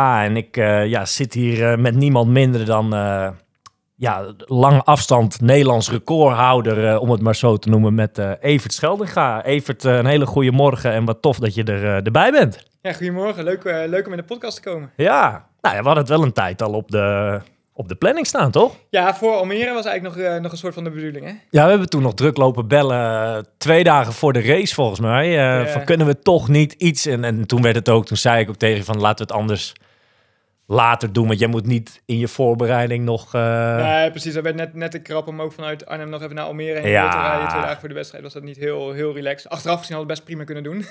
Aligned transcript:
En 0.00 0.36
ik 0.36 0.56
eh, 0.56 0.86
ja, 0.86 1.04
zit 1.04 1.34
hier 1.34 1.70
eh, 1.70 1.78
met 1.78 1.94
niemand 1.94 2.28
minder 2.28 2.64
dan 2.64 2.94
eh, 2.94 3.28
ja, 3.96 4.34
lange 4.38 4.82
afstand 4.82 5.40
Nederlands 5.40 5.90
recordhouder, 5.90 6.98
om 6.98 7.10
het 7.10 7.20
maar 7.20 7.36
zo 7.36 7.56
te 7.56 7.68
noemen, 7.68 7.94
met 7.94 8.18
Evert 8.40 8.72
Scheldinga. 8.72 9.44
Evert, 9.44 9.84
een 9.84 10.06
hele 10.06 10.26
goede 10.26 10.50
morgen 10.50 10.92
en 10.92 11.04
wat 11.04 11.22
tof 11.22 11.38
dat 11.38 11.54
je 11.54 11.64
er, 11.64 12.04
erbij 12.04 12.30
bent. 12.30 12.66
Ja, 12.82 12.92
goedemorgen. 12.92 13.44
Leuk, 13.44 13.64
leuk 13.64 14.06
om 14.06 14.12
in 14.12 14.18
de 14.18 14.24
podcast 14.24 14.62
te 14.62 14.70
komen. 14.70 14.90
Ja, 14.96 15.46
nou 15.60 15.74
ja, 15.74 15.80
we 15.80 15.86
hadden 15.86 16.04
het 16.04 16.08
wel 16.08 16.22
een 16.22 16.32
tijd 16.32 16.62
al 16.62 16.72
op 16.72 16.90
de, 16.90 17.38
op 17.72 17.88
de 17.88 17.94
planning 17.94 18.26
staan, 18.26 18.50
toch? 18.50 18.76
Ja, 18.90 19.14
voor 19.14 19.32
Almere 19.32 19.72
was 19.72 19.84
eigenlijk 19.84 20.16
nog, 20.16 20.40
nog 20.40 20.52
een 20.52 20.58
soort 20.58 20.74
van 20.74 20.84
de 20.84 20.90
bedoeling, 20.90 21.24
hè? 21.24 21.32
Ja, 21.50 21.64
we 21.64 21.70
hebben 21.70 21.88
toen 21.88 22.02
nog 22.02 22.14
druk 22.14 22.36
lopen 22.36 22.68
bellen, 22.68 23.46
twee 23.58 23.84
dagen 23.84 24.12
voor 24.12 24.32
de 24.32 24.42
race 24.42 24.74
volgens 24.74 25.00
mij. 25.00 25.66
Van 25.68 25.84
kunnen 25.84 26.06
we 26.06 26.18
toch 26.18 26.48
niet 26.48 26.72
iets? 26.72 27.06
En, 27.06 27.24
en 27.24 27.46
toen 27.46 27.62
werd 27.62 27.76
het 27.76 27.88
ook, 27.88 28.06
toen 28.06 28.16
zei 28.16 28.40
ik 28.40 28.48
ook 28.48 28.56
tegen 28.56 28.84
van 28.84 29.00
laten 29.00 29.26
we 29.26 29.32
het 29.32 29.40
anders 29.40 29.74
later 30.72 31.12
doen. 31.12 31.26
Want 31.26 31.38
jij 31.38 31.48
moet 31.48 31.66
niet 31.66 32.02
in 32.06 32.18
je 32.18 32.28
voorbereiding 32.28 33.04
nog... 33.04 33.34
eh, 33.34 33.40
Ja, 33.40 34.08
precies. 34.10 34.34
Dat 34.34 34.42
werd 34.42 34.56
net, 34.56 34.74
net 34.74 34.90
te 34.90 34.98
krap 34.98 35.26
om 35.26 35.40
ook 35.40 35.52
vanuit 35.52 35.86
Arnhem 35.86 36.08
nog 36.08 36.22
even 36.22 36.34
naar 36.34 36.44
Almere 36.44 36.80
heen 36.80 36.90
Ja. 36.90 37.10
te 37.10 37.16
rijden. 37.18 37.48
Twee 37.48 37.60
dagen 37.62 37.80
voor 37.80 37.88
de 37.88 37.94
wedstrijd 37.94 38.24
was 38.24 38.32
dat 38.32 38.42
niet 38.42 38.56
heel, 38.56 38.92
heel 38.92 39.14
relaxed. 39.14 39.50
Achteraf 39.50 39.78
gezien 39.80 39.96
hadden 39.96 40.16
we 40.16 40.22
het 40.22 40.24
best 40.24 40.24
prima 40.24 40.44
kunnen 40.44 40.62
doen. 40.62 40.84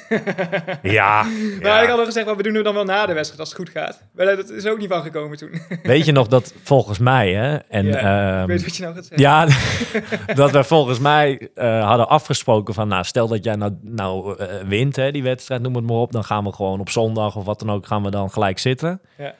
Ja, 0.91 1.23
Maar 1.61 1.83
ik 1.83 1.89
had 1.89 1.99
al 1.99 2.05
gezegd, 2.05 2.35
we 2.35 2.43
doen 2.43 2.53
het 2.55 2.63
dan 2.63 2.73
wel 2.73 2.83
na 2.83 3.05
de 3.05 3.13
wedstrijd 3.13 3.39
als 3.39 3.49
het 3.49 3.57
goed 3.57 3.69
gaat. 3.69 4.03
Maar 4.13 4.25
dat 4.25 4.49
is 4.49 4.65
ook 4.67 4.77
niet 4.79 4.89
van 4.89 5.01
gekomen 5.01 5.37
toen. 5.37 5.61
weet 5.83 6.05
je 6.05 6.11
nog 6.11 6.27
dat 6.27 6.53
volgens 6.63 6.97
mij, 6.99 7.33
hè? 7.33 7.55
En, 7.55 7.85
Ja, 7.85 8.41
ik 8.41 8.47
weet 8.47 8.63
wat 8.63 8.75
je 8.75 8.81
nou 8.83 8.95
gaat 8.95 9.05
zeggen. 9.05 9.19
ja, 9.27 9.47
dat 10.41 10.51
we 10.51 10.63
volgens 10.63 10.99
mij 10.99 11.49
eh, 11.55 11.87
hadden 11.87 12.09
afgesproken 12.09 12.73
van, 12.73 12.87
nou, 12.87 13.03
stel 13.03 13.27
dat 13.27 13.43
jij 13.43 13.55
nou, 13.55 13.73
nou 13.81 14.37
eh, 14.37 14.47
wint, 14.67 14.95
hè, 14.95 15.11
die 15.11 15.23
wedstrijd, 15.23 15.61
noem 15.61 15.75
het 15.75 15.85
maar 15.85 15.95
op, 15.97 16.11
dan 16.11 16.23
gaan 16.23 16.43
we 16.43 16.53
gewoon 16.53 16.79
op 16.79 16.89
zondag 16.89 17.35
of 17.35 17.45
wat 17.45 17.59
dan 17.59 17.71
ook, 17.71 17.87
gaan 17.87 18.03
we 18.03 18.09
dan 18.11 18.31
gelijk 18.31 18.59
zitten. 18.59 19.01
Ja. 19.17 19.33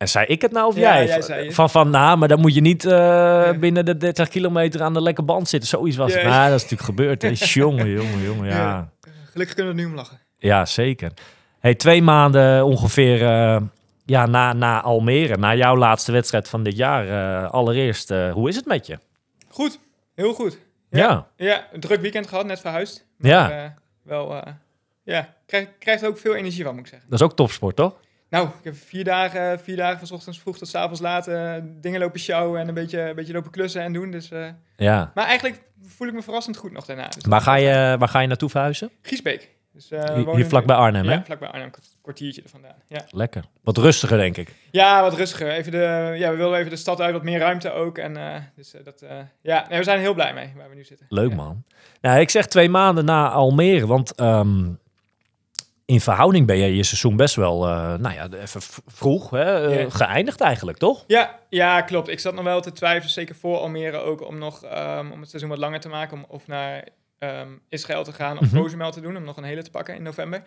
En 0.00 0.08
zei 0.08 0.26
ik 0.26 0.42
het 0.42 0.52
nou 0.52 0.66
of 0.66 0.74
Ja, 0.76 0.80
jij? 0.80 1.06
jij 1.06 1.22
zei 1.22 1.44
het. 1.44 1.54
Van, 1.54 1.70
van, 1.70 1.90
nou, 1.90 2.18
maar 2.18 2.28
dan 2.28 2.40
moet 2.40 2.54
je 2.54 2.60
niet 2.60 2.84
eh, 2.84 3.50
binnen 3.58 3.84
de 3.84 3.96
30 3.96 4.28
kilometer 4.28 4.82
aan 4.82 4.94
de 4.94 5.02
lekke 5.02 5.22
band 5.22 5.48
zitten. 5.48 5.68
Zoiets 5.68 5.96
was 5.96 6.12
het. 6.12 6.22
Ja. 6.22 6.28
Nou, 6.28 6.50
dat 6.50 6.56
is 6.56 6.62
natuurlijk 6.62 6.82
gebeurd. 6.90 7.22
Hè. 7.22 7.30
Jongen, 7.60 7.88
jongen, 7.90 8.22
jongen, 8.22 8.48
ja. 8.48 8.56
Ja. 8.56 8.90
Gelukkig 9.30 9.54
kunnen 9.54 9.74
we 9.74 9.80
er 9.80 9.84
nu 9.86 9.90
om 9.92 9.96
lachen. 9.98 10.18
Ja, 10.38 10.66
zeker. 10.66 11.12
Hey, 11.58 11.74
twee 11.74 12.02
maanden 12.02 12.64
ongeveer 12.64 13.22
eh, 13.22 13.60
ja, 14.04 14.26
na, 14.26 14.52
na 14.52 14.80
Almere, 14.82 15.36
na 15.36 15.54
jouw 15.54 15.76
laatste 15.76 16.12
wedstrijd 16.12 16.48
van 16.48 16.62
dit 16.62 16.76
jaar. 16.76 17.08
eh, 17.44 17.50
allereerst, 17.50 18.08
hoe 18.32 18.48
is 18.48 18.56
het 18.56 18.66
met 18.66 18.86
je? 18.86 18.98
Goed, 19.48 19.78
heel 20.14 20.32
goed. 20.34 20.58
Ja. 20.90 21.26
Ja, 21.36 21.66
een 21.72 21.80
druk 21.80 22.00
weekend 22.00 22.26
gehad, 22.26 22.46
net 22.46 22.60
verhuisd. 22.60 23.06
Ja. 23.18 23.40
Maar, 23.48 23.64
eh, 23.64 23.70
wel, 24.02 24.42
ja, 25.04 25.34
krijg, 25.46 25.68
krijgt 25.78 26.02
er 26.02 26.08
ook 26.08 26.18
veel 26.18 26.34
energie 26.34 26.64
van, 26.64 26.74
moet 26.74 26.84
ik 26.84 26.90
zeggen. 26.90 27.08
Dat 27.10 27.20
is 27.20 27.24
ook 27.26 27.36
topsport, 27.36 27.76
toch? 27.76 27.94
Nou, 28.30 28.46
ik 28.48 28.64
heb 28.64 28.74
vier 28.76 29.04
dagen, 29.04 29.60
vier 29.60 29.76
dagen 29.76 30.06
van 30.06 30.16
ochtends 30.16 30.40
vroeg 30.40 30.58
tot 30.58 30.68
's 30.68 30.74
avonds 30.74 31.00
laat 31.00 31.26
eh, 31.28 31.54
dingen 31.64 32.00
lopen 32.00 32.20
sjouwen 32.20 32.60
en 32.60 32.68
een 32.68 32.74
beetje, 32.74 33.00
een 33.00 33.14
beetje 33.14 33.32
lopen 33.32 33.50
klussen 33.50 33.82
en 33.82 33.92
doen. 33.92 34.10
Dus, 34.10 34.30
eh, 34.30 34.48
Ja. 34.76 35.10
maar 35.14 35.26
eigenlijk 35.26 35.62
voel 35.86 36.08
ik 36.08 36.14
me 36.14 36.22
verrassend 36.22 36.56
goed 36.56 36.72
nog 36.72 36.84
daarna. 36.86 37.08
Dus 37.08 37.24
Waar 37.26 37.40
ga 37.40 37.54
je, 37.54 37.96
waar 37.98 38.08
ga 38.08 38.20
je 38.20 38.26
naartoe 38.26 38.48
verhuizen? 38.50 38.90
Giesbeek. 39.02 39.50
Dus, 39.72 39.88
we 39.88 39.96
Hier, 39.96 40.14
wonen 40.24 40.36
hier 40.36 40.46
vlak 40.46 40.66
bij 40.66 40.76
Arnhem, 40.76 41.04
Ja, 41.04 41.10
hè? 41.10 41.24
vlak 41.24 41.38
bij 41.38 41.48
Arnhem, 41.48 41.66
een 41.66 41.82
kwartiertje 42.02 42.42
er 42.42 42.48
vandaan. 42.48 42.74
Ja. 42.88 43.04
Lekker. 43.10 43.44
Wat 43.62 43.76
rustiger, 43.78 44.18
denk 44.18 44.36
ik. 44.36 44.54
ja, 44.70 45.02
wat 45.02 45.14
rustiger. 45.14 45.50
Even 45.50 45.72
de, 45.72 46.14
ja, 46.16 46.30
we 46.30 46.36
wilden 46.36 46.58
even 46.58 46.70
de 46.70 46.76
stad 46.76 47.00
uit, 47.00 47.12
wat 47.12 47.22
meer 47.22 47.38
ruimte 47.38 47.72
ook. 47.72 47.98
En, 47.98 48.18
dus 48.56 48.74
dat, 48.84 49.04
ja, 49.42 49.66
nee, 49.68 49.78
we 49.78 49.84
zijn 49.84 49.96
er 49.96 50.02
heel 50.02 50.14
blij 50.14 50.34
mee 50.34 50.52
waar 50.56 50.68
we 50.68 50.74
nu 50.74 50.84
zitten. 50.84 51.06
Leuk, 51.08 51.30
Ja. 51.30 51.36
man. 51.36 51.64
Nou, 52.00 52.20
ik 52.20 52.30
zeg 52.30 52.46
twee 52.46 52.68
maanden 52.68 53.04
na 53.04 53.30
Almere, 53.30 53.86
want 53.86 54.14
ehm, 54.14 54.64
in 55.90 56.00
verhouding 56.00 56.46
ben 56.46 56.56
je 56.56 56.76
je 56.76 56.82
seizoen 56.82 57.16
best 57.16 57.34
wel, 57.34 57.66
eh, 57.66 57.94
nou 57.94 58.14
ja, 58.14 58.28
even 58.42 58.60
vroeg 58.86 59.30
hè, 59.30 59.68
eh, 59.68 59.90
geëindigd 59.90 60.40
eigenlijk, 60.40 60.78
toch? 60.78 61.04
Ja, 61.06 61.38
ja, 61.48 61.80
klopt. 61.80 62.08
Ik 62.08 62.20
zat 62.20 62.34
nog 62.34 62.44
wel 62.44 62.60
te 62.60 62.72
twijfelen, 62.72 63.10
zeker 63.10 63.34
voor 63.34 63.58
Almere 63.58 63.96
ook, 63.96 64.26
om 64.26 64.38
nog 64.38 64.64
ehm, 64.64 65.10
om 65.10 65.20
het 65.20 65.28
seizoen 65.28 65.50
wat 65.50 65.58
langer 65.58 65.80
te 65.80 65.88
maken. 65.88 66.16
Om 66.16 66.24
of 66.28 66.46
naar 66.46 66.88
ehm, 67.18 67.48
Israël 67.68 68.04
te 68.04 68.12
gaan 68.12 68.38
of. 68.38 68.52
Cozumel 68.52 68.90
te 68.90 69.00
doen, 69.00 69.16
om 69.16 69.24
nog 69.24 69.36
een 69.36 69.44
hele 69.44 69.62
te 69.62 69.70
pakken 69.70 69.94
in 69.94 70.02
november. 70.02 70.42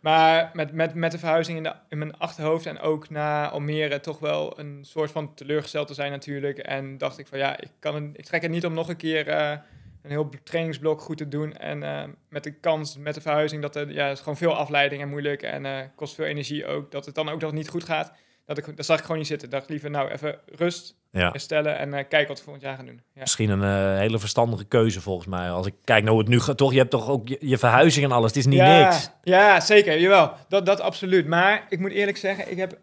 Maar 0.00 0.50
met, 0.52 0.72
met, 0.72 0.94
met 0.94 1.12
de 1.12 1.18
verhuizing 1.18 1.56
in, 1.56 1.62
de, 1.62 1.72
in 1.88 1.98
mijn 1.98 2.18
achterhoofd 2.18 2.66
en 2.66 2.80
ook 2.80 3.10
naar 3.10 3.48
Almere 3.48 4.00
toch 4.00 4.18
wel 4.18 4.58
een 4.58 4.78
soort 4.82 5.10
van 5.10 5.34
teleurgesteld 5.34 5.86
te 5.86 5.94
zijn 5.94 6.10
natuurlijk. 6.10 6.58
En 6.58 6.98
dacht 6.98 7.18
ik 7.18 7.26
van 7.26 7.38
ja, 7.38 7.60
ik, 7.60 7.70
kan 7.78 7.94
het, 7.94 8.04
ik 8.12 8.24
trek 8.24 8.42
het 8.42 8.50
niet 8.50 8.66
om 8.66 8.74
nog 8.74 8.88
een 8.88 8.96
keer 8.96 9.28
eh, 9.28 9.56
een 10.02 10.10
heel 10.10 10.30
trainingsblok 10.44 11.00
goed 11.00 11.16
te 11.18 11.28
doen. 11.28 11.56
En 11.56 11.82
eh, 11.82 12.02
met 12.28 12.44
de 12.44 12.52
kans 12.52 12.96
met 12.96 13.14
de 13.14 13.20
verhuizing 13.20 13.62
dat 13.62 13.76
er 13.76 13.92
ja, 13.92 14.08
is 14.08 14.18
gewoon 14.18 14.36
veel 14.36 14.54
afleiding 14.54 15.02
en 15.02 15.08
moeilijk 15.08 15.42
en 15.42 15.66
eh, 15.66 15.78
kost 15.96 16.14
veel 16.14 16.24
energie 16.24 16.66
ook. 16.66 16.90
Dat 16.90 17.06
het 17.06 17.14
dan 17.14 17.28
ook 17.28 17.40
nog 17.40 17.52
niet 17.52 17.68
goed 17.68 17.84
gaat. 17.84 18.12
Dat, 18.46 18.58
ik, 18.58 18.76
dat 18.76 18.86
zag 18.86 18.96
ik 18.96 19.02
gewoon 19.02 19.18
niet 19.18 19.26
zitten. 19.26 19.48
Ik 19.48 19.54
dacht 19.54 19.68
liever 19.68 19.90
nou 19.90 20.10
even 20.10 20.38
rust, 20.46 20.96
Ja. 21.10 21.30
herstellen 21.30 21.78
en 21.78 21.94
eh 21.94 22.04
kijken 22.08 22.28
wat 22.28 22.38
we 22.38 22.44
volgend 22.44 22.64
jaar 22.64 22.76
gaan 22.76 22.86
doen. 22.86 23.02
Ja. 23.14 23.20
Misschien 23.20 23.50
een 23.50 23.96
hele 23.98 24.18
verstandige 24.18 24.64
keuze 24.64 25.00
volgens 25.00 25.26
mij. 25.26 25.50
Als 25.50 25.66
ik 25.66 25.74
kijk 25.84 26.02
naar 26.02 26.12
hoe 26.12 26.20
het 26.20 26.30
nu 26.30 26.40
gaat, 26.40 26.56
toch? 26.56 26.72
Je 26.72 26.78
hebt 26.78 26.90
toch 26.90 27.08
ook 27.08 27.28
je, 27.28 27.36
je 27.40 27.58
verhuizing 27.58 28.04
en 28.04 28.12
alles. 28.12 28.26
Het 28.30 28.36
is 28.38 28.46
niet 28.46 28.58
ja, 28.58 28.78
niks. 28.84 29.10
Ja, 29.22 29.60
zeker. 29.60 30.00
Jawel. 30.00 30.32
Dat, 30.48 30.66
dat 30.66 30.80
absoluut. 30.80 31.26
Maar 31.26 31.66
ik 31.68 31.78
moet 31.78 31.90
eerlijk 31.90 32.16
zeggen, 32.16 32.50
ik 32.50 32.56
heb 32.56 32.78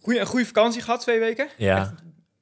goeie, 0.00 0.20
een 0.20 0.26
goede 0.26 0.46
vakantie 0.46 0.82
gehad, 0.82 1.00
twee 1.00 1.18
weken. 1.18 1.48
Ja, 1.56 1.94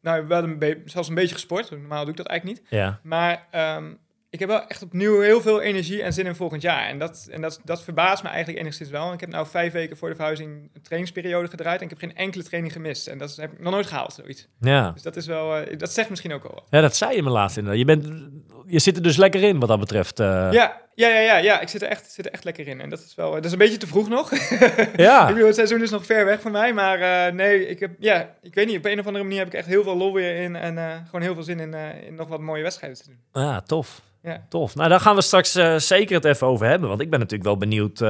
Nou, 0.06 0.26
wel 0.26 0.42
een 0.42 0.58
be- 0.58 0.82
zelfs 0.84 1.08
een 1.08 1.14
beetje 1.14 1.34
gesport. 1.34 1.70
Normaal 1.70 2.00
doe 2.02 2.10
ik 2.10 2.16
dat 2.16 2.26
eigenlijk 2.26 2.60
niet. 2.60 2.70
ja. 2.70 3.00
Maar 3.02 3.46
ehm, 3.50 3.92
ik 4.30 4.38
heb 4.38 4.48
wel 4.48 4.66
echt 4.66 4.82
opnieuw 4.82 5.20
heel 5.20 5.40
veel 5.40 5.60
energie 5.60 6.02
en 6.02 6.12
zin 6.12 6.26
in 6.26 6.34
volgend 6.34 6.62
jaar. 6.62 6.88
En 6.88 6.98
dat, 6.98 7.28
en 7.30 7.40
dat, 7.40 7.60
dat 7.64 7.82
verbaast 7.82 8.22
me 8.22 8.28
eigenlijk 8.28 8.58
enigszins 8.58 8.90
wel. 8.90 9.12
Ik 9.12 9.20
heb 9.20 9.28
nou 9.28 9.46
vijf 9.46 9.72
weken 9.72 9.96
voor 9.96 10.08
de 10.08 10.14
verhuizing 10.14 10.70
een 10.74 10.82
trainingsperiode 10.82 11.48
gedraaid. 11.48 11.78
En 11.78 11.84
ik 11.84 11.90
heb 11.90 11.98
geen 11.98 12.16
enkele 12.16 12.44
training 12.44 12.72
gemist. 12.72 13.06
En 13.06 13.18
dat 13.18 13.30
is- 13.30 13.36
heb 13.36 13.52
ik 13.52 13.60
nog 13.60 13.72
nooit 13.72 13.86
gehaald, 13.86 14.12
zoiets. 14.12 14.48
Ja. 14.60 14.90
Dus 14.90 15.02
dat 15.02 15.16
is 15.16 15.26
wel, 15.26 15.56
eh, 15.56 15.78
dat 15.78 15.92
zegt 15.92 16.10
misschien 16.10 16.32
ook 16.32 16.42
wat. 16.42 16.64
ja, 16.70 16.80
dat 16.80 16.96
zei 16.96 17.16
je 17.16 17.22
me 17.22 17.30
laatst 17.30 17.56
inderdaad. 17.56 17.80
Je, 17.80 17.86
bent, 17.86 18.28
je 18.66 18.78
zit 18.78 18.96
er 18.96 19.02
dus 19.02 19.16
lekker 19.16 19.42
in 19.42 19.58
wat 19.58 19.68
dat 19.68 19.80
betreft. 19.80 20.20
eh. 20.20 20.26
Ja, 20.50 20.80
ja, 20.94 21.08
ja, 21.08 21.18
ja, 21.20 21.36
ja. 21.36 21.60
Ik 21.60 21.68
zit 21.68 21.82
er, 21.82 21.88
echt, 21.88 22.10
zit 22.10 22.26
er 22.26 22.32
echt 22.32 22.44
lekker 22.44 22.66
in. 22.68 22.80
En 22.80 22.90
dat 22.90 22.98
is 22.98 23.14
wel, 23.14 23.32
dat 23.32 23.44
is 23.44 23.52
een 23.52 23.58
beetje 23.58 23.76
te 23.76 23.86
vroeg 23.86 24.08
nog. 24.08 24.30
Ja. 24.96 25.20
Ik 25.22 25.28
bedoel, 25.32 25.46
het 25.46 25.54
seizoen 25.56 25.82
is 25.82 25.90
nog 25.90 26.06
ver 26.06 26.24
weg 26.24 26.40
van 26.40 26.52
mij. 26.52 26.72
Maar 26.72 27.00
eh, 27.00 27.32
nee, 27.32 27.68
ik 27.68 27.80
heb, 27.80 27.90
ja, 27.98 28.28
ik 28.42 28.54
weet 28.54 28.66
niet. 28.66 28.76
Op 28.78 28.84
een 28.84 28.98
of 29.00 29.06
andere 29.06 29.24
manier 29.24 29.38
heb 29.38 29.48
ik 29.48 29.54
echt 29.54 29.66
heel 29.66 29.82
veel 29.82 29.96
lol 29.96 30.12
weer 30.12 30.36
in. 30.42 30.56
En 30.56 30.78
eh, 30.78 30.84
gewoon 31.04 31.20
heel 31.22 31.34
veel 31.34 31.42
zin 31.42 31.60
in, 31.60 31.74
eh, 31.74 32.06
in 32.06 32.14
nog 32.14 32.28
wat 32.28 32.40
mooie 32.40 32.62
wedstrijden 32.62 32.98
te 32.98 33.04
doen. 33.06 33.42
Ja, 33.44 33.60
tof. 33.60 34.00
Ja. 34.22 34.42
Tof. 34.48 34.74
Nou, 34.74 34.88
daar 34.88 35.00
gaan 35.00 35.14
we 35.14 35.22
straks 35.22 35.54
eh, 35.54 35.76
zeker 35.76 36.14
het 36.14 36.24
even 36.24 36.46
over 36.46 36.66
hebben. 36.66 36.88
Want 36.88 37.00
ik 37.00 37.10
ben 37.10 37.18
natuurlijk 37.18 37.48
wel 37.48 37.56
benieuwd 37.56 38.00
eh, 38.00 38.08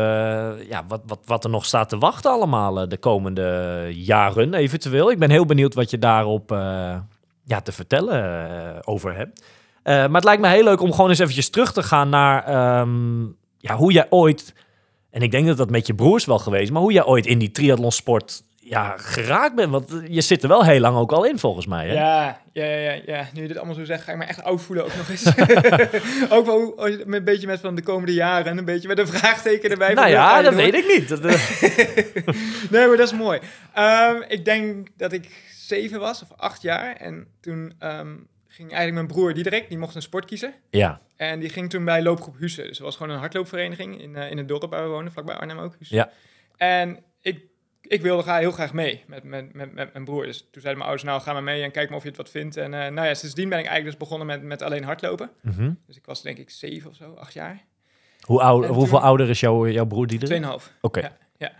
ja, 0.68 0.84
wat, 0.88 1.00
wat, 1.06 1.18
wat 1.24 1.44
er 1.44 1.50
nog 1.50 1.64
staat 1.64 1.88
te 1.88 1.98
wachten 1.98 2.30
allemaal 2.30 2.80
eh, 2.80 2.88
de 2.88 2.96
komende 2.96 3.88
jaren 3.92 4.54
eventueel. 4.54 5.10
Ik 5.10 5.18
ben 5.18 5.30
heel 5.30 5.46
benieuwd 5.46 5.74
wat 5.74 5.90
je 5.90 5.98
daarop 5.98 6.52
eh, 6.52 6.96
ja, 7.44 7.60
te 7.60 7.72
vertellen 7.72 8.50
eh, 8.50 8.78
over 8.84 9.16
hebt. 9.16 9.44
Eh, 9.86 9.94
maar 9.94 10.14
het 10.14 10.24
lijkt 10.24 10.42
me 10.42 10.48
heel 10.48 10.64
leuk 10.64 10.80
om 10.80 10.92
gewoon 10.92 11.10
eens 11.10 11.18
eventjes 11.18 11.50
terug 11.50 11.72
te 11.72 11.82
gaan 11.82 12.08
naar 12.08 12.44
ehm, 12.44 13.24
ja, 13.58 13.76
hoe 13.76 13.92
jij 13.92 14.06
ooit... 14.10 14.54
En 15.10 15.22
ik 15.22 15.30
denk 15.30 15.46
dat 15.46 15.56
dat 15.56 15.70
met 15.70 15.86
je 15.86 15.94
broers 15.94 16.24
wel 16.24 16.38
geweest, 16.38 16.72
maar 16.72 16.82
hoe 16.82 16.92
jij 16.92 17.04
ooit 17.04 17.26
in 17.26 17.38
die 17.38 17.50
triathlonsport 17.50 18.42
ja, 18.56 18.94
geraakt 18.96 19.54
bent. 19.54 19.70
Want 19.70 19.92
je 20.08 20.20
zit 20.20 20.42
er 20.42 20.48
wel 20.48 20.64
heel 20.64 20.80
lang 20.80 20.96
ook 20.96 21.12
al 21.12 21.24
in, 21.24 21.38
volgens 21.38 21.66
mij. 21.66 21.86
Hè? 21.86 21.94
Ja, 21.94 22.40
ja, 22.52 22.64
ja, 22.64 23.00
ja. 23.06 23.28
Nu 23.32 23.42
je 23.42 23.48
dit 23.48 23.56
allemaal 23.56 23.74
zo 23.74 23.84
zegt, 23.84 24.02
ga 24.02 24.12
ik 24.12 24.18
me 24.18 24.24
echt 24.24 24.42
oud 24.42 24.62
voelen 24.62 24.84
ook 24.84 24.96
nog 24.96 25.08
eens. 25.08 25.26
ook 26.36 26.46
wel 26.46 26.88
een 26.88 27.24
beetje 27.24 27.46
met 27.46 27.60
van 27.60 27.74
de 27.74 27.82
komende 27.82 28.14
jaren. 28.14 28.58
Een 28.58 28.64
beetje 28.64 28.88
met 28.88 28.98
een 28.98 29.06
vraagteken 29.06 29.70
erbij. 29.70 29.94
Nou 29.94 30.08
ja, 30.08 30.42
dat 30.42 30.54
weet 30.54 30.74
ik 30.74 30.86
niet. 30.86 31.10
Eh, 31.26 32.34
Nee, 32.70 32.86
maar 32.86 32.96
dat 32.96 33.12
is 33.12 33.18
mooi. 33.18 33.40
Ehm, 33.74 34.22
ik 34.28 34.44
denk 34.44 34.88
dat 34.96 35.12
ik 35.12 35.30
zeven 35.66 36.00
was, 36.00 36.22
of 36.22 36.28
acht 36.36 36.62
jaar. 36.62 36.96
En 36.96 37.26
toen 37.40 37.72
ehm, 37.78 38.14
ging 38.56 38.72
eigenlijk 38.72 38.94
mijn 38.94 39.06
broer 39.18 39.34
Diederik, 39.34 39.68
die 39.68 39.78
mocht 39.78 39.94
een 39.94 40.02
sport 40.02 40.24
kiezen. 40.24 40.54
ja, 40.70 41.00
En 41.16 41.40
die 41.40 41.48
ging 41.48 41.70
toen 41.70 41.84
bij 41.84 42.02
loopgroep 42.02 42.36
Husse. 42.38 42.62
Dus 42.62 42.76
dat 42.78 42.86
was 42.86 42.96
gewoon 42.96 43.12
een 43.12 43.18
hardloopvereniging 43.18 44.00
in, 44.00 44.16
eh, 44.16 44.30
in 44.30 44.38
het 44.38 44.48
dorp 44.48 44.70
waar 44.70 44.82
we 44.82 44.88
wonen, 44.88 45.12
vlakbij 45.12 45.34
Arnhem 45.34 45.58
ook. 45.58 45.74
Husse. 45.78 45.94
Ja. 45.94 46.10
En 46.56 46.98
ik, 47.20 47.40
ik 47.82 48.02
wilde 48.02 48.22
graag, 48.22 48.38
heel 48.38 48.50
graag 48.52 48.72
mee 48.72 49.04
met, 49.06 49.24
met, 49.24 49.52
met, 49.54 49.72
met 49.74 49.92
mijn 49.92 50.04
broer. 50.04 50.24
Dus 50.24 50.38
toen 50.38 50.46
zeiden 50.62 50.72
mijn 50.72 50.82
ouders, 50.88 51.02
nou 51.02 51.20
ga 51.20 51.32
maar 51.32 51.42
mee 51.42 51.62
en 51.62 51.70
kijk 51.70 51.88
maar 51.88 51.96
of 51.96 52.02
je 52.02 52.08
het 52.08 52.18
wat 52.18 52.30
vindt. 52.30 52.56
En 52.56 52.74
eh, 52.74 52.90
nou 52.92 53.06
ja, 53.06 53.14
sindsdien 53.14 53.48
ben 53.48 53.58
ik 53.58 53.66
eigenlijk 53.66 53.98
dus 53.98 54.08
begonnen 54.08 54.26
met, 54.26 54.42
met 54.42 54.62
alleen 54.62 54.84
hardlopen. 54.84 55.30
Mhm. 55.42 55.72
Dus 55.86 55.96
ik 55.96 56.04
was 56.06 56.22
denk 56.22 56.38
ik 56.38 56.50
zeven 56.50 56.90
of 56.90 56.96
zo, 56.96 57.14
acht 57.14 57.32
jaar. 57.32 57.64
Hoe 58.20 58.40
oud, 58.40 58.66
hoeveel 58.66 58.98
toen- 58.98 59.06
ouder 59.08 59.28
is 59.28 59.40
jouw, 59.40 59.68
jouw 59.68 59.86
broer 59.86 60.06
Diederik? 60.06 60.34
Tweeënhalf. 60.34 60.72
Oké. 60.80 61.00
Ja. 61.00 61.52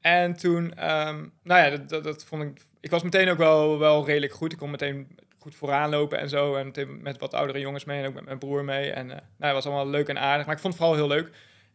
En 0.00 0.36
toen, 0.36 0.74
ehm, 0.74 1.26
nou 1.42 1.64
ja, 1.64 1.70
dat, 1.70 1.88
dat, 1.88 2.04
dat 2.04 2.24
vond 2.24 2.42
ik... 2.42 2.60
Ik 2.80 2.90
was 2.90 3.02
meteen 3.02 3.28
ook 3.28 3.38
wel, 3.38 3.78
wel 3.78 4.06
redelijk 4.06 4.32
goed. 4.32 4.52
Ik 4.52 4.58
kon 4.58 4.70
meteen 4.70 5.18
goed 5.40 5.54
vooraan 5.54 5.90
lopen 5.90 6.18
en 6.18 6.28
zo. 6.28 6.54
En 6.54 6.72
met 7.02 7.18
wat 7.18 7.34
oudere 7.34 7.60
jongens 7.60 7.84
mee 7.84 8.00
en 8.02 8.08
ook 8.08 8.14
met 8.14 8.24
mijn 8.24 8.38
broer 8.38 8.64
mee. 8.64 8.90
En 8.92 9.10
eh 9.10 9.16
nou, 9.16 9.22
het 9.38 9.52
was 9.52 9.66
allemaal 9.66 9.88
leuk 9.88 10.08
en 10.08 10.18
aardig. 10.18 10.46
Maar 10.46 10.54
ik 10.54 10.60
vond 10.60 10.74
het 10.74 10.82
vooral 10.82 10.98
heel 10.98 11.08
leuk. 11.16 11.30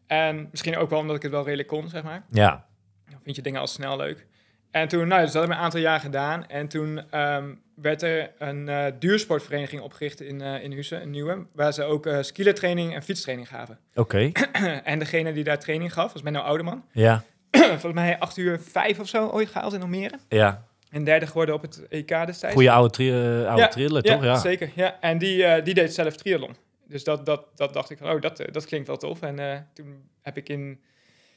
En 0.07 0.47
misschien 0.51 0.77
ook 0.77 0.89
wel 0.89 0.99
omdat 0.99 1.15
ik 1.15 1.21
het 1.21 1.31
wel 1.31 1.43
redelijk 1.43 1.67
kon, 1.67 1.89
zeg 1.89 2.03
maar. 2.03 2.25
Ja. 2.31 2.65
Dan 3.09 3.19
vind 3.23 3.35
je 3.35 3.41
dingen 3.41 3.59
al 3.59 3.67
snel 3.67 3.97
leuk. 3.97 4.25
En 4.71 4.87
toen, 4.87 5.07
nou, 5.07 5.21
dus 5.21 5.31
dat 5.31 5.41
heb 5.41 5.51
ik 5.51 5.57
een 5.57 5.63
aantal 5.63 5.79
jaar 5.79 5.99
gedaan. 5.99 6.47
En 6.47 6.67
toen 6.67 7.11
ehm, 7.11 7.53
werd 7.75 8.01
er 8.01 8.31
een 8.37 8.69
eh, 8.69 8.85
duursportvereniging 8.99 9.81
opgericht 9.81 10.21
in, 10.21 10.41
eh 10.41 10.63
in 10.63 10.71
Hussen, 10.71 11.01
een 11.01 11.09
nieuwe, 11.09 11.45
waar 11.53 11.73
ze 11.73 11.83
ook 11.83 12.05
eh 12.05 12.21
skielertraining 12.21 12.93
en 12.95 13.03
fietstraining 13.03 13.47
gaven. 13.47 13.79
Oké, 13.93 14.31
en 14.83 14.99
degene 14.99 15.33
die 15.33 15.43
daar 15.43 15.59
training 15.59 15.93
gaf, 15.93 16.13
was 16.13 16.21
Menno 16.21 16.39
Oudeman. 16.39 16.85
ja, 16.91 17.23
Volgens 17.51 17.93
mij 17.93 18.19
8 18.19 18.37
uur 18.37 18.59
5 18.59 18.99
of 18.99 19.07
zo 19.07 19.27
ooit 19.27 19.49
gehaald 19.49 19.73
in 19.73 19.81
Almere. 19.81 20.19
ja. 20.29 20.65
En 20.95 21.03
derde 21.03 21.27
geworden 21.27 21.55
op 21.55 21.61
het 21.61 21.87
EK 21.89 22.07
destijds. 22.07 22.53
Goeie 22.55 22.71
oude, 22.71 22.89
tri 22.89 23.09
eh, 23.09 23.47
oude 23.47 24.01
Ja, 24.01 24.01
toch? 24.01 24.23
Ja. 24.23 24.37
zeker. 24.37 24.71
Ja. 24.75 24.99
En 24.99 25.17
die, 25.17 25.43
eh, 25.43 25.63
die 25.63 25.73
deed 25.73 25.93
zelf 25.93 26.15
triathlon. 26.15 26.55
Dus 26.87 27.03
dat, 27.03 27.25
dat, 27.25 27.45
dat 27.55 27.73
dacht 27.73 27.89
ik 27.89 27.97
van, 27.97 28.11
oh, 28.11 28.21
dat, 28.21 28.39
eh, 28.39 28.51
dat 28.51 28.65
klinkt 28.65 28.87
wel 28.87 28.97
tof. 28.97 29.21
En 29.21 29.67
toen 29.73 30.09
heb 30.21 30.37
ik 30.37 30.49
in 30.49 30.81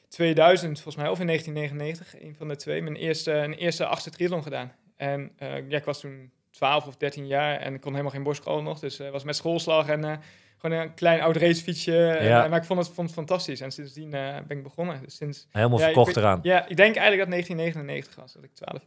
2000, 0.07 0.73
volgens 0.73 0.95
mij, 0.95 1.11
of 1.11 1.19
in 1.19 1.25
1999, 1.25 2.21
een 2.21 2.35
van 2.35 2.47
de 2.47 2.55
twee, 2.55 2.81
mijn 2.81 2.95
eerste, 2.95 3.31
een 3.31 3.53
eerste 3.53 3.85
achtste 3.85 4.09
triathlon 4.09 4.43
gedaan. 4.43 4.71
En 4.97 5.31
ja, 5.67 5.77
ik 5.77 5.83
was 5.83 5.99
toen 5.99 6.31
12 6.51 6.87
of 6.87 6.97
13 6.97 7.27
jaar 7.27 7.59
en 7.59 7.73
ik 7.73 7.81
kon 7.81 7.91
helemaal 7.91 8.13
geen 8.13 8.23
borstcrawl 8.23 8.61
nog. 8.61 8.79
Dus 8.79 8.97
was 8.97 9.23
met 9.23 9.35
schoolslag 9.35 9.87
en 9.87 10.21
gewoon 10.57 10.79
een 10.79 10.93
klein 10.93 11.21
oud 11.21 11.35
racefietsje. 11.35 12.07
En, 12.07 12.25
Ja. 12.25 12.47
maar 12.47 12.59
ik 12.59 12.65
vond 12.65 12.79
het, 12.79 12.87
vond 12.87 13.07
het 13.07 13.15
fantastisch. 13.17 13.61
En 13.61 13.71
sindsdien 13.71 14.09
ben 14.09 14.45
ik 14.57 14.63
begonnen. 14.63 15.01
Dus 15.03 15.15
sinds, 15.15 15.47
Helemaal 15.51 15.79
Ja, 15.79 15.85
verkocht 15.85 16.17
eraan. 16.17 16.39
ja, 16.43 16.67
ik 16.67 16.77
denk 16.77 16.95
eigenlijk 16.95 17.19
dat 17.19 17.29
1999 17.29 18.15
was. 18.15 18.33
Dat 18.33 18.43
ik 18.43 18.53
12, 18.53 18.81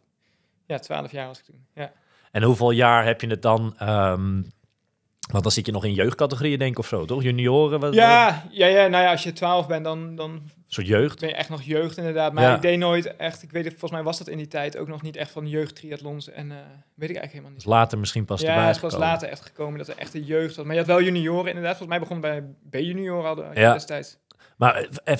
ja, 0.67 0.79
12 0.79 1.11
jaar 1.13 1.27
was 1.27 1.39
ik 1.39 1.45
toen. 1.45 1.67
Ja. 1.75 1.93
En 2.31 2.43
hoeveel 2.43 2.71
jaar 2.71 3.05
heb 3.05 3.21
je 3.21 3.27
het 3.27 3.43
dan? 3.43 3.75
ehm, 3.79 4.43
want 5.31 5.43
dan 5.45 5.53
zit 5.53 5.67
je 5.67 5.73
nog 5.73 5.85
in 5.85 5.95
jeugdcategorieën, 5.95 6.59
denk 6.59 6.71
ik, 6.71 6.79
of 6.79 6.87
zo, 6.87 7.05
toch? 7.05 7.23
Junioren? 7.23 7.81
Wat, 7.81 7.95
Ja, 7.95 8.45
ja, 8.51 8.67
ja, 8.67 8.87
nou 8.87 9.05
ja, 9.05 9.11
als 9.11 9.23
je 9.23 9.33
12 9.33 9.67
bent, 9.67 9.85
dan, 9.85 10.17
dan 10.17 10.31
Een 10.31 10.51
soort 10.69 10.87
jeugd. 10.87 11.21
ben 11.21 11.29
je 11.29 11.35
echt 11.35 11.49
nog 11.49 11.63
jeugd 11.63 11.97
inderdaad. 11.97 12.33
Maar 12.33 12.43
Ja. 12.45 12.55
ik 12.55 12.63
deed 12.63 12.79
nooit 12.79 13.17
echt, 13.17 13.43
ik 13.43 13.51
weet 13.51 13.63
het, 13.65 13.73
volgens 13.73 13.93
mij 13.93 14.03
was 14.03 14.19
dat 14.19 14.29
in 14.29 14.37
die 14.37 14.49
tijd 14.49 14.77
ook 14.77 14.89
nog 14.89 15.03
niet 15.03 15.17
echt 15.17 15.31
van 15.31 15.49
jeugdtriathlons. 15.49 16.31
En 16.31 16.51
eh, 16.51 16.57
weet 16.57 17.11
ik 17.11 17.17
eigenlijk 17.17 17.33
helemaal 17.33 17.51
niet. 17.51 17.65
later 17.65 17.99
misschien 17.99 18.25
pas 18.25 18.41
ja, 18.41 18.67
het 18.67 18.77
gekomen. 18.79 18.99
later 18.99 19.29
echt 19.29 19.41
gekomen 19.43 19.79
dat 19.79 19.89
er 19.89 19.97
echt 19.99 20.15
een 20.15 20.25
jeugd 20.25 20.57
was. 20.57 20.65
Maar 20.65 20.75
je 20.75 20.81
had 20.81 20.89
wel 20.91 21.03
junioren 21.03 21.47
inderdaad. 21.49 21.77
Volgens 21.77 21.99
mij 21.99 22.09
begon 22.09 22.21
bij 22.21 22.43
B-junioren 22.71 23.25
hadden 23.27 23.55
Ja. 23.55 23.73
destijds. 23.73 24.19
Maar 24.57 24.89
eh, 25.05 25.17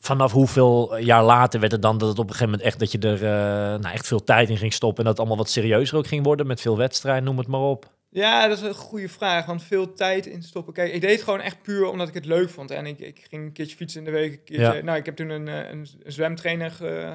vanaf 0.00 0.32
hoeveel 0.32 0.96
jaar 0.98 1.24
later 1.24 1.60
werd 1.60 1.72
het 1.72 1.82
dan 1.82 1.98
dat 1.98 2.08
het 2.08 2.18
op 2.18 2.24
een 2.24 2.30
gegeven 2.34 2.50
moment 2.50 2.68
echt 2.68 2.78
dat 2.78 2.92
je 2.92 2.98
er 2.98 3.14
eh, 3.24 3.80
nou, 3.80 3.94
echt 3.94 4.06
veel 4.06 4.24
tijd 4.24 4.48
in 4.48 4.56
ging 4.56 4.72
stoppen 4.72 4.98
en 4.98 5.04
dat 5.04 5.12
het 5.12 5.20
allemaal 5.26 5.44
wat 5.44 5.52
serieuzer 5.52 5.96
ook 5.98 6.06
ging 6.06 6.24
worden 6.24 6.46
met 6.46 6.60
veel 6.60 6.76
wedstrijden, 6.76 7.24
noem 7.24 7.38
het 7.38 7.46
maar 7.46 7.60
op. 7.60 7.90
Ja, 8.12 8.48
dat 8.48 8.56
is 8.58 8.62
een 8.64 8.74
goede 8.74 9.08
vraag. 9.08 9.46
Want 9.46 9.62
veel 9.62 9.92
tijd 9.92 10.26
in 10.26 10.42
stoppen. 10.42 10.72
Kijk, 10.72 10.92
ik 10.92 11.00
deed 11.00 11.10
het 11.12 11.22
gewoon 11.22 11.40
echt 11.40 11.62
puur 11.62 11.86
omdat 11.90 12.08
ik 12.08 12.14
het 12.14 12.24
leuk 12.24 12.50
vond. 12.50 12.70
En 12.70 12.86
ik, 12.86 12.98
ik 12.98 13.26
ging 13.30 13.44
een 13.44 13.52
keertje 13.52 13.76
fietsen 13.76 13.98
in 14.00 14.04
de 14.04 14.10
week. 14.10 14.44
Keertje, 14.44 14.76
Ja. 14.76 14.82
Nou, 14.82 14.98
ik 14.98 15.04
heb 15.04 15.16
toen 15.16 15.28
een, 15.28 15.48
eh, 15.48 15.56
een, 15.70 15.86
een 16.02 16.12
zwemtrainer 16.12 16.70
ge, 16.70 17.12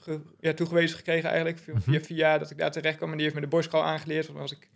ge- 0.00 0.20
ja, 0.40 0.52
toegewezen 0.54 0.96
gekregen 0.96 1.28
eigenlijk. 1.28 1.58
Via, 1.58 1.74
Mhm. 1.74 1.82
via, 1.82 2.00
via 2.00 2.38
dat 2.38 2.50
ik 2.50 2.58
daar 2.58 2.70
terecht 2.72 2.96
kwam. 2.96 3.08
En 3.10 3.14
die 3.14 3.22
heeft 3.24 3.34
me 3.34 3.42
de 3.42 3.48
borstcrawl 3.50 3.84
aangeleerd. 3.84 4.26
Want 4.26 4.38
was 4.38 4.52
ik, 4.52 4.68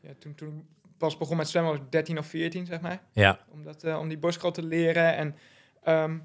ja, 0.00 0.10
toen, 0.18 0.34
toen 0.34 0.66
pas 0.98 1.16
begon 1.16 1.36
met 1.36 1.48
zwemmen 1.48 1.72
was 1.72 1.80
ik 1.80 1.90
13 1.92 2.18
of 2.18 2.26
14, 2.26 2.66
zeg 2.66 2.80
maar. 2.80 3.02
Ja, 3.12 3.38
Om, 3.52 3.62
dat, 3.64 3.82
eh, 3.84 3.98
om 3.98 4.08
die 4.08 4.18
borstcrawl 4.18 4.52
te 4.54 4.62
leren. 4.62 5.14
En 5.16 5.36
ehm, 5.82 6.18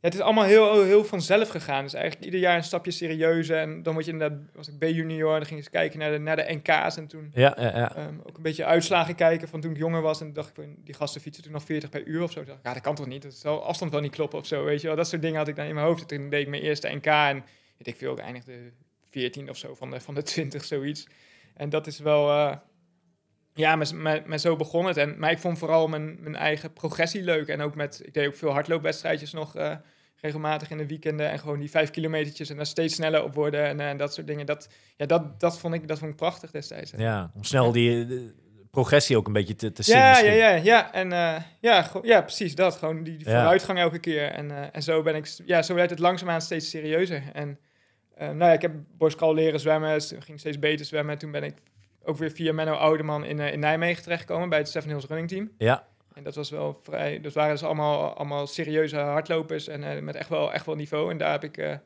het 0.00 0.14
is 0.14 0.20
allemaal 0.20 0.44
heel, 0.44 0.84
heel 0.84 1.04
vanzelf 1.04 1.48
gegaan. 1.48 1.82
Dus 1.82 1.94
eigenlijk 1.94 2.24
ieder 2.24 2.40
jaar 2.40 2.56
een 2.56 2.64
stapje 2.64 2.90
serieuzer. 2.90 3.58
En 3.58 3.82
dan 3.82 3.92
word 3.92 4.04
je 4.04 4.12
inderdaad, 4.12 4.38
was 4.54 4.68
ik 4.68 4.78
B-junior. 4.78 5.30
Dan 5.30 5.46
ging 5.46 5.50
ik 5.50 5.56
eens 5.56 5.70
kijken 5.70 5.98
naar 5.98 6.10
de, 6.10 6.18
naar 6.18 6.36
de 6.36 6.60
NK's. 6.62 6.96
En 6.96 7.06
toen 7.06 7.30
ja, 7.34 7.56
ja. 7.58 7.78
ja. 7.78 7.96
Ehm, 7.96 8.14
ook 8.26 8.36
een 8.36 8.42
beetje 8.42 8.64
uitslagen 8.64 9.14
kijken 9.14 9.48
van 9.48 9.60
toen 9.60 9.70
ik 9.70 9.76
jonger 9.76 10.02
was. 10.02 10.20
En 10.20 10.32
dacht 10.32 10.48
ik, 10.48 10.54
van, 10.54 10.74
die 10.84 10.94
gasten 10.94 11.20
fietsen 11.20 11.42
toen 11.42 11.52
nog 11.52 11.62
40 11.62 11.90
per 11.90 12.04
uur 12.04 12.22
of 12.22 12.32
zo. 12.32 12.44
Dacht 12.44 12.58
ik, 12.58 12.64
ja, 12.64 12.72
dat 12.72 12.82
kan 12.82 12.94
toch 12.94 13.06
niet? 13.06 13.22
Dat 13.22 13.34
zal 13.34 13.64
afstand 13.64 13.92
wel 13.92 14.00
niet 14.00 14.12
kloppen 14.12 14.38
of 14.38 14.46
zo, 14.46 14.64
weet 14.64 14.80
je 14.80 14.86
wel. 14.86 14.96
Dat 14.96 15.08
soort 15.08 15.22
dingen 15.22 15.38
had 15.38 15.48
ik 15.48 15.56
dan 15.56 15.66
in 15.66 15.74
mijn 15.74 15.86
hoofd. 15.86 16.00
En 16.00 16.06
toen 16.06 16.30
deed 16.30 16.40
ik 16.40 16.48
mijn 16.48 16.62
eerste 16.62 16.88
NK 16.88 17.06
en 17.06 17.44
weet 17.76 17.86
ik 17.86 17.96
veel, 17.96 18.12
ik 18.12 18.18
eindigde 18.18 18.72
14 19.10 19.50
of 19.50 19.56
zo 19.56 19.74
van 19.74 19.90
de, 19.90 20.00
van 20.00 20.14
de 20.14 20.22
20, 20.22 20.64
zoiets. 20.64 21.06
En 21.54 21.68
dat 21.68 21.86
is 21.86 21.98
wel, 21.98 22.28
eh, 22.28 22.56
ja, 23.58 23.76
maar, 23.76 23.94
maar, 23.94 24.22
maar 24.26 24.38
zo 24.38 24.56
begon 24.56 24.86
het. 24.86 24.96
En, 24.96 25.18
maar 25.18 25.30
ik 25.30 25.38
vond 25.38 25.58
vooral 25.58 25.88
mijn, 25.88 26.16
mijn 26.20 26.36
eigen 26.36 26.72
progressie 26.72 27.22
leuk. 27.22 27.48
En 27.48 27.60
ook 27.60 27.74
met, 27.74 28.00
ik 28.04 28.14
deed 28.14 28.26
ook 28.26 28.34
veel 28.36 28.50
hardloopwedstrijdjes 28.50 29.32
nog 29.32 29.56
eh, 29.56 29.74
regelmatig 30.16 30.70
in 30.70 30.78
de 30.78 30.86
weekenden. 30.86 31.30
En 31.30 31.38
gewoon 31.38 31.58
die 31.58 31.70
vijf 31.70 31.90
kilometertjes 31.90 32.50
en 32.50 32.56
daar 32.56 32.66
steeds 32.66 32.94
sneller 32.94 33.22
op 33.22 33.34
worden 33.34 33.64
en 33.64 33.80
eh, 33.80 33.98
dat 33.98 34.14
soort 34.14 34.26
dingen. 34.26 34.46
Dat, 34.46 34.68
ja, 34.96 35.06
dat, 35.06 35.40
dat, 35.40 35.58
vond 35.58 35.74
ik, 35.74 35.88
dat 35.88 35.98
vond 35.98 36.10
ik 36.10 36.16
prachtig 36.16 36.50
destijds. 36.50 36.92
ja 36.96 37.30
om 37.34 37.44
snel 37.44 37.72
die 37.72 38.06
eh, 38.06 38.20
progressie 38.70 39.16
ook 39.16 39.26
een 39.26 39.32
beetje 39.32 39.54
te, 39.54 39.72
te 39.72 39.82
zien. 39.82 39.96
Ja, 39.96 40.02
ja, 40.04 40.10
misschien. 40.10 40.36
ja, 40.38 40.50
ja. 40.50 40.92
En 40.92 41.10
ja, 41.60 41.90
ja, 42.02 42.20
precies 42.22 42.54
dat. 42.54 42.76
Gewoon 42.76 43.02
die, 43.02 43.16
die 43.16 43.28
Ja. 43.28 43.38
vooruitgang 43.38 43.78
elke 43.78 43.98
keer. 43.98 44.30
En, 44.30 44.72
en 44.72 44.82
zo 44.82 45.02
ben 45.02 45.14
ik, 45.14 45.26
ja, 45.46 45.62
zo 45.62 45.74
werd 45.74 45.90
het 45.90 45.98
langzaamaan 45.98 46.40
steeds 46.40 46.70
serieuzer. 46.70 47.22
En 47.32 47.58
nou 48.16 48.38
ja, 48.38 48.52
ik 48.52 48.62
heb 48.62 48.72
borstcrawl 48.98 49.34
leren 49.34 49.60
zwemmen, 49.60 50.00
ging 50.00 50.40
steeds 50.40 50.58
beter 50.58 50.86
zwemmen. 50.86 51.18
Toen 51.18 51.30
ben 51.30 51.42
ik 51.42 51.54
ook 52.08 52.16
weer 52.16 52.30
via 52.30 52.52
Menno 52.52 52.72
Oudeman 52.72 53.24
in, 53.24 53.40
eh, 53.40 53.52
in 53.52 53.60
Nijmegen 53.60 54.02
terechtgekomen 54.02 54.48
bij 54.48 54.58
het 54.58 54.68
Seven 54.68 54.88
Hills 54.88 55.04
Running 55.06 55.28
Team. 55.28 55.50
Ja, 55.58 55.86
En 56.14 56.22
dat 56.24 56.34
was 56.34 56.50
wel 56.50 56.80
vrij, 56.82 57.20
dat 57.20 57.32
waren 57.32 57.52
dus 57.52 57.62
allemaal, 57.64 58.14
allemaal 58.14 58.46
serieuze 58.46 58.96
hardlopers 58.96 59.68
en 59.68 59.84
eh, 59.84 60.02
met 60.02 60.14
echt 60.14 60.28
wel, 60.28 60.52
echt 60.52 60.66
wel 60.66 60.74
niveau. 60.74 61.10
En 61.10 61.18
daar 61.18 61.30
heb 61.30 61.44
ik, 61.44 61.56
eh, 61.56 61.70
ik 61.72 61.80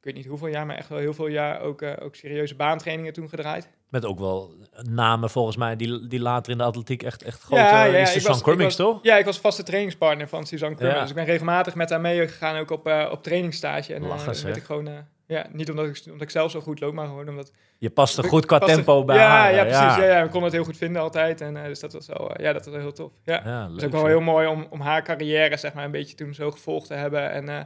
weet 0.00 0.14
niet 0.14 0.26
hoeveel 0.26 0.46
jaar, 0.48 0.66
maar 0.66 0.76
echt 0.76 0.88
wel 0.88 0.98
heel 0.98 1.14
veel 1.14 1.26
jaar 1.26 1.60
ook, 1.60 1.82
ook 1.82 2.14
serieuze 2.14 2.54
baantrainingen 2.54 3.12
toen 3.12 3.28
gedraaid. 3.28 3.68
met 3.88 4.04
ook 4.04 4.18
wel 4.18 4.54
namen 4.90 5.30
volgens 5.30 5.56
mij 5.56 5.76
die, 5.76 6.06
die 6.06 6.20
later 6.20 6.52
in 6.52 6.58
de 6.58 6.64
atletiek 6.64 7.02
echt, 7.02 7.22
echt 7.22 7.42
grote... 7.42 7.62
Ja, 7.62 7.84
Ja, 7.84 7.96
is 7.98 8.12
Suzanne 8.12 8.28
was- 8.36 8.42
Cummings, 8.42 8.76
was- 8.76 8.86
toch? 8.86 8.98
Ja, 9.02 9.16
ik 9.16 9.24
was 9.24 9.40
vaste 9.40 9.62
trainingspartner 9.62 10.28
van 10.28 10.46
Suzanne 10.46 10.76
Krummer. 10.76 10.96
Ja. 10.96 11.02
Dus 11.02 11.10
ik 11.10 11.16
ben 11.16 11.24
regelmatig 11.24 11.74
met 11.74 11.90
haar 11.90 12.00
meegegaan, 12.00 12.56
ook 12.56 12.70
op, 12.70 12.86
op 13.10 13.22
trainingstage. 13.22 13.94
En 13.94 14.02
Lachen, 14.06 14.32
dan 14.32 14.42
werd 14.42 14.56
ik 14.56 14.62
gewoon, 14.64 14.88
ja, 15.26 15.46
niet 15.52 15.70
omdat 15.70 15.86
ik, 15.86 16.02
omdat 16.06 16.22
ik 16.22 16.30
zelf 16.30 16.50
zo 16.50 16.60
goed 16.60 16.80
loop, 16.80 16.94
maar 16.94 17.06
gewoon 17.06 17.28
omdat... 17.28 17.52
Je 17.78 17.90
past 17.90 18.18
er 18.18 18.24
goed 18.24 18.46
qua 18.46 18.60
er- 18.60 18.66
tempo 18.66 19.04
bij 19.04 19.16
ja, 19.16 19.28
haar. 19.28 19.54
Ja, 19.54 19.62
precies. 19.62 19.80
Ja. 19.80 20.04
Ja, 20.04 20.22
we 20.22 20.28
konden 20.28 20.42
het 20.42 20.52
heel 20.52 20.64
goed 20.64 20.76
vinden 20.76 21.02
altijd. 21.02 21.40
En 21.40 21.56
eh, 21.56 21.64
dus 21.64 21.80
dat 21.80 21.92
was 21.92 22.06
wel, 22.06 22.34
eh, 22.34 22.44
ja, 22.44 22.52
dat 22.52 22.66
was 22.66 22.74
heel 22.74 22.92
tof. 22.92 23.10
Ja. 23.24 23.42
Ja, 23.44 23.62
Het 23.62 23.70
is 23.76 23.80
leuk, 23.82 23.84
ook 23.94 24.00
wel 24.00 24.06
heel 24.06 24.20
mooi 24.20 24.46
om, 24.46 24.66
om 24.70 24.80
haar 24.80 25.02
carrière, 25.02 25.56
zeg 25.56 25.72
maar, 25.74 25.84
een 25.84 25.90
beetje 25.90 26.16
toen 26.16 26.34
zo 26.34 26.50
gevolgd 26.50 26.86
te 26.86 26.94
hebben. 26.94 27.30
En, 27.30 27.48
eh, 27.48 27.60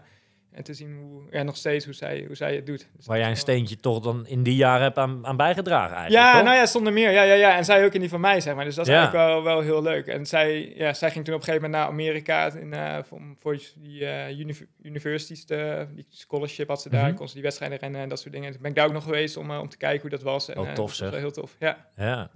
en 0.57 0.63
te 0.63 0.75
zien 0.75 0.97
hoe, 0.97 1.23
ja, 1.31 1.43
nog 1.43 1.57
steeds 1.57 1.85
hoe 1.85 1.95
zij, 1.95 2.25
hoe 2.27 2.37
zij 2.37 2.55
het 2.55 2.67
doet. 2.67 2.89
Dus 2.97 3.07
Waar 3.07 3.19
jij 3.19 3.31
een 3.31 3.37
steentje 3.37 3.77
toch 3.77 4.01
dan 4.01 4.27
in 4.27 4.43
die 4.43 4.55
jaren 4.57 4.83
hebt 4.83 4.99
aan, 4.99 5.27
aan 5.27 5.37
bijgedragen 5.37 5.97
eigenlijk, 5.97 6.27
Ja, 6.27 6.33
toch? 6.33 6.43
nou 6.45 6.57
ja, 6.57 6.67
zonder 6.67 6.93
meer. 6.93 7.11
Ja, 7.11 7.23
ja, 7.23 7.35
ja. 7.35 7.57
En 7.57 7.65
zij 7.65 7.85
ook 7.85 7.93
in 7.93 8.01
die 8.01 8.09
van 8.09 8.21
mij, 8.21 8.41
zeg 8.41 8.55
maar. 8.55 8.65
Dus 8.65 8.75
dat 8.75 8.87
is 8.87 8.93
Ja. 8.93 8.99
eigenlijk 8.99 9.27
wel, 9.29 9.43
wel 9.43 9.61
heel 9.61 9.83
leuk. 9.83 10.07
En 10.07 10.27
zij, 10.27 10.73
ja, 10.77 10.93
zij 10.95 11.11
ging 11.11 11.25
toen 11.25 11.35
op 11.35 11.41
een 11.41 11.47
gegeven 11.47 11.71
moment 11.71 11.83
naar 11.83 11.93
Amerika 11.93 12.53
in, 12.55 12.73
eh, 12.73 12.99
om 13.11 13.37
voor 13.39 13.59
die 13.77 14.39
univ- 14.39 14.63
universities, 14.83 15.45
te, 15.45 15.87
die 15.95 16.07
scholarship 16.11 16.69
had 16.69 16.83
ze 16.83 16.89
daar. 16.89 17.15
Kon 17.15 17.29
ze 17.29 17.35
die 17.35 17.43
wedstrijden 17.43 17.79
rennen 17.79 18.01
en 18.01 18.09
dat 18.09 18.21
soort 18.21 18.35
dingen. 18.35 18.53
Toen 18.53 18.61
ben 18.63 18.71
ik 18.71 18.77
daar 18.77 18.87
ook 18.87 18.93
nog 18.93 19.05
geweest 19.05 19.37
om, 19.37 19.51
eh, 19.51 19.59
om 19.61 19.69
te 19.69 19.77
kijken 19.77 20.01
hoe 20.01 20.11
dat 20.11 20.23
was. 20.23 20.49
En, 20.49 20.59
Oh, 20.59 20.73
tof, 20.73 20.95
zeg. 20.95 21.15
heel 21.15 21.31
tof, 21.33 21.57
ja. 21.59 21.87
Ja. 21.97 22.05
Ja. 22.07 22.31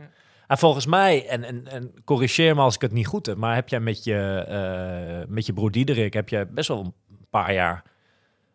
En 0.47 0.59
volgens 0.59 0.87
mij, 0.87 1.27
en, 1.29 1.45
en, 1.45 1.67
en 1.69 1.95
corrigeer 2.05 2.55
me 2.55 2.61
als 2.61 2.75
ik 2.75 2.81
het 2.81 2.93
niet 2.93 3.07
goed 3.07 3.27
heb, 3.27 3.37
maar 3.37 3.55
heb 3.55 3.69
jij 3.69 3.81
met 3.81 4.05
je, 4.05 5.25
met 5.29 5.47
je 5.47 5.53
broer 5.53 5.71
Diederik, 5.71 6.13
heb 6.13 6.29
jij 6.29 6.49
best 6.49 6.69
wel 6.69 6.79
een 6.85 6.95
paar 7.31 7.53
jaar 7.53 7.83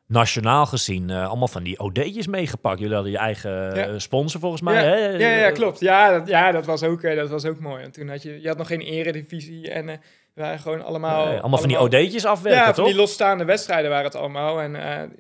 nationaal 0.08 0.66
gezien 0.66 1.10
eh, 1.10 1.28
allemaal 1.28 1.48
van 1.48 1.64
die 1.64 1.80
OD'tjes 1.80 2.28
meegepakt. 2.28 2.80
Jullie 2.80 2.94
hadden 2.94 3.12
je 3.12 3.18
eigen 3.18 3.52
Ja. 3.52 3.88
eh, 3.88 3.94
sponsor 3.98 4.40
volgens 4.40 4.62
mij, 4.62 4.74
ja, 4.74 4.82
hè? 4.82 4.96
ja, 5.08 5.30
ja, 5.30 5.52
klopt. 5.52 5.80
Ja, 5.80 6.12
dat, 6.12 6.28
ja 6.28 6.52
dat, 6.52 6.66
was 6.66 6.84
ook, 6.84 7.02
eh, 7.02 7.16
dat 7.16 7.30
was 7.30 7.46
ook 7.46 7.60
mooi. 7.60 7.82
Want 7.82 7.94
toen 7.94 8.10
had 8.10 8.22
je, 8.22 8.42
je 8.42 8.48
had 8.48 8.58
nog 8.58 8.68
geen 8.68 8.82
eredivisie 8.82 9.70
en 9.72 9.86
we 9.86 10.00
waren 10.34 10.60
gewoon 10.60 10.84
allemaal... 10.84 11.26
Nee, 11.28 11.40
allemaal 11.40 11.60
van 11.60 11.68
die 11.68 11.80
OD'tjes 11.80 12.26
afwerken, 12.26 12.60
Ja, 12.62 12.66
van 12.66 12.74
toch? 12.74 12.86
die 12.88 12.96
losstaande 12.96 13.46
wedstrijden 13.46 13.90
waren 13.90 14.06
het 14.06 14.16
allemaal. 14.16 14.62
En 14.62 14.72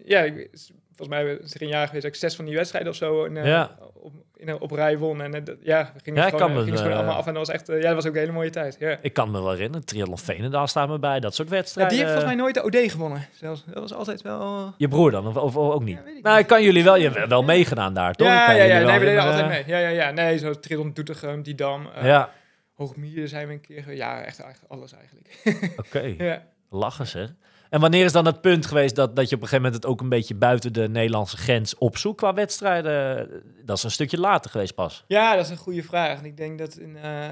ja, 0.05 0.19
ik, 0.21 0.49
volgens 0.95 1.07
mij 1.17 1.37
is 1.43 1.53
er 1.55 1.61
een 1.61 1.67
jaar 1.67 1.87
geweest 1.87 2.05
ik 2.05 2.15
zes 2.15 2.35
van 2.35 2.45
die 2.45 2.55
wedstrijden 2.55 2.89
of 2.91 2.95
zo 2.97 3.23
in, 3.23 3.35
Ja. 3.35 3.77
In, 4.37 4.59
op 4.59 4.71
rij 4.71 4.97
won. 4.97 5.21
En 5.21 5.33
eh, 5.33 5.55
ja, 5.61 5.91
we 5.93 5.99
gingen 6.03 6.21
Ja, 6.21 6.29
gewoon, 6.29 6.39
kan 6.39 6.49
eh, 6.49 6.55
me, 6.55 6.63
gingen 6.63 6.77
ze 6.77 6.83
gewoon 6.83 6.97
eh, 6.97 7.03
allemaal 7.03 7.19
af. 7.19 7.27
En 7.27 7.33
dat 7.33 7.47
was 7.47 7.55
echt, 7.55 7.67
ja, 7.67 7.79
dat 7.79 7.93
was 7.93 8.05
ook 8.05 8.13
een 8.13 8.19
hele 8.19 8.31
mooie 8.31 8.49
tijd. 8.49 8.75
Ja. 8.79 8.97
Ik 9.01 9.13
kan 9.13 9.31
me 9.31 9.41
wel 9.41 9.51
herinneren, 9.51 9.85
Triathlon 9.85 10.17
Veenendaal 10.17 10.67
staat 10.67 10.87
me 10.87 10.99
bij, 10.99 11.19
dat 11.19 11.35
soort 11.35 11.49
Ja, 11.49 11.55
wedstrijden. 11.55 11.93
die 11.93 12.05
heeft 12.05 12.15
volgens 12.17 12.35
mij 12.35 12.43
nooit 12.43 12.55
de 12.55 12.85
OD 12.85 12.91
gewonnen. 12.91 13.27
Zelfs. 13.31 13.63
Dat 13.65 13.79
was 13.79 13.93
altijd 13.93 14.21
wel... 14.21 14.73
Je 14.77 14.87
broer 14.87 15.11
dan, 15.11 15.27
of, 15.27 15.35
of, 15.35 15.55
of 15.55 15.73
ook 15.73 15.83
niet? 15.83 15.99
Ja, 16.05 16.11
ik 16.17 16.23
nou, 16.23 16.39
ik 16.39 16.47
kan 16.47 16.63
jullie 16.63 16.83
wel, 16.83 16.95
je 16.95 17.09
hebt 17.09 17.27
wel 17.27 17.43
meegedaan 17.43 17.93
daar, 17.93 18.13
toch? 18.13 18.27
Ja, 18.27 18.51
ja, 18.51 18.63
ja, 18.63 18.85
nee, 18.85 18.99
we 18.99 19.05
deden 19.05 19.23
altijd 19.23 19.47
mee. 19.47 19.63
Ja, 19.67 19.77
ja, 19.77 19.89
ja. 19.89 20.11
Nee, 20.11 20.37
zo 20.37 20.53
Triathlon 20.53 20.93
Doetinchem, 20.93 21.43
Didam, 21.43 21.89
uh, 21.97 22.05
Ja, 22.05 22.29
Hoogmieren 22.73 23.29
zijn 23.29 23.47
we 23.47 23.53
een 23.53 23.61
keer. 23.61 23.93
Ja, 23.93 24.21
echt 24.21 24.43
alles 24.67 24.93
eigenlijk. 24.93 25.39
oké. 25.77 26.15
ja. 26.23 26.43
Lachen 26.69 27.07
zeg. 27.07 27.29
En 27.75 27.82
wanneer 27.82 28.05
is 28.05 28.12
dan 28.12 28.25
het 28.25 28.41
punt 28.41 28.65
geweest 28.65 28.96
dat, 28.96 29.15
dat 29.15 29.29
je 29.29 29.36
op 29.36 29.41
een 29.41 29.48
gegeven 29.48 29.63
moment 29.65 29.84
het 29.84 29.91
ook 29.91 30.01
een 30.01 30.10
beetje 30.10 30.36
buiten 30.36 30.74
de 30.74 30.89
Nederlandse 30.89 31.38
grens 31.38 31.77
opzoekt 31.77 32.17
qua 32.17 32.34
wedstrijden? 32.34 33.29
Dat 33.65 33.77
is 33.77 33.84
een 33.84 33.91
stukje 33.91 34.20
later 34.20 34.51
geweest 34.51 34.75
pas. 34.75 35.03
Ja, 35.08 35.36
dat 35.36 35.46
is 35.46 35.51
een 35.51 35.58
goede 35.58 35.84
vraag. 35.84 36.20
En 36.20 36.25
ik 36.25 36.38
denk 36.38 36.58
dat 36.58 36.77
in 36.77 36.98
eh, 36.98 37.29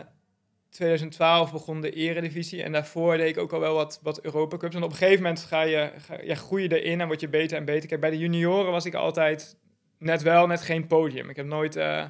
2012 0.70 1.52
begon 1.52 1.82
de 1.82 1.92
eredivisie. 1.92 2.64
En 2.64 2.72
daarvoor 2.72 3.18
deed 3.18 3.30
ik 3.30 3.38
ook 3.38 3.54
al 3.54 3.60
wel 3.60 3.74
wat, 3.74 4.00
wat 4.02 4.22
Europa 4.22 4.58
Cups. 4.58 4.76
En 4.76 4.84
op 4.84 4.90
een 4.92 4.98
gegeven 4.98 5.24
moment 5.24 5.44
ga 5.44 5.62
je, 5.62 5.92
ga, 5.98 6.18
ja, 6.22 6.36
groei 6.36 6.64
je 6.64 6.82
erin 6.82 7.02
en 7.02 7.08
word 7.08 7.20
je 7.22 7.30
beter 7.30 7.58
en 7.58 7.66
beter. 7.66 7.90
Kijk, 7.90 8.02
bij 8.02 8.10
de 8.10 8.18
junioren 8.18 8.72
was 8.72 8.86
ik 8.86 8.94
altijd 8.94 9.58
net 9.98 10.22
wel, 10.22 10.48
net 10.48 10.62
geen 10.62 10.88
podium. 10.88 11.30
Ik 11.30 11.36
heb 11.36 11.46
nooit, 11.46 11.76
eh, 11.76 12.06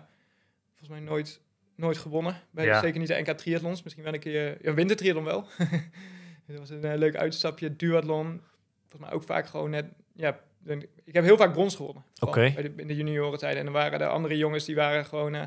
volgens 0.70 0.90
mij 0.90 1.00
nooit, 1.00 1.42
nooit 1.76 1.98
gewonnen. 1.98 2.42
Bij 2.52 2.66
Ja. 2.66 2.80
Zeker 2.80 3.00
niet 3.00 3.08
de 3.08 3.22
NK 3.26 3.38
triathlons. 3.38 3.84
Misschien 3.84 4.04
wel 4.04 4.14
een 4.14 4.20
keer, 4.20 4.58
ja, 4.62 4.74
wintertriathlon 4.74 5.24
wel. 5.24 5.46
dat 6.60 6.70
was 6.70 6.70
een 6.70 6.84
eh, 6.92 6.98
leuk 6.98 7.16
uitstapje. 7.16 7.76
Duathlon. 7.76 8.42
volgens 8.88 9.02
mij 9.02 9.12
ook 9.12 9.24
vaak 9.24 9.46
gewoon 9.48 9.70
net, 9.70 9.86
ja, 10.16 10.40
ik 11.04 11.14
heb 11.14 11.24
heel 11.24 11.38
vaak 11.38 11.54
brons 11.54 11.76
gewonnen. 11.76 12.04
bij 12.54 12.64
de- 12.64 12.74
In 12.76 12.88
de 12.88 12.96
juniorentijden. 12.96 13.60
En 13.60 13.64
dan 13.66 13.74
waren 13.74 14.00
de 14.00 14.06
andere 14.08 14.38
jongens, 14.38 14.66
die 14.66 14.76
waren 14.76 15.06
gewoon, 15.06 15.36
eh, 15.36 15.44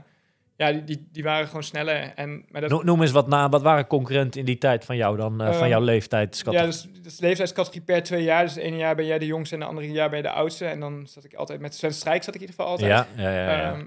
ja, 0.57 0.73
die, 0.73 0.85
die, 0.85 1.09
die 1.13 1.23
waren 1.23 1.47
gewoon 1.47 1.63
sneller. 1.63 2.13
En, 2.15 2.45
maar 2.49 2.61
dat, 2.61 2.71
No- 2.71 2.83
Noem 2.83 3.03
eens 3.03 3.11
wat 3.11 3.29
na. 3.29 3.49
Wat 3.49 3.63
waren 3.63 3.87
concurrenten 3.87 4.41
in 4.41 4.47
die 4.47 4.59
tijd 4.59 4.85
van 4.85 4.97
jou 4.97 5.17
dan? 5.17 5.41
eh, 5.41 5.47
van 5.47 5.57
Ehm, 5.61 5.69
jouw 5.69 5.81
leeftijd? 5.81 6.43
ja, 6.51 6.65
dus, 6.65 6.89
dus 7.03 7.17
de 7.17 7.27
leeftijdscategorie 7.27 7.83
per 7.83 8.03
twee 8.03 8.23
jaar. 8.23 8.43
Dus 8.43 8.55
het 8.55 8.63
ene 8.65 8.77
jaar 8.77 8.95
ben 8.97 9.07
jij 9.07 9.19
de 9.19 9.27
jongste 9.27 9.55
en 9.55 9.61
de 9.61 9.67
andere 9.67 9.91
jaar 9.91 10.09
ben 10.09 10.17
je 10.19 10.25
de 10.25 10.31
oudste. 10.31 10.65
En 10.67 10.81
dan 10.81 11.07
zat 11.07 11.25
ik 11.25 11.35
altijd 11.35 11.61
met 11.61 11.75
Sven 11.75 11.95
Strijk, 11.95 12.23
zat 12.23 12.35
ik 12.35 12.41
in 12.41 12.47
ieder 12.47 12.57
geval 12.57 12.71
altijd. 12.71 12.91
ja, 13.17 13.23
ja, 13.23 13.31
ja. 13.31 13.57
ja. 13.59 13.73
Ehm, 13.73 13.85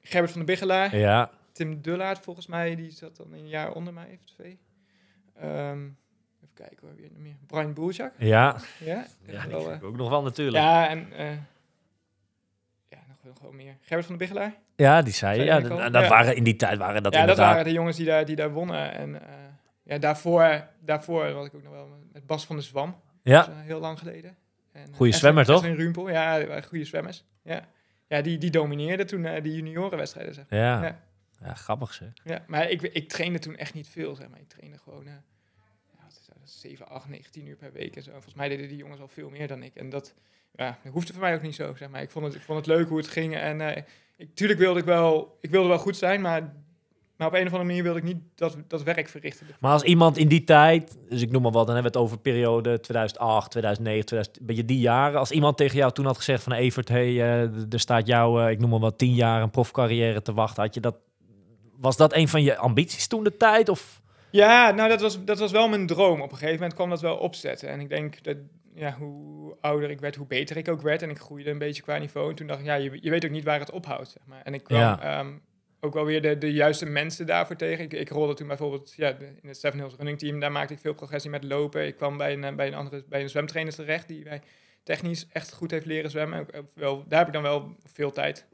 Gerbert 0.00 0.30
van 0.32 0.40
de 0.40 0.46
Biggelaar. 0.46 0.96
ja. 0.96 1.30
Tim 1.52 1.80
Dullaert 1.80 2.18
volgens 2.18 2.46
mij, 2.46 2.74
die 2.76 2.90
zat 2.90 3.16
dan 3.16 3.32
een 3.32 3.48
jaar 3.48 3.72
onder 3.72 3.92
mij, 3.92 4.06
even 4.06 4.24
twee. 4.24 4.58
Kijken 6.66 6.86
hoor, 6.86 6.96
wie 6.96 7.04
er 7.04 7.10
nog 7.12 7.20
meer. 7.22 7.36
Brian 7.46 7.74
Boeljak. 7.74 8.12
Ja, 8.18 8.56
Ja, 8.78 9.04
ja 9.26 9.42
die 9.42 9.50
wel, 9.50 9.70
eh, 9.70 9.76
ik 9.76 9.84
ook 9.84 9.96
nog 9.96 10.08
wel 10.08 10.22
natuurlijk. 10.22 10.64
ja, 10.64 10.88
en 10.88 11.12
eh, 11.12 11.30
ja, 12.88 12.98
nog 13.08 13.16
wel 13.22 13.34
gewoon 13.34 13.56
meer. 13.56 13.76
Gerbert 13.80 14.06
van 14.06 14.18
de 14.18 14.24
Biggelaar. 14.24 14.54
Ja, 14.76 15.02
die 15.02 15.12
zei 15.12 15.42
Ja, 15.42 15.60
dat, 15.60 15.92
dat 15.92 16.02
Ja. 16.02 16.08
waren 16.08 16.36
in 16.36 16.44
die 16.44 16.56
tijd 16.56 16.78
waren 16.78 17.02
dat 17.02 17.14
ja, 17.14 17.26
dat 17.26 17.36
waren 17.36 17.64
de 17.64 17.72
jongens 17.72 17.96
die 17.96 18.06
daar, 18.06 18.24
die 18.24 18.36
daar 18.36 18.50
wonnen. 18.52 18.92
En 18.92 19.22
eh, 19.22 19.34
ja, 19.82 19.98
daarvoor, 19.98 20.66
daarvoor 20.80 21.32
was 21.32 21.46
ik 21.46 21.54
ook 21.54 21.62
nog 21.62 21.72
wel 21.72 21.88
met 22.12 22.26
Bas 22.26 22.46
van 22.46 22.56
de 22.56 22.62
Zwam. 22.62 23.00
Ja, 23.22 23.48
heel 23.52 23.80
lang 23.80 23.98
geleden. 23.98 24.36
En, 24.72 24.94
Goeie 24.94 25.12
zwemmer, 25.12 25.44
toch? 25.44 25.64
Edwin 25.64 25.76
Rumpel, 25.76 26.08
ja, 26.08 26.60
goede 26.60 26.84
zwemmers. 26.84 27.24
Ja, 27.42 27.64
ja 28.06 28.20
die, 28.22 28.38
die 28.38 28.50
domineerden 28.50 29.06
toen 29.06 29.24
eh, 29.24 29.42
die 29.42 29.54
juniorenwedstrijden. 29.54 30.34
Zeg. 30.34 30.44
ja. 30.48 30.82
Ja. 30.82 31.00
ja. 31.42 31.54
grappig 31.54 31.92
zeg. 31.92 32.08
Ja, 32.24 32.44
maar 32.46 32.70
ik, 32.70 32.82
ik 32.82 33.08
trainde 33.08 33.38
toen 33.38 33.56
echt 33.56 33.74
niet 33.74 33.88
veel, 33.88 34.14
zeg 34.14 34.28
maar. 34.28 34.40
Ik 34.40 34.48
trainde 34.48 34.78
gewoon 34.78 35.06
eh, 35.06 35.12
ja, 35.12 36.02
wat 36.02 36.10
is 36.20 36.26
dat, 36.26 36.36
7, 36.48 36.88
8, 36.88 37.08
9, 37.08 37.30
10 37.30 37.46
uur 37.46 37.56
per 37.56 37.72
week 37.72 37.96
en 37.96 38.02
zo. 38.02 38.08
En 38.08 38.14
volgens 38.14 38.34
mij 38.34 38.48
deden 38.48 38.68
die 38.68 38.76
jongens 38.76 39.00
al 39.00 39.08
veel 39.08 39.30
meer 39.30 39.48
dan 39.48 39.62
ik. 39.62 39.74
En 39.74 39.90
dat, 39.90 40.14
ja, 40.52 40.78
dat 40.82 40.92
hoefde 40.92 41.12
voor 41.12 41.22
mij 41.22 41.34
ook 41.34 41.42
niet 41.42 41.54
zo, 41.54 41.74
zeg 41.76 41.88
maar. 41.88 42.02
Ik 42.02 42.10
vond 42.10 42.24
het, 42.24 42.34
ik 42.34 42.40
vond 42.40 42.58
het 42.58 42.76
leuk 42.76 42.88
hoe 42.88 42.98
het 42.98 43.08
ging. 43.08 43.36
En 43.36 43.60
eh, 43.60 43.82
ik, 44.16 44.58
wilde 44.58 44.80
ik 44.80 44.84
wel, 44.84 45.38
ik 45.40 45.50
wilde 45.50 45.68
wel 45.68 45.78
goed 45.78 45.96
zijn, 45.96 46.20
maar, 46.20 46.54
maar 47.16 47.26
op 47.26 47.32
een 47.32 47.46
of 47.46 47.52
andere 47.52 47.64
manier 47.64 47.82
wilde 47.82 47.98
ik 47.98 48.04
niet 48.04 48.22
dat, 48.34 48.56
dat 48.66 48.82
werk 48.82 49.08
verrichten. 49.08 49.46
Maar 49.60 49.72
als 49.72 49.82
iemand 49.82 50.16
in 50.16 50.28
die 50.28 50.44
tijd, 50.44 50.98
dus 51.08 51.22
ik 51.22 51.30
noem 51.30 51.42
maar 51.42 51.52
wat, 51.52 51.66
dan 51.66 51.74
hebben 51.74 51.92
we 51.92 51.98
het 51.98 52.06
over 52.06 52.18
periode 52.18 52.80
2008, 52.80 53.50
2009, 53.50 54.06
2000, 54.06 54.46
beetje 54.46 54.64
die 54.64 54.80
jaren. 54.80 55.18
Als 55.18 55.30
iemand 55.30 55.56
tegen 55.56 55.76
jou 55.76 55.92
toen 55.92 56.04
had 56.04 56.16
gezegd 56.16 56.42
van 56.42 56.52
Evert, 56.52 56.88
hey, 56.88 57.08
eh, 57.08 57.72
er 57.72 57.80
staat 57.80 58.06
jou, 58.06 58.42
eh, 58.42 58.50
ik 58.50 58.58
noem 58.58 58.70
maar 58.70 58.78
wat, 58.78 58.98
tien 58.98 59.14
jaar 59.14 59.42
een 59.42 59.50
profcarrière 59.50 60.22
te 60.22 60.32
wachten. 60.32 60.62
Had 60.62 60.74
je 60.74 60.80
dat, 60.80 60.96
was 61.76 61.96
dat 61.96 62.14
een 62.14 62.28
van 62.28 62.42
je 62.42 62.56
ambities 62.56 63.06
toen 63.06 63.24
de 63.24 63.36
tijd? 63.36 63.68
Of? 63.68 64.00
Ja, 64.38 64.70
nou, 64.70 64.88
dat 64.88 65.00
was, 65.00 65.24
dat 65.24 65.38
was 65.38 65.52
wel 65.52 65.68
mijn 65.68 65.86
droom. 65.86 66.20
Op 66.20 66.30
een 66.30 66.36
gegeven 66.36 66.54
moment 66.54 66.74
kwam 66.74 66.90
dat 66.90 67.00
wel 67.00 67.16
opzetten. 67.16 67.68
En 67.68 67.80
ik 67.80 67.88
denk 67.88 68.22
dat 68.22 68.36
ja, 68.74 68.92
hoe 68.98 69.56
ouder 69.60 69.90
ik 69.90 70.00
werd, 70.00 70.14
hoe 70.16 70.26
beter 70.26 70.56
ik 70.56 70.68
ook 70.68 70.80
werd. 70.80 71.02
En 71.02 71.10
ik 71.10 71.18
groeide 71.18 71.50
een 71.50 71.58
beetje 71.58 71.82
qua 71.82 71.98
niveau. 71.98 72.30
En 72.30 72.36
toen 72.36 72.46
dacht 72.46 72.60
ik, 72.60 72.66
ja, 72.66 72.74
je, 72.74 72.98
je 73.00 73.10
weet 73.10 73.24
ook 73.24 73.30
niet 73.30 73.44
waar 73.44 73.58
het 73.58 73.70
ophoudt. 73.70 74.08
Zeg 74.10 74.22
maar. 74.26 74.42
En 74.42 74.54
ik 74.54 74.64
kwam 74.64 74.78
Ja. 74.80 75.00
ehm, 75.18 75.32
ook 75.80 75.94
wel 75.94 76.04
weer 76.04 76.22
de, 76.22 76.38
de 76.38 76.52
juiste 76.52 76.86
mensen 76.86 77.26
daarvoor 77.26 77.56
tegen. 77.56 77.84
Ik, 77.84 77.92
ik 77.92 78.08
rolde 78.08 78.34
toen 78.34 78.46
bijvoorbeeld 78.46 78.94
ja, 78.96 79.08
in 79.42 79.48
het 79.48 79.56
Seven 79.58 79.78
Hills 79.78 79.94
Running 79.96 80.18
Team. 80.18 80.40
Daar 80.40 80.52
maakte 80.52 80.72
ik 80.72 80.80
veel 80.80 80.94
progressie 80.94 81.30
met 81.30 81.44
lopen. 81.44 81.86
Ik 81.86 81.96
kwam 81.96 82.16
bij 82.16 82.32
een, 82.32 82.44
eh, 82.44 82.54
bij 82.54 82.66
een 82.66 82.74
andere 82.74 83.04
bij 83.08 83.22
een 83.22 83.28
zwemtrainer 83.28 83.74
terecht 83.74 84.08
die 84.08 84.24
mij 84.24 84.40
technisch 84.82 85.26
echt 85.32 85.52
goed 85.52 85.70
heeft 85.70 85.86
leren 85.86 86.10
zwemmen. 86.10 86.46
Ook 86.54 86.66
wel, 86.74 87.04
daar 87.08 87.18
heb 87.18 87.26
ik 87.28 87.34
dan 87.34 87.42
wel 87.42 87.76
veel 87.84 88.10
tijd. 88.10 88.46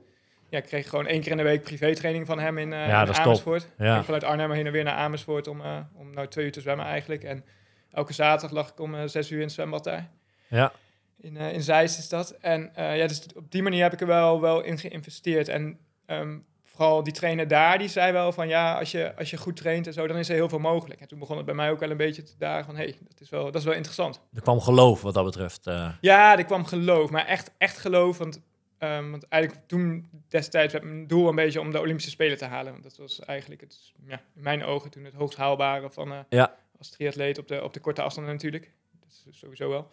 Ja, 0.55 0.61
ik 0.61 0.67
kreeg 0.67 0.89
gewoon 0.89 1.07
één 1.07 1.21
keer 1.21 1.31
in 1.31 1.37
de 1.37 1.43
week 1.43 1.63
privétraining 1.63 2.27
van 2.27 2.39
hem 2.39 2.59
in, 2.59 2.73
eh 2.73 2.87
Ja, 2.89 3.07
in. 3.07 3.15
Amersfoort. 3.15 3.69
Ja. 3.79 3.99
Ik 3.99 4.05
vanuit 4.05 4.25
Arnhem 4.25 4.51
heen 4.51 4.67
en 4.67 4.73
weer 4.73 4.85
naar 4.85 4.95
Amersfoort 4.95 5.49
om, 5.49 5.61
eh, 5.61 5.79
om 5.95 6.11
nou 6.11 6.29
twee 6.29 6.45
uur 6.45 6.53
te 6.53 6.61
zwemmen 6.61 6.87
eigenlijk. 6.87 7.25
En 7.25 7.45
elke 7.91 8.13
zaterdag 8.13 8.51
lag 8.51 8.69
ik 8.69 8.81
om 8.81 8.95
eh, 8.95 9.01
zes 9.07 9.31
uur 9.31 9.39
in 9.39 9.45
het 9.45 9.53
zwembad 9.53 9.85
daar. 9.85 10.11
Ja, 10.49 10.73
In, 11.21 11.37
in 11.37 11.63
Zeist 11.63 11.99
is 11.99 12.09
dat. 12.09 12.31
En 12.31 12.73
ja, 12.77 13.07
dus 13.07 13.27
op 13.37 13.51
die 13.51 13.63
manier 13.63 13.83
heb 13.83 13.93
ik 13.93 14.01
er 14.01 14.07
wel, 14.07 14.41
wel 14.41 14.61
in 14.63 14.79
geïnvesteerd. 14.79 15.49
En 15.49 15.79
ehm, 16.07 16.39
vooral 16.65 17.03
die 17.03 17.13
trainer 17.13 17.49
daar, 17.49 17.79
die 17.79 17.89
zei 17.89 18.13
wel 18.13 18.33
van 18.33 18.49
ja, 18.49 18.79
als 18.79 18.91
je, 18.91 19.17
als 19.17 19.31
je 19.31 19.37
goed 19.37 19.57
traint 19.57 19.87
en 19.87 19.93
zo, 19.93 20.07
dan 20.07 20.17
is 20.17 20.29
er 20.29 20.35
heel 20.35 20.49
veel 20.49 20.59
mogelijk. 20.59 21.01
En 21.01 21.09
toen 21.09 21.19
begon 21.19 21.37
het 21.37 21.47
bij 21.47 21.55
mij 21.55 21.71
ook 21.71 21.81
wel 21.81 21.91
een 21.91 21.97
beetje 21.97 22.23
te 22.23 22.35
dagen 22.39 22.65
van 22.65 22.77
hé, 22.77 22.83
hey, 22.83 22.97
dat, 23.09 23.21
is 23.21 23.29
wel, 23.29 23.45
dat 23.45 23.55
is 23.55 23.65
wel 23.65 23.75
interessant. 23.75 24.21
er 24.35 24.43
kwam 24.43 24.61
geloof 24.61 25.03
wat 25.03 25.15
dat 25.15 25.25
betreft. 25.25 25.65
Ja, 26.01 26.39
er 26.39 26.45
kwam 26.45 26.65
geloof, 26.65 27.11
maar 27.11 27.27
echt, 27.27 27.51
echt 27.59 27.79
geloof. 27.79 28.19
Want, 28.19 28.41
ehm, 28.79 29.11
want 29.11 29.29
eigenlijk 29.29 29.67
toen 29.67 30.09
destijds 30.29 30.73
werd 30.73 30.85
mijn 30.85 31.07
doel 31.07 31.29
een 31.29 31.35
beetje 31.35 31.61
om 31.61 31.71
de 31.71 31.81
Olympische 31.81 32.11
Spelen 32.11 32.39
te 32.39 32.45
halen. 32.45 32.73
Want 32.73 32.85
dat 32.85 32.97
was 32.97 33.21
eigenlijk 33.21 33.61
het, 33.61 33.93
ja, 34.07 34.23
in 34.35 34.43
mijn 34.43 34.65
ogen 34.65 34.91
toen 34.91 35.05
het 35.05 35.15
hoogst 35.15 35.39
haalbare 35.39 35.91
van 35.91 36.13
eh, 36.13 36.19
Ja. 36.29 36.57
als 36.79 36.91
triatleet 36.91 37.39
op 37.39 37.49
de, 37.49 37.63
op 37.63 37.73
de 37.73 37.81
korte 37.81 38.03
afstanden 38.03 38.33
natuurlijk. 38.33 38.71
Dat 39.01 39.23
is 39.31 39.39
sowieso 39.39 39.69
wel. 39.69 39.91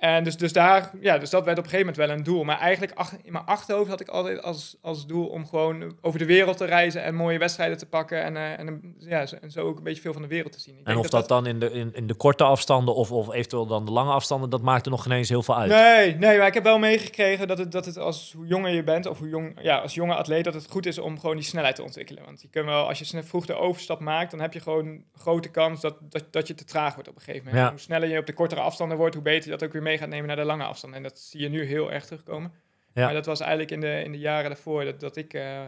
En 0.00 0.24
dus, 0.24 0.36
dus, 0.36 0.52
daar, 0.52 0.90
ja, 1.00 1.18
dus 1.18 1.30
dat 1.30 1.44
werd 1.44 1.58
op 1.58 1.64
een 1.64 1.70
gegeven 1.70 1.92
moment 1.92 2.08
wel 2.08 2.18
een 2.18 2.24
doel. 2.34 2.44
Maar 2.44 2.58
eigenlijk 2.58 2.92
ach- 2.94 3.16
in 3.22 3.32
mijn 3.32 3.44
achterhoofd 3.44 3.90
had 3.90 4.00
ik 4.00 4.08
altijd 4.08 4.42
als, 4.42 4.76
als 4.82 5.06
doel 5.06 5.26
om 5.26 5.46
gewoon 5.46 5.94
over 6.00 6.18
de 6.18 6.24
wereld 6.24 6.56
te 6.56 6.64
reizen 6.64 7.02
en 7.02 7.14
mooie 7.14 7.38
wedstrijden 7.38 7.78
te 7.78 7.86
pakken. 7.86 8.22
En, 8.22 8.36
eh, 8.36 8.58
en, 8.58 8.66
een- 8.66 8.94
ja, 8.98 9.26
zo, 9.26 9.36
en 9.40 9.50
zo 9.50 9.66
ook 9.66 9.76
een 9.78 9.82
beetje 9.84 10.02
veel 10.02 10.12
van 10.12 10.22
de 10.22 10.28
wereld 10.28 10.52
te 10.52 10.60
zien. 10.60 10.78
Ik 10.78 10.86
En 10.86 10.96
of 10.96 11.08
dat 11.08 11.28
dan 11.28 11.46
in 11.46 11.58
de, 11.58 11.70
in, 11.72 11.90
in 11.94 12.06
de 12.06 12.14
korte 12.14 12.44
afstanden 12.44 12.94
of, 12.94 13.12
of 13.12 13.32
eventueel 13.32 13.66
dan 13.66 13.84
de 13.84 13.90
lange 13.90 14.12
afstanden, 14.12 14.50
dat 14.50 14.62
maakte 14.62 14.90
nog 14.90 15.02
geen 15.02 15.12
eens 15.12 15.28
heel 15.28 15.42
veel 15.42 15.56
uit. 15.56 15.70
Nee, 15.70 16.14
nee, 16.16 16.38
maar 16.38 16.46
ik 16.46 16.54
heb 16.54 16.64
wel 16.64 16.78
meegekregen 16.78 17.48
dat 17.48 17.58
het, 17.58 17.72
dat 17.72 17.84
het 17.84 17.98
als 17.98 18.32
hoe 18.36 18.46
jonger 18.46 18.70
je 18.70 18.84
bent, 18.84 19.06
of 19.06 19.18
hoe 19.18 19.28
jong, 19.28 19.58
ja, 19.62 19.78
als 19.78 19.94
jonge 19.94 20.14
atleet, 20.14 20.44
dat 20.44 20.54
het 20.54 20.70
goed 20.70 20.86
is 20.86 20.98
om 20.98 21.20
gewoon 21.20 21.36
die 21.36 21.44
snelheid 21.44 21.76
te 21.76 21.82
ontwikkelen. 21.82 22.24
Want 22.24 22.42
je 22.42 22.48
kunt 22.48 22.64
wel, 22.66 22.88
als 22.88 22.98
je 22.98 23.22
vroeg 23.22 23.46
de 23.46 23.54
overstap 23.54 24.00
maakt, 24.00 24.30
dan 24.30 24.40
heb 24.40 24.52
je 24.52 24.60
gewoon 24.60 25.02
grote 25.14 25.48
kans 25.48 25.80
dat, 25.80 25.96
dat, 26.00 26.24
dat 26.30 26.46
je 26.46 26.54
te 26.54 26.64
traag 26.64 26.94
wordt 26.94 27.08
op 27.08 27.14
een 27.16 27.22
gegeven 27.22 27.44
moment. 27.46 27.64
Ja. 27.64 27.70
Hoe 27.70 27.80
sneller 27.80 28.08
je 28.08 28.18
op 28.18 28.26
de 28.26 28.32
kortere 28.32 28.60
afstanden 28.60 28.96
wordt, 28.96 29.14
hoe 29.14 29.24
beter 29.24 29.44
je 29.44 29.50
dat 29.56 29.64
ook 29.64 29.72
weer 29.72 29.82
mee 29.82 29.89
gaat 29.98 30.08
nemen 30.08 30.26
naar 30.26 30.36
de 30.36 30.44
lange 30.44 30.64
afstanden. 30.64 30.98
En 30.98 31.04
dat 31.04 31.18
zie 31.18 31.40
je 31.40 31.48
nu 31.48 31.64
heel 31.64 31.92
erg 31.92 32.04
terugkomen. 32.04 32.52
Ja. 32.94 33.04
Maar 33.04 33.14
dat 33.14 33.26
was 33.26 33.40
eigenlijk 33.40 33.70
in 33.70 33.80
de, 33.80 34.02
in 34.04 34.12
de 34.12 34.18
jaren 34.18 34.50
daarvoor, 34.50 34.84
dat, 34.84 35.00
dat 35.00 35.16
ik 35.16 35.34
eh, 35.34 35.60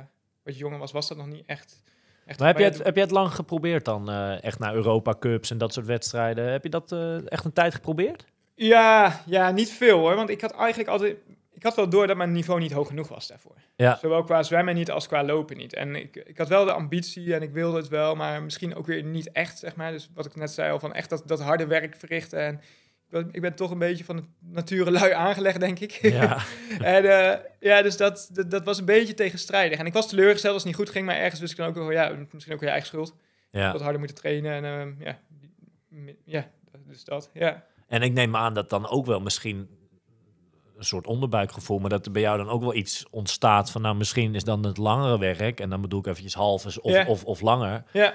wat 0.43 0.59
jonger 0.59 0.79
was, 0.79 0.93
was 0.93 1.09
dat 1.09 1.17
nog 1.17 1.26
niet 1.26 1.43
echt. 1.47 1.83
echt 2.26 2.38
Maar 2.38 2.49
heb 2.49 2.59
je, 2.59 2.64
het, 2.64 2.83
heb 2.83 2.95
je 2.95 3.00
het 3.00 3.11
lang 3.11 3.35
geprobeerd 3.35 3.85
dan? 3.85 4.11
eh, 4.11 4.45
echt 4.45 4.59
naar 4.59 4.75
Europa 4.75 5.14
Cups 5.19 5.50
en 5.50 5.59
dat 5.59 5.73
soort 5.73 5.87
wedstrijden. 5.87 6.50
Heb 6.52 6.62
je 6.62 6.71
dat 6.71 6.93
eh, 6.93 7.31
echt 7.31 7.45
een 7.45 7.52
tijd 7.52 7.75
geprobeerd? 7.75 8.25
Ja, 8.55 9.23
ja, 9.26 9.50
niet 9.50 9.71
veel 9.71 9.99
hoor. 9.99 10.14
Want 10.14 10.31
ik 10.31 10.41
had 10.41 10.55
eigenlijk 10.55 10.88
altijd. 10.88 11.17
Ik 11.55 11.62
had 11.62 11.76
wel 11.76 11.88
door 11.88 12.07
dat 12.07 12.17
mijn 12.17 12.33
niveau 12.33 12.61
niet 12.61 12.73
hoog 12.73 12.87
genoeg 12.88 13.09
was 13.09 13.26
daarvoor. 13.26 13.55
Ja. 13.76 13.99
Zowel 14.00 14.25
qua 14.25 14.43
zwemmen 14.43 14.75
niet 14.75 14.91
als 14.91 15.07
qua 15.07 15.25
lopen 15.25 15.57
niet. 15.57 15.75
En 15.75 15.97
ik, 15.97 16.17
ik 16.17 16.38
had 16.38 16.49
wel 16.49 16.64
de 16.64 16.73
ambitie 16.73 17.35
en 17.35 17.43
ik 17.43 17.52
wilde 17.52 17.76
het 17.76 17.88
wel, 17.88 18.14
maar 18.14 18.43
misschien 18.43 18.75
ook 18.75 18.87
weer 18.87 19.02
niet 19.02 19.33
echt, 19.33 19.59
zeg 19.59 19.76
maar. 19.76 19.93
Dus 19.93 20.11
wat 20.14 20.26
ik 20.26 20.35
net 20.35 20.50
zei 20.50 20.73
al, 20.73 20.79
van 20.79 20.95
echt 20.95 21.11
dat, 21.11 21.23
dat 21.26 21.41
harde 21.41 21.67
werk 21.67 21.97
verrichten. 21.97 22.41
En 22.41 22.61
ik 23.33 23.40
ben, 23.40 23.54
toch 23.54 23.71
een 23.71 23.78
beetje 23.78 24.04
van 24.04 24.16
de 24.16 24.23
nature 24.40 24.90
lui 24.90 25.12
aangelegd, 25.12 25.61
denk 25.61 25.78
ik. 25.78 25.90
Ja. 25.92 26.38
en 26.97 27.04
eh, 27.04 27.38
ja, 27.61 27.83
dus 27.83 27.97
dat, 27.97 28.28
dat, 28.33 28.50
dat 28.50 28.64
was 28.64 28.78
een 28.78 28.85
beetje 28.85 29.14
tegenstrijdig. 29.14 29.78
En 29.78 29.87
ik 29.87 29.92
was 29.92 30.09
teleurgesteld 30.09 30.54
als 30.54 30.62
het 30.62 30.73
niet 30.73 30.81
goed 30.81 30.90
ging, 30.90 31.07
maar 31.07 31.16
ergens 31.16 31.40
wist 31.40 31.52
ik 31.52 31.59
dan 31.59 31.69
ook 31.69 31.75
wel, 31.75 31.90
ja, 31.90 32.09
misschien 32.33 32.52
ook 32.54 32.61
wel 32.61 32.69
je 32.69 32.75
eigen 32.75 32.87
schuld. 32.88 33.14
ja. 33.50 33.73
Wat 33.73 33.81
harder 33.81 33.99
moeten 33.99 34.16
trainen 34.16 34.52
en 34.52 34.64
ehm, 34.64 34.92
ja, 34.99 35.19
ja, 36.25 36.50
dus 36.87 37.04
dat, 37.04 37.31
ja. 37.33 37.64
En 37.88 38.02
ik 38.02 38.12
neem 38.12 38.37
aan 38.37 38.54
dat 38.54 38.71
dan 38.71 38.88
ook 38.88 39.07
wel 39.07 39.21
misschien 39.21 39.69
een 40.76 40.85
soort 40.85 41.07
onderbuikgevoel, 41.07 41.78
maar 41.78 41.90
dat 41.90 42.07
er 42.07 42.12
bij 42.12 42.23
jou 42.23 42.37
dan 42.38 42.49
ook 42.49 42.61
wel 42.61 42.75
iets 42.75 43.07
ontstaat 43.11 43.71
van, 43.71 43.83
nou, 43.83 43.97
misschien 43.97 44.35
is 44.35 44.45
dan 44.45 44.64
het 44.64 44.76
langere 44.76 45.19
werk, 45.19 45.61
en 45.61 45.71
dan 45.71 45.81
bedoel 45.81 46.00
ik 46.00 46.07
eventjes 46.07 46.35
half 46.35 46.66
of, 46.66 46.78
Ja. 46.83 47.07
of, 47.07 47.25
of 47.25 47.40
langer, 47.40 47.85
Ja, 47.92 48.14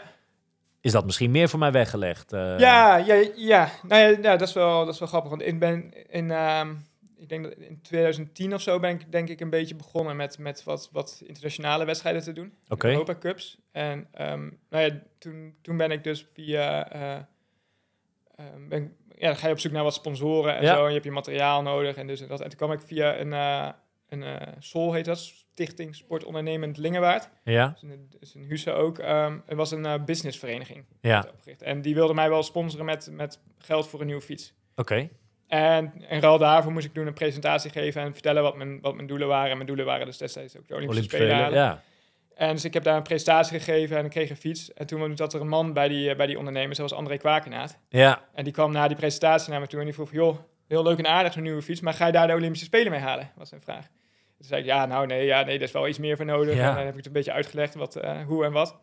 is 0.88 0.94
dat 0.94 1.06
misschien 1.06 1.32
meer 1.32 1.50
voor 1.50 1.60
mij 1.60 1.72
weggelegd. 1.72 2.34
eh. 2.34 2.60
Ja, 2.60 2.98
ja, 2.98 3.28
ja. 3.36 3.70
Nou 3.88 4.02
ja, 4.02 4.08
ja, 4.08 4.38
dat, 4.38 4.48
is 4.48 4.54
wel, 4.54 4.86
dat 4.86 4.94
is 4.94 5.00
wel 5.00 5.08
grappig. 5.08 5.30
Want 5.30 5.42
ik 5.46 5.60
ben 5.60 5.94
in, 6.10 6.32
ehm, 6.32 6.74
ik 7.18 7.30
denk 7.30 7.44
dat 7.44 7.54
in 7.58 7.82
2010 7.82 8.54
of 8.54 8.62
zo 8.62 8.80
ben 8.80 8.90
ik 8.92 9.12
denk 9.12 9.30
ik 9.30 9.40
een 9.40 9.50
beetje 9.50 9.76
begonnen 9.76 10.16
met, 10.16 10.38
met 10.38 10.64
wat, 10.64 10.90
wat 10.92 11.22
internationale 11.26 11.86
wedstrijden 11.86 12.22
te 12.24 12.34
doen. 12.34 12.54
Europa 12.92 13.16
Cups. 13.16 13.58
En 13.72 14.08
ehm, 14.14 14.50
nou 14.70 14.84
ja, 14.86 15.00
toen, 15.18 15.56
toen 15.62 15.78
ben 15.78 15.92
ik 15.92 16.04
dus 16.04 16.28
via... 16.34 16.92
eh, 16.92 17.12
ehm, 18.36 18.68
ben, 18.70 18.84
ik- 18.84 18.92
ja, 19.20 19.28
dan 19.28 19.36
ga 19.38 19.48
je 19.48 19.54
op 19.54 19.60
zoek 19.60 19.72
naar 19.72 19.84
wat 19.84 19.94
sponsoren 19.94 20.56
en 20.56 20.64
Ja. 20.64 20.74
zo. 20.76 20.82
En 20.82 20.88
je 20.88 20.94
hebt 20.94 21.04
je 21.06 21.12
materiaal 21.12 21.62
nodig 21.62 21.96
en 21.96 22.08
dus 22.08 22.22
en 22.22 22.28
dat. 22.28 22.42
En 22.42 22.48
toen 22.50 22.58
kwam 22.58 22.72
ik 22.72 22.82
via 22.86 23.18
een, 23.20 23.34
eh 23.34 23.70
een 24.10 24.24
SOL 24.60 24.94
heet 24.94 25.06
dat, 25.06 25.32
Stichting 25.58 25.96
Sport 25.96 26.24
Ondernemend 26.24 26.78
Lingewaard. 26.78 27.30
Ja, 27.44 27.68
Dat 27.68 27.82
een, 27.82 28.08
dat 28.10 28.22
is 28.22 28.34
een 28.34 28.44
Husse 28.44 28.72
ook. 28.72 29.00
Ehm 29.00 29.38
het 29.46 29.58
was 29.58 29.72
een 29.72 29.86
eh, 29.86 30.04
businessvereniging 30.06 30.86
ja, 31.02 31.26
opgericht. 31.34 31.62
En 31.62 31.82
die 31.82 31.96
wilde 31.96 32.14
mij 32.14 32.30
wel 32.30 32.44
sponsoren 32.44 32.86
met, 32.86 33.10
met 33.12 33.40
geld 33.58 33.88
voor 33.88 34.00
een 34.00 34.06
nieuwe 34.06 34.22
fiets. 34.22 34.54
oké. 34.76 35.10
En 35.48 35.94
in 36.10 36.20
ruil 36.20 36.38
daarvoor 36.38 36.72
moest 36.72 36.86
ik 36.86 36.94
toen 36.94 37.08
een 37.08 37.14
presentatie 37.14 37.72
geven 37.72 38.02
en 38.02 38.14
vertellen 38.14 38.44
wat 38.44 38.56
mijn, 38.58 38.82
wat 38.82 38.96
mijn 38.96 39.08
doelen 39.08 39.28
waren. 39.28 39.50
En 39.50 39.56
mijn 39.56 39.68
doelen 39.68 39.86
waren 39.86 40.06
dus 40.06 40.18
destijds 40.18 40.58
ook 40.58 40.68
de 40.68 40.76
Olympische, 40.76 41.16
Olympische 41.16 41.36
Spelen. 41.44 41.64
Ja. 41.64 41.82
En 42.36 42.54
dus 42.54 42.66
ik 42.66 42.74
heb 42.74 42.84
daar 42.84 42.96
een 42.98 43.04
presentatie 43.04 43.60
gegeven 43.60 43.98
en 43.98 44.06
ik 44.06 44.12
kreeg 44.12 44.30
een 44.30 44.38
fiets. 44.38 44.74
En 44.74 44.88
toen 44.88 45.18
zat 45.18 45.34
er 45.34 45.42
een 45.42 45.48
man 45.48 45.74
bij 45.74 45.88
die, 45.88 46.10
eh, 46.10 46.18
bij 46.18 46.28
die 46.28 46.38
ondernemer, 46.38 46.76
zoals 46.76 46.94
André 46.94 47.18
Kwakenaat. 47.18 47.78
Ja, 47.90 48.22
En 48.34 48.44
die 48.44 48.54
kwam 48.54 48.72
na 48.72 48.88
die 48.88 48.98
presentatie 48.98 49.52
naar 49.52 49.60
me 49.60 49.68
toe 49.68 49.80
en 49.80 49.86
die 49.86 49.94
vroeg, 49.94 50.12
joh, 50.12 50.38
heel 50.68 50.84
leuk 50.84 50.98
en 50.98 51.08
aardig 51.08 51.34
zo'n 51.34 51.44
nieuwe 51.44 51.62
fiets, 51.62 51.82
maar 51.82 51.94
ga 51.94 52.06
je 52.06 52.12
daar 52.12 52.28
de 52.28 52.34
Olympische 52.34 52.66
Spelen 52.66 52.92
mee 52.92 53.02
halen? 53.02 53.32
Was 53.36 53.50
zijn 53.50 53.62
vraag. 53.62 53.88
Toen 54.38 54.48
zei 54.48 54.62
ik, 54.62 54.68
ja, 54.68 54.86
nou 54.86 55.06
nee, 55.06 55.26
ja, 55.26 55.44
nee, 55.44 55.56
er 55.56 55.62
is 55.62 55.72
wel 55.72 55.88
iets 55.88 55.98
meer 55.98 56.16
voor 56.16 56.26
nodig. 56.26 56.56
Ja. 56.56 56.70
En 56.70 56.76
dan 56.76 56.86
heb 56.86 56.90
ik 56.90 56.96
het 56.96 57.06
een 57.06 57.12
beetje 57.12 57.32
uitgelegd 57.32 57.76
wat, 57.76 57.96
eh, 57.96 58.22
hoe 58.26 58.46
en 58.46 58.52
wat. 58.52 58.80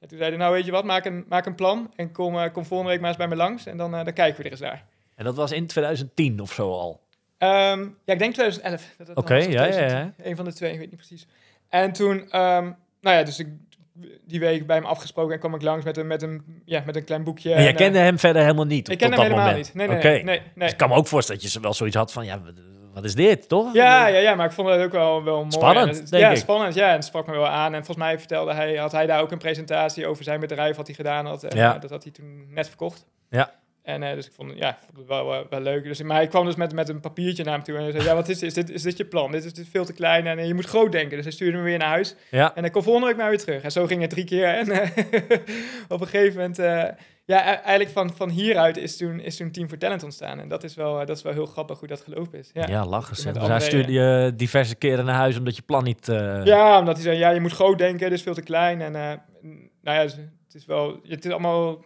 En 0.00 0.08
toen 0.08 0.18
zei 0.18 0.30
hij, 0.30 0.38
nou 0.38 0.52
weet 0.52 0.64
je 0.64 0.70
wat, 0.70 0.84
maak 0.84 1.04
een, 1.04 1.24
maak 1.28 1.46
een 1.46 1.54
plan 1.54 1.92
en 1.96 2.12
kom, 2.12 2.38
eh, 2.38 2.52
kom 2.52 2.64
volgende 2.64 2.92
week 2.92 3.00
maar 3.00 3.08
eens 3.08 3.18
bij 3.18 3.28
me 3.28 3.36
langs 3.36 3.66
en 3.66 3.76
dan, 3.76 3.94
eh, 3.94 4.04
dan 4.04 4.12
kijken 4.12 4.36
we 4.36 4.44
er 4.44 4.50
eens 4.50 4.60
naar. 4.60 4.84
En 5.14 5.24
dat 5.24 5.36
was 5.36 5.52
in 5.52 5.66
2010 5.66 6.40
of 6.40 6.52
zo 6.52 6.70
al. 6.72 7.00
Ehm, 7.38 7.80
ja, 7.80 8.12
ik 8.12 8.18
denk 8.18 8.34
2011. 8.34 8.94
dat 8.98 9.06
het 9.08 9.16
Oké, 9.16 9.34
ja, 9.34 9.64
ja, 9.64 9.70
2010. 9.70 10.14
Een 10.26 10.36
van 10.36 10.44
de 10.44 10.52
twee, 10.52 10.72
ik 10.72 10.78
weet 10.78 10.90
niet 10.90 10.96
precies. 10.96 11.26
En 11.68 11.92
toen, 11.92 12.30
ehm, 12.30 12.72
nou 13.00 13.16
ja, 13.16 13.22
dus 13.22 13.38
ik 13.38 13.48
die 14.26 14.40
week 14.40 14.66
bij 14.66 14.76
hem 14.76 14.84
afgesproken 14.84 15.32
en 15.32 15.38
kwam 15.38 15.54
ik 15.54 15.62
langs 15.62 15.84
met 15.84 15.96
een, 15.96 16.06
met 16.06 16.22
een, 16.22 16.62
ja, 16.64 16.82
met 16.86 16.96
een 16.96 17.04
klein 17.04 17.24
boekje. 17.24 17.52
En 17.52 17.62
jij 17.62 17.70
en, 17.70 17.76
kende 17.76 17.98
hem 17.98 18.18
verder 18.18 18.42
helemaal 18.42 18.64
niet 18.64 18.88
Ik 18.88 18.98
ken 18.98 19.08
hem 19.08 19.16
dat 19.16 19.26
helemaal 19.26 19.46
moment? 19.46 19.66
niet. 19.66 19.74
Nee, 19.74 19.88
nee, 19.88 19.96
Oké. 19.96 20.08
nee. 20.08 20.22
nee, 20.22 20.38
nee. 20.38 20.52
Dus 20.54 20.70
ik 20.70 20.76
kan 20.76 20.88
me 20.88 20.94
ook 20.94 21.06
voorstellen 21.06 21.42
dat 21.42 21.52
je 21.52 21.60
wel 21.60 21.74
zoiets 21.74 21.96
had 21.96 22.12
van, 22.12 22.24
ja, 22.24 22.40
wat- 23.00 23.04
is 23.10 23.14
dit, 23.14 23.48
toch? 23.48 23.72
Ja, 23.74 24.06
ja, 24.06 24.18
ja, 24.18 24.34
maar 24.34 24.46
ik 24.46 24.52
vond 24.52 24.68
het 24.68 24.80
ook 24.80 24.92
wel, 24.92 25.24
wel 25.24 25.36
mooi. 25.38 25.50
Spannend, 25.52 25.88
En 25.88 25.94
het- 25.96 26.10
denk 26.10 26.22
ja, 26.22 26.30
ik. 26.30 26.36
spannend. 26.36 26.74
Ja, 26.74 26.88
en 26.88 26.94
het 26.94 27.04
sprak 27.04 27.26
me 27.26 27.32
wel 27.32 27.46
aan. 27.48 27.74
En 27.74 27.84
volgens 27.84 27.96
mij 28.06 28.18
vertelde 28.18 28.52
hij, 28.54 28.74
had 28.76 28.92
hij 28.92 29.06
daar 29.06 29.20
ook 29.20 29.30
een 29.32 29.38
presentatie 29.38 30.06
over 30.06 30.24
zijn 30.24 30.40
bedrijf 30.40 30.76
wat 30.76 30.86
hij 30.86 30.96
gedaan 30.96 31.26
had. 31.26 31.44
En 31.44 31.56
Ja. 31.56 31.74
eh, 31.74 31.80
dat 31.80 31.90
had 31.90 32.02
hij 32.02 32.12
toen 32.12 32.46
net 32.50 32.68
verkocht. 32.68 33.06
Ja. 33.30 33.52
En 33.82 34.02
eh, 34.02 34.14
dus 34.14 34.26
ik 34.26 34.32
vond, 34.32 34.52
ja, 34.56 34.78
vond 34.84 34.96
het 34.98 35.06
wel, 35.06 35.26
wel, 35.26 35.46
wel 35.50 35.60
leuk. 35.60 35.84
Dus, 35.84 36.02
maar 36.02 36.22
ik 36.22 36.28
kwam 36.28 36.44
dus 36.44 36.54
met, 36.56 36.72
met 36.72 36.88
een 36.88 37.00
papiertje 37.00 37.44
naar 37.44 37.54
hem 37.54 37.62
toe 37.62 37.76
en 37.76 37.82
hij 37.82 37.92
zei, 37.92 38.04
ja, 38.04 38.14
wat 38.14 38.28
is 38.28 38.38
dit? 38.38 38.48
Is 38.48 38.54
dit, 38.54 38.70
is 38.70 38.82
dit 38.82 38.96
je 38.96 39.04
plan? 39.04 39.30
Dit 39.32 39.44
is, 39.44 39.52
dit 39.54 39.64
is 39.64 39.70
veel 39.70 39.84
te 39.84 39.92
klein 39.92 40.26
en 40.26 40.38
eh, 40.38 40.46
je 40.46 40.54
moet 40.54 40.64
groot 40.66 40.92
denken. 40.92 41.16
Dus 41.16 41.24
hij 41.24 41.32
stuurde 41.32 41.56
me 41.56 41.62
weer 41.62 41.78
naar 41.78 41.88
huis. 41.88 42.14
Ja. 42.30 42.54
En 42.54 42.64
ik 42.64 42.72
kon 42.72 42.82
volgende 42.82 43.06
week 43.08 43.16
maar 43.16 43.28
weer 43.28 43.38
terug. 43.38 43.62
En 43.62 43.72
zo 43.72 43.86
ging 43.86 44.00
het 44.00 44.10
drie 44.10 44.24
keer. 44.24 44.46
En 44.48 44.70
op 45.88 46.00
een 46.00 46.06
gegeven 46.06 46.36
moment, 46.36 46.58
eh, 46.58 46.84
ja, 47.34 47.40
e- 47.52 47.60
eigenlijk 47.60 47.90
van, 47.90 48.16
van 48.16 48.28
hieruit 48.28 48.76
is 48.76 48.96
toen, 48.96 49.20
is 49.20 49.36
toen 49.36 49.50
Team 49.50 49.68
for 49.68 49.78
Talent 49.78 50.02
ontstaan. 50.02 50.40
En 50.40 50.48
dat 50.48 50.64
is 50.64 50.74
wel, 50.74 51.00
eh, 51.00 51.06
dat 51.06 51.16
is 51.16 51.22
wel 51.22 51.32
heel 51.32 51.46
grappig 51.46 51.78
hoe 51.78 51.88
dat 51.88 52.00
gelopen 52.00 52.38
is. 52.38 52.50
Ja, 52.52 52.66
Ja, 52.66 52.86
lachen 52.86 53.16
ze. 53.16 53.30
Dus 53.32 53.46
hij 53.46 53.60
stuurde 53.60 53.92
je 53.92 54.32
diverse 54.36 54.74
keren 54.74 55.04
naar 55.04 55.14
huis 55.14 55.38
omdat 55.38 55.56
je 55.56 55.62
plan 55.62 55.84
niet... 55.84 56.08
eh, 56.08 56.44
ja 56.44 56.78
omdat 56.78 56.94
hij 56.94 57.04
zei, 57.04 57.18
ja, 57.18 57.30
je 57.30 57.40
moet 57.40 57.52
groot 57.52 57.78
denken, 57.78 57.98
dit 58.08 58.18
is 58.18 58.22
veel 58.22 58.34
te 58.34 58.42
klein. 58.42 58.80
En 58.80 58.94
eh, 58.94 59.18
nou 59.82 59.96
ja, 59.98 60.02
het 60.02 60.54
is 60.54 60.64
wel, 60.66 61.00
het 61.08 61.24
is 61.24 61.30
allemaal, 61.30 61.84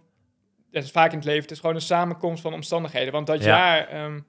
het 0.70 0.84
is 0.84 0.90
vaak 0.90 1.10
in 1.10 1.16
het 1.16 1.26
leven, 1.26 1.42
het 1.42 1.50
is 1.50 1.60
gewoon 1.60 1.74
een 1.74 1.80
samenkomst 1.80 2.42
van 2.42 2.52
omstandigheden. 2.54 3.12
Want 3.12 3.26
dat 3.26 3.42
Ja. 3.44 3.46
jaar, 3.56 3.88
ehm, 3.88 4.20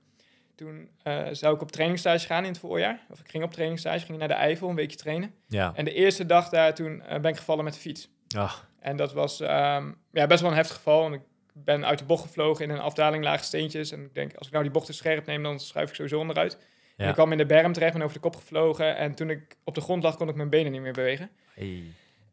toen 0.56 0.90
zou 1.32 1.56
ik 1.56 1.62
op 1.62 1.72
trainingsstage 1.72 2.26
gaan 2.28 2.44
in 2.44 2.50
het 2.50 2.60
voorjaar. 2.60 3.00
Of 3.10 3.20
ik 3.20 3.30
ging 3.30 3.44
op 3.44 3.52
trainingstage, 3.52 4.06
ging 4.06 4.18
naar 4.18 4.28
de 4.28 4.34
Eifel, 4.34 4.70
een 4.70 4.76
weekje 4.76 4.98
trainen. 4.98 5.34
Ja. 5.48 5.72
En 5.76 5.86
de 5.86 5.94
eerste 5.94 6.26
dag 6.26 6.50
daar, 6.50 6.74
toen 6.76 7.04
ben 7.22 7.32
ik 7.32 7.38
gevallen 7.38 7.64
met 7.64 7.74
de 7.74 7.80
fiets. 7.80 8.10
Ach, 8.38 8.70
En 8.84 8.96
dat 8.96 9.14
was 9.14 9.40
ehm, 9.40 9.92
ja, 10.12 10.28
best 10.28 10.42
wel 10.42 10.50
een 10.50 10.56
heftig 10.56 10.76
geval. 10.76 11.02
Want 11.02 11.16
ik 11.16 11.22
ben 11.54 11.86
uit 11.86 12.00
de 12.00 12.06
bocht 12.06 12.22
gevlogen 12.22 12.66
in 12.66 12.70
een 12.70 12.80
afdaling 12.80 13.24
lage 13.24 13.44
steentjes. 13.44 13.92
En 13.92 14.04
ik 14.04 14.14
denk, 14.14 14.36
als 14.36 14.48
ik 14.48 14.54
nou 14.54 14.64
die 14.64 14.74
bocht 14.74 14.86
te 14.86 14.94
scherp 14.94 15.26
neem, 15.26 15.44
dan 15.44 15.60
schuif 15.60 15.90
ik 15.90 15.96
sowieso 15.96 16.20
onderuit. 16.20 16.58
En 16.98 17.08
ik 17.08 17.14
kwam 17.14 17.32
in 17.32 17.38
de 17.38 17.46
berm 17.46 17.74
terecht, 17.74 17.94
ben 17.94 18.02
over 18.02 18.16
de 18.16 18.22
kop 18.22 18.36
gevlogen. 18.36 18.98
En 18.98 19.16
toen 19.16 19.30
ik 19.30 19.56
op 19.64 19.76
de 19.76 19.82
grond 19.82 20.04
lag, 20.04 20.18
kon 20.18 20.30
ik 20.30 20.36
mijn 20.36 20.50
benen 20.50 20.72
niet 20.72 20.82
meer 20.82 20.94
bewegen. 20.94 21.30
hey. 21.54 21.84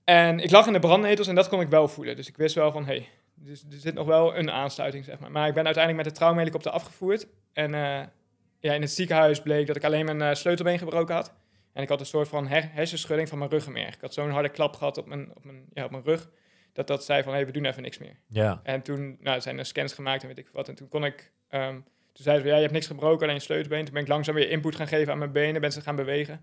En 0.05 0.41
ik 0.41 0.51
lag 0.51 0.67
in 0.67 0.73
de 0.73 0.79
brandnetels 0.79 1.29
en 1.29 1.35
dat 1.35 1.49
kon 1.49 1.61
ik 1.61 1.69
wel 1.69 1.89
voelen. 1.89 2.17
Dus 2.17 2.29
ik 2.29 2.37
wist 2.37 2.55
wel 2.55 2.73
van, 2.73 2.85
hé, 2.85 2.95
hey, 2.95 3.09
dus, 3.35 3.65
er 3.71 3.79
zit 3.79 3.95
nog 3.95 4.07
wel 4.07 4.37
een 4.37 4.51
aansluiting, 4.51 5.05
zeg 5.05 5.19
maar. 5.19 5.31
Maar 5.31 5.49
ik 5.49 5.55
ben 5.55 5.65
uiteindelijk 5.65 6.05
met 6.05 6.15
de 6.15 6.19
traumahelikopter 6.19 6.71
afgevoerd. 6.71 7.27
En 7.53 7.75
eh, 7.75 8.07
ja, 8.61 8.73
in 8.73 8.81
het 8.81 8.91
ziekenhuis 8.91 9.43
bleek 9.43 9.67
dat 9.67 9.77
ik 9.77 9.85
alleen 9.85 10.05
mijn 10.05 10.23
eh, 10.23 10.35
sleutelbeen 10.35 10.79
gebroken 10.79 11.15
had. 11.15 11.33
En 11.73 11.83
ik 11.83 11.89
had 11.89 12.01
een 12.01 12.07
soort 12.07 12.29
van 12.29 12.47
her 12.47 12.69
hersenschudding 12.73 13.29
van 13.29 13.39
mijn 13.39 13.51
ruggenmerg. 13.51 13.95
Ik 13.95 14.01
had 14.01 14.15
zo'n 14.15 14.31
harde 14.31 14.49
klap 14.49 14.77
gehad 14.77 14.99
op 14.99 15.07
mijn, 15.07 15.31
op 15.35 15.45
mijn, 15.45 15.65
ja, 15.73 15.85
op 15.85 15.91
mijn 15.91 16.05
rug, 16.05 16.31
dat 16.73 16.87
dat 16.87 17.05
zei 17.05 17.23
van, 17.23 17.33
hé, 17.33 17.39
hey, 17.39 17.47
we 17.47 17.53
doen 17.53 17.65
even 17.65 17.83
niks 17.83 17.99
meer. 17.99 18.17
Ja. 18.27 18.61
En 18.63 18.83
toen 18.83 19.17
nou, 19.21 19.41
zijn 19.41 19.59
er 19.59 19.67
scans 19.67 19.93
gemaakt 19.93 20.23
en 20.23 20.29
weet 20.29 20.39
ik 20.39 20.49
wat. 20.53 20.69
En 20.69 20.75
toen 20.75 20.89
kon 20.89 21.05
ik, 21.05 21.33
ehm, 21.49 21.75
toen 22.13 22.25
zeiden 22.25 22.45
ze, 22.45 22.51
ja, 22.51 22.55
je 22.57 22.63
hebt 22.63 22.75
niks 22.75 22.87
gebroken, 22.87 23.23
alleen 23.23 23.35
je 23.35 23.41
sleutelbeen. 23.43 23.85
Toen 23.85 23.95
ben 23.95 24.03
ik 24.03 24.09
langzaam 24.09 24.35
weer 24.35 24.51
input 24.51 24.77
gaan 24.77 24.89
geven 24.89 25.13
aan 25.13 25.19
mijn 25.19 25.33
benen, 25.33 25.61
ben 25.61 25.73
ze 25.73 25.81
gaan 25.81 25.97
bewegen. 25.97 26.41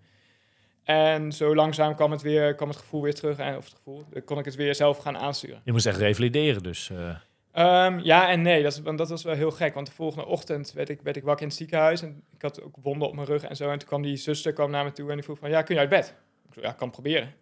En 0.84 1.32
zo 1.32 1.56
langzaam 1.56 1.96
kwam 1.96 2.12
het, 2.12 2.22
weer, 2.22 2.56
kwam 2.56 2.68
het 2.70 2.78
gevoel 2.78 3.02
weer 3.02 3.14
terug. 3.14 3.38
En, 3.38 3.58
of 3.58 3.66
het 3.66 3.74
gevoel, 3.74 4.04
dan 4.10 4.24
kon 4.24 4.40
ik 4.40 4.46
het 4.46 4.56
weer 4.56 4.76
zelf 4.76 4.98
gaan 4.98 5.18
aansturen. 5.18 5.62
Je 5.64 5.72
moest 5.72 5.86
echt 5.86 5.98
revalideren, 5.98 6.64
dus... 6.64 6.90
eh, 6.90 7.16
Ehm, 7.58 8.00
ja 8.00 8.30
en 8.30 8.42
nee, 8.42 8.64
dat, 8.64 8.80
want 8.80 8.98
dat 8.98 9.10
was 9.10 9.24
wel 9.24 9.36
heel 9.36 9.52
gek. 9.52 9.74
Want 9.74 9.88
de 9.88 9.94
volgende 9.94 10.26
ochtend 10.26 10.74
werd 10.74 10.90
ik, 10.90 11.02
werd 11.02 11.16
ik 11.16 11.24
wakker 11.24 11.42
in 11.42 11.48
het 11.48 11.58
ziekenhuis. 11.58 12.02
En 12.02 12.24
ik 12.34 12.42
had 12.42 12.62
ook 12.62 12.76
wonden 12.82 13.08
op 13.08 13.16
mijn 13.16 13.28
rug 13.28 13.44
en 13.44 13.56
zo. 13.56 13.70
En 13.70 13.80
toen 13.80 13.88
kwam 13.88 14.02
die 14.02 14.16
zuster 14.18 14.54
kwam 14.54 14.72
naar 14.72 14.84
me 14.84 14.92
toe 14.92 15.10
en 15.10 15.16
die 15.16 15.24
vroeg 15.24 15.40
van... 15.40 15.50
Ja, 15.50 15.62
kun 15.62 15.76
je 15.76 15.82
uit 15.82 15.90
bed? 15.90 16.16
Ik 16.48 16.54
zei, 16.54 16.66
ja, 16.66 16.72
ik 16.72 16.78
kan 16.78 16.92
proberen. 16.92 17.34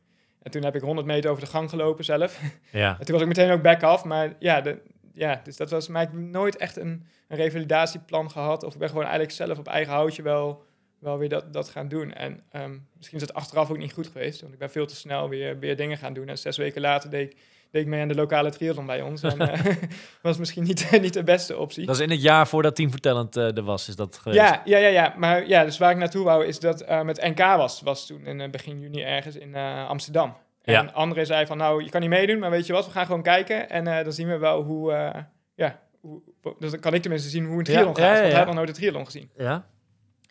En 0.46 0.52
toen 0.52 0.64
heb 0.64 0.76
ik 0.76 0.82
100 0.82 1.08
meter 1.08 1.30
over 1.30 1.44
de 1.44 1.50
gang 1.50 1.70
gelopen 1.70 2.06
zelf. 2.06 2.42
ja. 2.72 3.00
En 3.00 3.06
toen 3.06 3.14
was 3.14 3.22
ik 3.22 3.28
meteen 3.28 3.52
ook 3.52 3.62
back 3.62 3.84
af. 3.84 4.04
Maar 4.04 4.36
ja, 4.40 4.62
de, 4.62 4.82
ja 5.14 5.42
dus 5.44 5.58
dat 5.58 5.70
was... 5.70 5.88
Maar 5.88 6.02
ik 6.02 6.08
heb 6.12 6.20
nooit 6.20 6.58
echt 6.58 6.78
een, 6.78 7.06
een 7.28 7.38
revalidatieplan 7.38 8.32
gehad. 8.32 8.64
Of 8.64 8.74
ik 8.74 8.80
ben 8.80 8.88
gewoon 8.88 9.04
eigenlijk 9.04 9.34
zelf 9.34 9.58
op 9.58 9.68
eigen 9.68 9.94
houtje 9.94 10.22
wel, 10.22 10.64
wel 11.00 11.18
weer 11.18 11.30
dat, 11.30 11.54
dat 11.54 11.70
gaan 11.70 11.88
doen. 11.88 12.14
En 12.14 12.44
ehm, 12.52 12.78
misschien 12.96 13.18
is 13.18 13.24
het 13.24 13.34
achteraf 13.34 13.70
ook 13.70 13.78
niet 13.78 13.94
goed 13.94 14.08
geweest. 14.08 14.42
Want 14.42 14.54
ik 14.54 14.60
ben 14.60 14.72
veel 14.72 14.86
te 14.86 14.96
snel 14.96 15.30
weer, 15.30 15.60
weer 15.60 15.76
dingen 15.76 15.98
gaan 15.98 16.14
doen. 16.14 16.28
En 16.28 16.38
zes 16.38 16.58
weken 16.58 16.82
later 16.82 17.10
deed 17.10 17.32
ik, 17.32 17.38
deed 17.76 17.84
ik 17.84 17.90
mee 17.90 18.02
aan 18.02 18.08
de 18.08 18.16
lokale 18.16 18.50
triathlon 18.50 18.86
bij 18.86 19.02
ons. 19.02 19.24
En 19.24 19.40
eh, 19.52 19.76
was 20.22 20.38
misschien 20.38 20.64
niet, 20.64 20.98
niet 21.02 21.14
de 21.14 21.24
beste 21.24 21.58
optie. 21.58 21.86
Dat 21.86 21.96
is 21.96 22.02
in 22.02 22.10
het 22.10 22.22
jaar 22.22 22.48
voordat 22.48 22.76
Team 22.76 22.92
Vertellend 22.92 23.36
eh 23.38 23.58
er 23.58 23.64
was, 23.64 23.88
is 23.88 23.96
dat 23.96 24.18
geweest? 24.18 24.42
Ja, 24.42 24.62
ja, 24.66 24.78
ja, 24.78 24.88
ja. 24.88 25.14
Maar 25.18 25.48
ja, 25.48 25.64
dus 25.64 25.78
waar 25.78 25.92
ik 25.92 25.98
naartoe 25.98 26.24
wou 26.24 26.46
is 26.46 26.60
dat 26.60 26.82
eh 26.82 27.02
met 27.02 27.22
NK 27.22 27.40
was, 27.40 27.82
was 27.82 28.08
toen 28.08 28.26
in 28.26 28.42
eh, 28.42 28.50
begin 28.50 28.80
juni 28.80 29.02
ergens 29.02 29.36
in 29.36 29.56
eh, 29.56 29.88
Amsterdam. 29.90 30.36
En 30.62 30.74
Ja. 30.74 30.92
André 30.94 31.26
zei 31.26 31.46
van, 31.46 31.58
nou, 31.58 31.84
je 31.84 31.90
kan 31.90 32.02
niet 32.02 32.10
meedoen, 32.10 32.40
maar 32.40 32.50
weet 32.50 32.66
je 32.66 32.74
wat, 32.74 32.86
we 32.86 32.92
gaan 32.92 33.06
gewoon 33.06 33.22
kijken. 33.24 33.70
En 33.70 33.88
eh, 33.88 34.04
dan 34.04 34.14
zien 34.14 34.28
we 34.28 34.38
wel 34.38 34.62
hoe, 34.62 34.94
eh, 34.94 35.22
ja, 35.56 35.80
hoe, 36.02 36.22
dus 36.60 36.72
dan 36.72 36.80
kan 36.80 36.94
ik 36.94 37.02
tenminste 37.02 37.30
zien 37.30 37.46
hoe 37.46 37.58
een 37.58 37.64
triathlon 37.64 37.94
Ja, 37.96 38.00
gaat. 38.02 38.08
ja, 38.16 38.20
Want 38.20 38.28
hij 38.28 38.38
had 38.38 38.46
nog 38.46 38.56
nooit 38.56 38.68
een 38.70 38.76
triathlon 38.76 39.06
gezien. 39.06 39.30
Ja? 39.38 39.66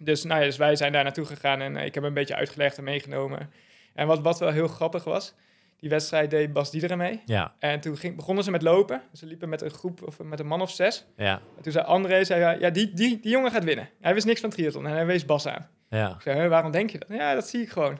Dus, 0.02 0.24
nou 0.24 0.40
ja, 0.40 0.46
dus 0.46 0.56
wij 0.56 0.76
zijn 0.76 0.92
daar 0.92 1.02
naartoe 1.04 1.24
gegaan 1.24 1.60
en 1.60 1.76
eh, 1.76 1.84
ik 1.84 1.94
heb 1.94 2.04
een 2.04 2.14
beetje 2.14 2.34
uitgelegd 2.34 2.78
en 2.78 2.84
meegenomen. 2.84 3.50
En 3.94 4.06
wat, 4.06 4.20
wat 4.20 4.38
wel 4.38 4.50
heel 4.50 4.68
grappig 4.68 5.04
was, 5.04 5.34
die 5.76 5.88
wedstrijd 5.90 6.30
deed 6.30 6.52
Bas 6.52 6.70
Diederen 6.70 6.98
mee. 6.98 7.22
Ja. 7.24 7.54
En 7.58 7.80
toen 7.80 7.96
ging, 7.96 8.16
begonnen 8.16 8.44
ze 8.44 8.50
met 8.50 8.62
lopen. 8.62 9.02
Ze 9.12 9.26
liepen 9.26 9.48
met 9.48 9.62
een 9.62 9.70
groep 9.70 10.02
of 10.06 10.18
met 10.22 10.40
een 10.40 10.46
man 10.46 10.60
of 10.60 10.70
zes. 10.70 11.06
Ja. 11.16 11.40
En 11.56 11.62
toen 11.62 11.72
zei 11.72 11.84
André, 11.84 12.24
zei, 12.24 12.40
ja, 12.40 12.50
ja 12.50 12.70
die, 12.70 12.92
die, 12.92 13.20
die 13.20 13.30
jongen 13.30 13.50
gaat 13.50 13.64
winnen. 13.64 13.88
Hij 14.00 14.14
wist 14.14 14.26
niks 14.26 14.40
van 14.40 14.50
triathlon 14.50 14.86
en 14.86 14.92
hij 14.92 15.06
wees 15.06 15.24
Bas 15.24 15.46
aan. 15.46 15.68
Ja. 15.90 16.08
Ik 16.14 16.20
zei, 16.20 16.40
"Huh, 16.40 16.48
waarom 16.48 16.70
denk 16.70 16.90
je 16.90 16.98
dat? 16.98 17.08
Ja, 17.08 17.34
dat 17.34 17.48
zie 17.48 17.60
ik 17.62 17.70
gewoon. 17.70 17.98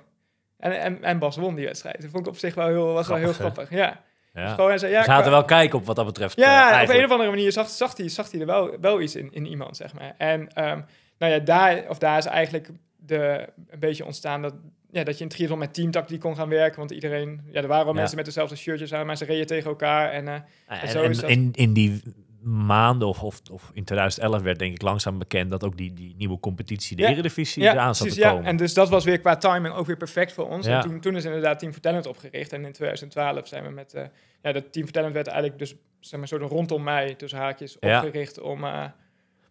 En, 0.58 0.80
en, 0.80 1.02
en 1.02 1.18
Bas 1.18 1.36
won 1.36 1.54
die 1.54 1.64
wedstrijd. 1.66 2.00
Dat 2.02 2.10
vond 2.10 2.26
ik 2.26 2.32
op 2.32 2.38
zich 2.38 2.54
wel 2.54 2.66
heel, 2.66 2.92
was 2.92 3.08
wel 3.08 3.16
heel 3.16 3.32
Grappig, 3.32 3.54
grappig. 3.68 3.78
Ja. 3.78 4.00
Dus 4.32 4.42
ja. 4.42 4.54
gewoon, 4.54 4.68
hij 4.68 4.78
zei, 4.78 4.92
ja, 4.92 5.02
Ze 5.04 5.10
hadden 5.10 5.26
qua- 5.30 5.38
wel 5.38 5.44
kijken 5.48 5.78
op 5.78 5.84
wat 5.86 5.96
dat 5.96 6.06
betreft. 6.06 6.36
eh, 6.38 6.44
ja, 6.44 6.66
op 6.66 6.72
eigenlijk. 6.72 6.98
een 6.98 7.04
of 7.04 7.10
andere 7.10 7.30
manier 7.30 7.52
zag, 7.52 7.68
zag 7.68 7.96
hij, 7.96 8.08
zag 8.08 8.30
hij 8.30 8.40
er 8.40 8.46
wel, 8.46 8.76
wel 8.80 9.00
iets 9.00 9.16
in, 9.16 9.32
in 9.32 9.46
iemand, 9.46 9.76
zeg 9.76 9.94
maar. 9.94 10.14
En 10.18 10.48
ehm, 10.52 10.80
nou 11.18 11.32
ja, 11.32 11.38
daar, 11.38 11.84
of 11.88 11.98
daar 11.98 12.18
is 12.18 12.26
eigenlijk 12.26 12.68
de, 12.96 13.48
een 13.68 13.78
beetje 13.78 14.04
ontstaan 14.04 14.42
dat, 14.42 14.54
ja, 14.94 15.04
dat 15.04 15.18
je 15.18 15.24
in 15.24 15.30
triathlon 15.30 15.58
met 15.58 15.74
teamtactiek 15.74 16.20
kon 16.20 16.36
gaan 16.36 16.48
werken. 16.48 16.78
Want 16.78 16.90
iedereen, 16.90 17.40
ja, 17.50 17.60
er 17.62 17.68
waren 17.68 17.84
wel 17.84 17.94
Ja. 17.94 17.98
mensen 18.00 18.16
met 18.16 18.24
dezelfde 18.26 18.56
shirtjes 18.56 18.92
aan, 18.94 19.06
maar 19.06 19.16
ze 19.16 19.24
reden 19.24 19.46
tegen 19.46 19.70
elkaar. 19.70 20.10
En 20.10 20.28
eh, 20.28 20.34
Ja, 20.68 20.82
En 20.82 20.88
zo 20.88 21.02
En, 21.02 21.10
is 21.10 21.16
en 21.16 21.22
dat. 21.22 21.30
in, 21.30 21.50
in 21.52 21.72
die 21.72 22.02
maanden 22.42 23.08
of, 23.08 23.22
of, 23.22 23.40
of 23.52 23.70
in 23.74 23.84
2011 23.84 24.42
werd 24.42 24.58
denk 24.58 24.74
ik 24.74 24.82
langzaam 24.82 25.18
bekend 25.18 25.50
dat 25.50 25.64
ook 25.64 25.76
die, 25.76 25.92
die 25.92 26.14
nieuwe 26.18 26.40
competitie, 26.40 26.96
de 26.96 27.02
Ja. 27.02 27.08
Eredivisie, 27.08 27.62
ja, 27.62 27.72
eraan 27.72 27.94
zat 27.94 28.06
precies, 28.06 28.22
te 28.22 28.28
ja. 28.28 28.32
komen. 28.34 28.46
En 28.48 28.56
dus 28.56 28.74
dat 28.74 28.88
was 28.88 29.04
weer 29.04 29.18
qua 29.20 29.36
timing 29.36 29.74
ook 29.74 29.86
weer 29.86 29.96
perfect 29.96 30.32
voor 30.32 30.48
ons. 30.48 30.66
En 30.66 30.80
toen, 30.80 31.00
toen 31.00 31.16
is 31.16 31.24
inderdaad 31.24 31.58
Team 31.58 31.80
Talent 31.80 32.06
opgericht. 32.06 32.52
En 32.52 32.64
in 32.64 32.72
2012 32.72 33.48
zijn 33.48 33.64
we 33.64 33.70
met... 33.70 33.94
eh 33.94 34.04
ja, 34.42 34.52
dat 34.52 34.72
Team 34.72 34.90
Talent 34.90 35.12
werd 35.14 35.26
eigenlijk 35.26 35.58
dus, 35.58 35.74
zeg 36.00 36.18
maar, 36.18 36.28
soort 36.28 36.42
rondom 36.42 36.82
mij, 36.82 37.14
tussen 37.14 37.38
haakjes, 37.38 37.76
Ja. 37.80 37.96
opgericht 37.98 38.40
om... 38.40 38.56
eh, 38.56 38.70
Maar 38.70 38.92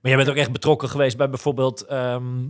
jij 0.01 0.15
bent 0.15 0.29
ook 0.29 0.35
echt 0.35 0.51
betrokken 0.51 0.89
geweest 0.89 1.17
bij 1.17 1.29
bijvoorbeeld, 1.29 1.81
ehm, 1.85 2.41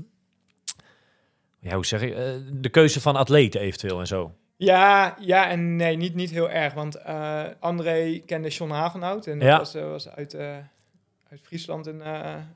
ja, 1.64 1.76
hoe 1.76 1.86
zeg 1.86 2.02
ik, 2.02 2.14
eh, 2.14 2.26
de 2.54 2.70
keuze 2.70 3.02
van 3.02 3.16
atleten 3.16 3.62
eventueel 3.62 4.00
en 4.00 4.08
zo. 4.08 4.36
Ja, 4.58 5.18
ja 5.20 5.50
en 5.50 5.76
nee, 5.76 5.98
niet, 5.98 6.16
niet 6.16 6.30
heel 6.32 6.50
erg. 6.50 6.74
Want 6.74 6.96
eh, 6.96 7.44
André 7.60 8.20
kende 8.26 8.50
John 8.50 8.72
Hagenhout. 8.72 9.28
En 9.28 9.40
dat 9.40 9.48
Ja. 9.48 9.58
was, 9.58 9.74
eh, 9.76 9.90
was 9.90 10.10
uit, 10.10 10.36
uit 10.36 11.42
Friesland 11.42 11.86
een, 11.86 12.00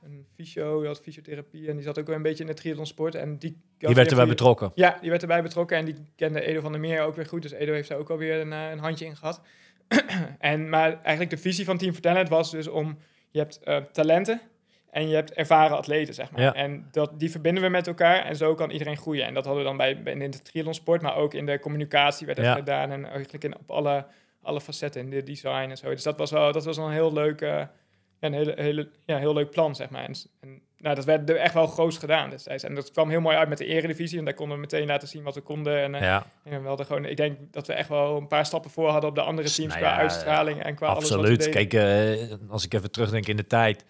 een 0.04 0.26
fysio, 0.36 0.80
die 0.80 0.88
had 0.88 1.00
fysiotherapie. 1.02 1.68
En 1.68 1.76
die 1.76 1.84
zat 1.86 2.00
ook 2.00 2.08
wel 2.08 2.16
een 2.16 2.22
beetje 2.22 2.44
in 2.44 2.50
de 2.50 2.56
triathlonsport. 2.56 3.16
En 3.16 3.38
die, 3.38 3.62
Die 3.78 3.96
werd 3.96 4.10
erbij 4.10 4.28
betrokken. 4.28 4.72
Ja, 4.76 4.98
die 5.02 5.10
werd 5.10 5.22
erbij 5.22 5.42
betrokken. 5.42 5.78
En 5.78 5.86
die 5.86 5.96
kende 6.16 6.42
Edo 6.42 6.62
van 6.62 6.72
der 6.72 6.82
Meer 6.82 7.02
ook 7.02 7.16
weer 7.16 7.26
goed. 7.26 7.42
Dus 7.42 7.52
Edo 7.52 7.74
heeft 7.74 7.90
daar 7.90 7.98
ook 7.98 8.10
alweer 8.10 8.40
een, 8.40 8.52
een 8.52 8.80
handje 8.80 9.06
in 9.06 9.16
gehad. 9.16 9.42
en, 10.40 10.70
maar 10.70 10.92
eigenlijk 11.02 11.30
de 11.30 11.38
visie 11.38 11.66
van 11.66 11.78
Team 11.78 11.94
for 11.94 12.02
Talent 12.02 12.30
was 12.30 12.52
dus 12.52 12.68
om... 12.68 12.98
Je 13.30 13.40
hebt 13.40 13.60
talenten 13.94 14.42
en 14.90 15.08
je 15.10 15.16
hebt 15.16 15.34
ervaren 15.34 15.78
atleten, 15.78 16.14
zeg 16.14 16.32
maar. 16.32 16.42
Ja. 16.42 16.54
En 16.54 16.88
dat, 16.92 17.20
die 17.20 17.32
verbinden 17.32 17.64
we 17.64 17.70
met 17.70 17.88
elkaar 17.88 18.24
en 18.26 18.36
zo 18.36 18.54
kan 18.56 18.70
iedereen 18.70 18.98
groeien. 18.98 19.26
En 19.26 19.34
dat 19.34 19.46
hadden 19.46 19.64
we 19.64 19.70
dan 19.70 19.78
bij, 19.78 20.04
bij 20.04 20.14
in 20.14 20.32
de 20.32 20.42
triathlonsport, 20.42 21.02
maar 21.02 21.16
ook 21.16 21.34
in 21.34 21.46
de 21.46 21.60
communicatie 21.60 22.26
werd 22.26 22.38
dat 22.38 22.48
Ja. 22.48 22.54
gedaan. 22.54 22.92
En 22.92 23.06
eigenlijk 23.10 23.44
in, 23.44 23.56
op 23.58 23.72
alle, 23.72 24.06
alle 24.42 24.62
facetten, 24.62 25.02
in 25.02 25.10
de 25.10 25.24
design 25.24 25.70
en 25.70 25.78
zo. 25.78 25.90
Dus 25.90 26.04
dat 26.04 26.18
was 26.18 26.32
wel, 26.32 26.52
dat 26.52 26.66
was 26.66 26.78
wel 26.78 26.86
een 26.86 26.92
heel 26.92 27.14
leuk, 27.14 27.40
ja, 27.40 27.72
een 28.20 28.34
hele, 28.34 28.54
hele, 28.56 28.90
ja, 29.06 29.18
heel 29.18 29.34
leuk 29.34 29.50
plan, 29.50 29.76
zeg 29.76 29.90
maar. 29.90 30.04
En, 30.04 30.14
en 30.40 30.62
nou, 30.78 30.96
dat 30.96 31.06
werd 31.06 31.30
er 31.30 31.36
echt 31.36 31.54
wel 31.54 31.68
groot 31.68 31.98
gedaan 31.98 32.30
destijds. 32.30 32.64
En 32.64 32.76
dat 32.76 32.92
kwam 32.92 33.10
heel 33.10 33.22
mooi 33.22 33.38
uit 33.38 33.50
met 33.50 33.58
de 33.58 33.66
eredivisie. 33.66 34.20
En 34.20 34.26
daar 34.26 34.34
konden 34.34 34.56
we 34.56 34.62
meteen 34.62 34.88
laten 34.88 35.08
zien 35.08 35.24
wat 35.24 35.36
we 35.36 35.42
konden. 35.42 35.82
En, 35.82 35.96
eh, 35.96 36.02
Ja, 36.02 36.26
en 36.44 36.62
we 36.62 36.68
hadden 36.68 36.86
gewoon, 36.86 37.06
ik 37.06 37.18
denk 37.18 37.38
dat 37.52 37.68
we 37.68 37.74
echt 37.74 37.90
wel 37.90 38.18
een 38.18 38.28
paar 38.28 38.46
stappen 38.46 38.72
voor 38.72 38.90
hadden 38.90 39.10
op 39.10 39.16
de 39.16 39.22
andere 39.22 39.50
teams 39.50 39.74
Nou 39.74 39.86
qua 39.86 39.98
uitstraling 39.98 40.64
en 40.64 40.76
qua 40.76 40.88
alles 40.88 41.10
wat 41.10 41.20
absoluut. 41.20 41.50
Kijk, 41.50 41.74
eh, 41.74 42.34
als 42.50 42.66
ik 42.66 42.74
even 42.74 42.92
terugdenk 42.92 43.28
in 43.28 43.36
de 43.38 43.48
tijd. 43.48 43.86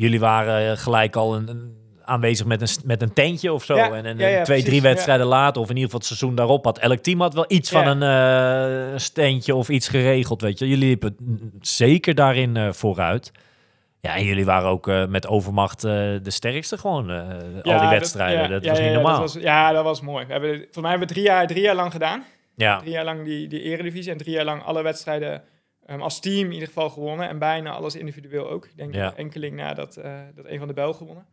Jullie 0.00 0.20
waren 0.20 0.70
eh, 0.70 0.76
gelijk 0.76 1.16
al 1.16 1.34
een, 1.34 1.48
een- 1.48 1.78
aanwezig 2.04 2.46
met 2.46 2.60
een, 2.62 2.68
met 2.84 3.02
een 3.02 3.12
tentje 3.12 3.52
of 3.52 3.64
zo. 3.64 3.76
Ja, 3.76 3.90
en 3.92 4.04
en 4.04 4.18
ja, 4.18 4.26
ja, 4.26 4.32
twee, 4.32 4.44
precies, 4.44 4.64
drie 4.64 4.82
wedstrijden 4.82 5.26
later, 5.26 5.62
of 5.62 5.68
in 5.68 5.74
ieder 5.76 5.84
geval 5.90 5.98
het 5.98 6.08
seizoen 6.08 6.34
daarop, 6.34 6.64
had 6.64 6.78
elk 6.78 6.98
team 6.98 7.20
had 7.20 7.34
wel 7.34 7.44
iets 7.48 7.70
van 7.70 7.86
een 7.86 8.02
eh 8.92 8.98
standje 8.98 9.54
of 9.54 9.68
iets 9.68 9.88
geregeld. 9.88 10.40
Weet 10.40 10.58
je, 10.58 10.68
jullie 10.68 10.86
liepen 10.88 11.16
zeker 11.60 12.14
daarin 12.14 12.56
eh, 12.56 12.72
vooruit. 12.72 13.32
Ja, 14.00 14.16
en 14.16 14.24
jullie 14.24 14.44
waren 14.44 14.68
ook 14.68 14.86
met 15.08 15.26
overmacht 15.28 15.80
de 15.80 16.20
sterkste 16.24 16.78
gewoon. 16.78 17.10
al 17.62 17.78
die 17.80 17.88
wedstrijden, 17.88 18.50
dat 18.50 18.66
was 18.66 18.80
niet 18.80 18.92
normaal. 18.92 19.20
Dat 19.20 19.32
was, 19.34 19.42
ja, 19.42 19.72
dat 19.72 19.84
was 19.84 20.00
mooi. 20.00 20.26
We 20.26 20.32
hebben, 20.32 20.50
volgens 20.56 20.76
mij 20.80 20.90
hebben 20.90 21.08
we 21.08 21.14
drie 21.14 21.26
jaar, 21.26 21.46
drie 21.46 21.62
jaar 21.62 21.74
lang 21.74 21.92
gedaan. 21.92 22.24
ja. 22.54 22.78
Drie 22.78 22.92
jaar 22.92 23.04
lang 23.04 23.24
die, 23.24 23.48
die 23.48 23.62
eredivisie 23.62 24.12
en 24.12 24.18
drie 24.18 24.34
jaar 24.34 24.44
lang 24.44 24.62
alle 24.62 24.82
wedstrijden 24.82 25.42
ehm, 25.90 26.00
als 26.00 26.20
team 26.20 26.46
in 26.46 26.52
ieder 26.52 26.68
geval 26.68 26.90
gewonnen. 26.90 27.28
En 27.28 27.38
bijna 27.38 27.70
alles 27.70 27.94
individueel 27.96 28.48
ook. 28.50 28.64
Ik 28.64 28.76
denk 28.76 28.94
Ja. 28.94 29.14
enkeling 29.16 29.56
na 29.56 29.74
dat, 29.74 29.96
eh, 29.96 30.12
dat 30.34 30.44
een 30.46 30.58
van 30.58 30.68
de 30.68 30.74
Bel 30.74 30.92
gewonnen. 30.92 31.26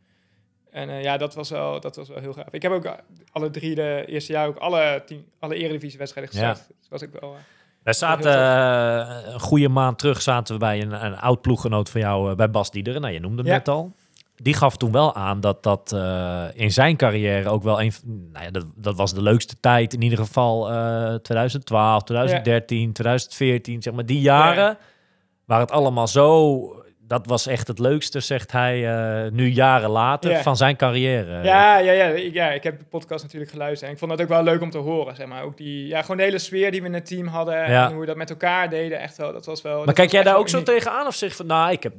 En 0.71 0.89
eh, 0.89 1.03
ja, 1.03 1.17
dat 1.17 1.35
was, 1.35 1.49
wel, 1.49 1.79
dat 1.79 1.95
was 1.95 2.07
wel 2.09 2.19
heel 2.19 2.33
gaaf. 2.33 2.45
Ik 2.51 2.61
heb 2.61 2.71
ook 2.71 2.85
eh, 2.85 2.91
alle 3.31 3.49
drie 3.49 3.75
de 3.75 4.03
eerste 4.07 4.31
jaar 4.31 4.47
ook 4.47 4.57
alle, 4.57 5.03
team, 5.05 5.25
alle 5.39 5.55
eredivisie-wedstrijden 5.55 6.35
Ja. 6.39 6.47
gestart. 6.53 6.69
Dus 6.79 6.89
was 6.89 7.01
ik 7.01 7.09
wel... 7.19 7.31
eh, 7.33 7.37
Wij 7.83 7.93
zaten 7.93 8.31
een 9.33 9.39
goede 9.39 9.69
maand 9.69 9.99
terug 9.99 10.21
zaten 10.21 10.53
we 10.53 10.59
bij 10.59 10.81
een, 10.81 11.05
een 11.05 11.17
oud 11.17 11.41
ploeggenoot 11.41 11.89
van 11.89 12.01
jou, 12.01 12.35
bij 12.35 12.49
Bas 12.49 12.71
Diederen. 12.71 13.01
Nou, 13.01 13.13
je 13.13 13.19
noemde 13.19 13.37
hem 13.41 13.51
Ja. 13.51 13.57
net 13.57 13.67
al. 13.67 13.93
Die 14.41 14.53
gaf 14.53 14.77
toen 14.77 14.91
wel 14.91 15.15
aan 15.15 15.39
dat 15.39 15.63
dat 15.63 15.91
eh, 15.93 16.43
in 16.53 16.71
zijn 16.71 16.95
carrière 16.97 17.49
ook 17.49 17.63
wel 17.63 17.81
een... 17.81 17.91
Nou 18.31 18.45
ja, 18.45 18.51
dat, 18.51 18.65
dat 18.75 18.95
was 18.95 19.13
de 19.13 19.21
leukste 19.21 19.59
tijd. 19.59 19.93
In 19.93 20.01
ieder 20.01 20.17
geval 20.19 20.71
eh 20.71 21.13
2012, 21.15 22.03
2013, 22.03 22.93
2014. 22.93 23.81
Zeg 23.81 23.93
maar 23.93 24.05
die 24.05 24.21
jaren 24.21 24.77
waar 25.45 25.59
het 25.59 25.71
allemaal 25.71 26.07
zo... 26.07 26.71
Dat 26.99 27.25
was 27.25 27.47
echt 27.47 27.67
het 27.67 27.79
leukste, 27.79 28.19
zegt 28.19 28.51
hij, 28.51 28.87
eh, 29.25 29.31
nu 29.31 29.47
jaren 29.47 29.89
later, 29.89 30.31
Ja. 30.31 30.41
van 30.41 30.57
zijn 30.57 30.75
carrière. 30.75 31.43
Ja, 31.43 31.77
ja, 31.77 31.91
ja, 31.91 32.05
ik, 32.05 32.33
ja, 32.33 32.49
ik 32.51 32.63
heb 32.63 32.79
de 32.79 32.85
podcast 32.85 33.23
natuurlijk 33.23 33.51
geluisterd. 33.51 33.85
En 33.87 33.91
ik 33.93 33.99
vond 33.99 34.11
dat 34.11 34.21
ook 34.21 34.27
wel 34.27 34.43
leuk 34.43 34.61
om 34.61 34.69
te 34.69 34.77
horen, 34.77 35.15
zeg 35.15 35.27
maar. 35.27 35.43
Ook 35.43 35.57
die, 35.57 35.87
ja, 35.87 36.01
gewoon 36.01 36.17
de 36.17 36.23
hele 36.23 36.37
sfeer 36.39 36.71
die 36.71 36.81
we 36.81 36.87
in 36.87 36.93
het 36.93 37.05
team 37.05 37.27
hadden. 37.27 37.55
Ja. 37.69 37.85
En 37.85 37.91
hoe 37.91 37.99
we 37.99 38.05
dat 38.05 38.15
met 38.15 38.29
elkaar 38.29 38.69
deden, 38.69 38.99
echt 38.99 39.17
wel. 39.17 39.33
Dat 39.33 39.45
was 39.45 39.61
wel... 39.61 39.85
Maar 39.85 39.93
kijk 39.93 40.11
jij 40.11 40.23
daar 40.23 40.37
ook 40.37 40.49
zo 40.49 40.63
tegenaan 40.63 41.07
of 41.07 41.15
zeg 41.15 41.35
van, 41.35 41.45
nou, 41.45 41.71
ik 41.71 41.83
heb... 41.83 41.93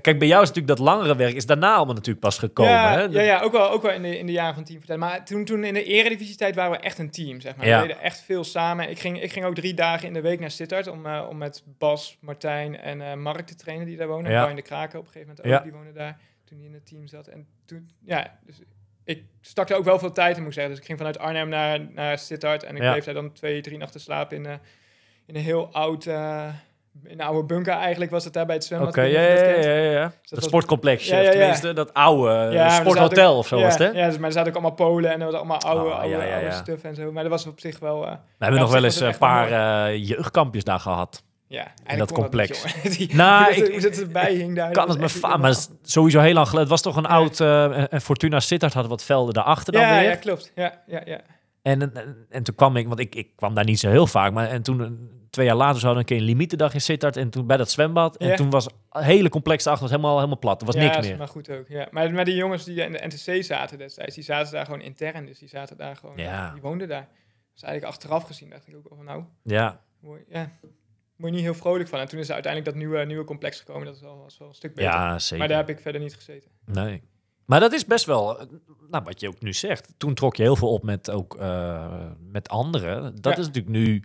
Kijk, 0.00 0.18
bij 0.18 0.28
jou 0.28 0.42
is 0.42 0.48
natuurlijk 0.48 0.78
dat 0.78 0.86
langere 0.86 1.16
werk, 1.16 1.34
is 1.34 1.46
daarna 1.46 1.74
allemaal 1.74 1.94
natuurlijk 1.94 2.24
pas 2.24 2.38
gekomen. 2.38 2.72
ja, 2.72 2.92
hè? 2.92 3.02
ja, 3.02 3.20
ja, 3.20 3.40
ook 3.40 3.52
wel, 3.52 3.70
ook 3.70 3.82
wel 3.82 3.92
in, 3.92 4.02
de, 4.02 4.18
in 4.18 4.26
de 4.26 4.32
jaren 4.32 4.54
van 4.54 4.64
team 4.64 4.78
vertellen. 4.78 5.00
Maar 5.00 5.24
toen, 5.24 5.44
toen 5.44 5.64
in 5.64 5.74
de 5.74 5.84
eredivisie-tijd 5.84 6.54
waren 6.54 6.70
we 6.70 6.78
echt 6.78 6.98
een 6.98 7.10
team, 7.10 7.40
zeg 7.40 7.56
maar. 7.56 7.66
Ja. 7.66 7.80
We 7.80 7.86
deden 7.86 8.02
echt 8.02 8.20
veel 8.20 8.44
samen. 8.44 8.90
Ik 8.90 8.98
ging, 8.98 9.22
ik 9.22 9.32
ging 9.32 9.44
ook 9.44 9.54
drie 9.54 9.74
dagen 9.74 10.06
in 10.06 10.14
de 10.14 10.20
week 10.20 10.40
naar 10.40 10.50
Sittard 10.50 10.86
om, 10.86 11.06
eh, 11.06 11.26
om 11.28 11.38
met 11.38 11.62
Bas, 11.78 12.18
Martijn 12.20 12.78
en 12.78 13.00
eh, 13.00 13.14
Mark 13.14 13.46
te 13.46 13.54
trainen 13.54 13.86
die 13.86 13.96
daar 13.96 14.08
wonen. 14.08 14.30
Ja. 14.30 14.48
In 14.48 14.56
de 14.56 14.62
Kraken 14.62 14.98
op 14.98 15.06
een 15.06 15.12
gegeven 15.12 15.34
moment 15.36 15.46
ook, 15.46 15.52
Ja. 15.52 15.62
die 15.62 15.72
wonen 15.72 15.94
daar 15.94 16.18
toen 16.44 16.58
hij 16.58 16.66
in 16.66 16.74
het 16.74 16.86
team 16.86 17.06
zat. 17.06 17.26
En 17.26 17.46
toen, 17.64 17.88
ja, 18.04 18.38
dus 18.46 18.60
ik 19.04 19.24
stak 19.40 19.70
er 19.70 19.76
ook 19.76 19.84
wel 19.84 19.98
veel 19.98 20.12
tijd 20.12 20.36
in, 20.36 20.42
moet 20.42 20.48
ik 20.48 20.54
zeggen. 20.54 20.72
Dus 20.72 20.80
ik 20.80 20.86
ging 20.86 20.98
vanuit 20.98 21.18
Arnhem 21.18 21.48
naar, 21.48 21.80
naar 21.92 22.18
Sittard 22.18 22.62
en 22.62 22.74
ik 22.76 22.80
bleef 22.80 23.04
daar 23.04 23.14
dan 23.14 23.32
twee, 23.32 23.60
drie 23.60 23.78
nachten 23.78 24.00
slapen 24.00 24.36
in, 24.36 24.46
eh, 24.46 24.54
in 25.26 25.34
een 25.36 25.42
heel 25.42 25.72
oud... 25.72 26.06
in 27.04 27.10
een 27.20 27.20
oude 27.26 27.44
bunker 27.46 27.72
eigenlijk 27.72 28.10
was 28.10 28.24
het 28.24 28.32
daar 28.32 28.46
bij 28.46 28.54
het 28.54 28.64
zwembad. 28.64 28.88
Oké, 28.88 29.00
ja, 29.02 29.20
ja, 29.20 29.28
dat 29.54 29.64
ja, 29.64 29.70
ja, 29.72 30.00
dat 30.02 30.12
Dat 30.28 30.42
ja, 31.06 31.22
of 31.22 31.28
tenminste 31.30 31.72
dat 31.72 31.94
oude 31.94 32.32
eh, 32.34 32.52
sporthotel 32.80 33.32
ook- 33.32 33.38
of 33.38 33.46
zo 33.46 33.60
was 33.60 33.78
het, 33.78 33.92
hè? 33.92 33.98
Ja, 34.00 34.06
dus, 34.08 34.16
maar 34.18 34.26
er 34.26 34.32
zaten 34.32 34.48
ook 34.48 34.54
allemaal 34.58 34.74
Polen 34.76 35.12
en 35.12 35.20
er 35.20 35.26
was 35.26 35.34
allemaal 35.34 35.60
oude, 35.60 35.90
Ah, 35.90 35.98
oude, 36.00 36.16
oude 36.32 36.50
stuff 36.52 36.82
en 36.84 36.94
zo. 36.94 37.12
Maar 37.12 37.22
dat 37.22 37.32
was 37.32 37.46
op 37.46 37.60
zich 37.60 37.78
wel... 37.78 38.04
eh, 38.06 38.10
We 38.12 38.44
hebben 38.44 38.60
nog 38.60 38.72
wel 38.72 38.84
eens 38.84 39.00
een 39.00 39.06
het 39.06 39.18
paar 39.18 39.50
eh, 39.90 40.08
jeugdkampjes 40.08 40.64
daar 40.64 40.80
gehad. 40.80 41.22
ja, 41.46 41.66
in 41.86 41.98
dat 41.98 42.12
complex. 42.12 42.64
Die, 42.96 43.14
Nou, 43.14 43.44
hoe, 43.44 43.54
dat, 43.54 43.66
ik- 43.68 43.72
hoe 43.72 43.82
dat 43.90 43.98
erbij 44.00 44.34
hing 44.34 44.56
daar. 44.56 44.70
Kan 44.72 44.88
het 44.88 44.98
me 44.98 45.28
maar 45.38 45.48
het 45.50 45.58
is 45.58 45.68
sowieso 45.92 46.20
heel 46.20 46.32
lang 46.34 46.48
geleden. 46.48 46.70
Het 46.70 46.82
was 46.82 46.92
toch 46.92 46.96
een 46.96 47.10
oud... 47.10 47.40
en 47.40 48.00
Fortuna 48.00 48.40
Sittard 48.40 48.72
had 48.74 48.86
wat 48.86 49.04
velden 49.04 49.34
daarachter 49.34 49.72
dan 49.72 49.82
weer. 49.82 50.02
ja, 50.02 50.14
klopt. 50.16 50.52
Ja, 50.54 50.82
ja, 50.86 51.00
ja. 51.04 51.20
En, 51.62 51.94
en, 51.94 52.26
en 52.28 52.42
toen 52.42 52.54
kwam 52.54 52.76
ik, 52.76 52.86
want 52.88 53.00
ik, 53.00 53.14
ik 53.14 53.36
kwam 53.36 53.54
daar 53.54 53.64
niet 53.64 53.78
zo 53.78 53.90
heel 53.90 54.06
vaak, 54.06 54.32
maar 54.32 54.48
en 54.48 54.62
toen 54.62 55.10
twee 55.30 55.46
jaar 55.46 55.56
later 55.56 55.80
zouden 55.80 56.04
we 56.04 56.10
een 56.10 56.16
keer 56.16 56.26
een 56.26 56.32
limietendag 56.32 56.74
in 56.74 56.80
Sittard 56.80 57.16
en 57.16 57.30
toen 57.30 57.46
bij 57.46 57.56
dat 57.56 57.70
zwembad. 57.70 58.16
En 58.16 58.28
Ja. 58.28 58.36
toen 58.36 58.50
was 58.50 58.64
het 58.64 59.04
hele 59.04 59.28
complex 59.28 59.64
daarachter 59.64 59.88
was 59.88 59.96
helemaal, 59.98 60.16
helemaal 60.16 60.38
plat. 60.38 60.60
Er 60.60 60.66
was 60.66 60.74
ja, 60.74 60.80
niks 60.82 61.08
meer. 61.08 61.16
maar 61.16 61.28
goed 61.28 61.50
ook. 61.50 61.68
Ja. 61.68 61.88
Maar, 61.90 62.12
maar 62.12 62.24
die 62.24 62.34
jongens 62.34 62.64
die 62.64 62.80
in 62.82 62.92
de 62.92 63.06
NTC 63.06 63.44
zaten 63.44 63.78
destijds, 63.78 64.14
die 64.14 64.24
zaten 64.24 64.52
daar 64.52 64.64
gewoon 64.64 64.80
intern. 64.80 65.26
Dus 65.26 65.38
die 65.38 65.48
zaten 65.48 65.76
daar 65.76 65.96
gewoon... 65.96 66.16
Ja. 66.16 66.52
Die 66.52 66.62
woonden 66.62 66.88
daar. 66.88 67.08
Dus 67.52 67.62
eigenlijk 67.62 67.94
achteraf 67.94 68.22
gezien 68.24 68.50
dacht 68.50 68.68
ik 68.68 68.76
ook 68.76 68.88
wel 68.88 68.96
van 68.96 69.06
nou... 69.06 69.24
Ja, 69.42 69.80
Mooi, 70.00 70.24
ja, 70.28 70.52
word 71.16 71.30
je 71.30 71.30
niet 71.30 71.40
heel 71.40 71.54
vrolijk 71.54 71.88
van. 71.88 72.00
En 72.00 72.08
toen 72.08 72.18
is 72.18 72.28
er 72.28 72.34
uiteindelijk 72.34 72.72
dat 72.74 72.82
nieuwe, 72.82 73.04
nieuwe 73.04 73.24
complex 73.24 73.58
gekomen. 73.58 73.84
Dat 73.86 73.94
is 73.94 74.00
wel, 74.00 74.18
was 74.22 74.38
wel 74.38 74.48
een 74.48 74.54
stuk 74.54 74.74
beter. 74.74 74.90
ja 74.90 75.18
zeker. 75.18 75.38
maar 75.38 75.48
daar 75.48 75.66
heb 75.66 75.68
ik 75.68 75.80
verder 75.82 76.00
niet 76.00 76.14
gezeten. 76.14 76.50
Nee. 76.64 77.02
Maar 77.46 77.60
dat 77.60 77.72
is 77.72 77.84
best 77.86 78.04
wel, 78.04 78.40
eh, 78.40 78.46
nou, 78.90 79.04
wat 79.04 79.20
je 79.20 79.28
ook 79.28 79.40
nu 79.40 79.52
zegt. 79.52 79.94
Toen 79.96 80.14
trok 80.14 80.36
je 80.36 80.42
heel 80.42 80.56
veel 80.56 80.72
op 80.72 80.82
met, 80.82 81.10
ook, 81.10 81.36
eh, 81.36 81.92
met 82.30 82.48
anderen. 82.48 83.02
Dat 83.20 83.32
Ja. 83.34 83.38
is 83.40 83.46
natuurlijk 83.46 83.74
nu, 83.74 84.02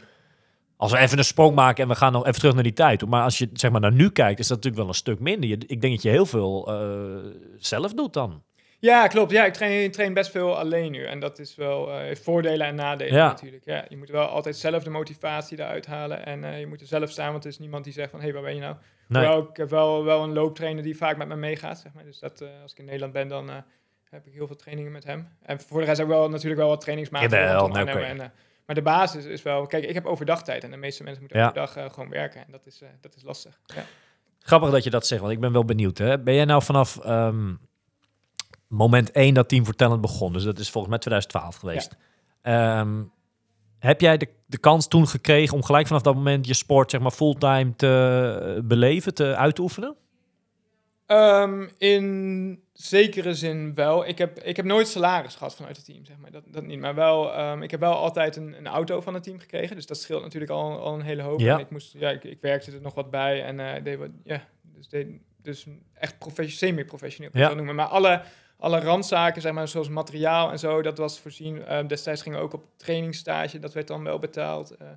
als 0.78 0.92
we 0.92 0.98
even 0.98 1.18
een 1.18 1.24
sprong 1.24 1.56
maken 1.56 1.84
en 1.84 1.90
we 1.90 1.96
gaan 1.96 2.12
nog 2.12 2.26
even 2.26 2.40
terug 2.40 2.54
naar 2.54 2.64
die 2.64 2.74
tijd. 2.74 3.06
Maar 3.06 3.24
als 3.24 3.38
je 3.38 3.50
zeg 3.54 3.72
maar 3.72 3.82
naar 3.82 3.94
nu 3.94 4.10
kijkt, 4.10 4.40
is 4.40 4.48
dat 4.48 4.58
natuurlijk 4.58 4.84
wel 4.84 4.92
een 4.94 5.00
stuk 5.00 5.20
minder. 5.20 5.50
Je, 5.50 5.58
ik 5.68 5.82
denk 5.82 5.94
dat 5.94 6.02
je 6.04 6.10
heel 6.10 6.26
veel 6.26 6.68
eh, 6.68 7.32
zelf 7.58 7.94
doet 7.94 8.14
dan. 8.14 8.44
Ja, 8.80 9.08
klopt. 9.08 9.32
Ja, 9.32 9.46
ik 9.46 9.54
train, 9.54 9.92
train 9.92 10.14
best 10.14 10.32
veel 10.32 10.58
alleen 10.58 10.92
nu. 10.92 11.04
En 11.06 11.20
dat 11.20 11.40
is 11.40 11.56
wel 11.56 11.90
voordelen 12.22 12.68
en 12.68 12.76
nadelen 12.76 13.14
Ja. 13.14 13.28
natuurlijk. 13.28 13.66
Ja, 13.66 13.86
je 13.90 13.98
moet 13.98 14.10
wel 14.10 14.26
altijd 14.26 14.56
zelf 14.58 14.84
de 14.84 14.90
motivatie 14.90 15.60
eruit 15.60 15.86
halen. 15.86 16.26
En 16.26 16.60
je 16.60 16.68
moet 16.68 16.82
er 16.82 16.88
zelf 16.88 17.10
staan, 17.10 17.32
want 17.32 17.44
er 17.44 17.50
is 17.50 17.60
niemand 17.60 17.84
die 17.84 17.94
zegt 17.94 18.10
van... 18.10 18.20
hé, 18.20 18.26
hey, 18.26 18.34
waar 18.34 18.44
ben 18.44 18.56
je 18.56 18.62
nou? 18.62 18.76
Nee. 19.08 19.26
Hoewel, 19.26 19.50
ik 19.50 19.58
heb 19.58 19.70
wel, 19.70 20.04
wel 20.04 20.24
een 20.24 20.34
looptrainer 20.34 20.84
die 20.84 20.98
vaak 20.98 21.18
met 21.18 21.28
me 21.28 21.36
meegaat, 21.36 21.80
zeg 21.80 21.94
maar. 21.94 22.04
Dus 22.04 22.20
dat, 22.20 22.42
eh, 22.42 22.50
als 22.62 22.72
ik 22.72 22.78
in 22.78 22.86
Nederland 22.86 23.14
ben, 23.14 23.28
dan 23.28 23.50
eh, 23.50 23.56
heb 24.10 24.28
ik 24.28 24.34
heel 24.34 24.48
veel 24.48 24.56
trainingen 24.56 24.92
met 24.92 25.04
hem. 25.04 25.28
En 25.42 25.60
voor 25.60 25.80
de 25.80 25.86
rest 25.86 26.02
ook 26.02 26.08
wel 26.08 26.30
natuurlijk 26.30 26.60
wel 26.60 26.70
wat 26.70 26.86
rondom 26.86 27.86
nee, 27.86 27.96
oké. 27.96 28.04
en, 28.04 28.22
eh, 28.22 28.28
maar 28.66 28.76
de 28.76 28.82
basis 28.82 29.26
is 29.26 29.42
wel... 29.42 29.66
Kijk, 29.66 29.84
ik 29.84 29.94
heb 29.94 30.06
overdag 30.06 30.44
tijd 30.44 30.64
en 30.64 30.72
de 30.72 30.78
meeste 30.78 31.04
mensen 31.04 31.22
moeten 31.22 31.40
Ja. 31.40 31.48
overdag 31.48 31.94
gewoon 31.94 32.10
werken. 32.10 32.46
En 32.46 32.52
dat 32.52 32.66
is, 32.66 32.82
dat 33.02 33.16
is 33.16 33.24
lastig. 33.24 33.60
Ja. 33.66 33.84
Grappig 34.40 34.70
dat 34.70 34.84
je 34.84 34.90
dat 34.90 35.08
zegt, 35.08 35.22
want 35.22 35.34
ik 35.34 35.40
ben 35.40 35.52
wel 35.52 35.66
benieuwd. 35.66 35.98
Hè? 35.98 36.20
Ben 36.20 36.34
jij 36.34 36.46
nou 36.46 36.64
vanaf 36.64 37.00
ehm, 37.00 37.54
moment 38.68 39.12
1 39.12 39.34
dat 39.34 39.50
Team 39.50 39.66
Vertellend 39.66 40.02
begon, 40.02 40.34
dus 40.34 40.44
dat 40.44 40.60
is 40.60 40.70
volgens 40.70 40.90
mij 40.92 41.00
2012 41.00 41.56
geweest. 41.56 41.96
Ehm, 42.42 43.04
heb 43.80 44.02
jij 44.02 44.18
de, 44.18 44.28
de 44.46 44.58
kans 44.58 44.88
toen 44.88 45.08
gekregen 45.08 45.56
om 45.56 45.64
gelijk 45.64 45.88
vanaf 45.88 46.02
dat 46.02 46.16
moment 46.16 46.48
je 46.48 46.54
sport 46.54 46.92
zeg 46.92 47.02
maar 47.02 47.12
fulltime 47.12 47.76
te 47.76 48.54
eh, 48.56 48.64
beleven, 48.64 49.14
te 49.14 49.36
uitoefenen? 49.36 49.96
Ehm, 51.06 51.68
in 51.78 52.60
zekere 52.74 53.34
zin 53.34 53.76
wel. 53.76 54.08
Ik 54.08 54.18
heb, 54.18 54.40
ik 54.40 54.56
heb 54.56 54.66
nooit 54.66 54.88
salaris 54.88 55.36
gehad 55.36 55.56
vanuit 55.56 55.76
het 55.76 55.86
team, 55.86 56.06
zeg 56.06 56.18
maar. 56.18 56.32
Dat, 56.32 56.44
dat 56.48 56.64
niet. 56.64 56.80
Maar 56.80 56.96
wel, 56.96 57.34
ehm, 57.34 57.62
ik 57.62 57.72
heb 57.72 57.80
wel 57.80 57.94
altijd 57.94 58.36
een, 58.36 58.58
een 58.58 58.68
auto 58.68 59.02
van 59.02 59.14
het 59.14 59.24
team 59.24 59.40
gekregen. 59.40 59.76
Dus 59.76 59.86
dat 59.86 59.98
scheelt 59.98 60.22
natuurlijk 60.24 60.52
al, 60.52 60.80
al 60.80 60.94
een 60.94 61.02
hele 61.02 61.22
hoop. 61.22 61.40
Ja. 61.40 61.54
En 61.54 61.60
ik, 61.60 61.70
moest, 61.70 61.94
ja, 61.94 62.10
ik, 62.10 62.24
ik 62.24 62.42
werkte 62.42 62.72
er 62.72 62.82
nog 62.82 62.94
wat 62.94 63.12
bij. 63.12 63.44
En 63.44 63.60
eh 63.60 63.84
deed 63.84 63.98
wat, 63.98 64.10
ja, 64.24 64.44
dus, 64.62 64.90
deed, 64.90 65.08
dus 65.42 65.66
echt 65.94 66.18
professioneel, 66.18 66.74
semi-professioneel 66.76 67.32
Ja. 67.34 67.54
noemen. 67.54 67.76
Maar 67.76 67.86
alle, 67.86 68.22
alle 68.58 68.80
randzaken, 68.80 69.42
zeg 69.42 69.54
maar, 69.54 69.68
zoals 69.68 69.90
materiaal 69.90 70.52
en 70.52 70.60
zo, 70.60 70.82
dat 70.82 70.98
was 70.98 71.20
voorzien. 71.20 71.66
Ehm, 71.66 71.88
destijds 71.88 72.22
gingen 72.22 72.38
we 72.40 72.44
ook 72.46 72.54
op 72.54 72.64
trainingsstage. 72.76 73.60
Dat 73.60 73.74
werd 73.74 73.88
dan 73.88 74.04
wel 74.04 74.20
betaald. 74.20 74.72
Eh, 74.72 74.88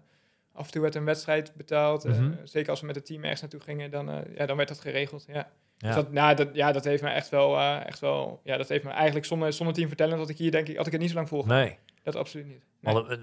af 0.53 0.67
en 0.67 0.73
toe 0.73 0.83
werd 0.83 0.95
een 0.95 1.05
wedstrijd 1.05 1.53
betaald. 1.55 2.05
Eh, 2.05 2.13
Mhm. 2.13 2.33
zeker 2.45 2.71
als 2.71 2.81
we 2.81 2.87
met 2.87 2.95
het 2.97 3.07
team 3.07 3.23
ergens 3.23 3.41
naartoe 3.41 3.61
gingen, 3.61 3.91
dan, 3.91 4.11
eh, 4.11 4.37
ja, 4.37 4.47
dan 4.47 4.57
werd 4.57 4.69
dat 4.69 4.81
geregeld. 4.81 5.25
Ja. 5.29 5.35
Ja. 5.79 5.87
Dus 5.87 5.95
dat, 5.95 6.13
nou, 6.13 6.35
dat, 6.37 6.49
ja, 6.53 6.73
dat 6.73 6.85
heeft 6.85 7.03
me 7.03 7.09
echt 7.09 7.29
wel, 7.29 7.59
echt 7.61 7.99
wel, 8.01 8.41
ja, 8.45 8.57
dat 8.57 8.69
heeft 8.69 8.85
me 8.85 8.91
eigenlijk 8.91 9.27
zonder, 9.27 9.53
zonder 9.53 9.75
team 9.75 9.89
vertellen 9.89 10.19
dat 10.19 10.29
ik 10.29 10.39
hier 10.39 10.51
denk 10.51 10.69
ik, 10.69 10.77
had 10.77 10.87
ik 10.87 10.93
het 10.93 11.01
niet 11.01 11.11
zo 11.11 11.17
lang 11.17 11.29
volgehouden. 11.29 11.69
Nee. 11.69 11.79
Dat 12.03 12.17
absoluut 12.17 12.47
niet. 12.47 12.63
Nee. 12.81 12.95
Als 12.95 13.05
je 13.09 13.19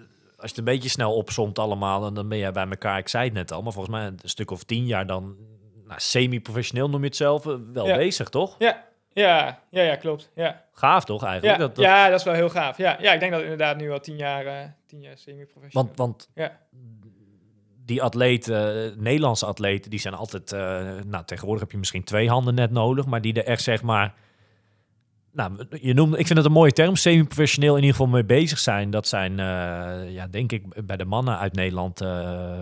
het 0.48 0.58
een 0.58 0.64
beetje 0.64 0.90
snel 0.90 1.16
opzomt 1.16 1.60
allemaal, 1.60 2.02
dan, 2.02 2.14
dan 2.14 2.30
ben 2.30 2.38
jij 2.38 2.52
bij 2.52 2.68
elkaar, 2.68 2.98
ik 2.98 3.08
zei 3.08 3.24
het 3.26 3.34
net 3.34 3.52
al, 3.52 3.62
maar 3.62 3.74
volgens 3.74 3.96
mij 3.96 4.06
een 4.06 4.20
stuk 4.24 4.52
of 4.52 4.64
tien 4.64 4.86
jaar 4.86 5.08
dan, 5.08 5.36
nou, 5.86 6.00
semi-professioneel 6.00 6.90
noem 6.90 7.00
je 7.02 7.08
het 7.08 7.16
zelf, 7.16 7.44
wel 7.74 7.88
Ja. 7.88 7.96
bezig, 7.98 8.30
toch? 8.30 8.56
Ja, 8.60 8.87
ja, 9.18 9.60
ja, 9.70 9.82
ja, 9.82 9.96
klopt. 9.96 10.32
Ja, 10.36 10.64
Gaaf 10.74 11.06
toch 11.06 11.22
ja, 11.22 11.28
eigenlijk? 11.28 11.60
dat, 11.60 11.76
dat- 11.76 11.86
ja, 11.86 12.10
dat 12.10 12.20
is 12.20 12.26
wel 12.26 12.34
heel 12.34 12.50
gaaf. 12.50 12.78
Ja, 12.78 12.98
ja 13.02 13.14
ik 13.14 13.20
denk 13.20 13.32
dat 13.32 13.42
inderdaad 13.42 13.78
nu 13.78 13.92
al 13.92 14.00
tien 14.00 14.16
jaar, 14.18 14.46
eh, 14.46 14.54
tien 14.88 15.02
jaar 15.02 15.18
semi-professioneel. 15.18 15.86
Want, 15.88 15.98
want 15.98 16.30
Ja. 16.36 16.58
die 17.86 18.02
atleten, 18.02 18.94
Nederlandse 19.04 19.46
atleten, 19.46 19.90
die 19.92 20.00
zijn 20.00 20.14
altijd... 20.14 20.52
eh, 20.52 20.60
nou, 21.06 21.26
tegenwoordig 21.26 21.64
heb 21.64 21.72
je 21.72 21.78
misschien 21.78 22.04
twee 22.04 22.30
handen 22.30 22.56
net 22.56 22.72
nodig, 22.72 23.06
maar 23.06 23.22
die 23.22 23.34
er 23.34 23.46
echt 23.46 23.62
zeg 23.64 23.82
maar... 23.82 24.14
Nou, 25.32 25.66
je 25.82 25.94
noemde, 25.94 26.18
ik 26.18 26.26
vind 26.26 26.38
het 26.38 26.48
een 26.48 26.54
mooie 26.54 26.72
term, 26.72 26.96
semi-professioneel 26.96 27.76
in 27.76 27.82
ieder 27.82 27.96
geval 27.96 28.12
mee 28.12 28.26
bezig 28.26 28.60
zijn. 28.60 28.90
Dat 28.90 29.08
zijn, 29.08 29.40
eh, 29.40 30.14
ja, 30.14 30.28
denk 30.28 30.52
ik, 30.52 30.86
bij 30.86 30.98
de 30.98 31.06
mannen 31.06 31.38
uit 31.38 31.54
Nederland, 31.54 32.02
eh, 32.02 32.08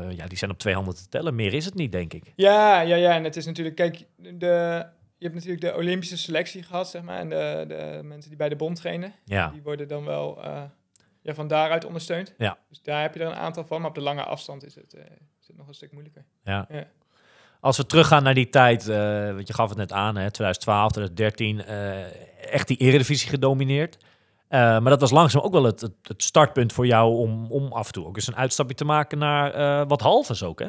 ja, 0.10 0.28
die 0.28 0.38
zijn 0.38 0.52
op 0.52 0.58
twee 0.60 0.74
handen 0.74 0.96
te 0.96 1.08
tellen. 1.10 1.36
Meer 1.36 1.54
is 1.54 1.66
het 1.66 1.74
niet, 1.76 1.92
denk 1.92 2.14
ik. 2.14 2.24
Ja, 2.36 2.82
ja, 2.82 2.96
ja. 2.96 3.14
En 3.14 3.24
het 3.24 3.36
is 3.36 3.46
natuurlijk, 3.46 3.76
kijk, 3.76 4.06
de, 4.18 4.86
je 5.18 5.26
hebt 5.26 5.34
natuurlijk 5.34 5.62
de 5.62 5.76
Olympische 5.76 6.18
selectie 6.18 6.64
gehad, 6.64 6.90
zeg 6.90 7.02
maar. 7.02 7.20
En 7.20 7.30
de, 7.30 7.66
de 7.68 8.00
mensen 8.04 8.30
die 8.30 8.38
bij 8.38 8.50
de 8.50 8.56
bond 8.56 8.76
trainen. 8.76 9.14
Ja, 9.24 9.50
Die 9.50 9.62
worden 9.62 9.88
dan 9.88 10.06
wel 10.06 10.46
uh, 10.46 10.62
ja, 11.22 11.34
van 11.34 11.48
daaruit 11.48 11.86
ondersteund. 11.86 12.34
Ja. 12.38 12.58
Dus 12.70 12.82
daar 12.82 13.02
heb 13.02 13.14
je 13.14 13.20
er 13.20 13.28
een 13.28 13.36
aantal 13.36 13.66
van. 13.66 13.80
Maar 13.80 13.90
op 13.90 13.96
de 13.96 14.02
lange 14.02 14.24
afstand 14.24 14.66
is 14.66 14.76
het, 14.76 14.94
uh, 14.94 15.02
is 15.42 15.48
het 15.48 15.58
nog 15.58 15.68
een 15.68 15.74
stuk 15.74 15.92
moeilijker. 15.92 16.26
ja. 16.44 16.66
Ja. 16.70 16.88
Als 17.60 17.78
we 17.78 17.86
teruggaan 17.86 18.24
naar 18.24 18.34
die 18.34 18.50
tijd, 18.50 18.88
uh, 18.88 19.34
want 19.34 19.48
je 19.48 19.54
gaf 19.54 19.70
het 19.70 19.78
net 19.78 19.92
aan, 19.92 20.16
hè, 20.16 20.32
2012, 20.32 20.92
2013, 20.92 21.58
uh, 21.58 22.54
echt 22.54 22.68
die 22.68 22.78
eredivisie 22.78 23.30
gedomineerd. 23.30 23.98
Maar 24.50 24.84
dat 24.84 25.00
was 25.00 25.12
langzaam 25.12 25.42
ook 25.42 25.52
wel 25.52 25.64
het, 25.64 25.82
het, 25.82 25.94
het, 26.02 26.24
startpunt 26.24 26.74
voor 26.74 26.86
jou 26.86 27.16
om, 27.16 27.52
om 27.52 27.72
af 27.72 27.88
en 27.88 27.94
toe 27.94 28.06
ook 28.06 28.16
eens 28.16 28.28
een 28.28 28.36
uitstapje 28.36 28.76
te 28.76 28.86
maken 28.86 29.18
naar 29.18 29.88
wat 29.88 30.02
halves 30.02 30.44
ook, 30.44 30.60
hè? 30.60 30.68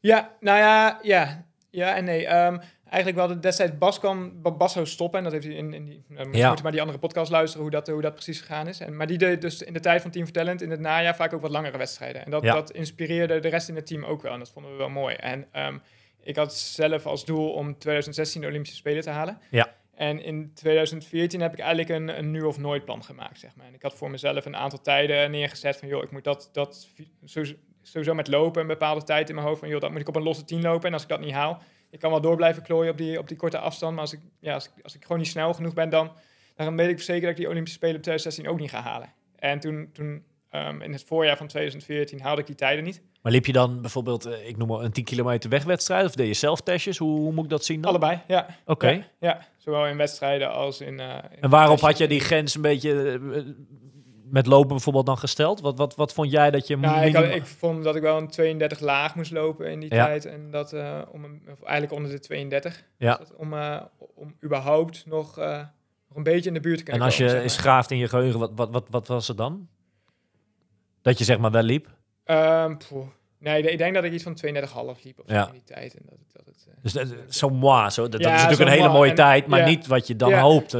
Ja, 0.00 0.30
nou 0.40 0.58
ja, 0.58 0.98
ja, 1.02 1.44
ja 1.70 1.96
en 1.96 2.04
nee. 2.04 2.34
Um, 2.34 2.60
eigenlijk 2.92 3.16
wel 3.16 3.26
de 3.36 3.38
destijds 3.38 3.78
Bas 3.78 3.98
kwam, 3.98 4.42
Ba- 4.42 4.50
Bas 4.50 4.72
zou 4.72 4.86
stoppen. 4.86 5.18
En 5.18 5.24
dat 5.24 5.32
heeft 5.32 5.46
hij 5.46 5.54
in, 5.54 5.72
in 5.74 5.84
die, 5.84 6.02
nou, 6.08 6.36
Ja. 6.36 6.48
moet 6.48 6.56
je 6.56 6.62
maar 6.62 6.72
die 6.72 6.80
andere 6.80 6.98
podcast 6.98 7.30
luisteren 7.30 7.62
hoe 7.62 7.70
dat, 7.70 7.86
hoe 7.88 8.00
dat 8.00 8.12
precies 8.14 8.40
gegaan 8.40 8.68
is. 8.68 8.80
En, 8.80 8.96
maar 8.96 9.06
die 9.06 9.18
deed 9.18 9.40
dus 9.40 9.62
in 9.62 9.72
de 9.72 9.80
tijd 9.80 10.02
van 10.02 10.10
Team 10.10 10.24
Vertellend 10.24 10.62
in 10.62 10.70
het 10.70 10.80
najaar 10.80 11.16
vaak 11.16 11.32
ook 11.32 11.40
wat 11.40 11.50
langere 11.50 11.78
wedstrijden. 11.78 12.24
En 12.24 12.30
dat, 12.30 12.42
Ja. 12.42 12.52
dat 12.54 12.70
inspireerde 12.70 13.38
de 13.40 13.48
rest 13.48 13.68
in 13.68 13.74
het 13.76 13.86
team 13.86 14.04
ook 14.04 14.22
wel. 14.22 14.32
En 14.32 14.38
dat 14.38 14.50
vonden 14.50 14.70
we 14.72 14.76
wel 14.78 14.88
mooi. 14.88 15.14
En 15.14 15.46
ehm, 15.52 15.78
ik 16.22 16.36
had 16.36 16.54
zelf 16.54 17.06
als 17.06 17.24
doel 17.24 17.52
om 17.52 17.78
2016 17.78 18.40
de 18.40 18.46
Olympische 18.46 18.76
Spelen 18.76 19.02
te 19.02 19.10
halen. 19.10 19.38
Ja. 19.50 19.74
En 19.94 20.22
in 20.24 20.50
2014 20.54 21.40
heb 21.40 21.52
ik 21.52 21.58
eigenlijk 21.58 21.88
een, 21.88 22.18
een 22.18 22.30
nu 22.30 22.42
of 22.42 22.58
nooit 22.58 22.84
plan 22.84 23.04
gemaakt, 23.04 23.38
zeg 23.38 23.56
maar. 23.56 23.66
En 23.66 23.74
ik 23.74 23.82
had 23.82 23.94
voor 23.94 24.10
mezelf 24.10 24.44
een 24.44 24.56
aantal 24.56 24.80
tijden 24.80 25.30
neergezet 25.30 25.76
van, 25.76 25.88
joh, 25.88 26.02
ik 26.02 26.10
moet 26.10 26.24
dat, 26.24 26.48
dat 26.52 26.88
sowieso, 27.24 27.54
sowieso 27.82 28.14
met 28.14 28.28
lopen 28.28 28.60
een 28.60 28.66
bepaalde 28.66 29.02
tijd 29.02 29.28
in 29.28 29.34
mijn 29.34 29.46
hoofd 29.46 29.60
van, 29.60 29.68
joh, 29.68 29.80
dat 29.80 29.90
moet 29.90 30.00
ik 30.00 30.08
op 30.08 30.16
een 30.16 30.22
losse 30.22 30.44
10 30.44 30.62
lopen. 30.62 30.86
En 30.86 30.92
als 30.92 31.02
ik 31.02 31.08
dat 31.08 31.20
niet 31.20 31.32
haal, 31.32 31.62
ik 31.92 31.98
kan 31.98 32.10
wel 32.10 32.20
door 32.20 32.36
blijven 32.36 32.62
klooien 32.62 32.90
op 32.92 32.98
die, 32.98 33.18
op 33.18 33.28
die 33.28 33.36
korte 33.36 33.58
afstand, 33.58 33.92
maar 33.92 34.00
als 34.00 34.12
ik, 34.12 34.20
ja, 34.40 34.54
als, 34.54 34.64
ik, 34.64 34.72
als 34.82 34.94
ik 34.94 35.02
gewoon 35.02 35.18
niet 35.18 35.26
snel 35.26 35.54
genoeg 35.54 35.74
ben, 35.74 35.90
dan, 35.90 36.12
dan 36.56 36.76
weet 36.76 36.90
ik 36.90 37.00
zeker 37.00 37.20
dat 37.22 37.30
ik 37.30 37.36
die 37.36 37.48
Olympische 37.48 37.78
Spelen 37.78 37.96
op 37.96 38.02
2016 38.02 38.48
ook 38.48 38.60
niet 38.60 38.70
ga 38.70 38.80
halen. 38.80 39.12
En 39.38 39.60
toen, 39.60 39.90
toen 39.92 40.24
ehm, 40.50 40.80
in 40.80 40.92
het 40.92 41.04
voorjaar 41.04 41.36
van 41.36 41.46
2014 41.46 42.20
haalde 42.20 42.40
ik 42.40 42.46
die 42.46 42.56
tijden 42.56 42.84
niet. 42.84 43.02
Maar 43.22 43.32
liep 43.32 43.46
je 43.46 43.52
dan 43.52 43.80
bijvoorbeeld, 43.80 44.24
eh, 44.24 44.48
ik 44.48 44.56
noem 44.56 44.68
maar 44.68 44.80
een 44.80 44.92
10 44.92 45.04
kilometer 45.04 45.50
wegwedstrijd? 45.50 46.06
Of 46.06 46.14
deed 46.14 46.26
je 46.26 46.34
zelftestjes? 46.34 46.98
Hoe, 46.98 47.18
hoe 47.18 47.32
moet 47.32 47.44
ik 47.44 47.50
dat 47.50 47.64
zien 47.64 47.80
dan? 47.80 47.90
Allebei, 47.90 48.20
ja. 48.26 48.46
Oké. 48.66 48.88
Ja, 48.90 49.04
ja, 49.20 49.46
zowel 49.56 49.86
in 49.86 49.96
wedstrijden 49.96 50.52
als 50.52 50.80
in... 50.80 51.00
eh, 51.00 51.16
in 51.30 51.40
En 51.40 51.50
waarop 51.50 51.80
had 51.80 51.88
testjes. 51.88 52.08
je 52.10 52.14
die 52.14 52.20
grens 52.20 52.54
een 52.54 52.62
beetje 52.62 53.20
eh, 53.34 53.40
met 54.32 54.46
lopen 54.46 54.68
bijvoorbeeld 54.68 55.06
dan 55.06 55.18
gesteld? 55.18 55.60
Wat, 55.60 55.78
wat, 55.78 55.94
wat 55.94 56.12
vond 56.12 56.30
jij 56.30 56.50
dat 56.50 56.66
je... 56.66 56.76
Nou, 56.76 57.06
ik, 57.06 57.14
had, 57.14 57.24
ik 57.24 57.46
vond 57.46 57.84
dat 57.84 57.96
ik 57.96 58.02
wel 58.02 58.16
een 58.18 58.28
32 58.28 58.80
laag 58.80 59.14
moest 59.14 59.30
lopen 59.32 59.70
in 59.70 59.80
die 59.80 59.94
Ja. 59.94 60.04
tijd. 60.04 60.24
En 60.24 60.50
dat 60.50 60.72
eh, 60.72 60.98
om 61.10 61.24
een, 61.24 61.42
eigenlijk 61.64 61.92
onder 61.92 62.10
de 62.10 62.18
32. 62.18 62.84
Ja. 62.96 63.16
Dus 63.16 63.28
om, 63.36 63.52
eh, 63.54 63.80
om 64.14 64.34
überhaupt 64.44 65.06
nog, 65.06 65.38
eh, 65.38 65.56
nog 66.08 66.16
een 66.16 66.22
beetje 66.22 66.48
in 66.48 66.54
de 66.54 66.60
buurt 66.60 66.76
te 66.78 66.84
En 66.84 66.90
kunnen 66.90 67.06
als 67.06 67.16
je 67.16 67.28
zeg 67.28 67.40
maar. 67.40 67.48
graaft 67.50 67.90
in 67.90 67.96
je 67.98 68.08
geheugen, 68.08 68.40
wat, 68.40 68.50
wat, 68.54 68.70
wat, 68.70 68.86
wat 68.90 69.08
was 69.08 69.28
het 69.28 69.36
dan? 69.36 69.68
Dat 71.02 71.18
je 71.18 71.24
zeg 71.24 71.38
maar 71.38 71.50
wel 71.50 71.62
liep? 71.62 71.88
Ehm, 72.24 72.74
nee, 73.38 73.62
ik 73.62 73.78
denk 73.78 73.94
dat 73.94 74.04
ik 74.04 74.12
iets 74.12 74.22
van 74.22 74.34
32,5 74.34 75.02
liep 75.02 75.18
of 75.18 75.24
Ja. 75.30 75.46
in 75.46 75.52
die 75.52 75.64
tijd. 75.64 75.94
En 75.94 76.02
dat, 76.08 76.18
het- 76.18 76.32
dat 76.32 76.44
het, 76.46 76.66
Dus 76.82 76.92
dat, 76.92 77.34
zo 77.34 77.48
moi, 77.50 77.90
zo, 77.90 78.02
dat, 78.02 78.12
dat 78.12 78.20
Ja, 78.20 78.34
is 78.34 78.42
natuurlijk 78.42 78.70
een 78.70 78.76
hele 78.76 78.92
mooie 78.92 79.10
En- 79.10 79.16
tijd, 79.16 79.46
maar 79.46 79.58
ja. 79.60 79.66
niet 79.66 79.86
wat 79.86 80.06
je 80.06 80.16
dan 80.16 80.30
Ja. 80.30 80.40
hoopt. 80.40 80.72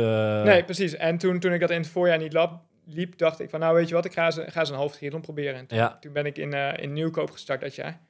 nee, 0.44 0.64
precies. 0.64 0.96
En 0.96 1.18
toen, 1.18 1.38
toen 1.38 1.52
ik 1.52 1.60
dat 1.60 1.70
in 1.70 1.78
het 1.80 1.88
voorjaar 1.88 2.18
niet 2.18 2.32
lap, 2.32 2.60
liep, 2.85 3.18
dacht 3.18 3.40
ik 3.40 3.51
van, 3.51 3.61
nou 3.61 3.75
weet 3.75 3.88
je 3.88 3.95
wat, 3.95 4.05
ik 4.05 4.12
ga 4.12 4.25
eens, 4.25 4.38
ga 4.47 4.61
eens 4.61 4.68
een 4.68 4.75
half 4.77 4.92
triathlon 4.92 5.21
proberen. 5.21 5.55
En 5.55 5.66
toen, 5.66 5.79
Ja. 5.79 5.99
toen 5.99 6.12
ben 6.12 6.27
ik 6.27 6.38
in, 6.38 6.53
eh, 6.53 6.83
in 6.83 6.92
Nieuwkoop 6.92 7.31
gestart 7.31 7.61
dat 7.61 7.75
jaar. 7.75 8.01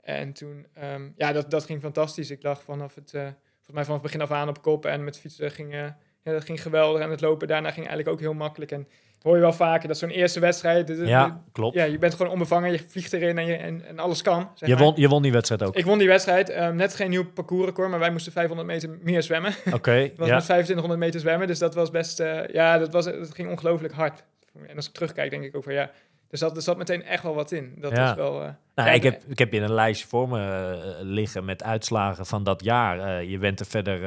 En 0.00 0.32
toen, 0.32 0.66
ehm, 0.74 1.08
ja, 1.16 1.32
dat, 1.32 1.50
dat 1.50 1.64
ging 1.64 1.80
fantastisch. 1.80 2.30
Ik 2.30 2.42
lag 2.42 2.62
vanaf 2.62 2.94
het, 2.94 3.14
eh, 3.14 3.22
volgens 3.22 3.74
mij 3.74 3.84
vanaf 3.84 4.02
het 4.02 4.12
begin 4.12 4.20
af 4.20 4.30
aan 4.30 4.48
op 4.48 4.62
kop 4.62 4.86
en 4.86 5.04
met 5.04 5.18
fietsen 5.18 5.50
ging, 5.50 5.74
eh, 5.74 5.90
ja, 6.22 6.32
dat 6.32 6.44
ging 6.44 6.62
geweldig. 6.62 7.02
En 7.02 7.10
het 7.10 7.20
lopen 7.20 7.48
daarna 7.48 7.70
ging 7.70 7.86
eigenlijk 7.86 8.08
ook 8.08 8.20
heel 8.20 8.34
makkelijk. 8.34 8.70
En 8.70 8.88
hoor 9.22 9.34
je 9.34 9.40
wel 9.40 9.52
vaker 9.52 9.88
dat 9.88 9.98
zo'n 9.98 10.10
eerste 10.10 10.40
wedstrijd, 10.40 10.86
de- 10.86 10.96
de- 10.96 11.06
Ja, 11.06 11.42
klopt. 11.52 11.74
ja, 11.74 11.84
je 11.84 11.98
bent 11.98 12.14
gewoon 12.14 12.32
onbevangen, 12.32 12.72
je 12.72 12.78
vliegt 12.88 13.12
erin 13.12 13.38
en, 13.38 13.46
je, 13.46 13.54
en, 13.56 13.84
en 13.86 13.98
alles 13.98 14.22
kan. 14.22 14.50
zeg 14.54 14.68
je, 14.68 14.74
maar. 14.74 14.84
won, 14.84 14.92
je 14.96 15.08
won 15.08 15.22
die 15.22 15.32
wedstrijd 15.32 15.62
ook. 15.62 15.74
Ik 15.76 15.84
won 15.84 15.98
die 15.98 16.08
wedstrijd, 16.08 16.48
ehm, 16.50 16.76
net 16.76 16.94
geen 16.94 17.10
nieuw 17.10 17.24
parcoursrecord, 17.32 17.90
maar 17.90 17.98
wij 17.98 18.10
moesten 18.10 18.32
500 18.32 18.68
meter 18.68 18.98
meer 19.02 19.22
zwemmen. 19.22 19.52
Oké, 19.72 19.90
Het 20.10 20.16
was 20.18 20.28
ja. 20.28 20.34
met 20.34 20.44
2500 20.44 21.00
meter 21.00 21.20
zwemmen, 21.20 21.46
dus 21.46 21.58
dat 21.58 21.74
was 21.74 21.90
best, 21.90 22.20
eh, 22.20 22.46
ja, 22.52 22.78
dat, 22.78 22.92
was, 22.92 23.04
dat 23.04 23.34
ging 23.34 23.50
ongelooflijk 23.50 23.94
hard. 23.94 24.22
En 24.66 24.76
als 24.76 24.86
ik 24.86 24.92
terugkijk, 24.92 25.30
denk 25.30 25.44
ik 25.44 25.56
ook 25.56 25.64
van 25.64 25.72
ja, 25.72 25.90
er 26.30 26.38
zat, 26.38 26.56
er 26.56 26.62
zat 26.62 26.76
meteen 26.76 27.02
echt 27.02 27.22
wel 27.22 27.34
wat 27.34 27.52
in. 27.52 27.74
Dat 27.78 27.92
Ja. 27.92 28.06
was 28.06 28.14
wel... 28.16 28.42
eh, 28.42 28.48
Nou, 28.74 28.88
ja, 28.88 28.94
ik, 28.94 29.02
heb, 29.02 29.22
ik 29.28 29.38
heb 29.38 29.50
hier 29.50 29.62
een 29.62 29.72
lijstje 29.74 30.06
voor 30.08 30.28
me 30.28 30.40
eh, 30.40 30.94
liggen 31.00 31.44
met 31.44 31.62
uitslagen 31.62 32.26
van 32.26 32.44
dat 32.44 32.64
jaar. 32.64 32.98
Eh, 33.18 33.30
je 33.30 33.38
bent 33.38 33.60
er 33.60 33.66
verder 33.66 34.00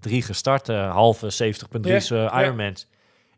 drie 0.00 0.22
gestart, 0.22 0.66
halve 0.66 1.26
70.3's 1.26 2.08
Ja, 2.08 2.16
eh, 2.16 2.22
ja. 2.32 2.42
Ironmans. 2.42 2.86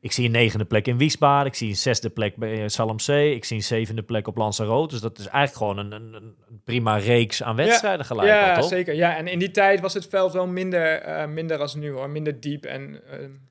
Ik 0.03 0.13
zie 0.13 0.25
een 0.25 0.31
negende 0.31 0.65
plek 0.65 0.87
in 0.87 0.97
Wiesbaden, 0.99 1.47
ik 1.47 1.55
zie 1.55 1.69
een 1.69 1.77
zesde 1.77 2.11
plek 2.11 2.37
bij 2.37 2.69
Salamzee, 2.69 3.35
ik 3.35 3.45
zie 3.45 3.57
een 3.57 3.63
zevende 3.63 4.03
plek 4.03 4.27
op 4.29 4.37
Lanzarote. 4.37 4.93
Dus 4.93 5.01
dat 5.01 5.19
is 5.19 5.27
eigenlijk 5.27 5.57
gewoon 5.57 5.79
een, 5.79 5.93
een, 5.93 6.15
een 6.49 6.61
prima 6.65 6.97
reeks 6.97 7.43
aan 7.43 7.57
wedstrijden 7.57 8.07
gelijk 8.07 8.29
ja, 8.29 8.55
toch? 8.55 8.69
zeker. 8.69 8.95
Ja, 8.95 9.17
en 9.17 9.27
in 9.29 9.39
die 9.39 9.51
tijd 9.51 9.81
was 9.81 9.95
het 9.95 10.07
veld 10.07 10.33
wel 10.33 10.47
minder, 10.47 11.29
minder 11.29 11.59
als 11.59 11.75
nu 11.75 11.91
hoor. 11.91 12.11
Minder 12.11 12.41
diep 12.41 12.65
en 12.65 13.01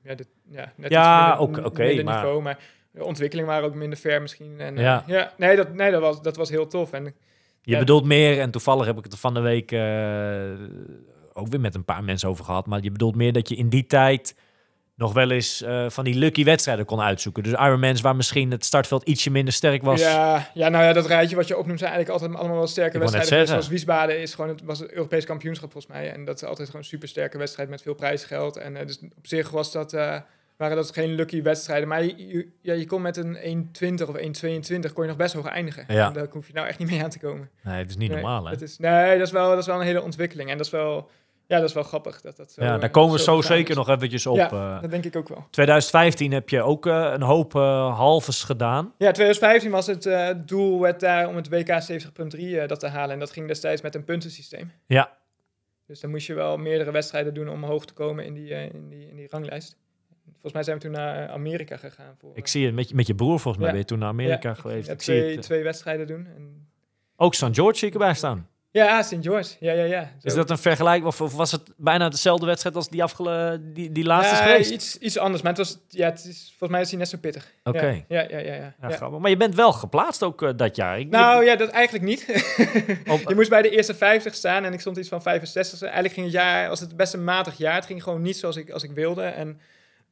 ja, 0.02 0.14
de, 0.14 0.26
ja, 0.50 0.72
net 0.76 0.90
Ja, 0.90 1.32
iets 1.32 1.40
minder, 1.46 1.64
oké, 1.64 2.02
maar- 2.02 2.14
niveau. 2.14 2.42
Maar 2.42 2.58
de 2.92 3.04
ontwikkeling 3.04 3.48
waren 3.48 3.64
ook 3.64 3.74
minder 3.74 3.98
ver 3.98 4.22
misschien. 4.22 4.60
En, 4.60 4.76
eh, 4.76 4.82
Ja. 4.82 5.04
ja. 5.06 5.32
nee, 5.36 5.56
dat, 5.56 5.74
nee 5.74 5.90
dat, 5.90 6.00
was, 6.00 6.22
dat 6.22 6.36
was 6.36 6.50
heel 6.50 6.66
tof. 6.66 6.92
En 6.92 7.04
Je 7.04 7.72
Ja. 7.72 7.78
bedoelt 7.78 8.04
meer, 8.04 8.40
en 8.40 8.50
toevallig 8.50 8.86
heb 8.86 8.98
ik 8.98 9.04
het 9.04 9.12
er 9.12 9.18
van 9.18 9.34
de 9.34 9.40
week 9.40 9.72
eh, 9.72 10.50
ook 11.32 11.48
weer 11.48 11.60
met 11.60 11.74
een 11.74 11.84
paar 11.84 12.04
mensen 12.04 12.28
over 12.28 12.44
gehad, 12.44 12.66
maar 12.66 12.82
je 12.82 12.90
bedoelt 12.90 13.16
meer 13.16 13.32
dat 13.32 13.48
je 13.48 13.56
in 13.56 13.68
die 13.68 13.86
tijd 13.86 14.34
nog 14.94 15.12
wel 15.12 15.30
eens 15.30 15.62
eh, 15.62 15.90
van 15.90 16.04
die 16.04 16.14
lucky 16.14 16.44
wedstrijden 16.44 16.84
kon 16.84 17.00
uitzoeken. 17.00 17.42
Dus 17.42 17.52
Ironmans 17.52 18.00
waar 18.00 18.16
misschien 18.16 18.50
het 18.50 18.64
startveld 18.64 19.02
ietsje 19.08 19.30
minder 19.30 19.54
sterk 19.54 19.82
was. 19.82 20.00
Ja, 20.00 20.50
ja, 20.54 20.68
nou 20.68 20.84
ja, 20.84 20.92
dat 20.92 21.06
rijtje 21.06 21.36
wat 21.36 21.48
je 21.48 21.56
opnoemt 21.58 21.78
zijn 21.78 21.92
eigenlijk 21.92 22.22
altijd 22.22 22.40
allemaal 22.40 22.58
wel 22.58 22.66
sterke 22.66 22.96
Ik 22.96 23.02
wedstrijden. 23.10 23.48
Zoals 23.48 23.68
Wiesbaden 23.68 24.20
is 24.20 24.34
gewoon 24.34 24.50
het, 24.50 24.62
was 24.62 24.78
het 24.78 24.92
Europees 24.92 25.24
kampioenschap 25.24 25.72
volgens 25.72 25.92
mij. 25.92 26.12
En 26.12 26.24
dat 26.24 26.36
is 26.36 26.44
altijd 26.48 26.66
gewoon 26.66 26.82
een 26.82 26.88
super 26.88 27.08
sterke 27.08 27.38
wedstrijd 27.38 27.68
met 27.68 27.82
veel 27.82 27.94
prijsgeld. 27.94 28.56
En 28.56 28.76
eh, 28.76 28.86
dus 28.86 28.98
op 29.16 29.26
zich 29.26 29.50
was 29.50 29.72
dat, 29.72 29.92
eh, 29.92 30.16
waren 30.60 30.76
dat 30.76 30.92
geen 30.92 31.14
lucky 31.14 31.42
wedstrijden. 31.42 31.88
Maar 31.88 32.04
je, 32.04 32.28
je, 32.28 32.48
ja, 32.62 32.72
je 32.72 32.86
kon 32.86 33.02
met 33.02 33.16
een 33.16 33.68
1,20 34.00 34.08
of 34.08 34.16
1,22 34.16 34.92
kon 34.92 35.02
je 35.02 35.08
nog 35.08 35.16
best 35.16 35.34
hoog 35.34 35.46
eindigen. 35.46 35.84
Ja. 35.88 36.06
En 36.06 36.12
daar 36.12 36.26
hoef 36.30 36.46
je 36.46 36.52
nou 36.52 36.66
echt 36.66 36.78
niet 36.78 36.90
mee 36.90 37.02
aan 37.02 37.10
te 37.10 37.18
komen. 37.18 37.50
Nee, 37.62 37.78
het 37.78 37.90
is 37.90 37.96
niet 37.96 38.10
nee, 38.10 38.20
normaal 38.20 38.44
hè. 38.44 38.50
Dat 38.50 38.60
is, 38.62 38.78
nee, 38.78 39.18
dat 39.18 39.26
is, 39.26 39.32
wel, 39.32 39.48
dat 39.48 39.58
is 39.58 39.66
wel 39.66 39.80
een 39.80 39.86
hele 39.86 40.02
ontwikkeling. 40.02 40.50
En 40.50 40.56
dat 40.56 40.66
is 40.66 40.72
wel, 40.72 41.08
ja, 41.46 41.58
dat 41.58 41.68
is 41.68 41.74
wel 41.74 41.82
grappig. 41.82 42.20
Dat 42.20 42.36
dat 42.36 42.52
zo, 42.52 42.64
ja, 42.64 42.74
eh, 42.74 42.80
daar 42.80 42.90
komen 42.90 43.16
we 43.16 43.22
zo 43.22 43.40
zeker 43.40 43.74
nog 43.74 43.88
eventjes 43.88 44.26
op. 44.26 44.36
Ja, 44.36 44.50
eh. 44.50 44.80
dat 44.80 44.90
denk 44.90 45.04
ik 45.04 45.16
ook 45.16 45.28
wel. 45.28 45.46
2015 45.50 46.32
heb 46.32 46.48
je 46.48 46.62
ook 46.62 46.86
eh, 46.86 47.10
een 47.14 47.22
hoop 47.22 47.54
eh 47.54 47.96
halves 47.96 48.42
gedaan. 48.42 48.84
Ja, 48.98 49.10
2015 49.10 49.70
was 49.70 49.86
het 49.86 50.06
eh, 50.06 50.28
doel 50.46 50.80
werd 50.80 51.00
daar 51.00 51.28
om 51.28 51.36
het 51.36 51.48
WK 51.48 51.68
70.3 51.68 52.40
eh, 52.40 52.66
dat 52.68 52.80
te 52.80 52.86
halen. 52.88 53.12
En 53.12 53.18
dat 53.18 53.30
ging 53.30 53.46
destijds 53.46 53.82
met 53.82 53.94
een 53.94 54.04
puntensysteem. 54.04 54.72
Ja, 54.86 55.16
Dus 55.86 56.00
dan 56.00 56.10
moest 56.10 56.26
je 56.26 56.34
wel 56.34 56.56
meerdere 56.56 56.90
wedstrijden 56.90 57.34
doen 57.34 57.48
om 57.48 57.64
hoog 57.64 57.84
te 57.84 57.92
komen 57.92 58.24
in 58.24 58.34
die, 58.34 58.54
eh, 58.54 58.74
in 58.74 58.88
die, 58.88 59.08
in 59.08 59.16
die 59.16 59.26
ranglijst. 59.30 59.76
Volgens 60.40 60.52
mij 60.52 60.62
zijn 60.62 60.76
we 60.76 60.82
toen 60.82 60.92
naar 60.92 61.24
eh, 61.28 61.32
Amerika 61.34 61.76
gegaan. 61.76 62.14
Voor, 62.20 62.30
ik 62.34 62.46
zie 62.46 62.66
het 62.66 62.74
met 62.74 62.88
je, 62.88 62.94
met 62.94 63.06
je 63.06 63.14
broer 63.14 63.40
volgens 63.40 63.56
mij 63.56 63.66
Ja. 63.66 63.70
ben 63.70 63.80
je 63.80 63.86
toen 63.86 63.98
naar 63.98 64.08
Amerika 64.08 64.48
Ja, 64.48 64.54
geweest. 64.54 64.86
ja, 64.86 64.92
ik 64.92 65.02
zie 65.02 65.14
twee, 65.14 65.28
het, 65.30 65.38
eh. 65.38 65.44
twee 65.44 65.62
wedstrijden 65.62 66.06
doen. 66.06 66.26
En... 66.36 66.68
Ook 67.16 67.34
St. 67.34 67.46
George 67.52 67.78
zie 67.78 67.88
ik 67.88 67.92
erbij 67.94 68.14
staan. 68.14 68.48
Ja, 68.72 69.02
St. 69.02 69.16
George. 69.20 69.56
Ja, 69.60 69.72
ja, 69.72 69.84
ja. 69.84 70.12
Is 70.22 70.34
dat 70.34 70.50
een 70.50 70.58
vergelijking 70.58 71.06
of, 71.06 71.20
of 71.20 71.34
was 71.34 71.52
het 71.52 71.72
bijna 71.76 72.08
dezelfde 72.08 72.46
wedstrijd 72.46 72.76
als 72.76 72.88
die, 72.88 73.02
afgele, 73.02 73.60
die, 73.72 73.92
die 73.92 74.04
laatste 74.04 74.34
Ja, 74.34 74.42
geweest? 74.42 74.70
Iets, 74.70 74.98
iets 74.98 75.18
anders, 75.18 75.42
maar 75.42 75.52
het 75.52 75.60
was, 75.66 75.78
ja, 75.88 76.06
het 76.08 76.24
is, 76.24 76.46
volgens 76.48 76.70
mij 76.70 76.80
is 76.80 76.88
hij 76.90 76.98
net 76.98 77.08
zo 77.08 77.18
pittig. 77.18 77.52
Oké. 77.64 77.86
Ja, 77.86 78.04
ja, 78.08 78.26
ja. 78.28 78.38
ja, 78.38 78.54
ja. 78.54 78.74
Ja, 78.80 78.88
Ja. 78.88 78.96
grappig. 78.96 79.18
Maar 79.20 79.30
je 79.30 79.36
bent 79.36 79.54
wel 79.54 79.72
geplaatst 79.72 80.22
ook 80.22 80.42
eh, 80.42 80.50
dat 80.56 80.76
jaar. 80.76 80.98
Ik, 80.98 81.08
Nou 81.10 81.44
ja, 81.44 81.56
dat 81.56 81.68
eigenlijk 81.70 82.04
niet. 82.04 82.20
Op- 83.08 83.20
je 83.28 83.34
moest 83.34 83.48
bij 83.50 83.62
de 83.62 83.70
eerste 83.70 83.94
50 83.94 84.34
staan 84.34 84.64
en 84.64 84.72
ik 84.72 84.80
stond 84.80 84.96
iets 84.96 85.08
van 85.08 85.22
65. 85.22 85.82
Eigenlijk 85.82 86.14
ging 86.14 86.26
het 86.26 86.34
jaar, 86.34 86.68
was 86.68 86.80
het 86.80 86.96
best 86.96 87.12
een 87.14 87.24
matig 87.24 87.56
jaar. 87.58 87.74
Het 87.74 87.86
ging 87.86 88.02
gewoon 88.02 88.22
niet 88.22 88.36
zoals 88.36 88.56
ik, 88.56 88.70
als 88.70 88.82
ik 88.82 88.90
wilde. 88.90 89.22
En 89.22 89.60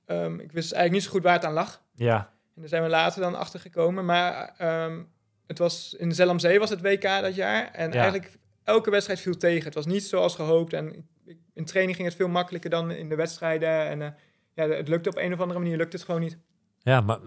ehm, 0.09 0.35
ik 0.40 0.53
wist 0.53 0.73
eigenlijk 0.73 0.92
niet 0.92 1.03
zo 1.03 1.11
goed 1.11 1.23
waar 1.23 1.35
het 1.35 1.44
aan 1.44 1.53
lag. 1.53 1.83
ja, 1.94 2.16
En 2.55 2.61
daar 2.61 2.68
zijn 2.68 2.83
we 2.83 2.88
later 2.88 3.21
dan 3.23 3.35
achter 3.35 3.61
gekomen. 3.61 4.05
Maar 4.05 4.55
ehm, 4.59 5.03
het 5.47 5.59
was 5.59 5.94
in 5.99 6.12
Zellamzee 6.12 6.59
was 6.59 6.71
het 6.71 6.81
WK 6.81 7.03
dat 7.03 7.35
jaar. 7.35 7.71
En 7.73 7.92
Ja. 7.92 8.01
eigenlijk 8.01 8.38
elke 8.64 8.90
wedstrijd 8.90 9.21
viel 9.21 9.37
tegen. 9.37 9.64
Het 9.64 9.75
was 9.75 9.87
niet 9.87 10.05
zoals 10.05 10.35
gehoopt. 10.35 10.73
En 10.73 11.09
in 11.55 11.64
training 11.64 11.97
ging 11.97 12.09
het 12.09 12.16
veel 12.16 12.29
makkelijker 12.29 12.71
dan 12.71 12.90
in 12.90 13.09
de 13.09 13.14
wedstrijden. 13.14 13.68
En 13.87 14.03
eh, 14.03 14.09
ja, 14.55 14.68
het 14.68 14.88
lukte 14.88 15.09
op 15.09 15.16
een 15.16 15.33
of 15.33 15.40
andere 15.40 15.59
manier 15.59 15.77
lukte 15.77 15.97
het 15.97 16.05
gewoon 16.05 16.21
niet. 16.21 16.38
ja, 16.79 17.01
maar 17.01 17.18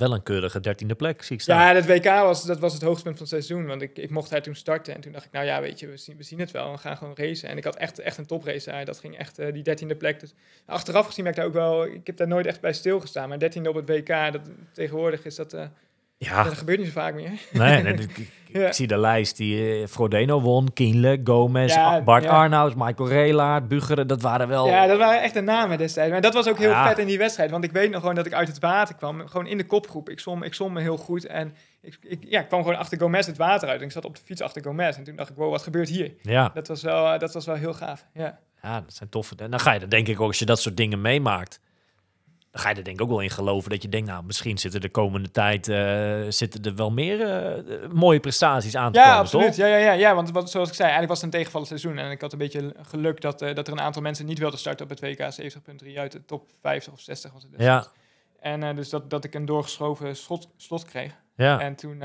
wel 0.00 0.14
een 0.14 0.22
keurige 0.22 0.60
dertiende 0.60 0.94
plek, 0.94 1.22
zie 1.22 1.36
ik 1.36 1.42
staan. 1.42 1.60
Ja, 1.60 1.72
dat 1.72 1.86
WK 1.86 2.04
was, 2.04 2.44
dat 2.44 2.58
was 2.58 2.72
het 2.72 2.82
hoogtepunt 2.82 3.16
van 3.16 3.26
het 3.26 3.34
seizoen. 3.34 3.66
Want 3.66 3.82
ik, 3.82 3.98
ik 3.98 4.10
mocht 4.10 4.30
daar 4.30 4.42
toen 4.42 4.54
starten. 4.54 4.94
En 4.94 5.00
toen 5.00 5.12
dacht 5.12 5.24
ik, 5.24 5.32
nou 5.32 5.46
ja, 5.46 5.60
weet 5.60 5.80
je, 5.80 5.86
we 5.86 5.96
zien, 5.96 6.16
we 6.16 6.22
zien 6.22 6.40
het 6.40 6.50
wel. 6.50 6.72
We 6.72 6.78
gaan 6.78 6.96
gewoon 6.96 7.14
racen. 7.16 7.48
En 7.48 7.56
ik 7.56 7.64
had 7.64 7.76
echt, 7.76 7.98
echt 7.98 8.18
een 8.18 8.26
toprace 8.26 8.70
daar. 8.70 8.84
Dat 8.84 8.98
ging 8.98 9.18
echt 9.18 9.38
eh, 9.38 9.52
die 9.52 9.62
dertiende 9.62 9.96
plek. 9.96 10.20
Dus 10.20 10.34
achteraf 10.66 11.06
gezien 11.06 11.24
ben 11.24 11.32
ik 11.32 11.38
daar 11.38 11.48
ook 11.48 11.52
wel... 11.52 11.86
Ik 11.86 12.06
heb 12.06 12.16
daar 12.16 12.28
nooit 12.28 12.46
echt 12.46 12.60
bij 12.60 12.72
stilgestaan. 12.72 13.28
Maar 13.28 13.38
dertiende 13.38 13.68
op 13.68 13.74
het 13.74 13.88
WK, 13.88 14.32
dat, 14.32 14.40
tegenwoordig 14.72 15.24
is 15.24 15.34
dat... 15.34 15.52
eh, 15.52 15.66
Ja, 16.24 16.42
Dat 16.44 16.58
gebeurt 16.58 16.78
niet 16.78 16.86
zo 16.86 16.92
vaak 16.92 17.14
meer. 17.14 17.30
nee, 17.52 17.82
nee, 17.82 17.92
ik, 17.94 18.16
ik- 18.18 18.30
Ja. 18.52 18.66
ik 18.66 18.72
zie 18.72 18.86
de 18.86 18.98
lijst 18.98 19.36
die 19.36 19.80
eh, 19.80 19.86
Frodeno 19.86 20.40
won, 20.40 20.72
Kienle, 20.72 21.20
Gomez, 21.24 21.74
Ja, 21.74 22.00
Bart 22.02 22.22
ja. 22.22 22.30
Arnouds, 22.30 22.74
Michael 22.74 23.08
Relaert, 23.08 23.68
Bugeren, 23.68 24.06
dat 24.06 24.22
waren 24.22 24.48
wel... 24.48 24.66
Ja, 24.66 24.86
dat 24.86 24.98
waren 24.98 25.22
echt 25.22 25.34
de 25.34 25.40
namen 25.40 25.78
destijds. 25.78 26.10
Maar 26.12 26.20
dat 26.20 26.34
was 26.34 26.48
ook 26.48 26.58
heel 26.58 26.74
vet 26.74 26.98
in 26.98 27.06
die 27.06 27.18
wedstrijd. 27.18 27.50
Want 27.50 27.64
ik 27.64 27.72
weet 27.72 27.90
nog 27.90 28.00
gewoon 28.00 28.14
dat 28.14 28.26
ik 28.26 28.32
uit 28.32 28.48
het 28.48 28.58
water 28.58 28.94
kwam. 28.94 29.28
Gewoon 29.28 29.46
in 29.46 29.56
de 29.58 29.66
kopgroep. 29.66 30.08
Ik 30.08 30.20
zwom, 30.20 30.42
ik 30.42 30.54
zwom 30.54 30.72
me 30.72 30.80
heel 30.80 30.96
goed. 30.96 31.26
En 31.26 31.54
ik, 31.82 31.98
ik, 32.02 32.18
ja, 32.28 32.40
ik 32.40 32.48
kwam 32.48 32.62
gewoon 32.62 32.78
achter 32.78 32.98
Gomez 32.98 33.26
het 33.26 33.36
water 33.36 33.68
uit. 33.68 33.80
En 33.80 33.86
ik 33.86 33.92
zat 33.92 34.04
op 34.04 34.14
de 34.16 34.22
fiets 34.24 34.40
achter 34.40 34.62
Gomez. 34.62 34.96
En 34.96 35.04
toen 35.04 35.16
dacht 35.16 35.30
ik, 35.30 35.36
wow, 35.36 35.50
wat 35.50 35.62
gebeurt 35.62 35.88
hier? 35.88 36.12
ja, 36.22 36.50
Dat 36.54 36.68
was 36.68 36.82
wel, 36.82 37.12
eh, 37.12 37.18
dat 37.18 37.32
was 37.34 37.46
wel 37.46 37.54
heel 37.56 37.74
gaaf. 37.74 38.06
Ja. 38.14 38.38
ja, 38.62 38.80
dat 38.80 38.94
zijn 38.94 39.08
toffe... 39.08 39.34
En 39.36 39.50
dan 39.50 39.60
ga 39.60 39.72
je 39.72 39.80
er 39.80 39.90
denk 39.90 40.08
ik 40.08 40.20
ook, 40.20 40.26
als 40.28 40.38
je 40.38 40.44
dat 40.46 40.60
soort 40.60 40.76
dingen 40.76 41.00
meemaakt... 41.00 41.60
dan 42.50 42.62
ga 42.62 42.68
je 42.68 42.74
er 42.74 42.84
denk 42.84 42.96
ik 42.96 43.02
ook 43.02 43.08
wel 43.10 43.20
in 43.20 43.30
geloven 43.30 43.70
dat 43.70 43.82
je 43.82 43.88
denkt, 43.88 44.08
nou, 44.08 44.24
misschien 44.24 44.58
zitten 44.58 44.80
de 44.80 44.88
komende 44.88 45.30
tijd 45.30 45.68
eh, 45.68 46.20
zitten 46.28 46.62
er 46.64 46.74
wel 46.74 46.90
meer 46.90 47.20
eh, 47.22 47.88
mooie 47.90 48.20
prestaties 48.20 48.76
aan 48.76 48.92
te 48.92 48.98
Ja, 48.98 49.04
komen, 49.04 49.18
absoluut. 49.20 49.46
toch? 49.46 49.56
Ja, 49.56 49.66
ja, 49.66 49.76
ja, 49.76 49.92
ja, 49.92 50.14
want 50.14 50.30
wat, 50.30 50.50
zoals 50.50 50.68
ik 50.68 50.74
zei, 50.74 50.88
eigenlijk 50.88 51.12
was 51.12 51.22
het 51.22 51.32
een 51.32 51.38
tegenvallend 51.38 51.68
seizoen. 51.80 51.98
En 52.04 52.10
ik 52.10 52.20
had 52.20 52.32
een 52.32 52.38
beetje 52.38 52.74
geluk 52.82 53.20
dat, 53.20 53.42
eh, 53.42 53.54
dat 53.54 53.66
er 53.66 53.72
een 53.72 53.80
aantal 53.80 54.02
mensen 54.02 54.26
niet 54.26 54.38
wilden 54.38 54.58
starten 54.58 54.84
op 54.84 54.90
het 54.90 55.00
WK 55.00 55.32
70.3 55.32 55.98
uit 55.98 56.12
de 56.12 56.24
top 56.24 56.50
50 56.60 56.92
of 56.92 57.00
60 57.00 57.32
was 57.32 57.42
het. 57.42 57.52
Dus. 57.52 57.60
Ja, 57.60 57.86
En 58.40 58.76
dus 58.76 58.88
dat, 58.88 59.10
dat 59.10 59.24
ik 59.24 59.34
een 59.34 59.44
doorgeschoven 59.44 60.16
slot, 60.16 60.48
slot 60.56 60.84
kreeg. 60.84 61.12
ja. 61.36 61.60
En 61.60 61.74
toen, 61.74 61.98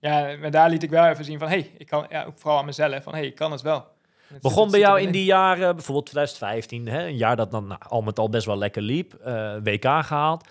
ja, 0.00 0.36
maar 0.40 0.50
daar 0.50 0.70
liet 0.70 0.82
ik 0.82 0.90
wel 0.90 1.06
even 1.06 1.24
zien 1.24 1.38
van, 1.38 1.48
hé, 1.48 1.54
hey, 1.60 1.70
ik 1.78 1.86
kan, 1.86 2.06
ja, 2.08 2.24
ook 2.24 2.38
vooral 2.38 2.58
aan 2.58 2.64
mezelf, 2.64 3.02
van, 3.02 3.14
hey, 3.14 3.26
ik 3.26 3.34
kan 3.34 3.52
het 3.52 3.62
wel. 3.62 3.86
Het 4.32 4.42
Begon 4.42 4.62
zit- 4.62 4.70
bij 4.70 4.80
jou 4.80 5.00
in 5.00 5.10
die 5.12 5.24
jaren, 5.24 5.74
bijvoorbeeld 5.74 6.06
2015, 6.06 6.86
hè, 6.88 7.06
een 7.06 7.16
jaar 7.16 7.36
dat 7.36 7.50
dan 7.50 7.66
nou, 7.66 7.80
al 7.88 8.02
met 8.02 8.18
al 8.18 8.28
best 8.28 8.46
wel 8.46 8.58
lekker 8.58 8.82
liep, 8.82 9.14
eh, 9.14 9.52
WK 9.62 9.84
gehaald. 10.04 10.46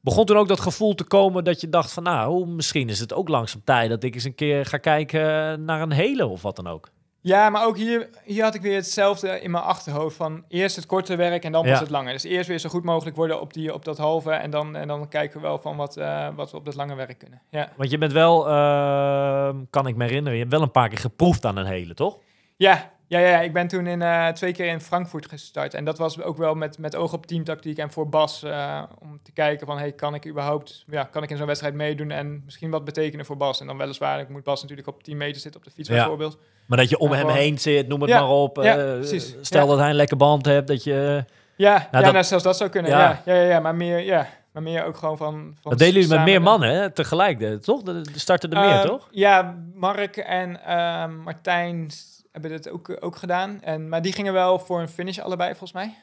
Begon 0.00 0.24
toen 0.24 0.36
ook 0.36 0.48
dat 0.48 0.60
gevoel 0.60 0.94
te 0.94 1.04
komen 1.04 1.44
dat 1.44 1.60
je 1.60 1.68
dacht 1.68 1.92
van, 1.92 2.02
nou, 2.02 2.46
misschien 2.46 2.88
is 2.88 2.98
het 3.00 3.12
ook 3.14 3.28
langzaam 3.28 3.60
tijd 3.64 3.90
dat 3.90 4.02
ik 4.02 4.14
eens 4.14 4.24
een 4.24 4.34
keer 4.34 4.66
ga 4.66 4.76
kijken 4.76 5.64
naar 5.64 5.80
een 5.80 5.92
hele 5.92 6.26
of 6.26 6.42
wat 6.42 6.56
dan 6.56 6.66
ook. 6.66 6.88
Ja, 7.22 7.50
maar 7.50 7.66
ook 7.66 7.76
hier, 7.76 8.08
hier 8.24 8.42
had 8.42 8.54
ik 8.54 8.60
weer 8.62 8.74
hetzelfde 8.74 9.40
in 9.40 9.50
mijn 9.50 9.64
achterhoofd 9.64 10.16
van 10.16 10.44
eerst 10.48 10.76
het 10.76 10.86
korte 10.86 11.16
werk 11.16 11.44
en 11.44 11.52
dan 11.52 11.64
Ja. 11.64 11.70
pas 11.70 11.80
het 11.80 11.90
lange. 11.90 12.12
Dus 12.12 12.22
eerst 12.24 12.48
weer 12.48 12.58
zo 12.58 12.68
goed 12.68 12.84
mogelijk 12.84 13.16
worden 13.16 13.40
op, 13.40 13.52
die, 13.52 13.74
op 13.74 13.84
dat 13.84 13.98
halve 13.98 14.30
en 14.30 14.50
dan, 14.50 14.76
en 14.76 14.88
dan 14.88 15.08
kijken 15.08 15.40
we 15.40 15.46
wel 15.46 15.58
van 15.58 15.76
wat, 15.76 15.96
eh, 15.96 16.28
wat 16.36 16.50
we 16.50 16.56
op 16.56 16.64
dat 16.64 16.74
lange 16.74 16.94
werk 16.94 17.18
kunnen. 17.18 17.40
Ja. 17.50 17.72
Want 17.76 17.90
je 17.90 17.98
bent 17.98 18.12
wel, 18.12 18.48
eh, 18.48 19.50
kan 19.70 19.86
ik 19.86 19.96
me 19.96 20.04
herinneren, 20.04 20.32
je 20.38 20.44
hebt 20.44 20.54
wel 20.54 20.62
een 20.62 20.70
paar 20.70 20.88
keer 20.88 20.98
geproefd 20.98 21.44
aan 21.44 21.56
een 21.56 21.66
hele, 21.66 21.94
toch? 21.94 22.18
Ja, 22.60 22.90
ja, 23.06 23.18
ja, 23.18 23.40
ik 23.40 23.52
ben 23.52 23.66
toen 23.68 23.86
in, 23.86 24.02
eh, 24.02 24.28
twee 24.28 24.52
keer 24.52 24.66
in 24.66 24.80
Frankfurt 24.80 25.28
gestart. 25.28 25.74
En 25.74 25.84
dat 25.84 25.98
was 25.98 26.22
ook 26.22 26.36
wel 26.36 26.54
met, 26.54 26.78
met 26.78 26.96
oog 26.96 27.12
op 27.12 27.26
teamtactiek 27.26 27.78
en 27.78 27.90
voor 27.90 28.08
Bas. 28.08 28.42
eh, 28.42 28.82
om 28.98 29.20
te 29.22 29.32
kijken 29.32 29.66
van, 29.66 29.78
hey, 29.78 29.92
kan 29.92 30.14
ik 30.14 30.26
überhaupt, 30.26 30.84
ja, 30.86 31.04
kan 31.04 31.22
ik 31.22 31.30
in 31.30 31.36
zo'n 31.36 31.46
wedstrijd 31.46 31.74
meedoen 31.74 32.10
en 32.10 32.42
misschien 32.44 32.70
wat 32.70 32.84
betekenen 32.84 33.26
voor 33.26 33.36
Bas. 33.36 33.60
En 33.60 33.66
dan 33.66 33.76
weliswaar, 33.76 34.20
ik 34.20 34.28
moet 34.28 34.44
Bas 34.44 34.60
natuurlijk 34.62 34.88
op 34.88 35.02
10 35.02 35.16
meter 35.16 35.40
zitten 35.40 35.60
op 35.60 35.66
de 35.66 35.72
fiets 35.72 35.88
Ja. 35.88 35.94
bijvoorbeeld. 35.94 36.38
Maar 36.66 36.78
dat 36.78 36.88
je 36.88 36.98
om 36.98 37.10
hem 37.10 37.20
gewoon- 37.20 37.36
heen 37.36 37.58
zit, 37.58 37.88
noem 37.88 38.00
het 38.00 38.10
Ja, 38.10 38.20
maar 38.20 38.28
op. 38.28 38.56
ja, 38.62 38.76
eh. 38.78 39.20
Stel 39.40 39.66
dat 39.66 39.78
hij 39.78 39.88
een 39.88 39.94
lekker 39.94 40.16
band 40.16 40.44
hebt, 40.46 40.68
dat 40.68 40.84
je... 40.84 41.24
Ja, 41.56 41.70
Nou, 41.72 41.82
ja 41.90 42.00
dat- 42.00 42.12
nou, 42.12 42.24
zelfs 42.24 42.44
dat 42.44 42.56
zou 42.56 42.70
kunnen. 42.70 42.90
Ja. 42.90 43.22
Ja. 43.24 43.34
Ja, 43.34 43.60
maar 43.60 43.74
meer, 43.74 43.98
ja, 43.98 44.26
maar 44.52 44.62
meer 44.62 44.84
ook 44.84 44.96
gewoon 44.96 45.16
van... 45.16 45.56
van 45.60 45.70
Dat 45.70 45.78
delen 45.78 45.94
jullie 45.94 46.08
met 46.16 46.24
meer 46.24 46.42
mannen, 46.42 46.70
hè? 46.74 46.90
Tegelijk, 46.90 47.62
toch? 47.62 47.86
Er 47.86 48.02
starten 48.14 48.50
er 48.52 48.60
meer, 48.60 48.78
Ehm, 48.78 48.86
toch? 48.86 49.08
Ja, 49.10 49.56
Mark 49.74 50.16
en 50.16 50.64
ehm, 50.64 51.16
Martijn 51.16 51.90
hebben 52.32 52.52
het 52.52 52.68
ook, 52.70 52.96
ook 53.00 53.16
gedaan. 53.16 53.62
En, 53.62 53.88
maar 53.88 54.02
die 54.02 54.12
gingen 54.12 54.32
wel 54.32 54.58
voor 54.58 54.80
een 54.80 54.88
finish 54.88 55.18
allebei, 55.18 55.48
volgens 55.50 55.72
mij. 55.72 55.94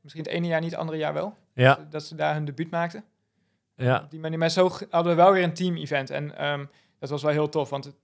Misschien 0.00 0.24
het 0.24 0.32
ene 0.32 0.46
jaar 0.46 0.60
niet, 0.60 0.70
het 0.70 0.80
andere 0.80 0.98
jaar 0.98 1.12
wel. 1.14 1.36
Ja, 1.54 1.74
Dat, 1.74 1.90
dat 1.92 2.02
ze 2.04 2.14
daar 2.14 2.34
hun 2.34 2.44
debuut 2.44 2.70
maakten. 2.70 3.04
ja. 3.74 4.00
Op 4.04 4.10
die 4.10 4.20
manier. 4.20 4.38
Maar 4.38 4.50
zo 4.50 4.70
hadden 4.90 5.16
we 5.16 5.22
wel 5.22 5.32
weer 5.32 5.42
een 5.42 5.54
team-event. 5.54 6.10
En 6.10 6.36
ehm, 6.38 6.64
dat 6.98 7.10
was 7.10 7.22
wel 7.22 7.32
heel 7.32 7.48
tof, 7.48 7.70
want 7.70 7.84
het, 7.84 7.94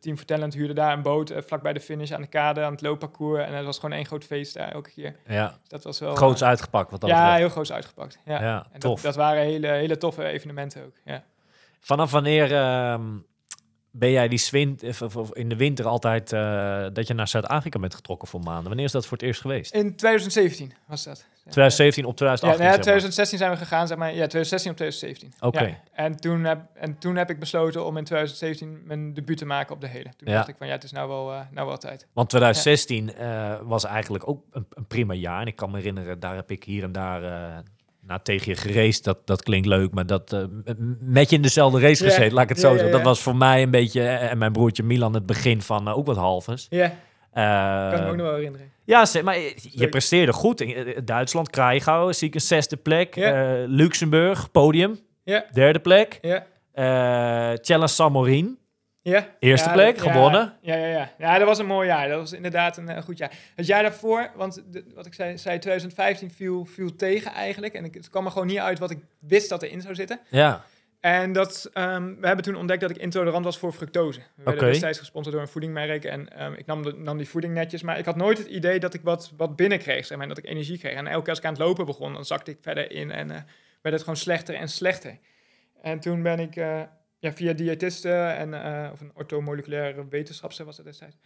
team 0.00 0.16
Vertellend 0.16 0.54
huurde 0.54 0.72
daar 0.72 0.92
een 0.92 1.02
boot 1.02 1.30
eh, 1.30 1.42
vlak 1.42 1.62
bij 1.62 1.72
de 1.72 1.80
finish 1.80 2.10
aan 2.12 2.20
de 2.20 2.26
kade, 2.26 2.62
aan 2.62 2.72
het 2.72 2.80
loopparcours. 2.82 3.44
En 3.46 3.54
het 3.54 3.64
was 3.64 3.78
gewoon 3.78 3.96
één 3.96 4.06
groot 4.06 4.24
feest 4.24 4.54
daar 4.54 4.72
elke 4.72 4.90
keer. 4.90 5.16
ja. 5.26 5.48
Dus 5.48 5.68
dat 5.68 5.84
was 5.84 5.98
wel... 5.98 6.14
Groots 6.14 6.40
eh, 6.40 6.48
uitgepakt, 6.48 6.90
wat 6.90 7.00
dat 7.00 7.10
Ja, 7.10 7.16
betreft. 7.16 7.38
heel 7.40 7.48
groot 7.48 7.72
uitgepakt. 7.72 8.18
Ja. 8.24 8.40
Ja, 8.42 8.66
en 8.72 8.80
tof. 8.80 8.94
dat, 8.94 9.02
dat 9.02 9.16
waren 9.16 9.42
hele, 9.42 9.66
hele 9.66 9.96
toffe 9.96 10.24
evenementen 10.24 10.84
ook. 10.84 10.94
Ja. 11.04 11.22
Vanaf 11.80 12.10
wanneer 12.10 12.52
ehm, 12.56 13.02
ben 13.92 14.10
jij 14.10 14.28
die 14.28 14.38
swint, 14.38 14.82
in 15.32 15.48
de 15.48 15.56
winter 15.56 15.86
altijd 15.86 16.32
eh, 16.32 16.86
dat 16.92 17.06
je 17.06 17.14
naar 17.14 17.28
Zuid-Afrika 17.28 17.78
bent 17.78 17.94
getrokken 17.94 18.28
voor 18.28 18.40
maanden? 18.40 18.64
Wanneer 18.64 18.84
is 18.84 18.92
dat 18.92 19.06
voor 19.06 19.16
het 19.16 19.26
eerst 19.26 19.40
geweest? 19.40 19.74
In 19.74 19.96
2017 19.96 20.72
was 20.86 21.04
dat. 21.04 21.24
2017 21.42 22.04
op 22.04 22.18
Ja, 22.18 22.24
nou 22.24 22.36
2018, 22.38 22.64
ja, 22.64 22.68
zeg 22.68 22.76
maar. 22.76 22.82
2016 22.82 23.38
zijn 23.38 23.50
we 23.50 23.56
gegaan, 23.56 23.86
zeg 23.86 23.98
maar. 23.98 24.08
Ja, 24.08 24.26
2016 24.26 24.70
op 24.70 24.76
2017. 24.76 25.48
Oké. 25.48 25.62
Ja. 25.62 26.04
En, 26.04 26.16
toen 26.16 26.44
heb, 26.44 26.60
en 26.74 26.98
toen 26.98 27.16
heb 27.16 27.30
ik 27.30 27.38
besloten 27.38 27.84
om 27.86 27.96
in 27.96 28.04
2017 28.04 28.82
mijn 28.84 29.14
debuut 29.14 29.36
te 29.38 29.44
maken 29.44 29.74
op 29.74 29.80
de 29.80 29.86
hele. 29.86 30.08
Toen 30.16 30.28
Ja. 30.28 30.34
dacht 30.34 30.48
ik 30.48 30.54
van 30.58 30.66
ja, 30.66 30.72
het 30.72 30.84
is 30.84 30.92
nou 30.92 31.08
wel, 31.08 31.32
eh, 31.32 31.40
nou 31.50 31.66
wel 31.66 31.78
tijd. 31.78 32.06
Want 32.12 32.28
2016 32.28 33.14
eh, 33.14 33.54
was 33.62 33.84
eigenlijk 33.84 34.28
ook 34.28 34.44
een, 34.50 34.66
een 34.70 34.86
prima 34.86 35.14
jaar. 35.14 35.40
En 35.40 35.46
ik 35.46 35.56
kan 35.56 35.70
me 35.70 35.76
herinneren, 35.76 36.20
daar 36.20 36.34
heb 36.34 36.50
ik 36.50 36.64
hier 36.64 36.82
en 36.82 36.92
daar 36.92 37.22
nou, 38.06 38.20
tegen 38.22 38.52
je 38.52 38.56
geraced. 38.58 39.04
Dat, 39.04 39.26
dat 39.26 39.42
klinkt 39.42 39.66
leuk, 39.66 39.92
maar 39.92 40.06
dat 40.06 40.32
eh, 40.32 40.44
met 41.00 41.30
je 41.30 41.36
in 41.36 41.42
dezelfde 41.42 41.80
race 41.80 42.04
gezeten, 42.04 42.32
laat 42.32 42.42
ik 42.42 42.48
het 42.48 42.60
zo 42.60 42.72
zeggen. 42.72 42.90
Dat 42.90 43.02
was 43.02 43.20
voor 43.20 43.36
mij 43.36 43.62
een 43.62 43.70
beetje, 43.70 44.00
eh, 44.02 44.30
en 44.30 44.38
mijn 44.38 44.52
broertje 44.52 44.82
Milan, 44.82 45.14
het 45.14 45.26
begin 45.26 45.62
van 45.62 45.88
eh, 45.88 45.98
ook 45.98 46.06
wat 46.06 46.16
halves. 46.16 46.66
Ja, 46.70 46.92
Eh, 47.32 47.90
kan 47.90 47.98
ik 47.98 48.04
me 48.04 48.10
ook 48.10 48.16
nog 48.16 48.26
wel 48.26 48.34
herinneren. 48.34 48.70
Ja, 48.84 49.06
maar 49.24 49.38
je, 49.56 49.88
presteerde 49.90 50.32
goed. 50.32 50.60
In 50.60 51.04
Duitsland, 51.04 51.50
Krijgau, 51.50 52.12
zie 52.12 52.28
ik 52.28 52.34
een 52.34 52.40
zesde 52.40 52.76
plek. 52.76 53.16
Luxemburg, 53.66 54.50
podium, 54.50 54.98
Ja, 55.24 55.44
derde 55.52 55.78
plek. 55.78 56.18
ja. 56.22 56.46
Challenge 57.60 57.86
Samorin, 57.88 58.58
Ja. 59.02 59.28
Eerste 59.38 59.68
Ja, 59.68 59.74
plek, 59.74 59.98
gewonnen. 59.98 60.56
Ja, 60.60 60.74
ja, 60.76 60.86
ja. 60.86 61.12
Ja, 61.18 61.38
dat 61.38 61.46
was 61.46 61.58
een 61.58 61.66
mooi 61.66 61.86
jaar. 61.88 62.08
Dat 62.08 62.18
was 62.18 62.32
inderdaad 62.32 62.76
een 62.76 62.88
eh, 62.88 63.02
goed 63.02 63.18
jaar. 63.18 63.32
Het 63.54 63.66
jaar 63.66 63.82
daarvoor, 63.82 64.30
want 64.36 64.62
de- 64.70 64.84
wat 64.94 65.06
ik 65.06 65.14
zei, 65.14 65.38
zei 65.38 65.58
2015 65.58 66.30
viel, 66.30 66.64
viel 66.64 66.96
tegen 66.96 67.32
eigenlijk. 67.32 67.74
En 67.74 67.84
ik, 67.84 67.94
het 67.94 68.10
kwam 68.10 68.24
er 68.24 68.30
gewoon 68.32 68.46
niet 68.46 68.58
uit 68.58 68.78
wat 68.78 68.90
ik 68.90 68.98
wist 69.20 69.48
dat 69.48 69.62
erin 69.62 69.80
zou 69.80 69.94
zitten. 69.94 70.20
ja. 70.28 70.64
En 71.00 71.32
dat, 71.32 71.70
ehm, 71.72 72.14
we 72.20 72.26
hebben 72.26 72.44
toen 72.44 72.56
ontdekt 72.56 72.80
dat 72.80 72.90
ik 72.90 72.96
intolerant 72.96 73.44
was 73.44 73.58
voor 73.58 73.72
fructose. 73.72 74.18
We 74.18 74.24
werden 74.42 74.54
Oké. 74.62 74.70
destijds 74.70 74.98
gesponsord 74.98 75.34
door 75.34 75.44
een 75.44 75.50
voedingmerk. 75.50 76.04
En 76.04 76.28
ehm, 76.38 76.52
ik 76.52 76.66
nam, 76.66 76.82
de, 76.82 76.92
nam 76.96 77.16
die 77.16 77.28
voeding 77.28 77.54
netjes. 77.54 77.82
Maar 77.82 77.98
ik 77.98 78.04
had 78.04 78.16
nooit 78.16 78.38
het 78.38 78.46
idee 78.46 78.78
dat 78.80 78.94
ik 78.94 79.00
wat, 79.02 79.32
wat 79.36 79.56
binnenkreeg. 79.56 80.06
Zeg 80.06 80.18
maar, 80.18 80.28
dat 80.28 80.38
ik 80.38 80.46
energie 80.46 80.78
kreeg. 80.78 80.92
En 80.94 81.06
elke 81.06 81.20
keer 81.20 81.28
als 81.28 81.38
ik 81.38 81.44
aan 81.44 81.52
het 81.52 81.62
lopen 81.62 81.86
begon, 81.86 82.12
dan 82.12 82.24
zakte 82.24 82.50
ik 82.50 82.58
verder 82.60 82.90
in. 82.90 83.10
En 83.10 83.30
eh, 83.30 83.36
werd 83.80 83.94
het 83.94 83.98
gewoon 84.04 84.16
slechter 84.16 84.54
en 84.54 84.68
slechter. 84.68 85.18
En 85.82 86.00
toen 86.00 86.22
ben 86.22 86.38
ik 86.40 86.56
eh, 86.56 86.80
ja, 87.22 87.32
via 87.32 87.52
diëtisten 87.52 88.36
en 88.36 88.54
eh, 88.54 88.92
of 88.92 89.00
een 89.00 89.10
orthomoleculaire 89.14 90.08
wetenschapster 90.08 90.64
was 90.64 90.76
het 90.76 90.86
destijds. 90.86 91.16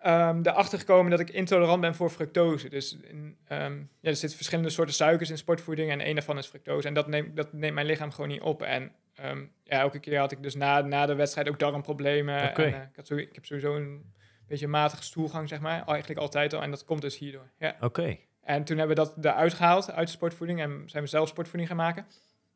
ehm 0.00 0.40
erachter 0.42 0.78
gekomen 0.78 1.10
dat 1.10 1.20
ik 1.20 1.30
intolerant 1.30 1.80
ben 1.80 1.94
voor 1.94 2.10
fructose. 2.10 2.68
Dus 2.68 2.96
in, 3.02 3.36
ehm, 3.46 3.76
ja, 3.78 4.10
er 4.10 4.16
zitten 4.16 4.36
verschillende 4.36 4.70
soorten 4.70 4.94
suikers 4.94 5.30
in 5.30 5.38
sportvoeding 5.38 5.90
en 5.90 6.00
één 6.00 6.14
daarvan 6.14 6.38
is 6.38 6.46
fructose. 6.46 6.88
En 6.88 6.94
dat 6.94 7.06
neemt, 7.08 7.36
dat 7.36 7.52
neemt 7.52 7.74
mijn 7.74 7.86
lichaam 7.86 8.10
gewoon 8.10 8.28
niet 8.28 8.40
op. 8.40 8.62
En 8.62 8.92
ehm, 9.14 9.44
ja, 9.64 9.80
elke 9.80 9.98
keer 9.98 10.18
had 10.18 10.32
ik 10.32 10.42
dus 10.42 10.54
na, 10.54 10.80
na 10.80 11.06
de 11.06 11.14
wedstrijd 11.14 11.48
ook 11.48 11.58
darmproblemen. 11.58 12.48
Oké. 12.48 12.62
En, 12.62 12.74
eh, 12.74 12.80
ik, 12.80 12.96
had 12.96 13.06
zo, 13.06 13.16
ik 13.16 13.34
heb 13.34 13.44
sowieso 13.44 13.76
een 13.76 14.12
beetje 14.46 14.64
een 14.64 14.70
matige 14.70 15.02
stoelgang, 15.02 15.48
zeg 15.48 15.60
maar. 15.60 15.86
Eigenlijk 15.86 16.20
altijd 16.20 16.54
al. 16.54 16.62
En 16.62 16.70
dat 16.70 16.84
komt 16.84 17.00
dus 17.00 17.18
hierdoor. 17.18 17.50
Ja. 17.58 17.76
Oké. 17.80 18.16
En 18.42 18.64
toen 18.64 18.78
hebben 18.78 18.96
we 18.96 19.02
dat 19.02 19.24
eruit 19.24 19.54
gehaald 19.54 19.90
uit 19.90 20.06
de 20.06 20.12
sportvoeding 20.12 20.60
en 20.60 20.82
zijn 20.86 21.02
we 21.02 21.08
zelf 21.08 21.28
sportvoeding 21.28 21.68
gaan 21.68 21.78
maken. 21.78 22.06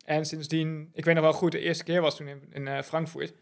En 0.05 0.25
sindsdien, 0.25 0.89
ik 0.93 1.05
weet 1.05 1.15
nog 1.15 1.23
wel 1.23 1.33
goed, 1.33 1.51
de 1.51 1.59
eerste 1.59 1.83
keer 1.83 2.01
was 2.01 2.15
toen 2.15 2.27
in, 2.27 2.43
in 2.51 2.67
eh, 2.67 2.81
Frankfurt, 2.81 3.33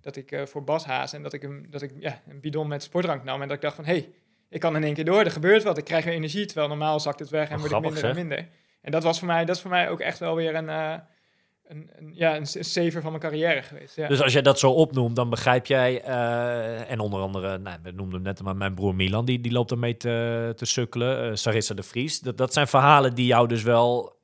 dat 0.00 0.16
ik 0.16 0.32
eh, 0.32 0.46
voor 0.46 0.64
Bas 0.64 0.84
Haas 0.84 1.12
en 1.12 1.22
dat 1.22 1.32
ik, 1.32 1.42
een, 1.42 1.66
dat 1.70 1.82
ik 1.82 1.92
ja, 1.98 2.22
een 2.28 2.40
bidon 2.40 2.68
met 2.68 2.82
sportdrank 2.82 3.24
nam 3.24 3.42
en 3.42 3.48
dat 3.48 3.56
ik 3.56 3.62
dacht 3.62 3.76
van, 3.76 3.84
hé, 3.84 3.92
hey, 3.92 4.08
ik 4.48 4.60
kan 4.60 4.76
in 4.76 4.84
één 4.84 4.94
keer 4.94 5.04
door, 5.04 5.20
er 5.20 5.30
gebeurt 5.30 5.62
wat, 5.62 5.78
ik 5.78 5.84
krijg 5.84 6.04
weer 6.04 6.14
energie, 6.14 6.46
terwijl 6.46 6.68
normaal 6.68 7.00
zakt 7.00 7.18
het 7.18 7.30
weg 7.30 7.48
en 7.48 7.58
wordt 7.58 7.68
grappig, 7.68 7.90
ik 7.90 8.02
minder 8.02 8.20
en 8.20 8.26
minder. 8.26 8.48
En 8.80 8.92
dat 8.92 9.02
was 9.02 9.18
voor 9.18 9.28
mij, 9.28 9.44
dat 9.44 9.56
is 9.56 9.62
voor 9.62 9.70
mij 9.70 9.90
ook 9.90 10.00
echt 10.00 10.18
wel 10.18 10.34
weer 10.34 10.54
een, 10.54 10.68
eh, 10.68 10.94
een, 11.66 11.90
een, 11.96 12.10
ja, 12.14 12.36
een, 12.36 12.46
saver 12.46 13.00
van 13.00 13.10
mijn 13.10 13.22
carrière 13.22 13.62
geweest. 13.62 13.96
Ja. 13.96 14.08
Dus 14.08 14.22
als 14.22 14.32
jij 14.32 14.42
dat 14.42 14.58
zo 14.58 14.70
opnoemt, 14.70 15.16
dan 15.16 15.30
begrijp 15.30 15.66
jij, 15.66 16.02
en 16.86 17.00
onder 17.00 17.20
andere, 17.20 17.58
nou, 17.58 17.78
we 17.82 17.90
noemden 17.90 18.14
hem 18.14 18.22
net 18.22 18.42
maar 18.42 18.56
mijn 18.56 18.74
broer 18.74 18.94
Milan, 18.94 19.24
die, 19.24 19.40
die 19.40 19.52
loopt 19.52 19.70
ermee 19.70 19.96
te, 19.96 20.52
te 20.56 20.64
sukkelen, 20.64 21.38
Sarissa 21.38 21.74
de 21.74 21.82
Vries. 21.82 22.20
Dat, 22.20 22.38
dat 22.38 22.52
zijn 22.52 22.66
verhalen 22.66 23.14
die 23.14 23.26
jou 23.26 23.48
dus 23.48 23.62
wel 23.62 24.20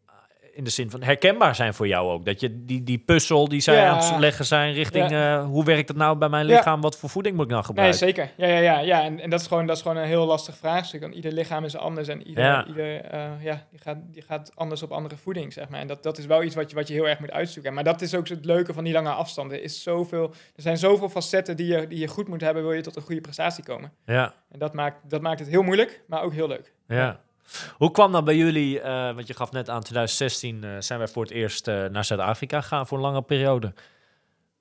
in 0.58 0.64
de 0.64 0.70
zin 0.70 0.90
van 0.90 1.02
herkenbaar 1.02 1.54
zijn 1.54 1.74
voor 1.74 1.86
jou 1.86 2.10
ook. 2.10 2.24
Dat 2.24 2.40
je 2.40 2.64
die, 2.64 2.82
die 2.82 2.98
puzzel 2.98 3.48
die 3.48 3.60
zij 3.60 3.74
Ja. 3.74 3.88
aan 3.88 3.96
het 4.12 4.18
leggen 4.18 4.44
zijn 4.44 4.72
richting, 4.72 5.10
eh, 5.10 5.44
hoe 5.44 5.64
werkt 5.64 5.88
het 5.88 5.96
nou 5.96 6.16
bij 6.18 6.28
mijn 6.28 6.46
Ja. 6.46 6.54
lichaam, 6.56 6.80
wat 6.80 6.96
voor 6.98 7.08
voeding 7.08 7.36
moet 7.36 7.44
ik 7.44 7.50
nou 7.50 7.60
Nee, 7.62 7.68
gebruiken? 7.70 7.98
zeker. 7.98 8.30
Ja, 8.36 8.46
ja, 8.46 8.58
ja. 8.58 8.78
ja. 8.80 9.02
En, 9.04 9.20
en 9.20 9.30
dat, 9.30 9.40
is 9.40 9.46
gewoon, 9.46 9.66
dat 9.66 9.76
is 9.76 9.82
gewoon 9.82 9.96
een 9.96 10.04
heel 10.06 10.26
lastig 10.26 10.56
vraagstuk. 10.56 11.00
Want 11.00 11.14
ieder 11.14 11.32
lichaam 11.32 11.64
is 11.64 11.76
anders 11.76 12.08
en 12.08 12.26
ieder, 12.26 12.44
Ja. 12.44 12.66
ieder 12.66 13.00
eh, 13.00 13.30
ja, 13.40 13.66
die, 13.70 13.80
gaat, 13.80 13.96
die 14.06 14.22
gaat 14.22 14.50
anders 14.54 14.82
op 14.82 14.90
andere 14.92 15.16
voeding, 15.16 15.52
zeg 15.52 15.68
maar. 15.68 15.80
En 15.80 15.86
dat, 15.86 16.02
dat 16.02 16.18
is 16.18 16.26
wel 16.26 16.42
iets 16.42 16.54
wat 16.54 16.70
je, 16.70 16.76
wat 16.76 16.88
je 16.88 16.94
heel 16.94 17.08
erg 17.08 17.18
moet 17.20 17.30
uitzoeken. 17.32 17.74
Maar 17.74 17.84
dat 17.84 18.00
is 18.02 18.14
ook 18.14 18.28
het 18.28 18.44
leuke 18.44 18.72
van 18.74 18.84
die 18.84 18.92
lange 18.92 19.10
afstanden. 19.10 19.56
Er, 19.58 19.62
is 19.64 19.82
zoveel, 19.82 20.24
er 20.56 20.62
zijn 20.62 20.78
zoveel 20.78 21.08
facetten 21.08 21.56
die 21.56 21.66
je, 21.66 21.86
die 21.86 21.98
je 21.98 22.06
goed 22.08 22.28
moet 22.28 22.40
hebben, 22.40 22.62
wil 22.62 22.72
je 22.72 22.82
tot 22.82 22.96
een 22.96 23.02
goede 23.02 23.20
prestatie 23.20 23.64
komen. 23.64 23.92
Ja, 24.06 24.34
En 24.50 24.58
dat 24.58 24.74
maakt, 24.74 25.10
dat 25.10 25.20
maakt 25.22 25.38
het 25.40 25.48
heel 25.48 25.62
moeilijk, 25.62 26.02
maar 26.06 26.22
ook 26.22 26.32
heel 26.32 26.48
leuk. 26.48 26.72
ja. 26.88 27.20
Hoe 27.76 27.90
kwam 27.90 28.12
dat 28.12 28.24
bij 28.24 28.36
jullie, 28.36 28.80
eh, 28.80 29.14
want 29.14 29.26
je 29.26 29.34
gaf 29.34 29.52
net 29.52 29.68
aan 29.68 29.80
2016 29.82 30.64
eh, 30.64 30.70
zijn 30.78 30.98
wij 30.98 31.08
voor 31.08 31.22
het 31.22 31.32
eerst 31.32 31.68
eh, 31.68 31.84
naar 31.84 32.04
Zuid-Afrika 32.04 32.60
gegaan 32.60 32.86
voor 32.86 32.98
een 32.98 33.04
lange 33.04 33.22
periode. 33.22 33.74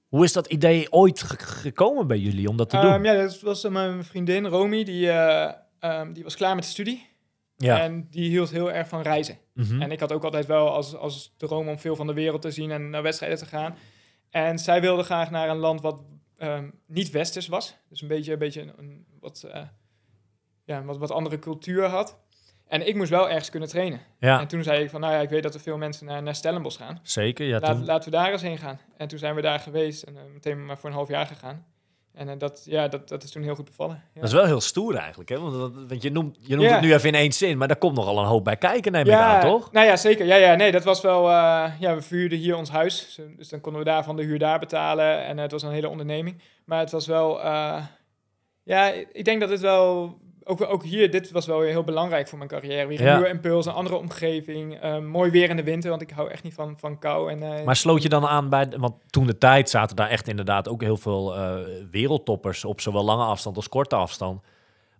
Hoe 0.08 0.24
is 0.24 0.34
dat 0.34 0.48
idee 0.48 0.92
ooit 0.92 1.22
ge- 1.22 1.38
gekomen 1.40 2.08
bij 2.08 2.18
jullie 2.18 2.50
om 2.50 2.58
dat 2.58 2.70
te 2.70 2.80
doen? 2.80 2.92
Ehm, 2.92 3.06
ja, 3.06 3.14
dat 3.14 3.40
was 3.42 3.64
mijn 3.70 4.04
vriendin 4.04 4.46
Romy, 4.48 4.84
die, 4.84 5.10
eh, 5.10 5.54
ehm, 5.80 6.14
die 6.14 6.24
was 6.24 6.36
klaar 6.36 6.56
met 6.56 6.64
de 6.64 6.70
studie. 6.70 7.06
ja. 7.56 7.80
En 7.82 8.08
die 8.10 8.30
hield 8.30 8.50
heel 8.50 8.72
erg 8.72 8.88
van 8.88 9.02
reizen. 9.02 9.38
Mhm. 9.54 9.82
En 9.82 9.92
ik 9.92 10.00
had 10.00 10.12
ook 10.12 10.24
altijd 10.24 10.46
wel 10.46 10.70
als, 10.72 10.96
als 10.96 11.34
droom 11.38 11.68
om 11.68 11.80
veel 11.80 11.96
van 11.96 12.08
de 12.08 12.14
wereld 12.14 12.42
te 12.42 12.52
zien 12.52 12.72
en 12.72 12.90
naar 12.90 13.02
wedstrijden 13.04 13.38
te 13.40 13.46
gaan. 13.46 13.76
En 14.30 14.60
zij 14.60 14.82
wilde 14.82 15.04
graag 15.04 15.32
naar 15.32 15.50
een 15.50 15.58
land 15.58 15.82
wat 15.82 16.02
ehm, 16.38 16.70
niet 16.86 17.10
westers 17.12 17.48
was. 17.48 17.76
Dus 17.90 18.02
een 18.02 18.08
beetje, 18.08 18.32
een, 18.34 18.40
beetje 18.40 18.62
een, 18.62 18.74
een 18.78 19.06
wat, 19.20 19.48
ja, 20.66 20.84
wat, 20.84 20.98
wat 20.98 21.12
andere 21.12 21.40
cultuur 21.40 21.86
had. 21.86 22.18
En 22.68 22.88
ik 22.88 22.96
moest 22.96 23.10
wel 23.10 23.30
ergens 23.30 23.50
kunnen 23.50 23.70
trainen. 23.70 24.00
Ja, 24.20 24.40
En 24.40 24.48
toen 24.48 24.64
zei 24.64 24.84
ik 24.84 24.90
van, 24.90 25.00
nou 25.02 25.14
ja, 25.14 25.20
ik 25.20 25.30
weet 25.30 25.44
dat 25.44 25.54
er 25.54 25.60
veel 25.60 25.78
mensen 25.78 26.06
naar, 26.06 26.24
naar 26.24 26.36
Stellenbosch 26.36 26.78
gaan. 26.78 27.00
zeker. 27.04 27.46
Ja, 27.46 27.60
Laat, 27.60 27.76
toen, 27.76 27.86
laten 27.86 28.12
we 28.12 28.18
daar 28.18 28.32
eens 28.32 28.42
heen 28.42 28.58
gaan. 28.58 28.80
En 28.98 29.08
toen 29.08 29.20
zijn 29.20 29.36
we 29.36 29.42
daar 29.42 29.60
geweest 29.60 30.04
en 30.04 30.18
eh, 30.18 30.22
meteen 30.34 30.66
maar 30.66 30.78
voor 30.78 30.90
een 30.90 30.96
half 30.96 31.08
jaar 31.08 31.26
gegaan. 31.26 31.66
En 32.14 32.30
eh, 32.30 32.36
dat, 32.38 32.64
ja, 32.66 32.88
dat, 32.88 33.08
dat 33.10 33.24
is 33.24 33.32
toen 33.32 33.44
heel 33.44 33.56
goed 33.56 33.66
bevallen. 33.66 33.96
Ja. 34.14 34.20
Dat 34.20 34.30
is 34.30 34.36
wel 34.36 34.46
heel 34.46 34.62
stoer 34.62 34.96
eigenlijk, 34.96 35.30
hè? 35.30 35.40
Want, 35.40 35.54
dat- 35.54 35.88
want 35.88 36.02
je 36.02 36.12
noemt, 36.12 36.38
je 36.42 36.56
noemt 36.56 36.68
Ja. 36.70 36.74
het 36.76 36.84
nu 36.84 36.94
even 36.94 37.08
in 37.10 37.16
één 37.16 37.32
zin, 37.32 37.58
maar 37.58 37.68
daar 37.68 37.78
komt 37.78 37.96
nogal 37.96 38.20
een 38.20 38.26
hoop 38.26 38.44
bij 38.44 38.58
kijken, 38.58 38.92
neem 38.92 39.06
ik 39.06 39.12
aan, 39.14 39.42
toch? 39.42 39.72
Nou 39.72 39.86
ja, 39.88 39.96
zeker. 39.96 40.26
Ja, 40.26 40.36
ja, 40.36 40.56
nee, 40.56 40.72
dat 40.72 40.84
was 40.84 41.02
wel... 41.02 41.30
eh, 41.30 41.72
ja, 41.80 41.96
we 41.96 42.02
vuurden 42.02 42.38
hier 42.38 42.56
ons 42.56 42.70
huis. 42.70 43.20
Dus 43.38 43.50
dan 43.50 43.62
konden 43.62 43.82
we 43.82 43.88
daarvan 43.90 44.16
de 44.16 44.24
huur 44.24 44.40
daar 44.40 44.60
betalen. 44.60 45.26
En 45.26 45.38
het 45.38 45.52
was 45.52 45.64
een 45.64 45.72
hele 45.72 45.90
onderneming. 45.90 46.42
Maar 46.66 46.80
het 46.80 46.92
was 46.92 47.08
wel... 47.08 47.40
ja, 48.64 48.92
ik 49.12 49.26
denk 49.26 49.40
dat 49.42 49.50
het 49.50 49.60
wel... 49.62 50.18
Ook, 50.48 50.62
ook 50.70 50.84
hier, 50.84 51.12
dit 51.12 51.32
was 51.32 51.46
wel 51.46 51.60
weer 51.60 51.70
heel 51.70 51.84
belangrijk 51.84 52.28
voor 52.28 52.38
mijn 52.38 52.50
carrière. 52.50 52.88
Weer 52.88 53.02
een 53.02 53.14
nieuwe 53.14 53.30
impuls, 53.30 53.66
een 53.66 53.74
andere 53.74 53.96
omgeving. 53.96 54.80
eh, 54.80 54.98
mooi 55.00 55.32
weer 55.32 55.50
in 55.50 55.56
de 55.56 55.64
winter, 55.64 55.90
want 55.90 56.02
ik 56.02 56.10
hou 56.10 56.30
echt 56.30 56.44
niet 56.44 56.54
van, 56.54 56.76
van 56.80 57.00
kou. 57.00 57.32
En, 57.32 57.44
eh, 57.58 57.64
Maar 57.66 57.76
sloot 57.76 58.02
je 58.04 58.10
dan 58.10 58.26
aan 58.28 58.50
bij, 58.50 58.68
want 58.78 58.94
toen 59.10 59.26
de 59.26 59.38
tijd 59.38 59.70
zaten 59.70 59.96
daar 59.96 60.10
echt 60.10 60.28
inderdaad 60.28 60.70
ook 60.70 60.82
heel 60.82 60.98
veel 60.98 61.36
eh, 61.36 61.56
wereldtoppers 61.92 62.66
op 62.66 62.82
zowel 62.82 63.04
lange 63.04 63.24
afstand 63.24 63.56
als 63.56 63.70
korte 63.70 63.96
afstand. 63.96 64.42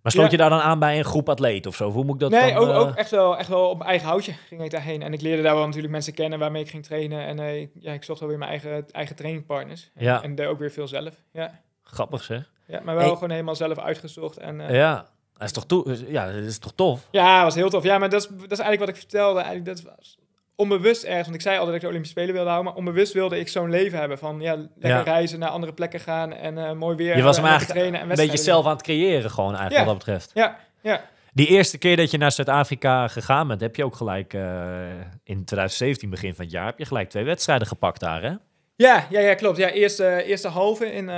Maar 0.02 0.12
sloot 0.12 0.24
Ja. 0.24 0.30
je 0.30 0.36
daar 0.36 0.50
dan 0.50 0.60
aan 0.60 0.78
bij 0.78 0.98
een 0.98 1.04
groep 1.04 1.28
atleten 1.28 1.70
of 1.70 1.76
zo? 1.76 1.90
Hoe 1.90 2.04
moet 2.04 2.14
ik 2.14 2.20
dat 2.20 2.30
nee, 2.30 2.52
dan, 2.54 2.62
ook, 2.62 2.68
eh, 2.68 2.78
ook 2.78 2.94
echt, 2.94 3.10
wel, 3.10 3.38
echt 3.38 3.48
wel 3.48 3.68
op 3.68 3.76
mijn 3.78 3.90
eigen 3.90 4.08
houtje 4.08 4.32
ging 4.32 4.62
ik 4.62 4.70
daarheen. 4.70 5.02
En 5.02 5.12
ik 5.12 5.20
leerde 5.20 5.42
daar 5.42 5.54
wel 5.54 5.64
natuurlijk 5.66 5.92
mensen 5.92 6.14
kennen 6.14 6.38
waarmee 6.38 6.62
ik 6.62 6.70
ging 6.70 6.84
trainen. 6.84 7.26
En 7.26 7.38
ik- 7.60 7.70
ja, 7.74 7.92
ik 7.92 8.04
zocht 8.04 8.20
wel 8.20 8.28
weer 8.28 8.38
mijn 8.38 8.50
eigen, 8.50 8.90
eigen 8.90 9.16
trainingpartners. 9.16 9.90
En, 9.94 10.04
Ja. 10.04 10.22
en 10.22 10.34
deed 10.34 10.46
ook 10.46 10.58
weer 10.58 10.70
veel 10.70 10.88
zelf. 10.88 11.14
Ja, 11.32 11.60
Grappig 11.82 12.22
zeg. 12.22 12.50
ja 12.66 12.80
maar 12.84 12.94
wel 12.94 13.04
Hey. 13.04 13.12
gewoon 13.14 13.30
helemaal 13.30 13.56
zelf 13.56 13.78
uitgezocht. 13.78 14.36
En, 14.36 14.58
Ja, 14.74 15.06
dat 15.38 15.46
is 15.46 15.52
toch, 15.52 15.66
toe- 15.66 16.10
ja, 16.12 16.26
dat 16.32 16.42
is 16.42 16.58
toch 16.58 16.72
tof? 16.74 17.08
Ja, 17.10 17.34
dat 17.34 17.44
was 17.44 17.54
heel 17.54 17.70
tof. 17.70 17.82
Ja, 17.84 17.98
maar 17.98 18.08
dat 18.10 18.20
is, 18.22 18.28
dat 18.28 18.40
is 18.50 18.58
eigenlijk 18.58 18.78
wat 18.80 18.88
ik 18.88 18.96
vertelde. 18.96 19.40
Eigenlijk, 19.40 19.82
dat 19.82 19.94
was 19.96 20.18
onbewust 20.56 21.02
ergens. 21.04 21.22
Want 21.24 21.34
ik 21.34 21.40
zei 21.42 21.54
altijd 21.58 21.66
dat 21.66 21.74
ik 21.76 21.80
de 21.82 21.88
Olympische 21.88 22.16
Spelen 22.18 22.34
wilde 22.34 22.50
houden. 22.50 22.72
Maar 22.72 22.80
onbewust 22.82 23.12
wilde 23.12 23.38
ik 23.38 23.48
zo'n 23.48 23.70
leven 23.70 23.98
hebben. 23.98 24.18
Van 24.18 24.40
ja, 24.40 24.54
lekker 24.56 24.88
Ja. 24.90 25.00
reizen, 25.02 25.38
naar 25.38 25.48
andere 25.48 25.72
plekken 25.72 26.00
gaan. 26.00 26.32
En 26.32 26.58
eh, 26.66 26.72
mooi 26.72 26.96
weer. 26.96 27.16
Je 27.16 27.22
was 27.22 27.36
hem 27.36 27.44
eigenlijk 27.46 27.74
trainen 27.78 28.00
en 28.00 28.10
een 28.10 28.16
beetje 28.16 28.36
zelf 28.44 28.64
aan 28.64 28.72
het 28.72 28.82
creëren 28.82 29.30
gewoon 29.30 29.54
eigenlijk 29.56 29.80
Ja. 29.80 29.84
wat 29.84 29.94
dat 29.94 30.04
betreft. 30.04 30.30
Ja, 30.34 30.58
ja. 30.82 31.04
Die 31.32 31.46
eerste 31.46 31.78
keer 31.78 31.96
dat 31.96 32.10
je 32.10 32.18
naar 32.18 32.32
Zuid-Afrika 32.32 33.08
gegaan 33.08 33.48
bent, 33.48 33.60
heb 33.60 33.76
je 33.76 33.84
ook 33.84 33.94
gelijk 33.96 34.34
eh, 34.34 34.40
in 35.24 35.44
2017, 35.44 36.10
begin 36.10 36.34
van 36.34 36.44
het 36.44 36.52
jaar, 36.54 36.66
heb 36.66 36.78
je 36.78 36.84
gelijk 36.84 37.10
twee 37.10 37.24
wedstrijden 37.24 37.66
gepakt 37.66 38.00
daar, 38.00 38.22
hè? 38.22 38.32
Ja, 38.76 39.06
ja, 39.10 39.20
ja, 39.20 39.34
klopt. 39.34 39.56
Ja, 39.56 39.70
eerste, 39.70 40.22
eerste 40.24 40.48
halve 40.48 40.92
in 40.92 41.10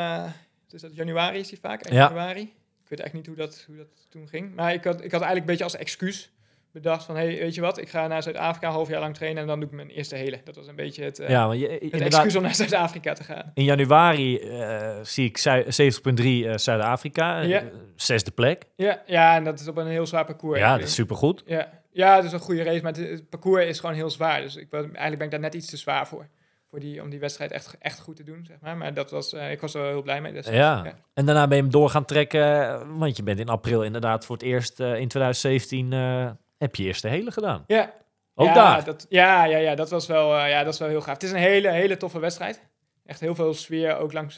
dus 0.69 0.81
dat 0.81 0.95
januari 0.97 1.39
is 1.39 1.49
die 1.49 1.59
vaak, 1.61 1.83
eind 1.83 1.97
Ja. 1.97 2.03
januari. 2.03 2.53
Ik 2.91 2.97
weet 2.99 3.07
eigenlijk 3.07 3.29
niet 3.29 3.37
hoe 3.39 3.47
dat, 3.47 3.65
hoe 3.67 3.77
dat 3.77 4.07
toen 4.11 4.29
ging. 4.29 4.55
Maar 4.55 4.73
ik 4.73 4.85
had, 4.85 4.95
ik 4.95 5.13
had 5.13 5.21
eigenlijk 5.21 5.41
een 5.41 5.47
beetje 5.47 5.65
als 5.65 5.77
excuus 5.77 6.33
bedacht 6.73 7.05
van... 7.05 7.17
hey, 7.17 7.27
weet 7.39 7.55
je 7.55 7.61
wat, 7.61 7.79
ik 7.79 7.89
ga 7.89 8.07
naar 8.07 8.23
Zuid-Afrika 8.23 8.67
een 8.67 8.73
half 8.73 8.89
jaar 8.89 9.01
lang 9.01 9.15
trainen... 9.15 9.43
en 9.43 9.49
dan 9.49 9.61
doe 9.61 9.69
ik 9.69 9.75
mijn 9.75 9.89
eerste 9.89 10.17
hele. 10.17 10.41
Dat 10.45 10.57
was 10.57 10.67
een 10.67 10.77
beetje 10.77 11.05
het, 11.05 11.19
eh, 11.19 11.29
ja, 11.29 11.47
want 11.47 11.61
je, 11.61 11.89
het 11.91 12.01
excuus 12.01 12.37
om 12.37 12.43
naar 12.43 12.55
Zuid-Afrika 12.55 13.13
te 13.13 13.25
gaan. 13.25 13.51
in 13.55 13.65
januari 13.65 14.39
eh, 14.39 14.99
zie 15.03 15.25
ik 15.29 15.37
Zu- 15.39 15.63
70.3 15.63 16.25
eh, 16.25 16.57
Zuid-Afrika, 16.57 17.41
Ja. 17.41 17.65
zesde 17.97 18.31
plek. 18.31 18.65
Ja, 18.77 19.03
ja, 19.07 19.37
en 19.37 19.45
dat 19.45 19.61
is 19.61 19.69
op 19.69 19.77
een 19.77 19.87
heel 19.87 20.07
zwaar 20.07 20.25
parcours. 20.25 20.59
Ja, 20.59 20.77
dat 20.79 20.87
is 20.87 20.95
supergoed. 20.95 21.43
Ja, 21.47 21.71
ja, 21.93 22.17
het 22.17 22.25
is 22.25 22.33
een 22.33 22.39
goede 22.39 22.63
race, 22.63 22.83
maar 22.83 22.93
het, 22.93 23.09
het 23.11 23.29
parcours 23.29 23.65
is 23.65 23.81
gewoon 23.81 23.95
heel 23.95 24.11
zwaar. 24.11 24.41
Dus 24.41 24.57
ik, 24.57 24.73
eigenlijk 24.73 25.17
ben 25.17 25.25
ik 25.25 25.31
daar 25.31 25.41
net 25.41 25.55
iets 25.55 25.67
te 25.71 25.77
zwaar 25.77 26.07
voor. 26.09 26.29
Voor 26.71 26.81
die, 26.81 27.03
om 27.03 27.11
die 27.11 27.19
wedstrijd 27.19 27.51
echt, 27.51 27.77
echt 27.79 28.01
goed 28.01 28.17
te 28.17 28.23
doen, 28.23 28.45
zeg 28.45 28.57
maar. 28.61 28.77
Maar 28.77 28.95
dat 28.95 29.11
was, 29.11 29.33
eh, 29.33 29.51
ik 29.51 29.61
was 29.61 29.75
er 29.75 29.81
wel 29.81 29.91
heel 29.91 30.03
blij 30.03 30.21
mee. 30.21 30.33
Dus, 30.33 30.47
Ja. 30.47 30.85
En 31.15 31.27
daarna 31.27 31.47
ben 31.47 31.57
je 31.57 31.63
hem 31.63 31.73
door 31.73 31.91
gaan 31.91 32.05
trekken, 32.05 32.99
want 32.99 33.17
je 33.17 33.23
bent 33.23 33.39
in 33.39 33.49
april 33.49 33.83
inderdaad 33.83 34.25
voor 34.25 34.37
het 34.37 34.45
eerst 34.45 34.81
eh, 34.81 34.87
in 34.87 35.09
2017 35.09 35.93
eh, 35.93 36.31
heb 36.59 36.75
je 36.75 36.83
eerste 36.83 37.09
hele 37.09 37.31
gedaan. 37.31 37.65
Ja, 37.67 37.93
Ook 38.35 38.47
ja, 38.47 38.55
daar. 38.55 38.85
Dat, 38.85 39.07
ja, 39.09 39.45
ja, 39.45 39.59
ja, 39.59 39.75
dat 39.75 39.91
was 39.91 40.07
wel, 40.07 40.47
ja, 40.47 40.65
dat 40.65 40.73
is 40.73 40.79
wel 40.79 40.89
heel 40.89 41.01
gaaf. 41.01 41.15
Het 41.15 41.23
is 41.23 41.31
een 41.31 41.37
hele, 41.37 41.71
hele 41.71 41.97
toffe 41.97 42.19
wedstrijd. 42.19 42.69
Echt 43.07 43.21
heel 43.21 43.35
veel 43.35 43.55
sfeer, 43.55 43.97
ook 43.97 44.13
langs 44.13 44.37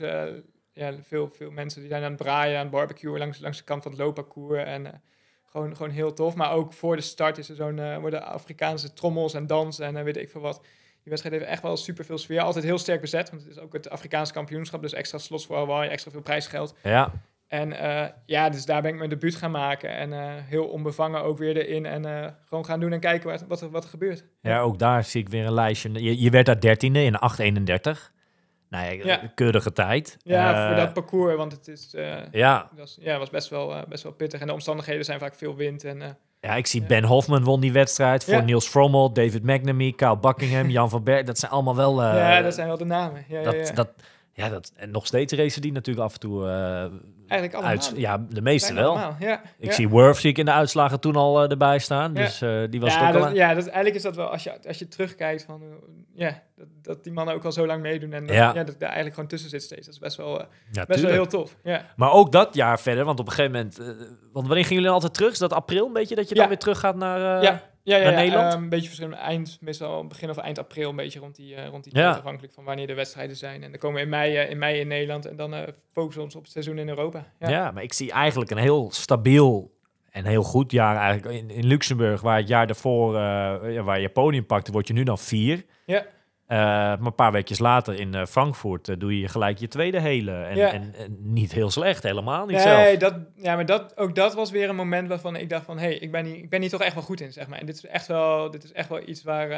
ja, 0.72 0.92
veel, 1.02 1.28
veel 1.28 1.50
mensen 1.50 1.80
die 1.80 1.90
zijn 1.90 2.02
aan 2.02 2.12
het 2.12 2.22
braaien, 2.22 2.56
aan 2.56 2.62
het 2.62 2.70
barbecuen, 2.70 3.18
langs, 3.18 3.40
langs 3.40 3.58
de 3.58 3.64
kant 3.64 3.82
van 3.82 3.92
het 3.92 4.00
loopparcours. 4.00 4.64
En 4.64 5.02
gewoon, 5.44 5.76
gewoon 5.76 5.92
heel 5.92 6.12
tof. 6.12 6.34
Maar 6.34 6.52
ook 6.52 6.72
voor 6.72 6.96
de 6.96 7.02
start 7.02 7.38
is 7.38 7.48
er 7.48 7.56
zo'n, 7.56 8.00
worden 8.00 8.24
Afrikaanse 8.24 8.92
trommels 8.92 9.34
en 9.34 9.46
dans 9.46 9.78
en 9.78 10.04
weet 10.04 10.16
ik 10.16 10.30
veel 10.30 10.40
wat. 10.40 10.60
Die 11.02 11.10
wedstrijd 11.12 11.34
heeft 11.36 11.50
echt 11.50 11.62
wel 11.62 11.76
super 11.76 12.04
veel 12.04 12.18
sfeer. 12.18 12.40
Altijd 12.40 12.64
heel 12.64 12.78
sterk 12.78 13.00
bezet, 13.00 13.30
want 13.30 13.42
het 13.42 13.50
is 13.50 13.58
ook 13.58 13.72
het 13.72 13.90
Afrikaanse 13.90 14.32
kampioenschap. 14.32 14.82
Dus 14.82 14.92
extra 14.92 15.18
slots 15.18 15.46
voor 15.46 15.56
Hawaii, 15.56 15.90
extra 15.90 16.10
veel 16.10 16.22
prijsgeld. 16.22 16.74
Ja, 16.82 17.12
En 17.48 17.72
eh, 17.72 18.08
ja, 18.26 18.48
dus 18.48 18.64
daar 18.64 18.82
ben 18.82 18.90
ik 18.90 18.96
mijn 18.96 19.10
debuut 19.10 19.34
gaan 19.34 19.50
maken. 19.50 19.90
En 19.90 20.12
eh, 20.12 20.30
heel 20.36 20.64
onbevangen 20.64 21.22
ook 21.22 21.38
weer 21.38 21.56
erin. 21.56 21.86
En 21.86 22.04
eh, 22.04 22.30
gewoon 22.44 22.64
gaan 22.64 22.80
doen 22.80 22.92
en 22.92 23.00
kijken 23.00 23.30
wat, 23.30 23.44
wat, 23.48 23.60
er, 23.60 23.70
wat 23.70 23.84
er 23.84 23.90
gebeurt. 23.90 24.24
ja, 24.40 24.60
ook 24.60 24.78
daar 24.78 25.04
zie 25.04 25.20
ik 25.20 25.28
weer 25.28 25.46
een 25.46 25.52
lijstje. 25.52 25.92
Je, 25.92 26.20
je 26.20 26.30
werd 26.30 26.46
daar 26.46 26.60
dertiende 26.60 27.02
in 27.04 27.16
831. 27.16 28.12
Nou 28.68 28.94
ja, 28.94 29.04
Ja. 29.04 29.32
keurige 29.34 29.72
tijd. 29.72 30.16
Ja, 30.22 30.66
voor 30.66 30.76
dat 30.76 30.92
parcours, 30.92 31.36
want 31.36 31.52
het 31.52 31.68
is, 31.68 31.94
Ja, 32.30 32.70
was, 32.76 32.98
ja, 33.00 33.18
was 33.18 33.30
best 33.30 33.48
wel, 33.48 33.84
best 33.88 34.02
wel 34.02 34.12
pittig. 34.12 34.40
En 34.40 34.46
de 34.46 34.52
omstandigheden 34.52 35.04
zijn 35.04 35.18
vaak 35.18 35.34
veel 35.34 35.56
wind. 35.56 35.84
En, 35.84 36.18
ja, 36.42 36.54
ik 36.54 36.66
zie. 36.66 36.82
Ben 36.82 37.04
Hofman 37.04 37.44
won 37.44 37.60
die 37.60 37.72
wedstrijd 37.72 38.24
voor 38.24 38.34
Ja. 38.34 38.40
Niels 38.40 38.66
Frommel, 38.68 39.12
David 39.12 39.42
McNamee, 39.42 39.92
Kyle 39.92 40.18
Buckingham, 40.18 40.70
Jan 40.76 40.90
van 40.90 41.02
Berg. 41.04 41.24
Dat 41.24 41.38
zijn 41.38 41.50
allemaal 41.52 41.76
wel... 41.76 42.02
eh, 42.02 42.16
ja, 42.16 42.42
dat 42.42 42.54
zijn 42.54 42.66
wel 42.66 42.76
de 42.78 42.84
namen. 42.84 43.24
Ja, 43.28 43.42
dat, 43.42 43.54
ja, 43.54 43.60
ja. 43.60 43.72
Dat, 43.72 43.88
ja, 44.32 44.48
dat, 44.48 44.72
en 44.76 44.90
nog 44.90 45.06
steeds 45.06 45.32
racen 45.32 45.62
die 45.62 45.72
natuurlijk 45.72 46.06
af 46.06 46.12
en 46.14 46.20
toe 46.20 46.48
eh, 46.48 46.84
Eigenlijk 47.32 47.54
allemaal. 47.54 47.70
uit. 47.70 47.92
Ja, 47.96 48.24
de 48.28 48.42
meeste 48.42 48.74
wel. 48.74 48.90
allemaal, 48.90 49.16
Ja, 49.20 49.40
Ik 49.58 49.68
ja. 49.68 49.72
zie 49.72 49.88
Worth 49.88 50.16
zie 50.16 50.30
ik 50.30 50.38
in 50.38 50.44
de 50.44 50.52
uitslagen 50.52 51.00
toen 51.00 51.16
al 51.16 51.42
eh, 51.42 51.50
erbij 51.50 51.78
staan. 51.78 52.14
Ja. 52.14 52.20
Dus 52.22 52.40
eh, 52.42 52.60
die 52.70 52.80
was 52.80 52.94
ja, 52.94 52.98
het 52.98 53.08
ook 53.08 53.14
al 53.14 53.20
dat, 53.20 53.28
aan. 53.28 53.34
ja 53.34 53.54
dat, 53.54 53.64
eigenlijk 53.66 53.94
is 53.94 54.02
dat 54.02 54.16
wel, 54.16 54.26
als 54.30 54.42
je, 54.42 54.52
als 54.66 54.78
je 54.78 54.88
terugkijkt 54.88 55.44
van, 55.44 55.60
eh, 55.62 55.66
ja, 56.14 56.42
dat, 56.56 56.66
dat 56.82 57.04
die 57.04 57.12
mannen 57.12 57.34
ook 57.34 57.44
al 57.44 57.52
zo 57.52 57.66
lang 57.66 57.82
meedoen 57.82 58.12
en 58.12 58.26
dat, 58.26 58.36
Ja. 58.36 58.54
ja. 58.54 58.64
dat 58.64 58.74
daar 58.78 58.88
eigenlijk 58.88 59.14
gewoon 59.14 59.28
tussen 59.28 59.50
zit 59.50 59.62
steeds. 59.62 59.84
Dat 59.86 59.94
is 59.94 60.00
best 60.00 60.16
wel, 60.16 60.44
Ja, 60.72 60.84
best 60.86 61.00
wel 61.00 61.10
heel 61.10 61.26
tof. 61.26 61.56
Ja. 61.64 61.84
Maar 61.96 62.12
ook 62.12 62.32
dat 62.32 62.54
jaar 62.54 62.80
verder, 62.80 63.04
want 63.04 63.20
op 63.20 63.26
een 63.26 63.32
gegeven 63.32 63.52
moment... 63.52 63.76
want 64.32 64.46
wanneer 64.46 64.64
gingen 64.64 64.82
jullie 64.82 64.90
altijd 64.94 65.14
terug? 65.14 65.32
Is 65.32 65.38
dat 65.38 65.52
april 65.52 65.86
een 65.86 65.92
beetje 65.92 66.14
dat 66.14 66.28
je 66.28 66.34
dan 66.34 66.48
weer 66.48 66.58
terug 66.58 66.78
gaat 66.78 66.96
naar... 66.96 67.36
eh, 67.36 67.42
ja, 67.42 67.62
ja, 67.82 67.96
ja, 67.96 68.02
naar 68.02 68.14
Nederland? 68.14 68.54
eh, 68.54 68.60
een 68.60 68.68
beetje 68.68 68.86
verschillend. 68.86 69.14
Eind, 69.14 69.58
meestal 69.60 70.06
begin 70.06 70.30
of 70.30 70.36
eind 70.36 70.58
april, 70.58 70.90
een 70.90 70.96
beetje 70.96 71.18
rond 71.18 71.36
die, 71.36 71.54
eh, 71.54 71.66
rond 71.68 71.84
die 71.84 71.92
tijd, 71.92 72.16
afhankelijk 72.16 72.52
van 72.52 72.64
wanneer 72.64 72.86
de 72.86 72.94
wedstrijden 72.94 73.36
zijn. 73.36 73.62
En 73.62 73.70
dan 73.70 73.80
komen 73.80 73.96
we 73.96 74.02
in 74.02 74.08
mei, 74.08 74.36
eh, 74.36 74.50
in, 74.50 74.58
mei 74.58 74.80
in 74.80 74.88
Nederland 74.88 75.26
en 75.26 75.36
dan 75.36 75.54
eh, 75.54 75.62
focussen 75.92 76.20
we 76.20 76.26
ons 76.26 76.36
op 76.36 76.42
het 76.42 76.52
seizoen 76.52 76.78
in 76.78 76.88
Europa. 76.88 77.32
Ja. 77.38 77.48
Ja, 77.48 77.70
maar 77.70 77.82
ik 77.82 77.92
zie 77.92 78.12
eigenlijk 78.12 78.50
een 78.50 78.58
heel 78.58 78.90
stabiel 78.92 79.74
en 80.10 80.24
heel 80.24 80.42
goed 80.42 80.70
jaar 80.70 80.96
eigenlijk. 80.96 81.42
In, 81.42 81.50
in 81.50 81.66
Luxemburg, 81.66 82.20
waar 82.20 82.36
het 82.36 82.48
jaar 82.48 82.66
daarvoor, 82.66 83.12
waar 83.12 84.00
je 84.00 84.08
podium 84.08 84.46
pakte, 84.46 84.72
word 84.72 84.86
je 84.86 84.94
nu 84.94 85.02
dan 85.02 85.18
vier. 85.18 85.64
Ja. 85.86 86.06
Eh, 86.52 86.58
maar 86.58 86.98
een 87.06 87.14
paar 87.14 87.32
weekjes 87.32 87.58
later 87.58 87.94
in 87.94 88.14
eh, 88.14 88.26
Frankfurt 88.26 88.88
eh, 88.88 88.96
doe 88.98 89.20
je 89.20 89.28
gelijk 89.28 89.58
je 89.58 89.68
tweede 89.68 90.00
hele. 90.00 90.32
En, 90.32 90.56
Ja. 90.56 90.72
en, 90.72 90.94
en 90.94 91.16
niet 91.20 91.52
heel 91.52 91.70
slecht, 91.70 92.02
helemaal 92.02 92.46
niet 92.46 92.56
nee, 92.56 92.64
zelfs. 92.64 92.98
dat, 92.98 93.14
ja, 93.36 93.54
maar 93.54 93.66
dat, 93.66 93.96
ook 93.96 94.14
dat 94.14 94.34
was 94.34 94.50
weer 94.50 94.68
een 94.68 94.76
moment 94.76 95.08
waarvan 95.08 95.36
ik 95.36 95.48
dacht 95.48 95.64
van, 95.64 95.78
hé, 95.78 95.84
hey, 95.86 95.94
ik, 95.94 96.10
ben 96.12 96.24
hier, 96.24 96.36
ik 96.36 96.50
ben 96.50 96.60
hier 96.60 96.70
toch 96.70 96.82
echt 96.82 96.94
wel 96.94 97.02
goed 97.02 97.20
in, 97.20 97.32
zeg 97.32 97.46
maar. 97.46 97.58
En 97.58 97.66
dit 97.66 97.74
is 97.74 97.86
echt 97.86 98.06
wel, 98.06 98.50
dit 98.50 98.64
is 98.64 98.72
echt 98.72 98.88
wel 98.88 99.08
iets 99.08 99.22
waar, 99.22 99.48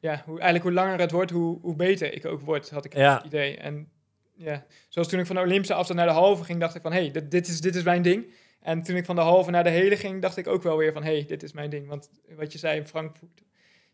ja, 0.00 0.22
hoe, 0.24 0.34
eigenlijk 0.34 0.62
hoe 0.62 0.72
langer 0.72 0.98
het 0.98 1.10
wordt, 1.10 1.30
hoe, 1.30 1.58
hoe 1.60 1.76
beter 1.76 2.14
ik 2.14 2.26
ook 2.26 2.40
word, 2.40 2.70
had 2.70 2.84
ik 2.84 2.96
Ja. 2.96 3.14
het 3.16 3.24
idee. 3.24 3.56
En 3.56 3.88
ja, 4.34 4.64
zoals 4.88 5.08
toen 5.08 5.20
ik 5.20 5.26
van 5.26 5.36
de 5.36 5.42
Olympische 5.42 5.74
afstand 5.74 5.98
naar 5.98 6.08
de 6.08 6.14
halve 6.14 6.44
ging, 6.44 6.60
dacht 6.60 6.74
ik 6.74 6.82
van, 6.82 6.92
hé, 6.92 7.00
hey, 7.00 7.10
dit, 7.10 7.30
dit, 7.30 7.48
is, 7.48 7.60
dit 7.60 7.74
is 7.74 7.82
mijn 7.82 8.02
ding. 8.02 8.26
En 8.60 8.82
toen 8.82 8.96
ik 8.96 9.04
van 9.04 9.16
de 9.16 9.22
halve 9.22 9.50
naar 9.50 9.64
de 9.64 9.70
hele 9.70 9.96
ging, 9.96 10.22
dacht 10.22 10.36
ik 10.36 10.46
ook 10.46 10.62
wel 10.62 10.76
weer 10.76 10.92
van, 10.92 11.04
hé, 11.04 11.12
hey, 11.12 11.24
dit 11.26 11.42
is 11.42 11.52
mijn 11.52 11.70
ding. 11.70 11.88
Want 11.88 12.10
wat 12.36 12.52
je 12.52 12.58
zei 12.58 12.76
in 12.78 12.86
Frankfurt, 12.86 13.42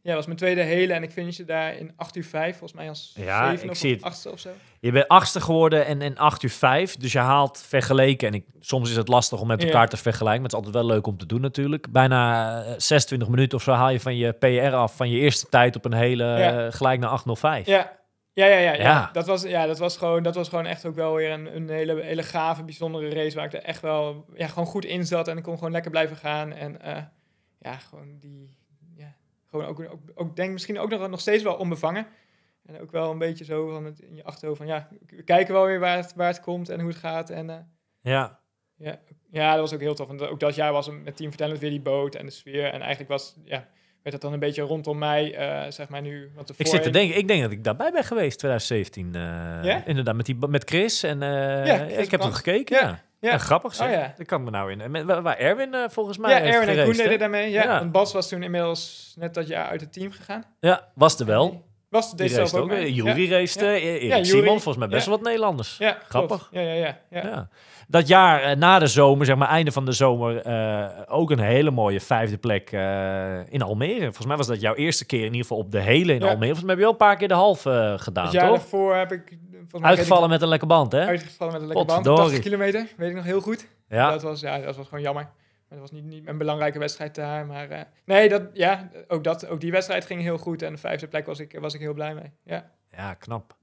ja, 0.03 0.15
was 0.15 0.27
mijn 0.27 0.39
tweede 0.39 0.61
hele 0.63 0.93
en 0.93 1.03
ik 1.03 1.11
finishte 1.11 1.45
daar 1.45 1.77
in 1.77 1.93
8 1.97 2.17
uur 2.17 2.25
5, 2.25 2.51
volgens 2.59 2.73
mij 2.79 2.89
als 2.89 3.13
Ja, 3.17 3.51
ik 3.53 3.71
of 3.71 3.77
zie 3.77 4.05
achtste 4.05 4.31
of 4.31 4.39
zo. 4.41 4.51
Je 4.81 4.93
bent 4.93 5.09
achtste 5.09 5.41
geworden 5.41 5.87
en, 5.87 6.03
en 6.03 6.17
8 6.19 6.43
uur 6.43 6.51
5. 6.51 6.97
Dus 6.97 7.13
je 7.13 7.19
haalt 7.19 7.63
vergeleken. 7.67 8.29
En 8.29 8.35
ik, 8.35 8.45
soms 8.61 8.91
is 8.91 8.97
het 8.97 9.09
lastig 9.09 9.41
om 9.41 9.47
met 9.47 9.61
Ja. 9.63 9.67
elkaar 9.69 9.89
te 9.89 9.97
vergelijken. 9.97 10.43
Maar 10.43 10.51
het 10.51 10.59
is 10.59 10.65
altijd 10.67 10.85
wel 10.85 10.95
leuk 10.95 11.07
om 11.07 11.17
te 11.19 11.27
doen 11.27 11.41
natuurlijk. 11.41 11.93
Bijna 11.93 12.63
eh, 12.65 12.73
26 12.77 13.29
minuten 13.29 13.59
of 13.59 13.65
zo 13.65 13.73
haal 13.73 13.91
je 13.91 14.01
van 14.01 14.17
je 14.17 14.33
PR 14.33 14.75
af. 14.75 14.97
Van 14.97 15.11
je 15.11 15.19
eerste 15.19 15.49
tijd 15.49 15.77
op 15.77 15.85
een 15.85 15.93
hele 15.93 16.25
Ja. 16.25 16.67
eh, 16.67 16.73
gelijk 16.73 17.01
naar 17.01 17.11
805. 17.11 17.67
Ja. 17.67 17.97
Ja, 18.33 18.47
ja, 18.47 18.57
ja, 18.59 18.73
ja. 18.73 18.83
Ja. 18.83 19.11
Dat, 19.13 19.27
was, 19.27 19.43
ja 19.43 19.67
dat, 19.67 19.79
was 19.79 19.97
gewoon, 19.97 20.23
dat 20.23 20.35
was 20.35 20.49
gewoon 20.49 20.67
echt 20.67 20.87
ook 20.87 20.95
wel 20.95 21.15
weer 21.15 21.31
een, 21.31 21.57
een 21.57 21.69
hele, 21.69 22.03
hele 22.03 22.23
gave, 22.23 22.63
bijzondere 22.65 23.09
race. 23.09 23.37
Waar 23.37 23.45
ik 23.45 23.53
er 23.53 23.63
echt 23.63 23.81
wel 23.81 24.25
ja, 24.35 24.47
gewoon 24.47 24.67
goed 24.67 24.85
in 24.85 25.07
zat. 25.07 25.29
En 25.29 25.37
ik 25.37 25.43
kon 25.43 25.55
gewoon 25.55 25.73
lekker 25.73 25.91
blijven 25.91 26.17
gaan. 26.17 26.53
En 26.53 26.81
eh, 26.83 27.03
ja, 27.61 27.73
gewoon 27.77 28.17
die. 28.21 28.57
Gewoon 29.51 29.67
ook, 29.67 29.81
ook, 29.81 30.01
ook 30.15 30.37
denk 30.37 30.53
misschien 30.53 30.79
ook 30.79 30.91
nog, 30.91 31.09
nog 31.09 31.21
steeds 31.21 31.43
wel 31.43 31.55
onbevangen. 31.55 32.07
En 32.67 32.81
ook 32.81 32.91
wel 32.91 33.11
een 33.11 33.19
beetje 33.19 33.45
zo 33.45 33.69
van 33.71 33.85
het, 33.85 33.99
in 34.01 34.15
je 34.15 34.25
achterhoofd 34.25 34.59
van 34.59 34.67
ja, 34.69 34.89
we 35.07 35.23
kijken 35.23 35.55
wel 35.55 35.65
weer 35.67 35.81
waar 35.81 35.97
het, 35.97 36.13
waar 36.15 36.27
het 36.29 36.41
komt 36.41 36.69
en 36.69 36.81
hoe 36.81 36.89
het 36.89 36.99
gaat. 36.99 37.31
En 37.31 37.51
eh, 37.51 37.57
Ja. 38.01 38.41
ja, 38.77 38.99
ja, 39.31 39.51
dat 39.51 39.61
was 39.61 39.75
ook 39.75 39.81
heel 39.81 39.95
tof. 39.95 40.07
Want 40.07 40.23
ook 40.23 40.41
dat 40.41 40.55
jaar 40.55 40.73
was 40.73 40.91
met 40.91 41.17
Team 41.17 41.29
Vertellend 41.31 41.59
weer 41.61 41.71
die 41.71 41.81
boot 41.81 42.15
en 42.15 42.27
de 42.27 42.33
sfeer. 42.33 42.65
En 42.65 42.81
eigenlijk 42.81 43.11
was, 43.11 43.37
ja, 43.45 43.69
werd 44.03 44.13
het 44.15 44.21
dan 44.21 44.33
een 44.33 44.39
beetje 44.39 44.63
rondom 44.63 44.99
mij, 44.99 45.35
eh, 45.35 45.71
zeg 45.71 45.89
maar 45.89 46.03
nu. 46.03 46.31
Want 46.35 46.55
Ik 46.61 46.67
zit 46.67 46.83
te 46.83 46.91
denken, 46.91 47.17
ik 47.17 47.29
denk 47.29 47.43
dat 47.43 47.51
ik 47.51 47.65
daarbij 47.65 47.91
ben 47.93 48.05
geweest 48.05 48.39
2017. 48.39 49.15
eh, 49.15 49.21
Ja? 49.65 49.85
Inderdaad, 49.85 50.15
met, 50.17 50.27
die, 50.27 50.37
met 50.49 50.65
Chris. 50.65 51.03
En 51.03 51.23
eh, 51.23 51.67
Ja, 51.67 51.77
Chris 51.87 52.05
ik 52.05 52.11
heb 52.11 52.21
Brandt. 52.21 52.37
gekeken. 52.37 52.77
Ja. 52.77 52.87
Ja. 52.89 53.03
Ja. 53.21 53.31
Ja, 53.31 53.39
grappig 53.39 53.75
zeg. 53.75 53.87
Oh, 53.87 53.93
ja. 53.93 54.15
Dat 54.17 54.27
kan 54.27 54.45
me 54.45 54.51
nou 54.51 54.73
in. 54.73 54.91
Met, 54.91 55.05
waar 55.05 55.37
Erwin 55.39 55.75
eh, 55.75 55.89
volgens 55.89 56.19
mij 56.19 56.31
Ja, 56.31 56.53
Erwin 56.53 56.77
en 56.79 56.85
Koen 56.85 56.97
deden 56.97 57.19
daarmee. 57.19 57.51
Ja, 57.51 57.63
Ja. 57.63 57.79
want 57.79 57.93
Bas 57.93 58.13
was 58.13 58.29
toen 58.29 58.43
inmiddels 58.43 59.15
net 59.19 59.35
dat 59.35 59.47
jaar 59.49 59.69
uit 59.69 59.81
het 59.81 59.93
team 59.93 60.11
gegaan. 60.13 60.45
Ja, 60.61 60.89
was 60.95 61.21
er 61.21 61.27
wel. 61.27 61.68
Was 61.91 62.15
deze 62.17 62.35
zelf 62.35 62.55
ook 62.55 62.69
mee. 62.69 62.79
eh, 62.85 62.97
Ja. 62.97 63.05
Jury 63.05 63.31
race, 63.33 63.61
Ja. 63.61 63.67
eh, 63.67 63.85
Erik 63.85 64.03
Ja. 64.03 64.25
Simon, 64.25 64.47
volgens 64.47 64.77
mij 64.77 64.89
best 64.89 65.05
Ja. 65.05 65.09
wel 65.11 65.19
wat 65.19 65.27
Nederlanders. 65.27 65.77
Ja. 65.79 65.99
Grappig. 66.09 66.49
Ja, 66.53 66.61
ja, 66.61 66.73
ja. 66.73 66.99
ja. 67.11 67.23
Ja. 67.23 67.49
Dat 67.89 68.09
jaar 68.09 68.43
eh, 68.43 68.57
na 68.57 68.79
de 68.79 68.87
zomer, 68.87 69.27
zeg 69.27 69.37
maar 69.37 69.49
einde 69.49 69.73
van 69.73 69.85
de 69.85 69.93
zomer, 69.93 70.43
ook 71.09 71.31
een 71.31 71.39
hele 71.39 71.71
mooie 71.71 72.01
vijfde 72.01 72.37
plek 72.39 72.71
in 73.51 73.63
Almere. 73.63 74.03
Volgens 74.05 74.27
mij 74.27 74.37
was 74.37 74.47
dat 74.47 74.61
jouw 74.61 74.75
eerste 74.75 75.07
keer 75.07 75.19
in 75.19 75.25
ieder 75.25 75.41
geval 75.41 75.57
op 75.59 75.73
de 75.73 75.81
hele 75.81 76.13
in 76.13 76.21
Ja. 76.21 76.27
Almere. 76.27 76.55
Volgens 76.55 76.61
mij 76.65 76.71
heb 76.71 76.79
je 76.79 76.83
wel 76.83 76.91
een 76.93 76.97
paar 77.09 77.17
keer 77.17 77.29
de 77.29 77.35
halve 77.35 77.95
gedaan, 77.99 78.25
toch? 78.31 78.33
daarvoor 78.41 78.97
heb 78.97 79.13
ik... 79.13 79.37
Uitgevallen 79.81 80.29
met 80.29 80.43
een 80.43 80.49
lekker 80.49 80.69
band, 80.69 80.93
hè? 80.93 81.05
Uitgevallen 81.07 81.53
met 81.53 81.63
een 81.63 81.69
lekker 81.69 81.87
band. 81.87 82.03
Potverdorie. 82.03 82.41
80 82.41 82.53
kilometer, 82.53 82.87
weet 82.97 83.09
ik 83.11 83.15
nog 83.17 83.25
heel 83.25 83.41
goed. 83.41 83.69
Ja. 83.89 84.11
Dat, 84.11 84.23
was, 84.23 84.41
ja, 84.41 84.59
dat 84.59 84.77
was 84.77 84.87
gewoon 84.89 85.05
jammer. 85.05 85.29
Maar 85.69 85.79
dat 85.79 85.91
was 85.91 86.01
niet, 86.01 86.05
niet 86.11 86.29
een 86.29 86.39
belangrijke 86.39 86.79
wedstrijd 86.79 87.15
daar. 87.15 87.47
Maar 87.47 87.71
eh, 87.71 87.83
nee, 88.05 88.29
dat, 88.29 88.43
ja, 88.53 88.91
ook, 89.09 89.25
dat, 89.25 89.47
ook 89.47 89.61
die 89.61 89.71
wedstrijd 89.73 90.07
ging 90.07 90.23
heel 90.23 90.39
goed. 90.39 90.63
En 90.63 90.73
de 90.73 90.79
vijfde 90.79 91.09
plek 91.09 91.27
was 91.27 91.39
ik, 91.39 91.59
was 91.61 91.75
ik 91.75 91.81
heel 91.81 91.95
blij 91.95 92.15
mee. 92.15 92.33
Ja. 92.45 92.71
Ja, 92.91 93.15
knap. 93.15 93.57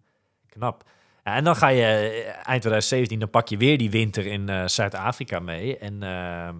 Knap. 0.49 0.83
En 1.23 1.43
dan 1.43 1.55
ga 1.55 1.67
je 1.67 1.83
eh, 1.83 2.25
eind 2.27 2.61
2017, 2.61 3.19
dan 3.19 3.29
pak 3.29 3.47
je 3.47 3.57
weer 3.57 3.77
die 3.77 3.89
winter 3.89 4.25
in 4.25 4.49
eh, 4.49 4.67
Zuid-Afrika 4.67 5.39
mee. 5.39 5.77
En 5.77 6.03
eh, 6.03 6.45
Heb 6.45 6.53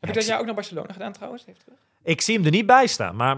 Ja, 0.00 0.08
je 0.08 0.12
dat 0.12 0.16
ik 0.22 0.28
jaar 0.28 0.38
ook 0.38 0.44
naar 0.44 0.54
Barcelona 0.54 0.92
gedaan 0.92 1.12
trouwens? 1.12 1.46
Even 1.46 1.60
terug? 1.60 1.78
ik 2.02 2.20
zie 2.20 2.36
hem 2.36 2.44
er 2.44 2.50
niet 2.50 2.66
bij 2.66 2.86
staan, 2.86 3.16
maar 3.16 3.36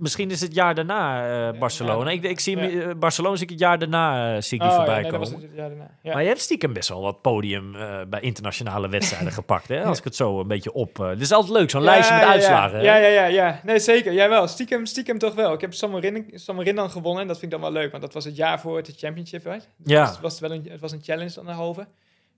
misschien 0.00 0.30
is 0.30 0.40
het 0.40 0.54
jaar 0.54 0.74
daarna 0.74 1.28
eh, 1.52 1.58
Barcelona. 1.58 2.10
ja. 2.10 2.16
Ik, 2.16 2.22
ik 2.22 2.40
zie 2.40 2.58
hem, 2.58 2.70
Ja. 2.70 2.88
eh, 2.88 2.94
Barcelona 2.96 3.34
zie 3.36 3.44
ik 3.44 3.50
het 3.50 3.58
jaar 3.58 3.78
daarna 3.78 4.40
zie 4.40 4.54
ik 4.58 4.60
die 4.62 4.70
Oh, 4.70 4.76
voorbij 4.76 4.94
ja, 4.94 5.00
nee, 5.10 5.10
dat 5.10 5.20
komen. 5.30 5.42
het 5.42 5.56
daarna. 5.56 5.90
Maar 6.02 6.22
je 6.22 6.28
hebt 6.28 6.40
stiekem 6.40 6.72
best 6.72 6.88
wel 6.88 7.00
wat 7.00 7.20
podium 7.22 7.72
bij 8.08 8.20
internationale 8.20 8.88
wedstrijden 8.88 9.32
gepakt, 9.40 9.68
hè? 9.68 9.84
Als 9.84 9.98
ik 9.98 10.04
het 10.04 10.16
zo 10.16 10.40
een 10.40 10.48
beetje 10.48 10.72
op... 10.72 10.96
dit 10.96 11.20
is 11.20 11.32
altijd 11.32 11.52
leuk, 11.52 11.70
zo'n 11.70 11.82
lijstje 11.82 12.14
met 12.14 12.24
uitslagen. 12.24 12.82
Ja, 12.82 12.96
ja, 12.96 13.06
ja, 13.08 13.24
ja. 13.24 13.60
Nee, 13.64 13.78
zeker. 13.78 14.12
Jij 14.12 14.28
wel. 14.28 14.48
Stiekem, 14.48 14.86
stiekem 14.86 15.18
toch 15.18 15.34
wel. 15.34 15.52
Ik 15.52 15.60
heb 15.60 15.74
Samarin, 15.74 16.74
dan 16.74 16.90
gewonnen. 16.90 17.22
En 17.22 17.28
dat 17.28 17.38
vind 17.38 17.52
ik 17.52 17.60
dan 17.60 17.72
wel 17.72 17.80
leuk. 17.82 17.90
Want 17.90 18.02
dat 18.02 18.12
was 18.14 18.24
het 18.24 18.36
jaar 18.36 18.60
voor 18.60 18.76
het 18.76 18.86
de 18.86 18.92
championship 18.96 19.42
werd. 19.44 19.68
Ja. 19.84 20.00
Dus 20.02 20.10
het 20.10 20.20
was, 20.20 20.40
wel 20.40 20.52
een, 20.52 20.66
het 20.70 20.80
was 20.80 20.92
een 20.92 21.02
challenge 21.02 21.34
dan 21.34 21.48
een 21.48 21.54
halve. 21.54 21.86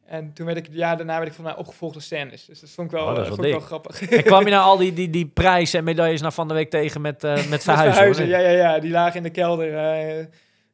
En 0.07 0.32
toen 0.32 0.46
werd 0.46 0.59
ik, 0.59 0.68
jaar 0.70 0.96
daarna 0.96 1.16
werd 1.16 1.28
ik 1.28 1.34
van 1.34 1.44
mij 1.44 1.57
opgevolgd 1.57 1.94
door 1.94 2.03
Stennis. 2.03 2.44
Dus 2.44 2.61
dat 2.61 2.70
vond 2.70 2.92
ik 2.92 2.96
wel, 2.98 3.07
Oh, 3.07 3.14
dat 3.14 3.24
eh, 3.26 3.28
vond 3.32 3.44
ik 3.44 3.50
wel 3.50 3.61
grappig. 3.61 4.03
En 4.11 4.22
kwam 4.22 4.44
je 4.44 4.50
nou 4.57 4.62
al 4.64 4.76
die, 4.76 4.92
die, 4.92 5.11
die 5.11 5.26
prijzen 5.26 5.78
en 5.78 5.84
medailles 5.84 6.20
naar 6.20 6.32
Van 6.32 6.48
de 6.48 6.55
Week 6.55 6.70
tegen 6.70 7.00
met, 7.00 7.24
eh, 7.24 7.46
met 7.48 7.62
verhuizen? 7.68 8.26
ja, 8.28 8.38
ja, 8.38 8.50
ja. 8.50 8.78
Die 8.78 8.90
lagen 8.90 9.16
in 9.16 9.22
de 9.22 9.30
kelder. 9.30 9.76
eh, 9.76 10.24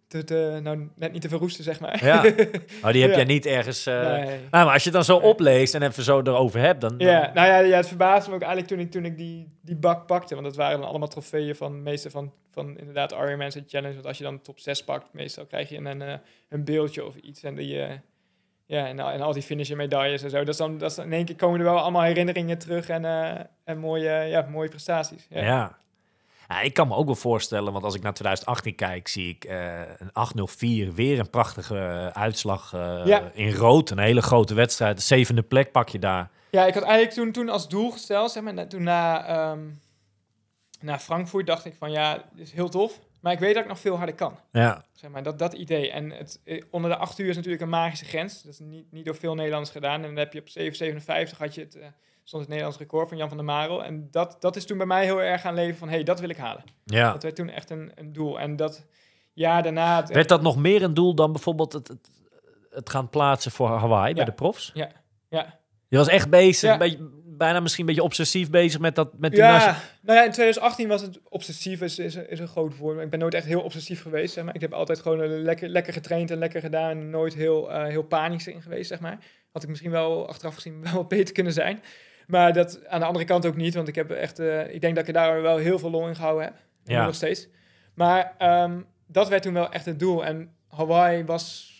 te, 0.08 0.24
te- 0.24 0.58
nou, 0.62 0.88
net 0.96 1.12
niet 1.12 1.22
te 1.22 1.28
verroesten, 1.28 1.64
zeg 1.64 1.80
maar. 1.80 2.04
Ja. 2.04 2.22
Oh, 2.82 2.92
die 2.92 3.00
heb 3.02 3.10
Ja. 3.10 3.16
jij 3.16 3.24
niet 3.24 3.46
ergens... 3.46 3.84
Nee. 3.84 3.94
Nou, 4.26 4.40
maar 4.50 4.72
als 4.72 4.84
je 4.84 4.90
het 4.90 4.92
dan 4.92 5.04
zo 5.04 5.16
opleest 5.16 5.74
en 5.74 5.82
even 5.82 6.02
zo 6.02 6.20
erover 6.20 6.60
hebt, 6.60 6.80
dan... 6.80 6.94
Ja, 6.98 7.20
dan- 7.24 7.34
nou 7.34 7.46
ja, 7.48 7.58
ja, 7.58 7.76
het 7.76 7.88
verbaasde 7.88 8.28
me 8.30 8.34
ook 8.36 8.42
eigenlijk 8.42 8.70
toen 8.72 8.80
ik, 8.80 8.90
toen 8.90 9.04
ik 9.04 9.16
die, 9.16 9.48
die 9.62 9.76
bak 9.76 10.06
pakte. 10.06 10.34
Want 10.34 10.46
dat 10.46 10.56
waren 10.56 10.78
dan 10.80 10.88
allemaal 10.88 11.08
trofeeën 11.08 11.56
van 11.56 11.82
meeste 11.82 12.10
van, 12.10 12.32
van 12.50 12.78
inderdaad 12.78 13.12
Ironman's 13.12 13.54
en 13.54 13.64
Challenge. 13.66 13.94
Want 13.94 14.06
als 14.06 14.18
je 14.18 14.24
dan 14.24 14.40
top 14.40 14.58
6 14.60 14.84
pakt, 14.84 15.06
meestal 15.12 15.46
krijg 15.46 15.68
je 15.68 15.76
een, 15.76 16.02
eh, 16.02 16.14
een 16.48 16.64
beeldje 16.64 17.04
of 17.06 17.14
iets. 17.16 17.42
En, 17.42 17.54
die, 17.54 17.80
ja, 18.68 18.86
en, 18.86 18.98
al- 19.00 19.10
en 19.10 19.20
al 19.20 19.32
die 19.32 19.42
finisher 19.42 19.76
medailles 19.76 20.22
en 20.22 20.30
zo. 20.30 20.38
Dat 20.38 20.48
is 20.48 20.56
dan, 20.56 20.78
dat 20.78 20.90
is 20.90 20.98
in 20.98 21.12
één 21.12 21.24
keer 21.24 21.36
komen 21.36 21.58
er 21.58 21.64
wel 21.64 21.78
allemaal 21.78 22.02
herinneringen 22.02 22.58
terug 22.58 22.88
en, 22.88 23.04
eh, 23.04 23.40
en 23.64 23.78
mooie, 23.78 24.10
ja, 24.10 24.46
mooie 24.50 24.68
prestaties. 24.68 25.26
Ja. 25.30 25.42
Ja. 25.42 25.76
Ja, 26.48 26.60
ik 26.60 26.74
kan 26.74 26.88
me 26.88 26.94
ook 26.94 27.06
wel 27.06 27.14
voorstellen, 27.14 27.72
want 27.72 27.84
als 27.84 27.94
ik 27.94 28.02
naar 28.02 28.14
2018 28.14 28.74
kijk, 28.74 29.08
zie 29.08 29.28
ik 29.28 29.44
eh, 29.44 29.80
een 29.98 30.12
804, 30.12 30.94
weer 30.94 31.18
een 31.18 31.30
prachtige 31.30 31.78
eh, 31.78 32.06
uitslag 32.22 32.70
Ja. 33.04 33.30
in 33.34 33.52
rood. 33.52 33.90
Een 33.90 33.98
hele 33.98 34.22
grote 34.22 34.54
wedstrijd, 34.54 34.96
de 34.96 35.02
zevende 35.02 35.42
plek 35.42 35.72
pak 35.72 35.88
je 35.88 35.98
daar. 35.98 36.30
Ja, 36.50 36.66
ik 36.66 36.74
had 36.74 36.82
eigenlijk 36.82 37.14
toen, 37.14 37.32
toen 37.32 37.48
als 37.48 37.68
doel 37.68 37.90
gesteld, 37.90 38.30
zeg 38.30 38.42
maar, 38.42 38.54
na- 38.54 38.66
toen 38.66 38.82
na, 38.82 39.26
ehm 39.26 39.58
na 40.80 40.98
Frankfurt 40.98 41.46
dacht 41.46 41.64
ik 41.64 41.74
van 41.78 41.90
ja, 41.90 42.24
dit 42.32 42.46
is 42.46 42.52
heel 42.52 42.68
tof. 42.68 42.98
Maar 43.20 43.32
ik 43.32 43.38
weet 43.38 43.54
dat 43.54 43.62
ik 43.62 43.68
nog 43.68 43.78
veel 43.78 43.96
harder 43.96 44.14
kan. 44.14 44.38
Ja, 44.52 44.84
Zeg 44.92 45.10
maar, 45.10 45.22
dat, 45.22 45.38
dat 45.38 45.52
idee. 45.52 45.90
En 45.90 46.10
het, 46.10 46.40
eh, 46.44 46.62
onder 46.70 46.90
de 46.90 46.96
8 46.96 47.18
uur 47.18 47.28
is 47.28 47.36
natuurlijk 47.36 47.62
een 47.62 47.68
magische 47.68 48.04
grens. 48.04 48.42
Dat 48.42 48.52
is 48.52 48.58
niet, 48.58 48.92
niet 48.92 49.04
door 49.04 49.14
veel 49.16 49.34
Nederlanders 49.34 49.72
gedaan. 49.72 49.94
En 50.02 50.06
dan 50.06 50.16
heb 50.16 50.32
je 50.32 50.40
op 50.40 50.48
7,57 50.48 51.38
had 51.38 51.54
je 51.54 51.60
het, 51.60 51.74
eh, 51.76 51.86
stond 52.24 52.42
het 52.42 52.48
Nederlands 52.50 52.78
record 52.78 53.08
van 53.08 53.16
Jan 53.16 53.28
van 53.28 53.36
der 53.36 53.46
Marel. 53.46 53.84
En 53.84 54.08
dat, 54.10 54.36
dat 54.40 54.56
is 54.56 54.64
toen 54.66 54.76
bij 54.76 54.86
mij 54.86 55.04
heel 55.04 55.22
erg 55.22 55.40
gaan 55.40 55.54
leven 55.54 55.78
van, 55.78 55.88
hé, 55.88 55.94
hey, 55.94 56.04
dat 56.04 56.20
wil 56.20 56.28
ik 56.28 56.36
halen. 56.36 56.64
ja. 56.84 57.12
Dat 57.12 57.22
werd 57.22 57.36
toen 57.36 57.48
echt 57.50 57.70
een, 57.70 57.92
een 57.94 58.12
doel. 58.12 58.40
En 58.40 58.56
dat 58.56 58.86
jaar 59.32 59.62
daarna... 59.62 59.96
het- 59.96 60.08
Werd 60.10 60.28
dat 60.28 60.42
nog 60.42 60.56
meer 60.56 60.82
een 60.82 60.94
doel 60.94 61.14
dan 61.14 61.32
bijvoorbeeld 61.32 61.72
het, 61.72 61.88
het, 61.88 62.10
het 62.70 62.90
gaan 62.90 63.08
plaatsen 63.10 63.50
voor 63.50 63.68
Hawaii 63.68 64.14
bij 64.14 64.22
Ja. 64.24 64.28
de 64.30 64.36
profs? 64.36 64.70
ja, 64.74 64.88
ja. 65.28 65.58
Je 65.90 65.96
was 65.96 66.08
echt 66.08 66.30
bezig, 66.30 66.62
Ja. 66.68 66.72
een 66.72 66.78
beetje, 66.78 67.10
bijna 67.38 67.60
misschien 67.60 67.80
een 67.80 67.94
beetje 67.94 68.06
obsessief 68.08 68.50
bezig 68.50 68.80
met, 68.80 68.94
dat, 68.94 69.18
met 69.18 69.30
die 69.30 69.40
Ja, 69.40 69.76
nou 70.00 70.18
ja, 70.18 70.24
in 70.24 70.30
2018 70.30 70.88
was 70.88 71.02
het 71.02 71.20
obsessief, 71.28 71.80
is, 71.80 71.98
is, 71.98 72.14
is 72.14 72.38
een 72.38 72.48
groot 72.48 72.76
woord. 72.76 72.94
Maar 72.94 73.04
ik 73.04 73.10
ben 73.10 73.18
nooit 73.18 73.34
echt 73.34 73.46
heel 73.46 73.60
obsessief 73.60 74.02
geweest, 74.02 74.34
zeg 74.34 74.44
maar. 74.44 74.54
Ik 74.54 74.60
heb 74.60 74.72
altijd 74.72 75.00
gewoon 75.00 75.42
lekker, 75.42 75.68
lekker 75.68 75.92
getraind 75.92 76.30
en 76.30 76.38
lekker 76.38 76.60
gedaan. 76.60 77.10
Nooit 77.10 77.34
heel, 77.34 77.72
eh, 77.72 77.84
heel 77.84 78.02
panisch 78.02 78.46
in 78.46 78.62
geweest, 78.62 78.88
zeg 78.88 79.00
maar. 79.00 79.18
Had 79.52 79.62
ik 79.62 79.68
misschien 79.68 79.90
wel 79.90 80.28
achteraf 80.28 80.54
gezien 80.54 80.82
wel 80.84 80.92
wat 80.92 81.08
beter 81.08 81.34
kunnen 81.34 81.52
zijn. 81.52 81.82
Maar 82.26 82.52
dat 82.52 82.86
aan 82.86 83.00
de 83.00 83.06
andere 83.06 83.24
kant 83.24 83.46
ook 83.46 83.56
niet, 83.56 83.74
want 83.74 83.88
ik 83.88 83.94
heb 83.94 84.10
echt... 84.10 84.38
eh, 84.38 84.74
ik 84.74 84.80
denk 84.80 84.96
dat 84.96 85.08
ik 85.08 85.14
daar 85.14 85.42
wel 85.42 85.56
heel 85.56 85.78
veel 85.78 85.90
lol 85.90 86.08
in 86.08 86.16
gehouden 86.16 86.44
heb. 86.44 86.54
Ja. 86.84 87.04
nog 87.04 87.14
steeds. 87.14 87.48
Maar 87.94 88.34
ehm, 88.38 88.80
dat 89.06 89.28
werd 89.28 89.42
toen 89.42 89.52
wel 89.52 89.72
echt 89.72 89.84
het 89.84 89.98
doel. 89.98 90.24
En 90.24 90.52
Hawaii 90.68 91.24
was, 91.24 91.72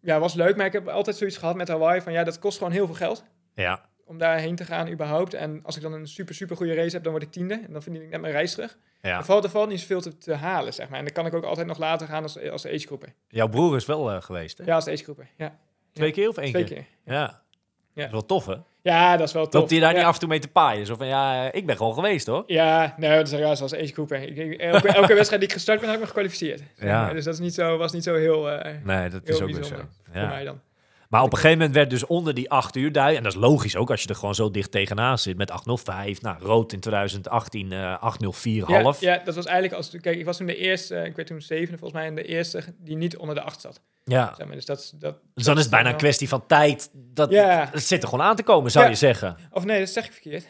ja, 0.00 0.18
was 0.18 0.34
leuk, 0.34 0.56
maar 0.56 0.66
ik 0.66 0.72
heb 0.72 0.88
altijd 0.88 1.16
zoiets 1.16 1.36
gehad 1.36 1.56
met 1.56 1.68
Hawaii 1.68 2.00
van... 2.00 2.12
Ja, 2.12 2.24
dat 2.24 2.38
kost 2.38 2.58
gewoon 2.58 2.72
heel 2.72 2.86
veel 2.86 2.94
geld 2.94 3.24
Ja, 3.54 3.80
om 4.06 4.18
daarheen 4.18 4.56
te 4.56 4.64
gaan 4.64 4.88
überhaupt. 4.88 5.34
En 5.34 5.60
als 5.62 5.76
ik 5.76 5.82
dan 5.82 5.92
een 5.92 6.06
super, 6.08 6.34
super 6.34 6.56
goede 6.56 6.74
race 6.74 6.94
heb, 6.94 7.02
dan 7.02 7.12
word 7.12 7.24
ik 7.24 7.30
tiende. 7.32 7.54
En 7.66 7.72
dan 7.72 7.82
verdien 7.82 8.02
ik 8.02 8.10
net 8.10 8.20
mijn 8.20 8.32
reis 8.32 8.52
terug. 8.54 8.76
ja. 9.00 9.18
Er, 9.18 9.24
valt, 9.24 9.44
er 9.44 9.50
valt 9.50 9.68
niet 9.68 9.80
zoveel 9.80 10.00
te, 10.00 10.16
te 10.18 10.34
halen, 10.34 10.74
zeg 10.74 10.88
maar. 10.88 10.98
En 10.98 11.04
dan 11.04 11.14
kan 11.14 11.26
ik 11.26 11.34
ook 11.34 11.44
altijd 11.44 11.66
nog 11.66 11.78
later 11.78 12.06
gaan 12.06 12.22
als, 12.22 12.38
als 12.50 12.66
agegroeper. 12.66 13.12
Jouw 13.28 13.48
broer 13.48 13.76
is 13.76 13.86
wel 13.86 14.10
eh, 14.12 14.22
geweest, 14.22 14.58
hè? 14.58 14.64
Ja, 14.64 14.74
als 14.74 14.88
agegroeper. 14.88 15.28
Ja, 15.36 15.56
Twee 15.92 16.10
keer 16.10 16.28
of 16.28 16.36
één 16.36 16.50
twee 16.50 16.64
keer? 16.64 16.76
keer. 16.76 16.86
Ja. 17.14 17.44
Ja. 17.92 18.02
Dat 18.02 18.04
is 18.06 18.10
wel 18.10 18.26
tof, 18.26 18.46
hè? 18.46 18.54
Ja, 18.82 19.16
dat 19.16 19.26
is 19.28 19.32
wel 19.34 19.44
tof. 19.44 19.54
Loopt 19.60 19.70
hij 19.70 19.80
daar 19.80 19.90
ja. 19.92 19.96
niet 19.96 20.06
af 20.06 20.12
en 20.14 20.20
toe 20.20 20.28
mee 20.28 20.38
te 20.38 20.48
paaien? 20.48 20.86
Zo 20.86 20.94
van, 20.94 21.06
ja, 21.06 21.52
ik 21.52 21.66
ben 21.66 21.76
gewoon 21.76 21.94
geweest, 21.94 22.26
hoor. 22.26 22.42
Ja, 22.46 22.94
nee, 22.98 23.16
dat 23.24 23.32
is 23.32 23.58
zoals 23.58 23.74
agegroeper. 23.74 24.22
Ik, 24.22 24.60
elke, 24.60 24.88
elke 24.88 25.14
wedstrijd 25.20 25.40
die 25.40 25.50
ik 25.50 25.52
gestart 25.52 25.78
ben, 25.80 25.86
heb 25.88 25.94
ik 25.96 26.02
me 26.02 26.06
gekwalificeerd. 26.08 26.62
Ja. 26.76 27.12
Dus 27.12 27.24
dat 27.24 27.34
is 27.34 27.40
niet 27.40 27.54
zo, 27.54 27.76
was 27.76 27.92
niet 27.92 28.02
zo 28.04 28.14
heel, 28.14 28.50
eh, 28.50 28.74
Nee, 28.84 29.08
dat 29.08 29.20
heel 29.24 29.34
is 29.36 29.42
ook 29.42 29.50
weer 29.50 29.64
zo. 29.64 29.74
voor 29.74 29.88
Ja. 30.14 30.28
mij 30.28 30.44
dan. 30.44 30.60
Maar 31.08 31.22
op 31.22 31.30
een 31.32 31.36
gegeven 31.38 31.58
moment 31.58 31.74
werd 31.74 31.90
dus 31.90 32.06
onder 32.06 32.34
die 32.34 32.50
8 32.50 32.76
uur 32.76 32.92
duidelijk. 32.92 33.24
En 33.24 33.30
dat 33.32 33.42
is 33.42 33.48
logisch 33.48 33.76
ook 33.76 33.90
als 33.90 34.02
je 34.02 34.08
er 34.08 34.14
gewoon 34.14 34.34
zo 34.34 34.50
dicht 34.50 34.70
tegenaan 34.70 35.18
zit. 35.18 35.36
Met 35.36 35.50
805. 35.50 36.22
Nou, 36.22 36.36
rood 36.42 36.72
in 36.72 36.80
2018, 36.80 37.72
eh 37.72 38.02
804 38.02 38.70
Ja, 38.70 38.82
half. 38.82 39.00
ja, 39.00 39.20
dat 39.24 39.34
was 39.34 39.44
eigenlijk 39.44 39.76
als... 39.76 39.90
Kijk, 40.00 40.18
ik 40.18 40.24
was 40.24 40.36
toen 40.36 40.46
de 40.46 40.56
eerste, 40.56 40.94
eh, 40.96 41.04
ik 41.06 41.16
werd 41.16 41.28
toen 41.28 41.40
zevende 41.40 41.78
volgens 41.78 42.00
mij, 42.00 42.08
en 42.08 42.14
de 42.14 42.24
eerste 42.24 42.62
die 42.78 42.96
niet 42.96 43.16
onder 43.16 43.34
de 43.34 43.40
acht 43.42 43.60
zat. 43.60 43.80
Ja. 44.04 44.34
Zeg 44.36 44.46
maar. 44.46 44.54
Dus 44.56 44.64
dat, 44.64 44.92
dat, 44.98 45.18
Dus 45.34 45.44
dan 45.44 45.54
is 45.56 45.60
het 45.60 45.70
bijna 45.70 45.84
een 45.86 45.90
wel- 45.92 46.00
kwestie 46.00 46.28
van 46.28 46.46
tijd. 46.46 46.90
Dat, 46.92 47.30
Ja. 47.30 47.68
Het 47.72 47.82
zit 47.82 48.02
er 48.02 48.08
gewoon 48.08 48.24
aan 48.26 48.36
te 48.36 48.42
komen, 48.42 48.70
zou 48.70 48.84
Ja. 48.84 48.90
je 48.90 48.96
zeggen. 48.96 49.36
Of 49.50 49.64
nee, 49.64 49.78
dat 49.78 49.88
zeg 49.88 50.06
ik 50.06 50.12
verkeerd. 50.12 50.48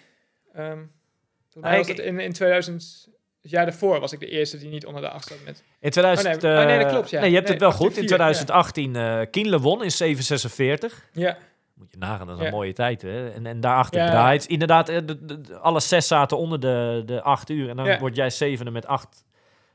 Volgens 0.52 1.74
Ah, 1.74 1.76
was 1.78 1.88
het 1.88 1.98
in, 1.98 2.20
in 2.20 2.32
2000, 2.32 3.08
het 3.46 3.54
jaar 3.54 3.64
daarvoor 3.66 4.00
was 4.00 4.12
ik 4.12 4.20
de 4.20 4.28
eerste 4.28 4.58
die 4.58 4.68
niet 4.68 4.86
onder 4.86 5.02
de 5.02 5.08
acht 5.08 5.28
zat 5.28 5.38
met. 5.44 5.62
In 5.80 5.90
2000, 5.90 6.34
Oh, 6.36 6.42
nee. 6.42 6.58
Oh, 6.60 6.64
nee, 6.66 6.76
dat 6.78 6.86
eh, 6.86 6.92
klopt, 6.92 7.10
ja. 7.10 7.20
Nee, 7.20 7.28
je 7.28 7.34
hebt 7.36 7.48
Nee, 7.48 7.56
het 7.56 7.66
wel 7.66 7.72
goed. 7.76 7.96
In 7.96 8.02
804, 8.02 8.06
2018 8.06 8.96
eh 8.96 9.30
Kienle 9.30 9.60
won 9.60 9.82
in 9.84 9.90
746. 9.90 11.08
Ja, 11.12 11.36
Moet 11.74 11.90
je 11.90 11.98
nagaan, 11.98 12.26
dat 12.26 12.36
is 12.36 12.40
Ja. 12.42 12.48
een 12.48 12.54
mooie 12.54 12.72
tijd. 12.72 13.02
Hè? 13.02 13.30
En, 13.30 13.46
en 13.46 13.60
daarachter 13.60 14.00
Ja. 14.00 14.10
draait. 14.10 14.44
Inderdaad, 14.46 14.88
eh, 14.88 14.96
de, 15.04 15.24
de- 15.24 15.40
de- 15.40 15.56
alle 15.58 15.80
zes 15.80 16.06
zaten 16.06 16.38
onder 16.38 16.60
de, 16.60 17.02
de 17.06 17.22
8 17.22 17.50
uur. 17.50 17.68
En 17.68 17.76
dan 17.76 17.86
Ja. 17.86 17.98
word 17.98 18.16
jij 18.16 18.30
zevende 18.30 18.70
met 18.70 18.86
8, 18.86 19.24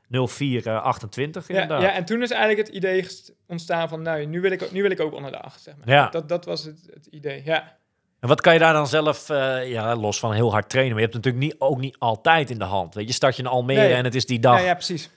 04, 0.09 0.67
eh, 0.67 0.81
28 0.83 1.47
ja, 1.47 1.53
inderdaad. 1.61 1.81
ja, 1.81 1.93
en 1.93 2.05
toen 2.05 2.21
is 2.21 2.31
eigenlijk 2.31 2.67
het 2.67 2.75
idee 2.75 3.07
ontstaan 3.47 3.89
van, 3.89 4.01
nou, 4.01 4.25
nu 4.25 4.41
wil 4.41 4.51
ik, 4.51 4.61
ook- 4.63 4.71
nu 4.71 4.81
wil 4.81 4.91
ik 4.91 4.99
ook 4.99 5.13
onder 5.13 5.31
de 5.31 5.39
acht, 5.41 5.61
zeg 5.61 5.73
maar. 5.77 5.87
Ja. 5.95 6.09
Dat, 6.09 6.29
dat 6.29 6.45
was 6.45 6.63
het, 6.63 6.89
het 6.93 7.05
idee, 7.05 7.41
ja. 7.45 7.77
En 8.21 8.27
wat 8.27 8.41
kan 8.41 8.53
je 8.53 8.59
daar 8.59 8.73
dan 8.73 8.87
zelf, 8.87 9.29
eh, 9.29 9.69
ja, 9.71 9.95
los 9.95 10.19
van 10.19 10.33
heel 10.33 10.51
hard 10.51 10.69
trainen, 10.69 10.93
maar 10.93 11.01
je 11.01 11.09
hebt 11.09 11.17
het 11.17 11.25
natuurlijk 11.25 11.53
niet, 11.53 11.61
ook 11.69 11.79
niet 11.79 11.95
altijd 11.99 12.49
in 12.49 12.57
de 12.57 12.63
hand. 12.65 12.93
Weet 12.93 13.07
je, 13.07 13.13
start 13.13 13.35
je 13.35 13.41
in 13.41 13.47
Almere 13.47 13.79
Nee. 13.81 13.93
en 13.93 14.03
het 14.03 14.15
is 14.15 14.25
die 14.25 14.39
dag 14.39 14.59
Ja, 14.59 14.65
ja, 14.65 14.73
precies. 14.73 15.09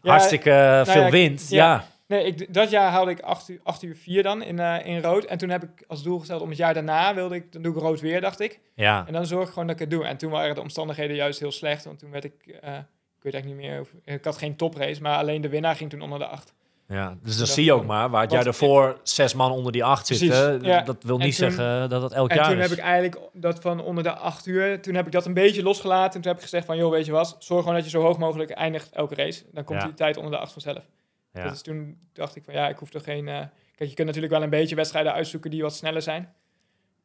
Hartstikke 0.00 0.50
eh, 0.50 0.84
veel 0.84 1.02
ja, 1.04 1.10
wind. 1.10 1.46
ja. 1.50 1.84
Nee, 2.06 2.24
ik, 2.24 2.54
dat 2.54 2.70
jaar 2.70 2.90
haalde 2.90 3.10
ik 3.10 3.20
8 3.20 3.48
uur, 3.48 3.60
8 3.62 3.82
uur 3.82 3.96
4 3.96 4.22
dan 4.22 4.42
in, 4.42 4.58
eh, 4.58 4.86
in 4.86 5.00
rood. 5.02 5.24
En 5.24 5.38
toen 5.38 5.48
heb 5.48 5.62
ik 5.62 5.84
als 5.86 6.02
doel 6.02 6.18
gesteld 6.18 6.42
om 6.42 6.48
het 6.48 6.58
jaar 6.58 6.74
daarna 6.74 7.14
wilde 7.14 7.34
ik, 7.34 7.52
dan 7.52 7.62
doe 7.62 7.74
ik 7.74 7.80
rood 7.80 8.00
weer, 8.00 8.20
dacht 8.20 8.40
ik. 8.40 8.60
ja. 8.74 9.04
En 9.06 9.12
dan 9.12 9.26
zorg 9.26 9.42
ik 9.46 9.52
gewoon 9.52 9.66
dat 9.66 9.74
ik 9.76 9.80
het 9.82 9.90
doe. 9.90 10.04
En 10.04 10.16
toen 10.16 10.30
waren 10.30 10.54
de 10.54 10.60
omstandigheden 10.60 11.16
juist 11.16 11.40
heel 11.40 11.52
slecht. 11.52 11.84
Want 11.84 11.98
toen 11.98 12.10
werd 12.10 12.24
ik, 12.24 12.34
eh, 12.46 12.74
ik 13.16 13.22
weet 13.22 13.34
eigenlijk 13.34 13.62
niet 13.62 13.70
meer, 13.70 13.80
of- 13.80 13.92
ik 14.04 14.24
had 14.24 14.36
geen 14.38 14.56
toprace, 14.56 15.02
maar 15.02 15.16
alleen 15.18 15.40
de 15.40 15.48
winnaar 15.48 15.76
ging 15.76 15.90
toen 15.90 16.00
onder 16.02 16.18
de 16.18 16.26
acht. 16.26 16.52
Ja. 16.92 17.08
Dus 17.22 17.30
dan 17.36 17.44
dat 17.46 17.54
zie 17.54 17.64
je 17.64 17.72
ook 17.72 17.86
maar, 17.86 18.10
waar 18.10 18.30
jaar 18.30 18.46
ervoor 18.46 19.00
zes 19.02 19.34
man 19.34 19.50
onder 19.52 19.72
die 19.72 19.84
acht 19.84 20.06
Precies, 20.06 20.36
zitten, 20.36 20.62
ja. 20.62 20.80
dat 20.82 21.02
wil 21.02 21.18
En 21.18 21.24
niet 21.26 21.36
toen- 21.36 21.50
zeggen 21.50 21.88
dat 21.90 22.02
het 22.02 22.12
elk 22.12 22.30
En 22.30 22.36
jaar 22.36 22.48
toen 22.48 22.56
is. 22.58 22.68
heb 22.68 22.78
ik 22.78 22.84
eigenlijk 22.84 23.18
dat 23.32 23.60
van 23.60 23.80
onder 23.80 24.02
de 24.04 24.12
acht 24.12 24.46
uur, 24.46 24.80
toen 24.82 24.94
heb 24.94 25.06
ik 25.06 25.12
dat 25.12 25.26
een 25.26 25.34
beetje 25.34 25.62
losgelaten. 25.62 26.14
En 26.14 26.20
toen 26.20 26.30
heb 26.30 26.36
ik 26.36 26.42
gezegd 26.42 26.66
van, 26.66 26.76
joh, 26.76 26.90
weet 26.90 27.06
je 27.06 27.12
wat, 27.12 27.36
zorg 27.38 27.60
gewoon 27.60 27.76
dat 27.76 27.84
je 27.84 27.90
zo 27.90 28.00
hoog 28.00 28.18
mogelijk 28.18 28.50
eindigt 28.50 28.90
elke 28.92 29.14
race. 29.14 29.44
Dan 29.52 29.64
komt 29.64 29.80
Ja. 29.80 29.86
die 29.86 29.94
tijd 29.94 30.16
onder 30.16 30.30
de 30.32 30.38
acht 30.38 30.52
vanzelf. 30.52 30.84
ja. 31.32 31.48
Dus 31.48 31.62
toen 31.62 31.98
dacht 32.12 32.36
ik 32.36 32.44
van, 32.44 32.54
ja, 32.54 32.68
ik 32.68 32.76
hoef 32.78 32.90
toch 32.90 33.04
geen... 33.04 33.28
eh, 33.28 33.34
kijk, 33.76 33.88
je 33.90 33.94
kunt 33.94 34.06
natuurlijk 34.06 34.32
wel 34.34 34.42
een 34.42 34.50
beetje 34.50 34.74
wedstrijden 34.74 35.12
uitzoeken 35.12 35.50
die 35.50 35.62
wat 35.62 35.74
sneller 35.74 36.02
zijn. 36.02 36.32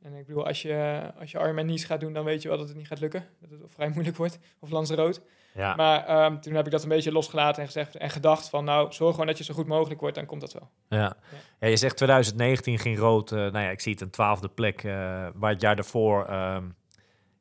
En 0.02 0.14
ik 0.16 0.26
bedoel, 0.28 0.46
als 0.48 0.62
je, 0.62 1.02
als 1.20 1.32
je 1.32 1.38
Ironman 1.40 1.66
Nice 1.66 1.86
gaat 1.86 2.00
doen, 2.00 2.14
dan 2.14 2.24
weet 2.24 2.42
je 2.42 2.48
wel 2.48 2.58
dat 2.58 2.68
het 2.68 2.78
niet 2.78 2.88
gaat 2.88 3.00
lukken. 3.00 3.26
Dat 3.42 3.50
het 3.50 3.60
vrij 3.74 3.90
moeilijk 3.90 4.18
wordt. 4.18 4.38
Of 4.60 4.70
Lanzarote. 4.70 5.20
Ja. 5.58 5.76
Maar 5.76 6.06
ehm, 6.06 6.40
toen 6.40 6.54
heb 6.54 6.66
ik 6.66 6.72
dat 6.72 6.84
een 6.84 6.90
beetje 6.90 7.12
losgelaten 7.12 7.60
en 7.62 7.66
gezegd 7.68 7.96
en 7.96 8.10
gedacht 8.10 8.50
van, 8.50 8.64
nou, 8.64 8.94
zorg 8.94 9.12
gewoon 9.12 9.28
dat 9.28 9.38
je 9.38 9.44
zo 9.44 9.54
goed 9.54 9.68
mogelijk 9.68 10.00
wordt, 10.00 10.16
dan 10.16 10.26
komt 10.26 10.42
dat 10.42 10.54
wel. 10.54 10.70
Ja. 10.90 11.16
ja, 11.60 11.68
je 11.68 11.78
zegt 11.78 11.98
2019 11.98 12.80
ging 12.80 12.98
rood. 12.98 13.32
eh, 13.32 13.38
nou 13.38 13.60
ja, 13.60 13.70
ik 13.70 13.80
zie 13.80 13.92
het 13.92 14.02
een 14.02 14.10
twaalfde 14.10 14.48
plek. 14.50 14.84
eh, 14.84 15.28
waar 15.34 15.52
het 15.52 15.62
jaar 15.62 15.76
daarvoor 15.76 16.26
ehm, 16.26 16.64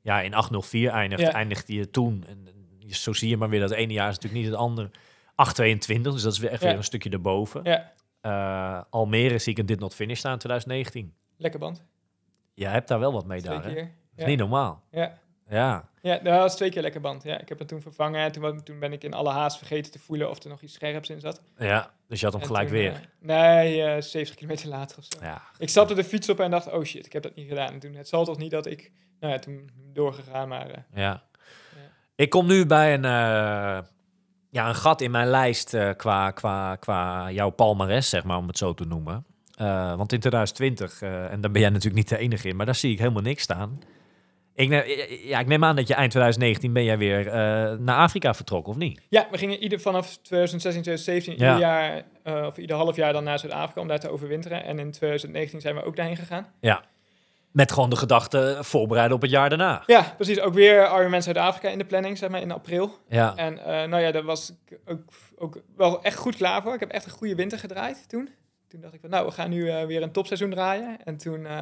ja, 0.01 0.21
in 0.21 0.35
804 0.35 0.91
eindigt. 0.91 1.23
Ja. 1.23 1.33
Eindigde 1.33 1.75
je 1.75 1.91
toen. 1.91 2.25
En, 2.29 2.49
zo 2.89 3.12
zie 3.12 3.29
je 3.29 3.37
maar 3.37 3.49
weer 3.49 3.61
dat 3.61 3.71
ene 3.71 3.93
jaar 3.93 4.09
is 4.09 4.14
natuurlijk 4.14 4.43
niet 4.43 4.53
het 4.53 4.61
andere. 4.61 4.91
822, 5.35 6.12
dus 6.12 6.23
dat 6.23 6.33
is 6.33 6.39
weer 6.39 6.51
echt 6.51 6.62
weer 6.62 6.77
een 6.77 6.85
stukje 6.85 7.11
erboven. 7.11 7.61
Ja, 7.64 7.93
Eh, 8.21 8.83
Almere 8.91 9.39
zie 9.39 9.53
ik 9.53 9.59
een 9.59 9.67
dit 9.67 9.81
not 9.81 9.95
finish 9.95 10.19
staan 10.19 10.39
2019. 10.39 11.14
lekker 11.37 11.61
band. 11.61 11.85
Je 12.55 12.67
hebt 12.67 12.89
daar 12.89 12.99
wel 12.99 13.12
wat 13.12 13.27
mee 13.27 13.41
Twee 13.41 13.55
daar, 13.55 13.69
hè? 13.69 13.75
Dat 13.75 13.85
is 14.14 14.25
niet 14.25 14.39
normaal. 14.39 14.83
Ja. 14.91 15.19
Ja, 15.49 15.88
Ja, 16.03 16.18
dat 16.18 16.38
was 16.38 16.57
twee 16.57 16.70
keer 16.70 16.82
lekker 16.82 17.01
band. 17.01 17.22
Ja, 17.22 17.40
ik 17.40 17.49
heb 17.49 17.59
het 17.59 17.68
toen 17.68 17.80
vervangen 17.82 18.20
en 18.20 18.32
toen, 18.32 18.62
toen 18.62 18.78
ben 18.78 18.92
ik 18.92 19.05
in 19.05 19.14
alle 19.14 19.30
haast 19.30 19.59
vergeten 19.59 19.92
te 19.92 19.99
voelen 19.99 20.30
of 20.30 20.42
er 20.42 20.49
nog 20.49 20.61
iets 20.62 20.72
scherps 20.74 21.11
in 21.11 21.20
zat. 21.20 21.40
ja. 21.59 21.90
Dus 22.09 22.18
je 22.20 22.24
had 22.26 22.34
hem 22.34 22.42
En 22.42 22.49
gelijk 22.49 22.68
toen, 22.68 22.76
weer. 22.76 22.92
eh, 22.92 22.99
nee, 23.20 23.82
eh 23.82 24.03
70 24.03 24.34
kilometer 24.34 24.68
later 24.68 24.99
of 24.99 25.05
zo. 25.05 25.18
ja. 25.24 25.42
Ik 25.59 25.68
stapte 25.68 25.94
de 25.94 26.05
fiets 26.05 26.28
op 26.28 26.40
en 26.40 26.51
dacht, 26.51 26.72
oh 26.72 26.84
shit, 26.84 27.07
ik 27.07 27.12
heb 27.12 27.22
dat 27.22 27.34
niet 27.34 27.49
gedaan. 27.49 27.72
En 27.72 27.78
toen, 27.78 27.94
het 27.94 28.09
zal 28.09 28.24
toch 28.24 28.38
niet 28.38 28.51
dat 28.51 28.66
ik, 28.66 28.92
nou 29.20 29.32
ja, 29.32 29.38
toen 29.38 29.70
doorgegaan, 29.92 30.49
maar 30.49 30.70
eh, 30.70 30.78
Ja. 30.94 31.22
Ik 32.14 32.30
kom 32.30 32.47
nu 32.47 32.66
bij 32.66 32.94
een, 32.94 33.03
ja, 34.51 34.68
een 34.68 34.74
gat 34.74 35.01
in 35.01 35.11
mijn 35.11 35.26
lijst 35.28 35.76
qua, 35.97 36.30
qua, 36.30 36.76
qua 36.76 37.30
jouw 37.30 37.51
palmares, 37.51 38.09
zeg 38.09 38.24
maar, 38.24 38.36
om 38.36 38.47
het 38.47 38.59
zo 38.59 38.74
te 38.74 38.84
noemen. 38.84 39.24
Want 39.97 40.12
in 40.12 40.20
2020, 40.20 41.03
eh, 41.03 41.32
en 41.32 41.40
daar 41.40 41.51
ben 41.51 41.61
jij 41.61 41.70
natuurlijk 41.70 41.97
niet 41.97 42.09
de 42.09 42.18
enige 42.18 42.49
in, 42.49 42.57
maar 42.57 42.66
daar 42.66 42.74
zie 42.74 42.92
ik 42.92 42.99
helemaal 42.99 43.22
niks 43.22 43.42
staan. 43.42 43.78
Ik 44.57 44.68
neem, 44.68 44.82
ja, 45.22 45.38
ik 45.38 45.46
neem 45.46 45.64
aan 45.64 45.76
dat 45.76 45.88
je 45.88 45.94
eind 45.94 46.11
2019 46.11 46.72
ben 46.72 46.84
jij 46.84 46.98
weer 46.98 47.26
eh, 47.26 47.32
naar 47.78 47.96
Afrika 47.96 48.34
vertrokken, 48.34 48.72
of 48.72 48.78
niet? 48.78 49.00
Ja, 49.09 49.26
we 49.30 49.38
gingen 49.38 49.59
ieder 49.62 49.80
vanaf 49.80 50.16
2016, 50.22 50.82
2017 50.82 51.46
Ja. 51.46 51.54
ieder 51.54 51.68
jaar 51.68 52.04
eh, 52.22 52.46
of 52.46 52.57
ieder 52.57 52.76
half 52.76 52.96
jaar 52.96 53.12
dan 53.12 53.24
naar 53.24 53.38
Zuid-Afrika 53.38 53.80
om 53.80 53.88
daar 53.88 54.00
te 54.00 54.11
overwinteren. 54.11 54.64
En 54.64 54.78
in 54.78 54.90
2019 54.90 55.61
zijn 55.61 55.74
we 55.74 55.84
ook 55.84 55.96
daarheen 55.96 56.16
gegaan. 56.16 56.46
Met 57.50 57.72
gewoon 57.72 57.90
de 57.90 57.96
gedachte 57.96 58.59
voorbereiden 58.61 59.16
op 59.16 59.22
het 59.22 59.30
jaar 59.30 59.48
daarna. 59.48 59.82
Ja, 59.86 60.12
precies. 60.16 60.40
Ook 60.40 60.54
weer 60.54 60.82
Ironman 60.82 61.22
Zuid-Afrika 61.22 61.68
in 61.68 61.78
de 61.78 61.84
planning, 61.84 62.18
zeg 62.18 62.30
maar, 62.30 62.40
in 62.40 62.52
april. 62.52 62.98
Ja, 63.09 63.32
En 63.36 63.59
eh, 63.59 63.88
nou 63.88 64.02
ja, 64.02 64.11
daar 64.11 64.22
was 64.22 64.52
ik 64.66 64.78
ook, 64.86 65.00
ook 65.36 65.62
wel 65.76 66.02
echt 66.02 66.16
goed 66.16 66.36
klaar 66.36 66.62
voor. 66.62 66.74
Ik 66.74 66.80
heb 66.80 66.90
echt 66.90 67.04
een 67.04 67.11
goede 67.11 67.34
winter 67.34 67.59
gedraaid 67.59 68.09
toen. 68.09 68.28
Toen 68.68 68.80
dacht 68.80 68.94
ik 68.94 69.00
van, 69.00 69.11
nou, 69.11 69.26
we 69.26 69.32
gaan 69.32 69.50
nu 69.50 69.70
eh, 69.70 69.86
weer 69.86 70.02
een 70.02 70.12
topseizoen 70.12 70.50
draaien. 70.50 70.96
En 71.04 71.16
toen, 71.16 71.46
eh, 71.46 71.61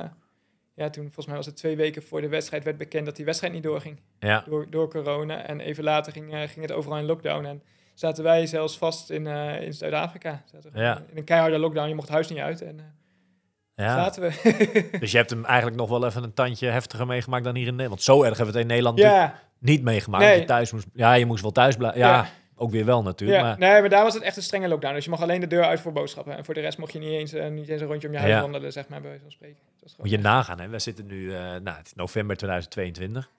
ja, 0.75 0.91
toen, 0.91 1.05
volgens 1.05 1.27
mij 1.27 1.37
was 1.37 1.47
het 1.47 1.57
twee 1.57 1.77
weken 1.77 2.03
voor 2.03 2.21
de 2.21 2.29
wedstrijd, 2.29 2.65
werd 2.65 2.79
bekend 2.79 3.07
dat 3.07 3.17
die 3.17 3.25
wedstrijd 3.25 3.53
niet 3.53 3.63
doorging. 3.63 4.01
ja, 4.19 4.45
Door, 4.47 4.71
door 4.71 4.89
corona. 4.91 5.47
En 5.47 5.61
even 5.61 5.85
later 5.85 6.13
ging, 6.13 6.33
eh, 6.33 6.39
ging 6.39 6.61
het 6.61 6.73
overal 6.73 6.99
in 6.99 7.05
lockdown. 7.05 7.45
En 7.45 7.63
zaten 7.95 8.25
wij 8.25 8.47
zelfs 8.47 8.79
vast 8.79 9.11
in, 9.11 9.27
eh, 9.27 9.63
in 9.63 9.73
Zuid-Afrika. 9.73 10.43
Ja. 10.73 11.03
In 11.11 11.17
een 11.17 11.25
keiharde 11.25 11.59
lockdown. 11.59 11.89
Je 11.89 11.95
mocht 11.95 12.07
het 12.07 12.17
huis 12.17 12.29
niet 12.29 12.39
uit. 12.39 12.63
En 12.63 12.79
eh, 12.79 13.87
ja. 13.87 13.97
zaten 13.97 14.23
we. 14.23 14.29
Dus 15.01 15.11
je 15.11 15.17
hebt 15.17 15.31
hem 15.31 15.45
eigenlijk 15.45 15.77
nog 15.77 15.89
wel 15.89 16.07
even 16.07 16.23
een 16.23 16.35
tandje 16.35 16.69
heftiger 16.69 17.07
meegemaakt 17.07 17.45
dan 17.45 17.55
hier 17.55 17.67
in 17.67 17.77
Nederland. 17.77 18.07
Want 18.07 18.19
zo 18.19 18.23
erg 18.23 18.37
hebben 18.37 18.55
we 18.55 18.61
het 18.61 18.71
in 18.71 18.77
Nederland 18.77 18.99
ja, 18.99 19.41
niet 19.59 19.83
meegemaakt. 19.83 20.25
Nee. 20.25 20.41
Je 20.41 20.45
thuis 20.45 20.73
moest, 20.73 20.87
ja, 20.93 21.13
je 21.13 21.27
moest 21.27 21.43
wel 21.43 21.53
thuis 21.53 21.77
blijven. 21.77 22.01
Ja, 22.01 22.13
Ja. 22.13 22.29
Ook 22.57 22.71
weer 22.71 22.85
wel 22.85 23.03
natuurlijk. 23.03 23.41
ja. 23.41 23.45
Maar 23.47 23.59
nee, 23.59 23.81
maar 23.81 23.89
daar 23.89 24.03
was 24.03 24.15
het 24.15 24.23
echt 24.23 24.37
een 24.37 24.43
strenge 24.43 24.69
lockdown. 24.69 24.95
Dus 24.95 25.05
je 25.05 25.11
mag 25.11 25.23
alleen 25.23 25.41
de 25.41 25.47
deur 25.47 25.65
uit 25.65 25.81
voor 25.81 25.93
boodschappen. 25.93 26.37
En 26.37 26.45
voor 26.45 26.55
de 26.55 26.61
rest 26.61 26.79
mocht 26.79 26.93
je 26.93 26.99
niet 26.99 27.11
eens, 27.11 27.33
eh, 27.33 27.49
niet 27.49 27.69
eens 27.69 27.81
een 27.81 27.87
rondje 27.87 28.07
om 28.09 28.13
je 28.15 28.21
huis 28.21 28.33
Ja. 28.33 28.41
wandelen, 28.41 28.73
zeg 28.73 28.89
maar, 28.89 29.01
bij 29.01 29.09
wijze 29.09 29.23
van 29.25 29.33
spreken. 29.33 29.59
Dat 29.81 29.95
Moet 29.99 30.11
je 30.11 30.19
nagaan, 30.19 30.61
hè? 30.61 30.69
we 30.69 30.79
zitten 30.79 31.07
nu, 31.07 31.35
eh, 31.35 31.41
nou, 31.41 31.77
het 31.77 31.87
is 31.87 31.95
november 31.95 32.37
2022. 32.37 33.31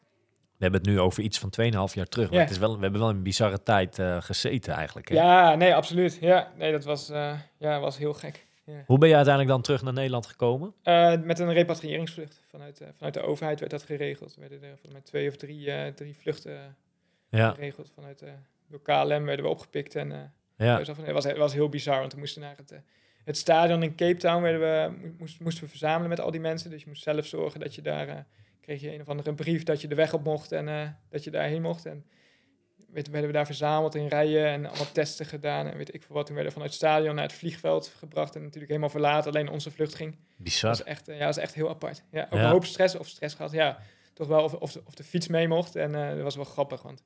We 0.57 0.63
hebben 0.63 0.79
het 0.81 0.89
nu 0.89 0.99
over 0.99 1.23
iets 1.23 1.39
van 1.39 1.49
2,5 1.49 1.93
jaar 1.95 2.05
terug. 2.05 2.25
Maar 2.29 2.37
Ja. 2.37 2.43
het 2.43 2.51
is 2.53 2.57
wel, 2.57 2.75
we 2.75 2.81
hebben 2.81 2.99
wel 2.99 3.09
een 3.09 3.23
bizarre 3.23 3.63
tijd 3.63 3.99
eh, 3.99 4.21
gezeten 4.21 4.73
eigenlijk. 4.73 5.09
Hè? 5.09 5.15
Ja, 5.15 5.55
nee, 5.55 5.75
absoluut. 5.75 6.17
Ja, 6.21 6.51
nee, 6.57 6.71
dat 6.71 6.83
was, 6.83 7.07
ja, 7.57 7.79
was 7.79 7.97
heel 7.97 8.13
gek. 8.13 8.45
Ja. 8.65 8.83
Hoe 8.85 8.97
ben 8.97 9.09
je 9.09 9.15
uiteindelijk 9.15 9.53
dan 9.53 9.61
terug 9.63 9.81
naar 9.83 9.93
Nederland 9.93 10.25
gekomen? 10.25 10.73
Met 11.23 11.39
een 11.39 11.53
repatriëringsvlucht. 11.53 12.41
Vanuit, 12.49 12.81
vanuit 12.97 13.13
de 13.13 13.21
overheid 13.21 13.59
werd 13.59 13.71
dat 13.71 13.83
geregeld. 13.83 14.33
Er 14.35 14.39
werden 14.39 14.61
er 14.61 14.91
mij 14.91 15.01
twee 15.01 15.29
of 15.29 15.35
drie, 15.35 15.93
drie 15.93 16.15
vluchten 16.17 16.75
Ja, 17.29 17.49
geregeld. 17.51 17.91
Vanuit 17.95 18.23
door 18.67 18.81
KLM 18.81 19.25
werden 19.25 19.45
we 19.45 19.51
opgepikt. 19.51 19.95
En 19.95 20.11
eh, 20.11 20.19
ja, 20.57 20.77
dus 20.77 20.89
af- 20.89 20.97
het, 20.97 21.11
was, 21.11 21.23
het 21.23 21.37
was 21.37 21.53
heel 21.53 21.69
bizar, 21.69 21.99
want 21.99 22.13
we 22.13 22.19
moesten 22.19 22.41
naar 22.41 22.55
het, 22.57 22.71
eh, 22.71 22.79
het 23.23 23.37
stadion 23.37 23.83
in 23.83 23.95
Cape 23.95 24.17
Town. 24.17 24.41
Werden 24.41 24.61
we, 24.61 24.97
mo- 25.07 25.13
moest, 25.19 25.39
moesten 25.39 25.63
we 25.63 25.69
verzamelen 25.69 26.09
met 26.09 26.19
al 26.19 26.31
die 26.31 26.39
mensen. 26.41 26.69
Dus 26.69 26.81
je 26.81 26.87
moest 26.87 27.03
zelf 27.03 27.25
zorgen 27.25 27.59
dat 27.59 27.75
je 27.75 27.81
daar... 27.81 28.07
eh, 28.07 28.15
kreeg 28.61 28.81
je 28.81 28.93
een 28.93 29.01
of 29.01 29.09
andere 29.09 29.33
brief 29.33 29.63
dat 29.63 29.81
je 29.81 29.87
de 29.87 29.95
weg 29.95 30.13
op 30.13 30.23
mocht 30.23 30.51
en 30.51 30.97
dat 31.09 31.23
je 31.23 31.31
daarheen 31.31 31.61
mocht. 31.61 31.85
En 31.85 32.05
weet, 32.89 33.09
werden 33.09 33.27
we 33.29 33.35
daar 33.35 33.45
verzameld 33.45 33.95
in 33.95 34.07
rijen 34.07 34.45
en 34.45 34.65
allemaal 34.65 34.91
testen 34.91 35.25
gedaan. 35.25 35.67
En 35.67 35.77
weet 35.77 35.93
ik 35.93 36.03
veel 36.03 36.15
wat. 36.15 36.25
Toen 36.25 36.35
werden 36.35 36.53
we 36.53 36.59
vanuit 36.59 36.73
het 36.79 36.89
stadion 36.89 37.15
naar 37.15 37.23
het 37.23 37.33
vliegveld 37.33 37.87
gebracht. 37.97 38.35
En 38.35 38.41
natuurlijk 38.41 38.67
helemaal 38.67 38.89
verlaten. 38.89 39.31
Alleen 39.31 39.49
onze 39.49 39.71
vlucht 39.71 39.95
ging. 39.95 40.17
bizar. 40.37 40.69
Dat 40.69 40.79
is 40.79 40.85
echt, 40.85 41.05
ja, 41.05 41.17
dat 41.25 41.37
is 41.37 41.43
echt 41.43 41.53
heel 41.53 41.69
apart. 41.69 42.03
Ja, 42.11 42.23
ook 42.23 42.33
Ja. 42.39 42.43
een 42.43 42.49
hoop 42.51 42.65
stress 42.65 42.95
of 42.95 43.07
stress 43.07 43.35
gehad. 43.35 43.51
Ja, 43.51 43.79
toch 44.13 44.27
wel 44.27 44.43
of, 44.43 44.53
of, 44.53 44.71
de, 44.71 44.81
of 44.85 44.95
de 44.95 45.03
fiets 45.03 45.27
mee 45.27 45.47
mocht. 45.47 45.75
En 45.75 45.91
dat 45.91 46.21
was 46.21 46.35
wel 46.35 46.45
grappig, 46.45 46.81
want 46.81 47.03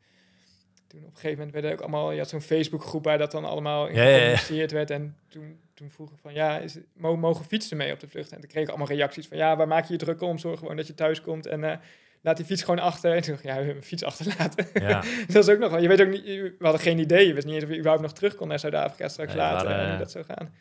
toen 0.90 1.00
op 1.00 1.06
een 1.08 1.14
gegeven 1.14 1.38
moment 1.38 1.54
werden 1.54 1.72
ook 1.72 1.80
allemaal... 1.82 2.12
Je 2.12 2.18
had 2.20 2.30
zo'n 2.30 2.42
Facebookgroep 2.42 3.04
waar 3.04 3.18
dat 3.18 3.32
dan 3.32 3.46
allemaal 3.46 3.88
in 3.88 3.96
gecommuniceerd 3.96 4.72
werd. 4.72 4.92
En 4.92 5.16
toen, 5.30 5.60
toen 5.74 5.90
vroeg 5.90 6.12
ik 6.12 6.18
van, 6.22 6.34
ja, 6.34 6.58
is 6.58 6.78
mogen 6.98 7.46
fietsen 7.46 7.78
mee 7.78 7.94
op 7.94 8.00
de 8.00 8.08
vlucht? 8.08 8.32
En 8.32 8.40
toen 8.40 8.50
kreeg 8.50 8.64
ik 8.64 8.70
allemaal 8.70 8.88
reacties 8.88 9.28
van, 9.28 9.38
ja, 9.38 9.56
waar 9.56 9.68
maak 9.68 9.86
je 9.86 9.94
je 9.94 10.00
druk 10.00 10.22
om? 10.22 10.38
Zorg 10.38 10.60
gewoon 10.60 10.76
dat 10.76 10.88
je 10.88 10.94
thuis 10.94 11.22
komt 11.22 11.46
en 11.46 11.64
eh, 11.64 11.78
laat 12.22 12.38
die 12.38 12.46
fiets 12.46 12.64
gewoon 12.64 12.80
achter. 12.80 13.14
En 13.16 13.22
toen 13.22 13.32
dacht 13.32 13.44
ik, 13.44 13.50
ja, 13.50 13.56
we 13.56 13.58
hebben 13.58 13.76
mijn 13.76 13.88
fiets 13.88 14.04
achterlaten. 14.04 14.68
Ja. 14.74 15.04
dat 15.34 15.44
is 15.48 15.50
ook 15.54 15.60
nog 15.60 15.72
wel... 15.72 15.82
Je 15.82 15.88
weet 15.88 16.02
ook 16.02 16.10
niet... 16.10 16.24
We 16.26 16.54
hadden 16.60 16.82
geen 16.82 17.00
idee. 17.00 17.28
Je 17.28 17.34
wist 17.34 17.46
niet 17.46 17.56
eens 17.56 17.64
of 17.64 17.70
je 17.70 17.76
überhaupt 17.78 18.04
nog 18.04 18.14
terug 18.14 18.36
kon 18.36 18.48
naar 18.48 18.60
Zuid-Afrika 18.60 19.08
straks 19.08 19.30
Nee, 19.30 19.38
later. 19.42 19.68
waren, 19.68 19.86
en 19.86 19.94
eh, 19.94 20.00
dat 20.00 20.12
zou 20.12 20.26
gaan. 20.26 20.54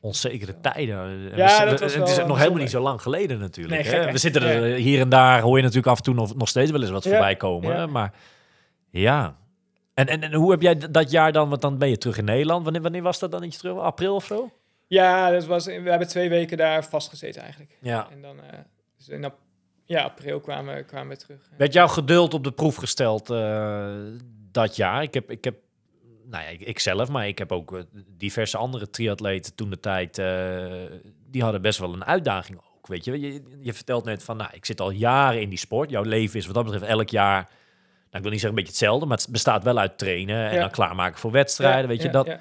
Onzekere 0.00 0.60
tijden. 0.60 0.98
En 0.98 1.36
Ja, 1.36 1.64
we- 1.64 1.70
dat 1.70 1.80
was 1.80 1.94
het 1.94 2.08
is 2.08 2.16
wel 2.16 2.26
nog 2.26 2.38
helemaal 2.38 2.58
niet 2.60 2.70
zo 2.70 2.80
lang 2.82 3.02
geleden 3.02 3.38
natuurlijk. 3.38 3.82
Nee, 3.82 3.92
hè? 3.94 4.02
gek? 4.02 4.12
We 4.12 4.18
zitten 4.18 4.42
er 4.42 4.72
eh, 4.74 4.80
hier 4.82 5.00
en 5.00 5.08
daar, 5.08 5.40
hoor 5.40 5.56
je 5.56 5.62
natuurlijk 5.62 5.88
af 5.88 5.96
en 5.98 6.02
toe 6.04 6.14
nog, 6.14 6.36
nog 6.36 6.48
steeds 6.48 6.70
wel 6.70 6.80
eens 6.80 6.90
wat 6.90 7.04
Ja. 7.04 7.10
voorbij 7.10 7.36
komen. 7.36 7.72
Ja. 7.76 7.86
Maar 7.86 8.12
ja. 8.90 9.36
En, 9.98 10.06
en, 10.06 10.22
en 10.22 10.34
hoe 10.34 10.50
heb 10.50 10.62
jij 10.62 10.78
dat 10.90 11.10
jaar 11.10 11.32
dan, 11.32 11.48
want 11.48 11.60
dan 11.60 11.78
ben 11.78 11.88
je 11.88 11.98
terug 11.98 12.18
in 12.18 12.24
Nederland. 12.24 12.64
Wanneer, 12.64 12.82
wanneer 12.82 13.02
was 13.02 13.18
dat 13.18 13.30
dan 13.30 13.42
iets 13.42 13.56
terug? 13.56 13.78
April 13.78 14.14
of 14.14 14.24
zo? 14.24 14.50
Ja, 14.86 15.30
dat 15.30 15.46
was, 15.46 15.66
we 15.66 15.72
hebben 15.72 16.08
twee 16.08 16.28
weken 16.28 16.56
daar 16.56 16.84
vastgezeten 16.84 17.42
eigenlijk. 17.42 17.76
Ja. 17.80 18.08
En 18.10 18.22
dan 18.22 18.40
eh, 18.42 18.58
dus 18.96 19.08
in 19.08 19.32
ja, 19.84 20.02
april 20.02 20.40
kwamen, 20.40 20.74
we- 20.74 20.82
kwamen 20.82 21.08
we 21.08 21.16
terug. 21.16 21.50
Werd 21.56 21.72
jouw 21.72 21.86
geduld 21.88 22.34
op 22.34 22.44
de 22.44 22.52
proef 22.52 22.76
gesteld 22.76 23.30
eh, 23.30 23.94
dat 24.52 24.76
jaar? 24.76 25.02
Ik 25.02 25.14
heb, 25.14 25.30
ik 25.30 25.44
heb, 25.44 25.56
nou 26.24 26.42
ja, 26.44 26.48
ik, 26.48 26.60
ik 26.60 26.78
zelf, 26.78 27.08
maar 27.08 27.28
ik 27.28 27.38
heb 27.38 27.52
ook 27.52 27.76
eh, 27.76 27.82
diverse 28.16 28.56
andere 28.56 28.90
triatleten 28.90 29.54
toen 29.54 29.70
de 29.70 29.80
tijd, 29.80 30.14
die 31.30 31.42
hadden 31.42 31.62
best 31.62 31.78
wel 31.78 31.92
een 31.92 32.04
uitdaging 32.04 32.58
ook. 32.58 32.86
Weet 32.86 33.04
je, 33.04 33.20
je, 33.20 33.42
je 33.60 33.72
vertelt 33.72 34.04
net 34.04 34.22
van, 34.22 34.36
nou, 34.36 34.50
ik 34.52 34.64
zit 34.64 34.80
al 34.80 34.90
jaren 34.90 35.40
in 35.40 35.48
die 35.48 35.58
sport. 35.58 35.90
Jouw 35.90 36.02
leven 36.02 36.38
is 36.38 36.46
wat 36.46 36.54
dat 36.54 36.64
betreft 36.64 36.84
elk 36.86 37.08
jaar, 37.08 37.48
nou, 38.10 38.16
ik 38.16 38.22
wil 38.22 38.30
niet 38.30 38.40
zeggen 38.40 38.48
een 38.48 38.64
beetje 38.64 38.70
hetzelfde, 38.78 39.06
maar 39.06 39.16
het 39.16 39.28
bestaat 39.30 39.64
wel 39.64 39.78
uit 39.78 39.98
trainen 39.98 40.48
en 40.48 40.54
Ja. 40.54 40.60
dan 40.60 40.70
klaarmaken 40.70 41.18
voor 41.18 41.30
wedstrijden. 41.30 41.80
Ja, 41.82 41.86
weet 41.86 42.02
je, 42.02 42.10
dat, 42.10 42.26
Ja, 42.26 42.38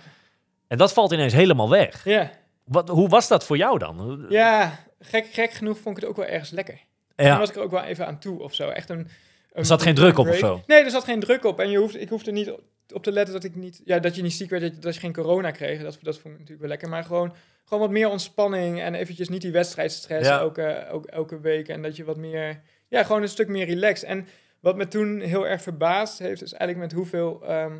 En 0.68 0.78
dat 0.78 0.94
valt 0.94 1.12
ineens 1.12 1.34
helemaal 1.34 1.70
weg. 1.70 2.04
ja. 2.04 2.32
Wat, 2.64 2.90
hoe 2.90 3.10
was 3.10 3.28
dat 3.28 3.44
voor 3.44 3.58
jou 3.58 3.78
dan? 3.80 4.26
ja 4.30 4.80
gek, 5.00 5.26
gek 5.32 5.52
genoeg 5.52 5.78
vond 5.80 5.96
ik 5.98 6.02
het 6.02 6.12
ook 6.12 6.18
wel 6.18 6.26
ergens 6.26 6.50
lekker. 6.50 6.80
Ja. 7.16 7.30
Toen 7.30 7.40
was 7.40 7.50
ik 7.50 7.56
er 7.56 7.62
ook 7.62 7.72
wel 7.72 7.84
even 7.84 8.08
aan 8.08 8.20
toe 8.20 8.42
of 8.44 8.54
zo. 8.54 8.70
Echt 8.70 8.90
een, 8.90 8.98
een 9.00 9.08
Er 9.54 9.66
zat 9.66 9.80
geen 9.82 9.90
een 9.90 9.96
druk 9.96 10.18
op 10.18 10.28
of 10.28 10.36
zo? 10.38 10.64
Nee, 10.68 10.84
er 10.84 10.90
zat 10.92 11.04
geen 11.04 11.20
druk 11.20 11.46
op. 11.46 11.60
En 11.60 11.70
je 11.70 11.78
hoeft, 11.78 11.96
ik 12.02 12.10
hoefde 12.10 12.32
niet 12.32 12.52
op 12.94 13.04
te 13.04 13.12
letten 13.12 13.34
dat 13.34 13.44
ik 13.44 13.56
niet, 13.56 13.82
ja, 13.86 14.00
dat 14.00 14.16
je 14.16 14.22
niet 14.22 14.34
ziek 14.34 14.50
werd, 14.50 14.62
dat 14.64 14.74
je, 14.76 14.80
dat 14.80 14.94
je 14.94 15.00
geen 15.00 15.14
corona 15.14 15.52
kreeg. 15.52 15.82
Dat, 15.82 15.98
dat 16.02 16.14
vond 16.18 16.26
ik 16.34 16.40
natuurlijk 16.40 16.60
wel 16.60 16.70
lekker. 16.70 16.90
Maar 16.90 17.04
gewoon, 17.04 17.34
gewoon 17.66 17.84
wat 17.84 17.92
meer 17.92 18.10
ontspanning 18.10 18.82
en 18.82 18.96
eventjes 18.96 19.30
niet 19.30 19.42
die 19.42 19.52
wedstrijdstress 19.52 20.28
Ja. 20.30 20.40
elke, 20.40 20.64
elke, 20.64 21.10
elke 21.12 21.40
week. 21.40 21.68
En 21.68 21.82
dat 21.82 21.96
je 21.96 22.04
wat 22.04 22.18
meer, 22.18 22.62
ja, 22.88 23.04
gewoon 23.04 23.22
een 23.22 23.30
stuk 23.30 23.48
meer 23.48 23.66
relaxed. 23.66 24.10
En 24.10 24.28
wat 24.68 24.76
me 24.78 24.88
toen 24.88 25.20
heel 25.20 25.48
erg 25.48 25.62
verbaasd 25.62 26.20
heeft, 26.20 26.42
is 26.42 26.54
eigenlijk 26.54 26.90
met 26.92 27.00
hoeveel, 27.00 27.44
ehm, 27.46 27.76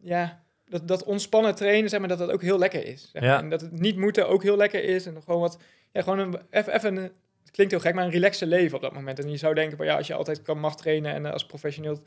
ja, 0.00 0.42
dat, 0.68 0.88
dat 0.88 1.04
ontspannen 1.04 1.54
trainen, 1.54 1.90
zeg 1.90 2.00
maar, 2.00 2.08
dat 2.08 2.18
dat 2.18 2.30
ook 2.30 2.42
heel 2.42 2.58
lekker 2.58 2.86
is. 2.86 3.10
Zeg 3.12 3.22
Ja. 3.22 3.38
En 3.38 3.50
dat 3.50 3.60
het 3.60 3.80
niet 3.80 3.96
moeten 3.96 4.28
ook 4.28 4.42
heel 4.42 4.56
lekker 4.56 4.84
is. 4.84 5.06
En 5.06 5.22
gewoon 5.24 5.40
wat, 5.40 5.58
ja, 5.92 6.02
gewoon 6.02 6.18
een, 6.18 6.40
even, 6.50 6.74
even 6.74 6.96
een, 6.96 7.02
het 7.42 7.50
klinkt 7.50 7.72
heel 7.72 7.82
gek, 7.82 7.94
maar 7.94 8.04
een 8.04 8.10
relaxe 8.10 8.46
leven 8.46 8.76
op 8.76 8.82
dat 8.82 8.92
moment. 8.92 9.18
En 9.18 9.30
je 9.30 9.36
zou 9.36 9.54
denken, 9.54 9.76
van, 9.76 9.86
ja, 9.86 9.96
als 9.96 10.06
je 10.06 10.14
altijd 10.14 10.42
kan 10.42 10.58
mag 10.58 10.76
trainen 10.76 11.12
en 11.14 11.26
als 11.32 11.46
professioneel, 11.46 11.98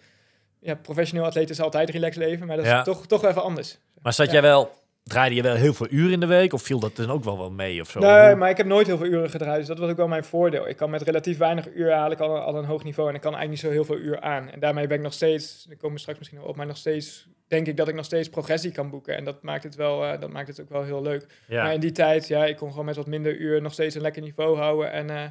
ja, 0.60 0.76
professioneel 0.76 1.26
atleet 1.26 1.50
is 1.50 1.62
altijd 1.62 1.90
relax 1.90 2.16
leven, 2.16 2.48
maar 2.48 2.58
dat 2.58 2.66
Ja. 2.66 2.78
is 2.80 2.86
toch, 2.86 3.08
toch 3.08 3.26
even 3.26 3.44
anders. 3.44 3.78
Maar 4.02 4.14
zat 4.14 4.26
Ja. 4.26 4.32
jij 4.32 4.42
wel, 4.42 4.72
draaide 5.04 5.36
je 5.36 5.42
wel 5.42 5.56
heel 5.56 5.74
veel 5.74 5.88
uren 5.90 6.12
in 6.12 6.20
de 6.20 6.26
week 6.26 6.54
of 6.54 6.62
viel 6.62 6.80
dat 6.80 6.96
dan 6.96 7.12
ook 7.12 7.24
wel 7.24 7.38
wel 7.38 7.52
mee 7.52 7.82
of 7.82 7.90
zo? 7.90 8.00
Nee, 8.00 8.36
maar 8.36 8.50
ik 8.50 8.58
heb 8.58 8.66
nooit 8.66 8.88
heel 8.88 8.98
veel 8.98 9.06
uren 9.08 9.30
gedraaid, 9.30 9.58
dus 9.60 9.68
dat 9.68 9.80
was 9.80 9.90
ook 9.90 9.98
wel 9.98 10.08
mijn 10.08 10.24
voordeel. 10.24 10.68
Ik 10.68 10.78
kan 10.78 10.90
met 10.90 11.02
relatief 11.02 11.38
weinig 11.38 11.68
uur 11.74 11.92
haal 11.92 12.12
ik 12.12 12.20
al, 12.20 12.38
al 12.38 12.56
een 12.58 12.66
hoog 12.66 12.84
niveau 12.84 13.10
en 13.10 13.16
ik 13.16 13.22
kan 13.22 13.36
eigenlijk 13.36 13.64
niet 13.64 13.72
zo 13.72 13.80
heel 13.80 13.96
veel 13.98 14.06
uur 14.06 14.22
aan. 14.22 14.50
En 14.50 14.60
daarmee 14.60 14.88
ben 14.88 14.98
ik 14.98 15.04
nog 15.04 15.14
steeds, 15.14 15.64
daar 15.64 15.78
komen 15.78 15.94
we 15.96 16.00
straks 16.00 16.20
misschien 16.20 16.42
op, 16.42 16.56
maar 16.56 16.66
nog 16.66 16.78
steeds 16.78 17.28
denk 17.48 17.68
ik 17.68 17.78
dat 17.78 17.88
ik 17.88 17.96
nog 17.96 18.06
steeds 18.06 18.30
progressie 18.30 18.72
kan 18.72 18.90
boeken. 18.90 19.16
En 19.16 19.24
dat 19.24 19.42
maakt 19.44 19.64
het, 19.64 19.76
wel, 19.76 20.06
eh, 20.06 20.20
dat 20.20 20.32
maakt 20.32 20.48
het 20.48 20.62
ook 20.62 20.70
wel 20.70 20.84
heel 20.84 21.02
leuk. 21.02 21.26
ja. 21.48 21.64
Maar 21.64 21.74
in 21.74 21.80
die 21.80 21.92
tijd, 21.92 22.28
ja, 22.28 22.46
ik 22.46 22.56
kon 22.58 22.70
gewoon 22.70 22.86
met 22.86 22.96
wat 22.96 23.08
minder 23.08 23.38
uur 23.38 23.62
nog 23.62 23.74
steeds 23.74 23.96
een 23.96 24.02
lekker 24.02 24.22
niveau 24.22 24.58
houden. 24.58 24.92
En 24.92 25.10
eh, 25.10 25.22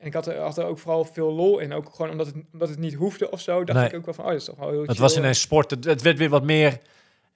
En 0.00 0.06
ik 0.06 0.12
had 0.14 0.26
er, 0.26 0.36
had 0.38 0.58
er 0.58 0.64
ook 0.64 0.78
vooral 0.78 1.04
veel 1.04 1.32
lol 1.32 1.58
in. 1.58 1.72
Ook 1.72 1.94
gewoon 1.94 2.10
omdat 2.10 2.26
het, 2.26 2.34
omdat 2.52 2.68
het 2.68 2.78
niet 2.78 2.94
hoefde 2.94 3.30
of 3.30 3.40
zo. 3.40 3.64
Dacht 3.64 3.78
Nee. 3.78 3.88
ik 3.88 3.94
ook 3.96 4.04
wel 4.04 4.14
van, 4.14 4.24
oh, 4.24 4.30
dat 4.30 4.40
is 4.40 4.46
toch 4.46 4.56
wel 4.56 4.70
heel 4.70 4.82
Het 4.86 4.98
was 4.98 5.16
ineens 5.16 5.40
sport. 5.40 5.70
Het, 5.70 5.84
het 5.84 6.02
werd 6.02 6.18
weer 6.18 6.28
wat 6.28 6.44
meer. 6.44 6.78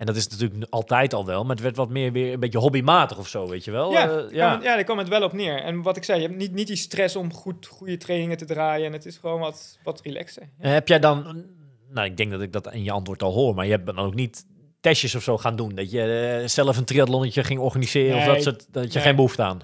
En 0.01 0.07
dat 0.07 0.16
is 0.16 0.28
natuurlijk 0.28 0.66
altijd 0.70 1.14
al 1.14 1.26
wel. 1.26 1.42
Maar 1.42 1.51
het 1.55 1.64
werd 1.64 1.76
wat 1.76 1.88
meer 1.88 2.12
weer 2.12 2.32
een 2.32 2.40
beetje 2.40 2.59
hobbymatig 2.59 3.18
of 3.18 3.28
zo, 3.28 3.48
weet 3.48 3.64
je 3.64 3.70
wel. 3.70 3.92
Ja, 3.92 4.09
Eh, 4.09 4.16
ja. 4.16 4.26
ja. 4.30 4.53
ja, 4.62 4.74
daar 4.74 4.84
kwam 4.84 4.98
het 4.98 5.09
wel 5.09 5.22
op 5.22 5.32
neer. 5.32 5.57
En 5.62 5.82
wat 5.82 5.96
ik 5.96 6.05
zei, 6.05 6.20
je 6.20 6.26
hebt 6.26 6.38
niet, 6.38 6.53
niet 6.53 6.66
die 6.66 6.76
stress 6.76 7.16
om 7.16 7.32
goed, 7.32 7.66
goede 7.66 7.96
trainingen 7.96 8.36
te 8.36 8.44
draaien. 8.44 8.86
En 8.86 8.92
het 8.92 9.07
is 9.07 9.16
gewoon 9.16 9.40
wat, 9.40 9.78
wat 9.82 10.01
relaxer. 10.01 10.42
Ja. 10.42 10.64
En 10.64 10.72
heb 10.72 10.88
jij 10.88 10.98
dan. 10.98 11.44
Nou, 11.90 12.07
ik 12.07 12.16
denk 12.16 12.30
dat 12.30 12.40
ik 12.42 12.53
dat 12.53 12.72
in 12.72 12.84
je 12.84 12.90
antwoord 12.90 13.22
al 13.22 13.32
hoor. 13.32 13.55
Maar 13.55 13.64
je 13.64 13.70
hebt 13.70 13.86
dan 13.86 13.98
ook 13.98 14.14
niet 14.14 14.44
testjes 14.80 15.14
of 15.14 15.22
zo 15.22 15.38
gaan 15.38 15.57
doen. 15.57 15.74
Dat 15.74 15.90
je 15.90 16.38
eh, 16.42 16.48
zelf 16.48 16.76
een 16.76 16.84
triathlonnetje 16.84 17.44
ging 17.44 17.61
organiseren. 17.61 18.18
of 18.18 18.24
dat, 18.24 18.42
soort, 18.42 18.66
dat 18.72 18.84
je 18.92 18.94
nee. 18.98 19.07
geen 19.07 19.16
behoefte 19.16 19.42
aan. 19.42 19.61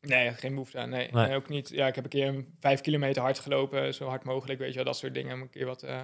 Nee, 0.00 0.32
geen 0.32 0.52
behoefte 0.52 0.78
aan. 0.78 0.90
Nee. 0.90 1.08
Nee. 1.12 1.34
Ook 1.34 1.48
niet. 1.48 1.68
Ja, 1.68 1.86
ik 1.86 1.94
heb 1.94 2.04
een 2.04 2.10
keer 2.10 2.26
een 2.28 2.46
vijf 2.60 2.80
kilometer 2.80 3.22
hard 3.22 3.38
gelopen, 3.38 3.94
zo 3.94 4.08
hard 4.08 4.24
mogelijk, 4.24 4.58
weet 4.58 4.68
je 4.68 4.74
wel, 4.74 4.84
dat 4.84 4.96
soort 4.96 5.14
dingen. 5.14 5.40
Een 5.40 5.50
keer 5.50 5.66
wat, 5.66 5.82
eh, 5.82 6.00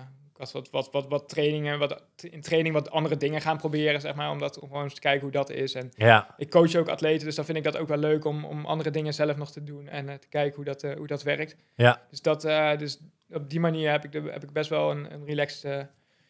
wat, 0.51 0.71
wat, 0.71 0.91
wat, 0.93 1.09
wat 1.09 1.29
trainingen, 1.29 1.79
wat 1.79 2.03
in 2.31 2.41
training 2.41 2.75
wat 2.75 2.91
andere 2.91 3.17
dingen 3.17 3.41
gaan 3.41 3.57
proberen, 3.57 4.01
zeg 4.01 4.15
maar, 4.15 4.31
om, 4.31 4.39
dat, 4.39 4.59
om 4.59 4.69
gewoon 4.69 4.83
eens 4.83 4.95
te 4.95 5.01
kijken 5.01 5.21
hoe 5.23 5.31
dat 5.31 5.51
is. 5.51 5.75
En 5.75 5.91
Ja. 5.97 6.35
ik 6.37 6.51
coach 6.51 6.75
ook 6.75 6.89
atleten, 6.89 7.27
dus 7.27 7.35
dan 7.35 7.45
vind 7.45 7.59
ik 7.59 7.65
dat 7.65 7.77
ook 7.77 7.89
wel 7.89 7.97
leuk 7.99 8.25
om, 8.25 8.45
om 8.45 8.67
andere 8.67 8.91
dingen 8.91 9.15
zelf 9.15 9.37
nog 9.37 9.51
te 9.53 9.65
doen 9.65 9.89
en 9.89 10.09
eh, 10.09 10.15
te 10.15 10.29
kijken 10.29 10.57
hoe 10.57 10.65
dat, 10.65 10.83
eh, 10.83 10.97
hoe 10.97 11.07
dat 11.07 11.23
werkt. 11.23 11.57
Ja. 11.75 12.03
Dus, 12.11 12.21
dat, 12.23 12.45
eh, 12.45 12.77
dus 12.79 12.99
op 13.33 13.51
die 13.51 13.61
manier 13.61 13.91
heb 13.91 14.05
ik, 14.05 14.13
de, 14.13 14.21
heb 14.31 14.43
ik 14.43 14.53
best 14.53 14.71
wel 14.71 14.91
een, 14.91 15.13
een 15.13 15.25
relaxed, 15.25 15.87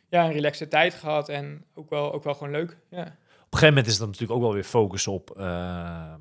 ja, 0.08 0.24
een 0.24 0.32
relaxte 0.32 0.68
tijd 0.68 0.94
gehad 0.94 1.28
en 1.28 1.64
ook 1.74 1.90
wel, 1.90 2.12
ook 2.12 2.24
wel 2.24 2.34
gewoon 2.34 2.52
leuk. 2.52 2.76
Ja. 2.90 3.00
Op 3.00 3.58
een 3.58 3.58
gegeven 3.58 3.68
moment 3.68 3.86
is 3.86 3.98
er 4.00 4.06
natuurlijk 4.06 4.32
ook 4.32 4.40
wel 4.40 4.52
weer 4.54 4.64
focus 4.64 5.06
op. 5.06 5.30
eh, 5.30 6.12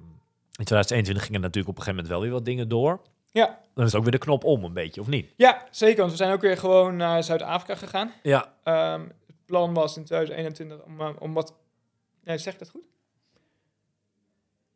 in 0.51 0.65
2021 0.67 1.25
gingen 1.25 1.41
natuurlijk 1.41 1.69
op 1.69 1.77
een 1.77 1.83
gegeven 1.83 2.03
moment 2.03 2.07
wel 2.07 2.21
weer 2.21 2.31
wat 2.31 2.45
dingen 2.45 2.69
door. 2.69 3.01
Ja. 3.31 3.59
Dan 3.73 3.85
is 3.85 3.95
ook 3.95 4.03
weer 4.03 4.11
de 4.11 4.17
knop 4.17 4.43
om 4.43 4.63
een 4.63 4.73
beetje, 4.73 5.01
of 5.01 5.07
niet? 5.07 5.33
ja, 5.37 5.67
zeker, 5.71 5.97
want 5.97 6.11
we 6.11 6.17
zijn 6.17 6.33
ook 6.33 6.41
weer 6.41 6.57
gewoon 6.57 6.95
naar 6.95 7.23
Zuid-Afrika 7.23 7.75
gegaan. 7.75 8.13
Ja. 8.23 8.53
Ehm, 8.63 9.01
het 9.01 9.45
plan 9.45 9.73
was 9.73 9.97
in 9.97 10.05
2021 10.05 10.85
om, 10.85 11.01
eh, 11.01 11.09
om 11.19 11.33
wat... 11.33 11.53
Nee, 12.23 12.37
zeg 12.37 12.53
ik 12.53 12.59
dat 12.59 12.69
goed? 12.69 12.87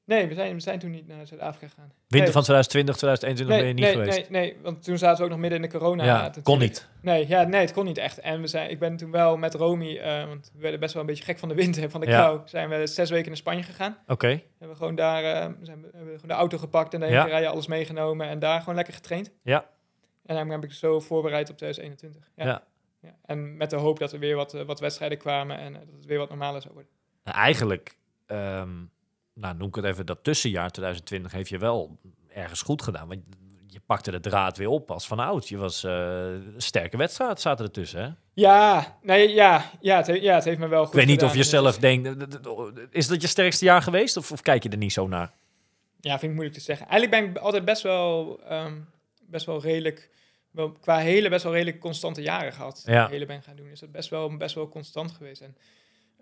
Nee, 0.06 0.28
we 0.28 0.34
zijn, 0.34 0.54
we 0.54 0.60
zijn 0.60 0.80
toen 0.80 0.92
niet 0.92 1.08
naar 1.08 1.28
Zuid-Afrika 1.28 1.68
gegaan. 1.68 1.92
Winter 2.08 2.20
nee. 2.20 2.32
van 2.32 2.42
2020, 2.42 2.96
2021 2.96 3.58
ben 3.58 3.68
je 3.68 3.74
niet 3.74 3.84
nee, 3.84 3.94
geweest. 3.94 4.30
Nee, 4.30 4.52
nee, 4.52 4.58
want 4.64 4.84
toen 4.84 4.98
zaten 4.98 5.18
we 5.18 5.24
ook 5.24 5.30
nog 5.30 5.40
midden 5.40 5.64
in 5.64 5.70
de 5.70 5.78
corona. 5.78 6.04
ja, 6.04 6.32
kon 6.44 6.60
niet. 6.60 6.88
Nee, 7.02 7.28
ja, 7.28 7.44
nee, 7.44 7.62
het 7.62 7.74
kon 7.74 7.86
niet 7.86 7.98
echt. 7.98 8.20
En 8.20 8.42
we 8.42 8.48
zijn, 8.48 8.70
ik 8.70 8.80
ben 8.80 8.98
toen 8.98 9.12
wel 9.12 9.38
met 9.38 9.54
Romy, 9.54 9.98
eh, 9.98 10.28
want 10.28 10.52
we 10.54 10.62
werden 10.62 10.80
best 10.80 10.94
wel 10.94 11.02
een 11.02 11.08
beetje 11.08 11.24
gek 11.24 11.40
van 11.40 11.50
de 11.50 11.56
wind 11.56 11.78
en 11.78 11.92
van 11.92 12.02
de 12.02 12.08
Ja. 12.08 12.22
kou, 12.22 12.40
zijn 12.46 12.70
we 12.70 12.88
zes 12.88 13.10
weken 13.10 13.28
naar 13.28 13.38
Spanje 13.38 13.64
gegaan. 13.64 13.98
Oké. 14.08 14.28
Hebben 14.28 14.70
we 14.70 14.76
gewoon 14.76 14.96
daar, 14.96 15.24
eh, 15.24 15.52
zijn 15.62 15.82
we, 15.82 15.88
hebben 15.92 16.12
we 16.12 16.20
gewoon 16.20 16.28
de 16.28 16.34
auto 16.34 16.58
gepakt 16.58 16.94
en 16.94 17.00
de 17.00 17.06
Ja. 17.08 17.24
rijden 17.24 17.50
alles 17.50 17.68
meegenomen 17.68 18.28
en 18.28 18.40
daar 18.40 18.60
gewoon 18.60 18.76
lekker 18.76 18.94
getraind. 18.94 19.32
Ja. 19.44 19.66
En 20.26 20.36
dan 20.36 20.50
heb 20.50 20.64
ik 20.64 20.72
zo 20.72 21.00
voorbereid 21.00 21.50
op 21.50 21.58
2021. 21.58 22.32
Ja. 22.36 22.46
Ja. 22.46 22.64
Ja. 23.02 23.16
En 23.26 23.58
met 23.58 23.70
de 23.70 23.76
hoop 23.76 24.00
dat 24.00 24.12
er 24.12 24.20
weer 24.20 24.36
wat, 24.36 24.54
eh, 24.54 24.62
wat 24.62 24.80
wedstrijden 24.80 25.18
kwamen 25.18 25.58
en 25.58 25.74
dat 25.74 25.82
het 25.96 26.06
weer 26.06 26.18
wat 26.18 26.30
normaler 26.30 26.62
zou 26.62 26.74
worden. 26.74 26.92
Nou, 27.24 27.38
eigenlijk, 27.38 27.98
ehm, 28.26 28.70
nou 29.36 29.56
noem 29.58 29.68
ik 29.68 29.76
het 29.76 29.86
even, 29.86 30.06
dat 30.06 30.24
tussenjaar 30.24 30.72
2020 30.72 31.32
heeft 31.32 31.50
je 31.50 31.58
wel 31.58 31.98
ergens 32.34 32.62
goed 32.62 32.82
gedaan. 32.82 33.08
Want 33.08 33.22
je 33.68 33.80
pakte 33.86 34.12
de 34.12 34.20
draad 34.20 34.58
weer 34.58 34.68
op 34.68 34.92
als 34.92 35.08
van 35.08 35.20
oud. 35.20 35.48
Je 35.50 35.58
was 35.58 35.84
een 35.84 36.54
sterke 36.58 36.98
wedstrijd, 36.98 37.42
zaten 37.42 37.66
ertussen. 37.66 38.02
Hè? 38.04 38.10
Ja, 38.34 38.98
nee, 39.02 39.30
ja, 39.34 39.72
ja, 39.82 39.98
het, 39.98 40.08
he- 40.08 40.14
ja, 40.14 40.36
het 40.36 40.44
heeft 40.44 40.60
me 40.60 40.68
wel 40.68 40.84
goed 40.86 40.94
Ik 40.94 41.00
weet 41.00 41.06
niet 41.08 41.16
gedaan. 41.16 41.30
of 41.30 41.38
je 41.38 41.44
zelf 41.44 41.78
denkt, 41.78 42.38
is 42.90 43.08
dat 43.08 43.22
je 43.22 43.28
sterkste 43.28 43.66
jaar 43.66 43.82
geweest? 43.82 44.18
Of, 44.18 44.32
of 44.32 44.42
kijk 44.42 44.64
je 44.64 44.70
er 44.70 44.78
niet 44.78 44.94
zo 44.94 45.08
naar? 45.08 45.32
Ja, 46.00 46.12
vind 46.12 46.24
ik 46.24 46.32
moeilijk 46.38 46.58
te 46.58 46.64
zeggen. 46.64 46.88
Eigenlijk 46.88 47.22
ben 47.22 47.32
ik 47.32 47.38
altijd 47.38 47.66
best 47.66 47.82
wel, 47.82 48.40
ehm, 48.48 48.74
best 49.22 49.46
wel 49.46 49.62
redelijk, 49.62 50.10
wel, 50.52 50.72
qua 50.72 50.98
hele 50.98 51.30
best 51.30 51.44
wel 51.44 51.54
redelijk 51.54 51.80
constante 51.80 52.22
jaren 52.22 52.54
gehad. 52.54 52.84
Ja. 52.86 53.08
Hele 53.08 53.26
ben 53.26 53.42
gaan 53.44 53.56
doen, 53.56 53.68
is 53.70 53.80
dat 53.80 53.92
best 53.92 54.10
wel, 54.10 54.38
best 54.38 54.56
wel 54.56 54.70
constant 54.70 55.12
geweest. 55.12 55.42
En 55.42 55.58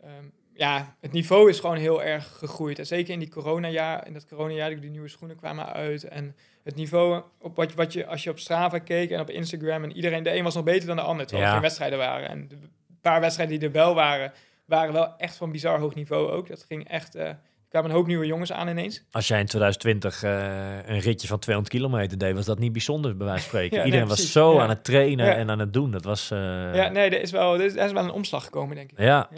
ehm, 0.01 0.23
ja, 0.55 0.95
het 1.01 1.11
niveau 1.11 1.49
is 1.49 1.59
gewoon 1.59 1.77
heel 1.77 2.03
erg 2.03 2.37
gegroeid. 2.37 2.79
En 2.79 2.85
zeker 2.85 3.13
in 3.13 3.19
die 3.19 3.29
coronajaar, 3.29 4.07
in 4.07 4.13
dat 4.13 4.27
coronajaar, 4.27 4.79
die 4.79 4.89
nieuwe 4.89 5.07
schoenen 5.07 5.37
kwamen 5.37 5.73
uit. 5.73 6.03
En 6.03 6.35
het 6.63 6.75
niveau, 6.75 7.21
op 7.39 7.55
wat, 7.55 7.69
je- 7.69 7.75
wat 7.75 7.93
je, 7.93 8.05
als 8.05 8.23
je 8.23 8.29
op 8.29 8.39
Strava 8.39 8.79
keek 8.79 9.09
en 9.11 9.19
op 9.19 9.29
Instagram 9.29 9.83
en 9.83 9.91
iedereen, 9.95 10.23
de 10.23 10.35
een 10.35 10.43
was 10.43 10.55
nog 10.55 10.63
beter 10.63 10.87
dan 10.87 10.95
de 10.95 11.01
ander, 11.01 11.25
terwijl 11.25 11.47
Ja. 11.47 11.53
er 11.53 11.59
geen 11.59 11.67
wedstrijden 11.67 11.97
waren. 11.99 12.29
En 12.29 12.47
de 12.47 12.55
paar 13.01 13.19
wedstrijden 13.21 13.59
die 13.59 13.67
er 13.67 13.73
wel 13.73 13.93
waren, 13.95 14.31
waren 14.65 14.93
wel 14.93 15.17
echt 15.17 15.35
van 15.35 15.51
bizar 15.51 15.79
hoog 15.79 15.95
niveau 15.95 16.31
ook. 16.31 16.47
Dat 16.47 16.65
ging 16.67 16.87
echt, 16.89 17.15
eh, 17.15 17.25
er 17.27 17.39
kwamen 17.69 17.89
een 17.89 17.95
hoop 17.95 18.07
nieuwe 18.07 18.25
jongens 18.25 18.51
aan 18.51 18.67
ineens. 18.67 19.03
Als 19.11 19.27
jij 19.27 19.39
in 19.39 19.45
2020 19.45 20.23
eh, 20.23 20.75
een 20.85 20.99
ritje 20.99 21.27
van 21.27 21.39
200 21.39 21.75
kilometer 21.75 22.17
deed, 22.17 22.35
was 22.35 22.45
dat 22.45 22.59
niet 22.59 22.71
bijzonder, 22.71 23.17
bij 23.17 23.27
wijze 23.27 23.41
van 23.41 23.49
spreken. 23.53 23.71
Ja, 23.77 23.83
nee, 23.83 23.85
Iedereen 23.91 24.07
was 24.15 24.31
zo 24.31 24.53
Ja. 24.53 24.61
aan 24.61 24.69
het 24.69 24.83
trainen 24.83 25.25
Ja. 25.25 25.33
en 25.35 25.49
aan 25.49 25.59
het 25.59 25.73
doen. 25.73 25.91
Dat 25.91 26.03
was... 26.03 26.31
eh, 26.31 26.37
Ja, 26.75 26.87
nee, 26.89 27.09
er 27.09 27.21
is 27.21 27.31
wel, 27.31 27.53
er 27.53 27.61
is, 27.65 27.75
er 27.75 27.85
is 27.85 27.91
wel 27.91 28.03
een 28.03 28.11
omslag 28.11 28.43
gekomen, 28.43 28.75
denk 28.75 28.91
ik. 28.91 28.99
ja. 28.99 29.29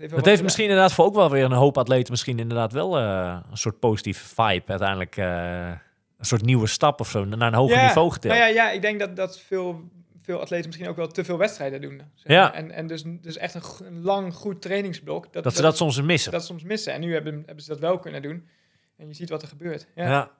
Ja, 0.00 0.06
dat 0.06 0.14
heeft, 0.16 0.26
heeft 0.26 0.42
misschien 0.42 0.64
inderdaad 0.64 0.92
voor 0.92 1.04
ook 1.04 1.14
wel 1.14 1.30
weer 1.30 1.44
een 1.44 1.52
hoop 1.52 1.78
atleten 1.78 2.10
misschien 2.12 2.38
inderdaad 2.38 2.72
wel 2.72 2.98
eh, 2.98 3.40
een 3.50 3.56
soort 3.56 3.78
positieve 3.78 4.24
vibe 4.24 4.66
uiteindelijk. 4.66 5.16
eh, 5.16 5.70
een 6.18 6.26
soort 6.26 6.42
nieuwe 6.42 6.66
stap 6.66 7.00
of 7.00 7.10
zo, 7.10 7.24
naar 7.24 7.48
een 7.48 7.54
hoger 7.54 7.76
Ja, 7.76 7.86
niveau 7.86 8.10
geteld. 8.10 8.34
Nou 8.34 8.46
ja, 8.46 8.54
ja, 8.54 8.70
ik 8.70 8.82
denk 8.82 9.00
dat, 9.00 9.16
dat 9.16 9.40
veel, 9.40 9.80
veel 10.22 10.40
atleten 10.40 10.66
misschien 10.66 10.88
ook 10.88 10.96
wel 10.96 11.06
te 11.06 11.24
veel 11.24 11.38
wedstrijden 11.38 11.80
doen. 11.80 12.02
zeg 12.14 12.32
Ja. 12.32 12.54
En, 12.54 12.70
en 12.70 12.86
dus, 12.86 13.02
dus 13.06 13.36
echt 13.36 13.54
een, 13.54 14.02
lang, 14.02 14.34
goed 14.34 14.62
trainingsblok. 14.62 15.32
dat 15.32 15.54
ze 15.54 15.62
dat 15.62 15.76
soms 15.76 16.02
missen. 16.02 16.32
dat 16.32 16.44
soms 16.44 16.62
missen. 16.62 16.92
En 16.92 17.00
nu 17.00 17.12
hebben, 17.12 17.42
hebben 17.46 17.64
ze 17.64 17.70
dat 17.70 17.80
wel 17.80 17.98
kunnen 17.98 18.22
doen. 18.22 18.48
En 18.96 19.06
je 19.06 19.14
ziet 19.14 19.30
wat 19.30 19.42
er 19.42 19.48
gebeurt. 19.48 19.86
Ja, 19.94 20.04
ja. 20.04 20.30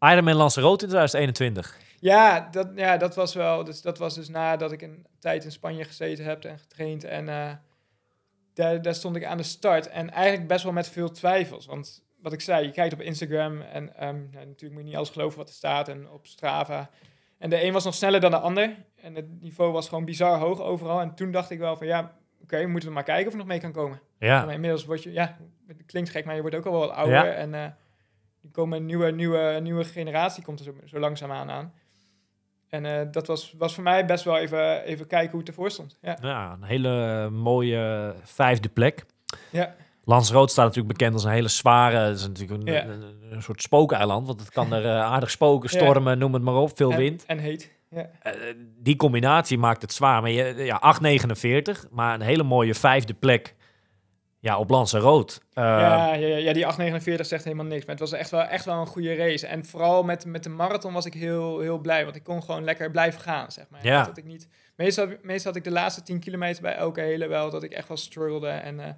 ja. 0.00 0.12
Ironman 0.12 0.34
Lanzarote 0.34 0.84
in 0.84 0.90
2021. 0.90 1.76
dat, 2.50 2.68
ja 2.74 2.96
dat 2.96 3.14
was 3.14 3.34
wel. 3.34 3.64
Dus 3.64 3.82
dat 3.82 3.98
was 3.98 4.14
dus 4.14 4.28
nadat 4.28 4.72
ik 4.72 4.82
een 4.82 5.06
tijd 5.18 5.44
in 5.44 5.52
Spanje 5.52 5.84
gezeten 5.84 6.24
heb 6.24 6.44
en 6.44 6.58
getraind. 6.58 7.04
En 7.04 7.28
eh, 7.28 7.52
daar, 8.56 8.82
daar 8.82 8.94
stond 8.94 9.16
ik 9.16 9.24
aan 9.24 9.36
de 9.36 9.42
start. 9.42 9.88
En 9.88 10.10
eigenlijk 10.10 10.48
best 10.48 10.64
wel 10.64 10.72
met 10.72 10.88
veel 10.88 11.10
twijfels. 11.10 11.66
Want 11.66 12.04
wat 12.22 12.32
ik 12.32 12.40
zei, 12.40 12.66
je 12.66 12.72
kijkt 12.72 12.94
op 12.94 13.00
Instagram 13.00 13.60
en 13.60 13.92
nou, 13.98 14.14
natuurlijk 14.32 14.72
moet 14.72 14.80
je 14.80 14.86
niet 14.86 14.96
alles 14.96 15.10
geloven 15.10 15.38
wat 15.38 15.48
er 15.48 15.54
staat. 15.54 15.88
En 15.88 16.10
op 16.10 16.26
Strava. 16.26 16.90
En 17.38 17.50
de 17.50 17.64
een 17.64 17.72
was 17.72 17.84
nog 17.84 17.94
sneller 17.94 18.20
dan 18.20 18.30
de 18.30 18.38
ander. 18.38 18.76
En 18.94 19.14
het 19.14 19.40
niveau 19.40 19.72
was 19.72 19.88
gewoon 19.88 20.04
bizar 20.04 20.38
hoog 20.38 20.60
overal. 20.60 21.00
En 21.00 21.14
toen 21.14 21.30
dacht 21.30 21.50
ik 21.50 21.58
wel 21.58 21.76
van 21.76 21.86
ja, 21.86 22.16
oké, 22.42 22.66
moeten 22.66 22.88
we 22.88 22.94
maar 22.94 23.04
kijken 23.04 23.26
of 23.26 23.32
ik 23.32 23.38
nog 23.38 23.48
mee 23.48 23.60
kan 23.60 23.72
komen. 23.72 24.00
Ja. 24.18 24.44
Maar 24.44 24.54
inmiddels 24.54 24.84
word 24.84 25.02
je, 25.02 25.12
ja, 25.12 25.36
het 25.66 25.84
klinkt 25.86 26.10
gek, 26.10 26.24
maar 26.24 26.34
je 26.34 26.40
wordt 26.40 26.56
ook 26.56 26.66
al 26.66 26.72
wel 26.72 26.80
wat 26.80 26.90
ouder. 26.90 27.14
Ja. 27.14 27.32
En 27.32 27.54
eh 27.54 27.70
er 28.46 28.52
komen 28.52 28.78
een 28.78 28.86
nieuwe, 28.86 29.10
nieuwe, 29.10 29.58
nieuwe 29.62 29.84
generatie 29.84 30.42
komt 30.42 30.58
er 30.58 30.64
zo, 30.64 30.74
zo 30.84 30.98
langzaamaan 30.98 31.50
aan. 31.50 31.74
En 32.68 32.84
eh, 32.86 33.06
dat 33.10 33.26
was, 33.26 33.54
was 33.58 33.74
voor 33.74 33.82
mij 33.82 34.06
best 34.06 34.24
wel 34.24 34.36
even, 34.38 34.82
even 34.82 35.06
kijken 35.06 35.30
hoe 35.30 35.38
het 35.40 35.48
ervoor 35.48 35.70
stond. 35.70 35.98
Ja, 36.00 36.18
ja, 36.22 36.52
een 36.52 36.62
hele 36.62 37.30
mooie 37.30 38.14
vijfde 38.24 38.68
plek. 38.68 39.04
ja. 39.50 39.74
Staat 40.08 40.56
natuurlijk 40.56 40.86
bekend 40.88 41.14
als 41.14 41.24
een 41.24 41.30
hele 41.30 41.48
zware, 41.48 41.96
het 41.96 42.16
is 42.16 42.26
natuurlijk 42.26 42.60
een, 42.62 42.72
Ja. 42.72 42.84
een, 42.84 43.02
een 43.30 43.42
soort 43.42 43.62
spookeiland, 43.62 44.26
want 44.26 44.40
het 44.40 44.50
kan 44.50 44.72
er 44.72 44.84
eh, 44.84 45.00
aardig 45.00 45.30
spoken, 45.30 45.68
Ja. 45.72 45.78
stormen, 45.84 46.18
noem 46.18 46.34
het 46.34 46.42
maar 46.42 46.54
op, 46.54 46.76
veel 46.76 46.90
en, 46.90 46.98
wind. 46.98 47.24
En 47.26 47.38
heet. 47.38 47.72
Ja. 47.90 48.10
Eh, 48.22 48.32
die 48.78 48.96
combinatie 48.96 49.58
maakt 49.58 49.82
het 49.82 49.92
zwaar. 49.92 50.20
Maar 50.22 50.30
je, 50.30 50.54
ja, 50.64 50.78
8,49, 50.78 51.88
maar 51.90 52.14
een 52.14 52.20
hele 52.20 52.42
mooie 52.42 52.74
vijfde 52.74 53.14
plek 53.14 53.54
ja, 54.46 54.58
op 54.58 54.70
Lanzarote. 54.70 55.40
Uh, 55.54 55.64
ja, 55.64 56.14
ja, 56.14 56.26
ja, 56.26 56.36
ja, 56.36 56.52
die 56.52 56.64
8,49 56.64 57.20
zegt 57.20 57.44
helemaal 57.44 57.64
niks. 57.66 57.80
Maar 57.84 57.94
het 57.96 58.10
was 58.10 58.12
echt 58.12 58.30
wel, 58.30 58.40
echt 58.42 58.64
wel 58.64 58.80
een 58.80 58.86
goede 58.86 59.14
race. 59.14 59.46
En 59.46 59.64
vooral 59.64 60.02
met, 60.02 60.24
met 60.24 60.42
de 60.42 60.48
marathon 60.48 60.92
was 60.92 61.04
ik 61.06 61.14
heel, 61.14 61.60
heel 61.60 61.78
blij. 61.78 62.04
Want 62.04 62.16
ik 62.16 62.22
kon 62.24 62.42
gewoon 62.42 62.64
lekker 62.64 62.90
blijven 62.90 63.20
gaan, 63.20 63.50
zeg 63.52 63.64
maar. 63.70 63.84
Ja. 63.84 64.04
Dat 64.04 64.16
ik 64.16 64.24
niet, 64.24 64.48
meestal, 64.76 65.06
meestal 65.22 65.52
had 65.52 65.56
ik 65.60 65.64
de 65.64 65.70
laatste 65.70 66.02
10 66.02 66.20
kilometer 66.20 66.62
bij 66.62 66.74
elke 66.76 67.00
hele 67.00 67.26
wel... 67.26 67.50
dat 67.50 67.62
ik 67.62 67.72
echt 67.72 67.88
wel 67.88 67.96
struggelde 67.96 68.48
en, 68.48 68.80
eh, 68.80 68.90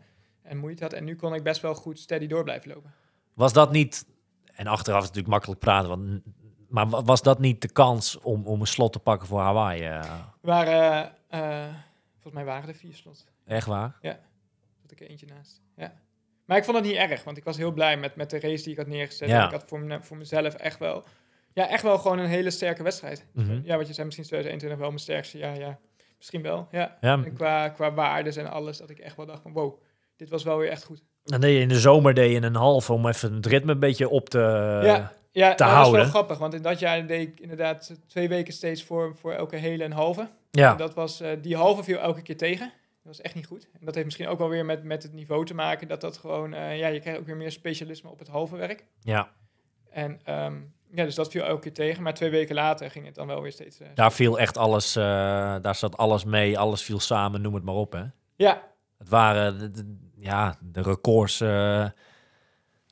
en 0.43 0.57
moeite 0.59 0.83
had. 0.83 0.93
En 0.93 1.05
nu 1.05 1.17
kon 1.17 1.35
ik 1.35 1.43
best 1.43 1.61
wel 1.61 1.75
goed 1.75 1.99
steady 1.99 2.27
door 2.27 2.45
blijven 2.45 2.73
lopen. 2.75 2.95
Was 3.35 3.53
dat 3.53 3.73
niet, 3.73 4.07
en 4.55 4.67
achteraf 4.67 5.01
is 5.03 5.07
het 5.07 5.15
natuurlijk 5.15 5.29
makkelijk 5.29 5.61
praten, 5.61 5.89
want, 5.89 6.21
maar 6.69 6.89
wa- 6.89 7.03
was 7.03 7.23
dat 7.23 7.39
niet 7.39 7.61
de 7.63 7.73
kans 7.73 8.19
om, 8.19 8.47
om 8.47 8.61
een 8.61 8.67
slot 8.67 8.93
te 8.93 8.99
pakken 8.99 9.29
voor 9.29 9.41
Hawaii? 9.41 9.83
eh? 9.83 10.13
Waren, 10.41 11.13
eh, 11.29 11.65
volgens 12.13 12.35
mij 12.35 12.45
waren 12.45 12.69
er 12.69 12.75
vier 12.75 12.95
slot. 12.95 13.27
echt 13.47 13.67
waar? 13.67 13.99
Dat 14.89 15.01
ik 15.01 15.01
er 15.01 15.11
eentje 15.11 15.27
naast. 15.27 15.61
Ja. 15.77 15.93
Maar 16.45 16.57
ik 16.57 16.65
vond 16.65 16.77
het 16.77 16.87
niet 16.87 16.97
erg, 16.97 17.25
want 17.25 17.37
ik 17.37 17.45
was 17.45 17.57
heel 17.57 17.73
blij 17.73 17.97
met, 17.97 18.17
met 18.17 18.31
de 18.31 18.41
race 18.41 18.63
die 18.63 18.73
ik 18.73 18.79
had 18.79 18.87
neergezet. 18.87 19.29
Ja. 19.29 19.45
Ik 19.45 19.51
had 19.51 19.65
voor, 19.67 19.81
me, 19.81 19.99
voor 20.03 20.17
mezelf 20.17 20.55
echt 20.55 20.79
wel, 20.79 21.05
ja, 21.53 21.69
echt 21.69 21.83
wel 21.83 21.99
gewoon 21.99 22.19
een 22.19 22.27
hele 22.27 22.51
sterke 22.51 22.83
wedstrijd. 22.83 23.27
Mhm. 23.33 23.61
Ja, 23.65 23.77
wat 23.77 23.87
je 23.87 23.93
zei, 23.93 24.07
misschien 24.07 24.25
is 24.25 24.31
2021 24.31 24.79
wel 24.79 24.89
mijn 24.89 25.01
sterkste. 25.01 25.39
Ja, 25.39 25.53
ja. 25.55 25.79
Misschien 26.17 26.43
wel, 26.43 26.69
ja. 26.71 26.99
Ja, 27.01 27.13
En 27.25 27.33
qua, 27.33 27.69
qua 27.69 27.93
waardes 27.93 28.37
en 28.37 28.51
alles, 28.51 28.79
dat 28.79 28.91
ik 28.91 28.99
echt 28.99 29.17
wel 29.17 29.27
dacht 29.27 29.43
van, 29.43 29.53
wow, 29.53 29.81
dit 30.17 30.31
was 30.31 30.45
wel 30.45 30.59
weer 30.59 30.69
echt 30.71 30.85
goed. 30.85 31.03
dan 31.25 31.41
deed 31.41 31.55
je 31.55 31.61
in 31.61 31.69
de 31.69 31.81
zomer 31.81 32.15
deed 32.15 32.33
je 32.33 32.43
een 32.43 32.55
half 32.55 32.91
om 32.91 33.07
even 33.07 33.35
het 33.35 33.47
ritme 33.47 33.73
een 33.73 33.79
beetje 33.79 34.09
op 34.09 34.29
te... 34.29 34.39
ja, 34.85 35.13
ja 35.33 35.51
te 35.55 35.57
dat 35.65 35.69
is 35.69 35.75
houden. 35.75 36.01
wel 36.01 36.09
grappig, 36.11 36.39
want 36.39 36.55
in 36.55 36.63
dat 36.63 36.79
jaar 36.79 37.07
deed 37.07 37.29
ik 37.29 37.41
inderdaad 37.41 37.95
twee 38.07 38.29
weken 38.29 38.53
steeds 38.53 38.85
voor, 38.85 39.17
voor 39.17 39.33
elke 39.33 39.57
hele 39.57 39.85
en 39.85 39.93
halve. 39.93 40.29
ja. 40.51 40.71
En 40.71 40.77
dat 40.77 40.95
was, 40.95 41.21
eh, 41.21 41.31
die 41.43 41.57
halve 41.57 41.83
viel 41.83 41.99
elke 41.99 42.23
keer 42.23 42.37
tegen. 42.37 42.73
Dat 43.09 43.17
was 43.17 43.27
echt 43.27 43.35
niet 43.35 43.47
goed. 43.47 43.69
En 43.79 43.85
dat 43.85 43.95
heeft 43.95 44.07
misschien 44.07 44.29
ook 44.29 44.39
wel 44.39 44.49
weer 44.49 44.65
met, 44.65 44.85
met 44.85 45.03
het 45.03 45.13
niveau 45.13 45.45
te 45.45 45.55
maken. 45.55 45.89
Dat 45.89 46.01
dat 46.01 46.17
gewoon, 46.17 46.55
eh, 46.55 46.79
ja, 46.79 46.87
je 46.87 47.01
krijgt 47.01 47.21
ook 47.21 47.27
weer 47.27 47.37
meer 47.37 47.51
specialisme 47.53 48.11
op 48.11 48.19
het 48.19 48.29
halve 48.29 48.57
werk. 48.57 48.85
ja. 49.03 49.31
En 49.91 50.21
ehm, 50.25 50.61
ja, 50.91 51.05
dus 51.05 51.15
dat 51.15 51.31
viel 51.31 51.43
elke 51.45 51.61
keer 51.61 51.73
tegen. 51.73 52.03
Maar 52.03 52.15
twee 52.15 52.31
weken 52.31 52.55
later 52.55 52.91
ging 52.91 53.07
het 53.07 53.15
dan 53.15 53.27
wel 53.27 53.43
weer 53.43 53.53
steeds... 53.53 53.81
eh, 53.81 53.89
Daar 53.95 54.13
viel 54.13 54.39
echt 54.39 54.57
alles, 54.57 54.97
eh, 54.97 55.05
daar 55.63 55.75
zat 55.75 55.97
alles 55.97 56.25
mee, 56.25 56.59
alles 56.59 56.83
viel 56.83 57.01
samen, 57.01 57.41
noem 57.41 57.55
het 57.55 57.65
maar 57.65 57.75
op. 57.75 57.93
Hè? 57.93 58.05
Ja, 58.37 58.63
Het 58.99 59.09
waren 59.09 59.59
de, 59.59 59.71
de- 59.71 59.97
ja, 60.17 60.59
de 60.63 60.83
records, 60.83 61.41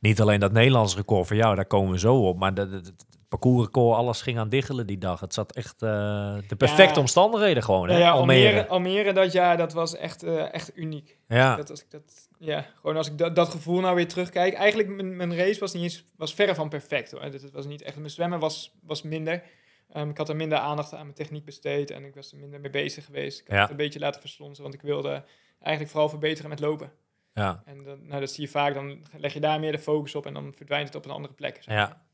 niet 0.01 0.21
alleen 0.21 0.41
dat 0.41 0.53
Nederlands 0.53 0.97
record 0.97 1.27
voor 1.27 1.37
jou, 1.37 1.55
daar 1.57 1.67
komen 1.67 1.93
we 1.93 1.99
zo 1.99 2.27
op, 2.29 2.39
maar 2.39 2.55
de, 2.55 2.69
de, 2.69 2.81
de- 2.81 2.89
het 2.97 3.16
parcoursrecord, 3.29 3.97
alles 3.97 4.23
ging 4.23 4.39
aan 4.39 4.49
diggelen 4.49 4.87
die 4.87 4.99
dag. 4.99 5.21
Het 5.21 5.35
zat 5.35 5.53
echt 5.53 5.83
eh, 5.83 6.37
de 6.49 6.57
perfecte 6.57 6.95
Ja. 6.95 7.01
omstandigheden 7.01 7.63
gewoon, 7.63 7.83
hè? 7.89 7.93
Nou 7.93 8.01
ja, 8.01 8.11
Almere. 8.11 8.49
Almere, 8.49 8.67
Almere 8.69 9.13
dat 9.13 9.33
jaar, 9.33 9.57
dat 9.57 9.73
was 9.73 9.97
echt, 9.97 10.23
eh, 10.23 10.53
echt 10.55 10.77
uniek. 10.77 11.19
Ja, 11.29 11.57
Dat 11.57 11.71
als 11.71 11.81
ik 11.83 11.91
dat, 11.91 12.29
ja, 12.39 12.67
gewoon 12.81 12.97
als 12.97 13.07
ik 13.09 13.19
dat, 13.19 13.37
dat 13.37 13.49
gevoel 13.49 13.81
nou 13.81 13.95
weer 13.95 14.09
terugkijk. 14.09 14.55
Eigenlijk, 14.55 14.89
mijn, 14.89 15.17
mijn 15.17 15.37
race 15.37 15.61
was 15.61 15.73
niet 15.73 15.83
eens, 15.83 16.05
was 16.17 16.35
verre 16.35 16.55
van 16.55 16.69
perfect 16.69 17.11
hoor. 17.11 17.23
Het 17.23 17.51
was 17.53 17.67
niet 17.67 17.83
echt, 17.83 17.97
mijn 17.97 18.11
zwemmen 18.11 18.39
was, 18.39 18.75
was 18.83 19.03
minder. 19.03 19.43
Ehm, 19.91 20.09
ik 20.09 20.17
had 20.17 20.29
er 20.29 20.37
minder 20.37 20.59
aandacht 20.59 20.93
aan 20.95 21.03
mijn 21.03 21.15
techniek 21.15 21.45
besteed 21.45 21.91
en 21.91 22.05
ik 22.05 22.15
was 22.15 22.33
er 22.33 22.39
minder 22.39 22.61
mee 22.61 22.71
bezig 22.71 23.05
geweest. 23.05 23.41
Ik 23.41 23.47
had 23.47 23.57
Ja. 23.57 23.63
het 23.63 23.71
een 23.71 23.77
beetje 23.77 23.99
laten 23.99 24.21
verslonsen, 24.21 24.63
want 24.63 24.75
ik 24.75 24.83
wilde 24.83 25.25
eigenlijk 25.61 25.91
vooral 25.91 26.09
verbeteren 26.09 26.51
met 26.51 26.61
lopen. 26.61 26.93
ja, 27.33 27.63
En 27.65 27.85
dan, 27.85 28.07
nou, 28.07 28.21
dat 28.21 28.31
zie 28.31 28.45
je 28.45 28.51
vaak, 28.51 28.75
dan 28.75 29.05
leg 29.17 29.33
je 29.33 29.41
daar 29.41 29.61
meer 29.61 29.73
de 29.73 29.79
focus 29.79 30.15
op 30.15 30.27
en 30.27 30.35
dan 30.35 30.53
verdwijnt 30.57 30.87
het 30.87 30.97
op 30.97 31.05
een 31.05 31.11
andere 31.11 31.35
plek. 31.35 31.55
zeg 31.57 31.67
maar. 31.67 31.77
ja. 31.77 32.05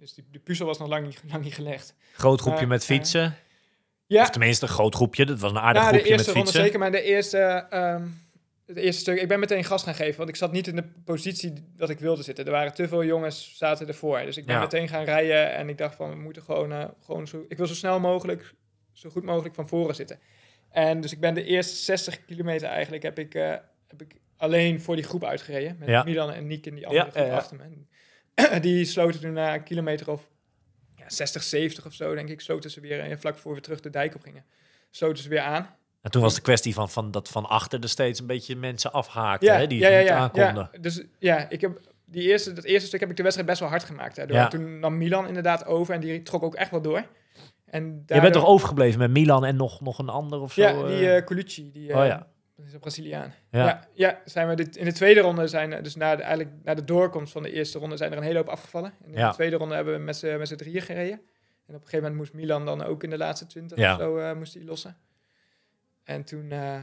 Dus 0.00 0.14
die, 0.14 0.24
de 0.30 0.38
puzzel 0.38 0.66
was 0.66 0.78
nog 0.78 0.88
lang 0.88 1.06
niet, 1.06 1.22
lang 1.30 1.44
niet 1.44 1.54
gelegd. 1.54 1.94
Groot 2.12 2.40
groepje 2.40 2.66
met 2.66 2.80
eh, 2.80 2.86
fietsen. 2.86 3.36
Ja, 4.06 4.22
Of 4.22 4.30
tenminste, 4.30 4.64
een 4.64 4.70
groot 4.70 4.94
groepje. 4.94 5.26
Dat 5.26 5.38
was 5.40 5.50
een 5.50 5.58
aardig 5.58 5.82
Ja, 5.82 5.88
de 5.90 5.94
groepje 5.94 6.10
met 6.10 6.18
eerste 6.18 6.32
ronde 6.32 6.46
fietsen. 6.46 6.64
zeker, 6.64 6.78
maar 6.78 6.90
de 6.90 7.02
eerste, 7.02 7.38
ehm, 7.70 8.06
het 8.66 8.76
eerste 8.76 9.00
stuk, 9.00 9.20
ik 9.20 9.28
ben 9.28 9.40
meteen 9.40 9.64
gas 9.64 9.82
gaan 9.82 9.94
geven, 9.94 10.16
want 10.16 10.28
ik 10.28 10.36
zat 10.36 10.52
niet 10.52 10.66
in 10.66 10.76
de 10.76 10.84
positie 11.04 11.52
dat 11.76 11.90
ik 11.90 11.98
wilde 11.98 12.22
zitten. 12.22 12.44
Er 12.44 12.50
waren 12.50 12.74
te 12.74 12.88
veel 12.88 13.04
jongens 13.04 13.56
zaten 13.56 13.88
ervoor, 13.88 14.20
dus 14.20 14.36
ik 14.36 14.46
ben 14.46 14.54
Ja. 14.54 14.60
meteen 14.60 14.88
gaan 14.88 15.04
rijden 15.04 15.54
en 15.54 15.68
ik 15.68 15.78
dacht 15.78 15.94
van, 15.94 16.10
we 16.10 16.16
moeten 16.16 16.42
gewoon, 16.42 16.72
eh, 16.72 16.84
gewoon 17.04 17.26
zo, 17.26 17.44
ik 17.48 17.56
wil 17.56 17.66
zo 17.66 17.74
snel 17.74 18.00
mogelijk, 18.00 18.54
zo 18.92 19.10
goed 19.10 19.24
mogelijk 19.24 19.54
van 19.54 19.68
voren 19.68 19.94
zitten. 19.94 20.18
En 20.70 21.00
dus 21.00 21.12
ik 21.12 21.20
ben 21.20 21.34
de 21.34 21.44
eerste 21.44 21.74
60 21.76 22.24
kilometer 22.24 22.68
eigenlijk, 22.68 23.02
heb 23.02 23.18
ik, 23.18 23.34
eh, 23.34 23.48
heb 23.86 24.02
ik 24.02 24.14
alleen 24.36 24.80
voor 24.80 24.94
die 24.96 25.04
groep 25.04 25.24
uitgereden, 25.24 25.76
met 25.78 25.88
Ja. 25.88 26.02
Milan 26.04 26.32
en 26.32 26.46
Niek 26.46 26.66
in 26.66 26.74
die 26.74 26.86
andere 26.86 27.04
Ja, 27.04 27.10
groep 27.10 27.24
ja, 27.24 27.30
ja. 27.30 27.36
achter 27.36 27.56
me. 27.56 27.64
Die 28.60 28.84
sloten 28.84 29.20
toen 29.20 29.32
na 29.32 29.54
een 29.54 29.62
kilometer 29.62 30.10
of 30.10 30.28
ja, 30.96 31.04
60, 31.06 31.42
70 31.42 31.86
of 31.86 31.92
zo, 31.92 32.14
denk 32.14 32.28
ik, 32.28 32.40
sloten 32.40 32.70
ze 32.70 32.80
weer, 32.80 33.00
en 33.00 33.20
vlak 33.20 33.36
voor 33.36 33.54
we 33.54 33.60
terug 33.60 33.80
de 33.80 33.90
dijk 33.90 34.14
op 34.14 34.22
gingen, 34.22 34.44
sloten 34.90 35.22
ze 35.22 35.28
weer 35.28 35.40
aan. 35.40 35.76
En 36.02 36.10
toen 36.10 36.22
was 36.22 36.34
de 36.34 36.40
kwestie 36.40 36.74
van, 36.74 36.90
van 36.90 37.10
dat 37.10 37.28
van 37.28 37.46
achter 37.46 37.82
er 37.82 37.88
steeds 37.88 38.20
een 38.20 38.26
beetje 38.26 38.56
mensen 38.56 38.92
afhaakten, 38.92 39.56
hè, 39.56 39.66
die 39.66 39.78
ja, 39.78 39.88
ja, 39.88 39.98
niet 39.98 40.08
ja, 40.08 40.16
aankonden. 40.16 40.68
Ja, 40.72 40.78
dus 40.78 41.02
ja, 41.18 41.50
ik 41.50 41.60
heb 41.60 41.80
die 42.04 42.22
eerste, 42.22 42.52
dat 42.52 42.64
eerste 42.64 42.86
stuk 42.86 43.00
heb 43.00 43.10
ik 43.10 43.16
de 43.16 43.22
wedstrijd 43.22 43.48
best 43.48 43.60
wel 43.60 43.70
hard 43.70 43.84
gemaakt. 43.84 44.16
Hè, 44.16 44.26
door-. 44.26 44.48
Toen 44.48 44.78
nam 44.78 44.98
Milan 44.98 45.26
inderdaad 45.26 45.66
over 45.66 45.94
en 45.94 46.00
die 46.00 46.22
trok 46.22 46.42
ook 46.42 46.54
echt 46.54 46.70
wel 46.70 46.82
door. 46.82 47.06
En 47.66 48.02
Je 48.06 48.20
bent 48.20 48.32
toch 48.32 48.46
overgebleven 48.46 48.98
met 48.98 49.10
Milan 49.10 49.44
en 49.44 49.56
nog, 49.56 49.80
nog 49.80 49.98
een 49.98 50.08
ander 50.08 50.40
of 50.40 50.52
zo? 50.52 50.60
Ja, 50.60 50.70
eh? 50.70 50.86
die 50.86 51.10
eh 51.10 51.24
Colucci, 51.24 51.70
die 51.72 51.92
eh, 51.92 51.98
oh 51.98 52.06
ja. 52.06 52.26
Is 52.64 52.72
een 52.72 52.80
Braziliaan. 52.80 53.34
Ja. 53.50 53.64
Ja, 53.64 53.88
ja, 53.94 54.20
zijn 54.24 54.48
we 54.48 54.54
dit, 54.54 54.76
in 54.76 54.84
de 54.84 54.92
tweede 54.92 55.20
ronde 55.20 55.46
zijn 55.48 55.72
er, 55.72 55.82
dus 55.82 55.94
na 55.96 56.16
de, 56.16 56.22
eigenlijk 56.22 56.56
na 56.64 56.74
de 56.74 56.84
doorkomst 56.84 57.32
van 57.32 57.42
de 57.42 57.52
eerste 57.52 57.78
ronde 57.78 57.96
zijn 57.96 58.12
er 58.12 58.18
een 58.18 58.24
hele 58.24 58.38
hoop 58.38 58.48
afgevallen. 58.48 58.92
En 59.04 59.10
in 59.12 59.18
Ja. 59.18 59.28
de 59.28 59.34
tweede 59.34 59.56
ronde 59.56 59.74
hebben 59.74 59.94
we 59.94 60.00
met 60.00 60.16
z'n 60.16 60.36
met 60.38 60.48
z'n 60.48 60.54
drieën 60.56 60.82
gereden. 60.82 61.20
En 61.66 61.74
op 61.74 61.80
een 61.82 61.88
gegeven 61.88 61.98
moment 62.00 62.16
moest 62.16 62.32
Milan 62.32 62.64
dan 62.64 62.82
ook 62.82 63.02
in 63.02 63.10
de 63.10 63.16
laatste 63.18 63.46
twintig 63.46 63.78
Ja. 63.78 63.94
of 63.94 64.00
zo 64.00 64.16
eh, 64.18 64.34
moest 64.36 64.54
hij 64.54 64.62
lossen. 64.64 64.96
En 66.04 66.24
toen, 66.24 66.50
eh, 66.50 66.78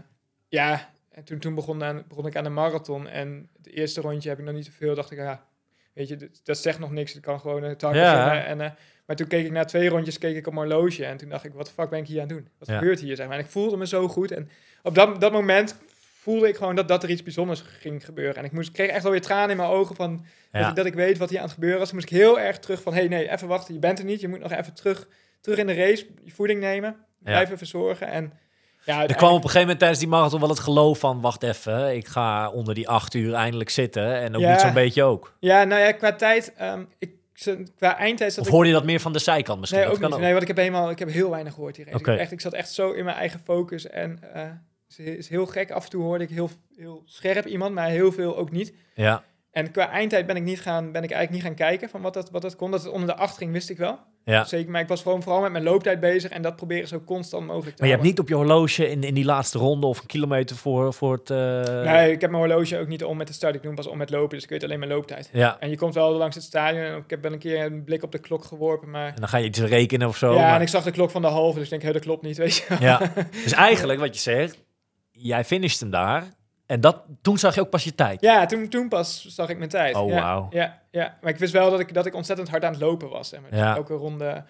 ja, 0.47 0.89
en 1.09 1.24
toen, 1.24 1.39
toen 1.39 1.55
begon, 1.55 1.84
aan, 1.84 2.03
begon 2.07 2.26
ik 2.28 2.36
aan 2.36 2.43
de 2.43 2.49
marathon. 2.49 3.07
En 3.07 3.49
het 3.57 3.67
eerste 3.67 4.01
rondje 4.01 4.30
heb 4.30 4.39
ik 4.39 4.45
nog 4.45 4.53
niet 4.53 4.65
zoveel. 4.65 4.95
Dacht 4.95 5.11
ik, 5.11 5.17
ja, 5.17 5.45
weet 5.93 6.07
je, 6.07 6.15
dat, 6.15 6.39
dat 6.43 6.57
zegt 6.57 6.80
nog 6.80 6.91
niks. 6.91 7.15
Ik 7.15 7.21
kan 7.21 7.39
gewoon 7.39 7.63
het 7.63 7.82
hard 7.82 7.95
Ja. 7.95 8.43
En, 8.45 8.61
eh, 8.61 8.71
maar 9.05 9.15
toen 9.15 9.28
keek 9.28 9.45
ik 9.45 9.51
na 9.51 9.63
twee 9.65 9.89
rondjes 9.89 10.17
keek 10.17 10.36
ik 10.36 10.47
op 10.47 10.53
mijn 10.53 10.67
horloge. 10.71 11.05
En 11.05 11.17
toen 11.17 11.30
dacht 11.30 11.43
ik, 11.43 11.53
wat 11.53 11.65
de 11.65 11.71
fuck 11.71 11.89
ben 11.89 11.99
ik 11.99 12.07
hier 12.07 12.21
aan 12.21 12.28
het 12.28 12.38
doen? 12.38 12.47
Wat 12.57 12.69
gebeurt 12.69 12.99
hier? 12.99 13.15
Zeg 13.15 13.28
maar. 13.28 13.38
En 13.38 13.43
ik 13.43 13.49
voelde 13.49 13.78
me 13.78 13.88
zo 13.88 14.07
goed. 14.07 14.32
En 14.32 14.49
op 14.84 14.95
dat, 14.95 15.21
dat 15.21 15.31
moment 15.31 15.75
voelde 16.19 16.47
ik 16.47 16.55
gewoon 16.55 16.75
dat, 16.75 16.88
dat 16.88 17.03
er 17.03 17.09
iets 17.09 17.23
bijzonders 17.23 17.63
ging 17.79 18.05
gebeuren. 18.05 18.36
En 18.36 18.43
ik 18.43 18.51
moest, 18.51 18.71
kreeg 18.71 18.89
echt 18.89 19.03
wel 19.03 19.11
weer 19.11 19.21
tranen 19.21 19.49
in 19.49 19.57
mijn 19.57 19.69
ogen 19.69 19.95
van 19.95 20.25
dat, 20.51 20.69
ik, 20.69 20.75
dat 20.75 20.86
ik 20.86 20.93
weet 20.93 21.17
wat 21.17 21.29
hier 21.29 21.38
aan 21.39 21.45
het 21.45 21.53
gebeuren. 21.53 21.86
Toen 21.88 21.95
moest 21.95 22.09
ik 22.11 22.17
heel 22.17 22.39
erg 22.39 22.59
terug 22.59 22.81
van, 22.81 22.93
hey, 22.93 23.07
nee, 23.07 23.31
even 23.31 23.47
wachten, 23.47 23.73
je 23.73 23.79
bent 23.79 23.99
er 23.99 24.05
niet. 24.05 24.21
Je 24.21 24.27
moet 24.27 24.39
nog 24.39 24.51
even 24.51 24.73
terug, 24.73 25.07
terug 25.41 25.57
in 25.57 25.67
de 25.67 25.73
race, 25.73 26.05
je 26.23 26.31
voeding 26.31 26.59
nemen, 26.59 26.95
blijven 27.23 27.57
verzorgen. 27.57 28.07
En 28.07 28.34
ja, 28.86 29.07
Er 29.07 29.15
kwam 29.15 29.29
op 29.29 29.36
een 29.36 29.41
gegeven 29.41 29.61
moment 29.61 29.79
tijdens 29.79 29.99
die 29.99 30.09
marathon 30.09 30.39
wel 30.39 30.49
het 30.49 30.59
geloof 30.59 30.99
van... 30.99 31.21
wacht 31.21 31.43
even, 31.43 31.95
ik 31.95 32.07
ga 32.07 32.49
onder 32.49 32.75
die 32.75 32.89
acht 32.89 33.13
uur 33.13 33.34
eindelijk 33.34 33.69
zitten. 33.69 34.15
En 34.15 34.36
ook 34.36 34.41
Ja. 34.41 34.51
niet 34.51 34.59
zo'n 34.61 34.73
beetje 34.73 35.03
ook. 35.03 35.34
Ja, 35.39 35.63
nou 35.63 35.81
ja, 35.81 35.91
qua 35.91 36.13
tijd, 36.13 36.53
ehm, 36.57 36.84
ik, 36.99 37.11
qua 37.77 37.97
eindtijd 37.97 38.38
Of 38.39 38.45
ik... 38.45 38.51
hoorde 38.51 38.67
je 38.67 38.73
dat 38.75 38.84
meer 38.86 38.99
van 38.99 39.13
de 39.13 39.19
zijkant 39.19 39.59
misschien? 39.59 39.79
Nee, 39.79 39.89
ook 39.89 39.99
niet. 39.99 40.17
Nee, 40.17 40.29
want 40.31 40.41
ik 40.41 40.47
heb 40.47 40.57
helemaal, 40.57 40.89
ik 40.89 40.99
heb 40.99 41.09
heel 41.09 41.29
weinig 41.29 41.53
gehoord 41.53 41.75
hier. 41.75 41.88
Oké. 41.95 42.11
Ik, 42.13 42.19
echt, 42.19 42.31
ik 42.31 42.41
zat 42.41 42.53
echt 42.53 42.71
zo 42.71 42.91
in 42.91 43.05
mijn 43.05 43.17
eigen 43.17 43.39
focus 43.39 43.88
en 43.89 44.19
eh, 44.34 44.41
het 44.97 45.07
is 45.17 45.29
heel 45.29 45.45
gek. 45.45 45.71
Af 45.71 45.83
en 45.83 45.89
toe 45.89 46.03
hoorde 46.03 46.23
ik 46.23 46.29
heel, 46.29 46.49
heel 46.77 47.01
scherp 47.05 47.45
iemand, 47.45 47.73
maar 47.73 47.87
heel 47.89 48.11
veel 48.11 48.37
ook 48.37 48.51
niet. 48.51 48.73
Ja, 48.95 49.23
En 49.51 49.71
qua 49.71 49.89
eindtijd 49.89 50.25
ben 50.25 50.35
ik, 50.35 50.43
niet 50.43 50.61
gaan, 50.61 50.91
ben 50.91 51.03
ik 51.03 51.11
eigenlijk 51.11 51.31
niet 51.31 51.41
gaan 51.57 51.67
kijken 51.69 51.89
van 51.89 52.01
wat 52.01 52.13
dat, 52.13 52.29
wat 52.29 52.41
dat 52.41 52.55
kon. 52.55 52.71
Dat 52.71 52.83
het 52.83 52.91
onder 52.91 53.07
de 53.07 53.15
acht 53.15 53.37
ging, 53.37 53.51
wist 53.51 53.69
ik 53.69 53.77
wel. 53.77 53.99
ja. 54.23 54.43
Zeker, 54.43 54.71
maar 54.71 54.81
ik 54.81 54.87
was 54.87 55.01
gewoon 55.01 55.23
vooral 55.23 55.41
met 55.41 55.51
mijn 55.51 55.63
looptijd 55.63 55.99
bezig 55.99 56.31
en 56.31 56.41
dat 56.41 56.55
proberen 56.55 56.87
zo 56.87 57.01
constant 57.05 57.45
mogelijk 57.45 57.75
te 57.75 57.81
Maar 57.81 57.89
je 57.89 57.95
hebt 57.95 58.07
niet 58.07 58.19
op 58.19 58.27
je 58.29 58.35
horloge 58.35 58.89
in, 58.89 59.03
in 59.03 59.13
die 59.13 59.25
laatste 59.25 59.57
ronde 59.57 59.87
of 59.87 59.99
een 59.99 60.05
kilometer 60.05 60.55
voor, 60.55 60.93
voor 60.93 61.13
het... 61.13 61.29
eh, 61.29 61.83
Nee, 61.83 62.11
ik 62.11 62.21
heb 62.21 62.31
mijn 62.31 62.43
horloge 62.43 62.77
ook 62.79 62.87
niet 62.87 63.03
om 63.03 63.17
met 63.17 63.27
de 63.27 63.33
start. 63.33 63.55
Ik 63.55 63.61
doe 63.63 63.73
pas 63.73 63.87
om 63.87 63.97
met 63.97 64.09
lopen, 64.09 64.29
dus 64.35 64.43
ik 64.43 64.49
weet 64.49 64.63
alleen 64.63 64.79
mijn 64.79 64.91
looptijd. 64.91 65.29
Ja, 65.33 65.59
En 65.59 65.69
je 65.69 65.77
komt 65.77 65.93
wel 65.93 66.11
langs 66.13 66.35
het 66.35 66.43
stadion 66.45 66.83
en 66.83 66.97
ik 66.97 67.09
heb 67.09 67.21
wel 67.21 67.31
een 67.31 67.39
keer 67.39 67.65
een 67.65 67.83
blik 67.83 68.03
op 68.03 68.11
de 68.11 68.19
klok 68.19 68.43
geworpen, 68.43 68.89
maar... 68.89 69.07
en 69.13 69.19
dan 69.19 69.29
ga 69.29 69.37
je 69.37 69.45
iets 69.45 69.59
rekenen 69.59 70.07
of 70.07 70.17
zo. 70.17 70.33
ja, 70.33 70.39
maar- 70.41 70.55
en 70.55 70.61
ik 70.61 70.67
zag 70.67 70.83
de 70.83 70.91
klok 70.91 71.11
van 71.11 71.21
de 71.21 71.27
halve, 71.27 71.53
dus 71.55 71.63
ik 71.63 71.69
denk, 71.69 71.81
hé, 71.81 71.91
dat 71.91 72.01
klopt 72.01 72.21
niet, 72.23 72.37
weet 72.37 72.55
je. 72.55 72.75
Ja, 72.79 73.11
dus 73.43 73.51
eigenlijk 73.51 73.99
wat 73.99 74.15
je 74.15 74.21
zegt, 74.21 74.57
jij 75.24 75.43
finisht 75.45 75.80
hem 75.80 75.89
daar. 75.89 76.24
En 76.65 76.82
dat, 76.82 77.03
toen 77.21 77.38
zag 77.38 77.55
je 77.55 77.61
ook 77.61 77.69
pas 77.69 77.84
je 77.84 77.95
tijd. 77.95 78.21
Ja, 78.21 78.45
toen, 78.45 78.67
toen 78.67 78.89
pas 78.89 79.26
zag 79.26 79.49
ik 79.49 79.57
mijn 79.57 79.69
tijd. 79.69 79.95
Oh, 79.95 80.09
ja, 80.09 80.21
wauw. 80.21 80.47
Ja, 80.49 80.82
ja, 80.91 81.17
maar 81.21 81.32
ik 81.32 81.38
wist 81.39 81.53
wel 81.53 81.69
dat 81.71 81.80
ik, 81.80 81.93
dat 81.93 82.05
ik 82.05 82.13
ontzettend 82.15 82.49
hard 82.49 82.63
aan 82.63 82.71
het 82.71 82.82
lopen 82.82 83.09
was. 83.09 83.30
Zeg 83.30 83.41
maar. 83.41 83.49
Dus 83.49 83.59
Ja. 83.59 83.76
Elke 83.76 83.93
ronde, 83.93 84.43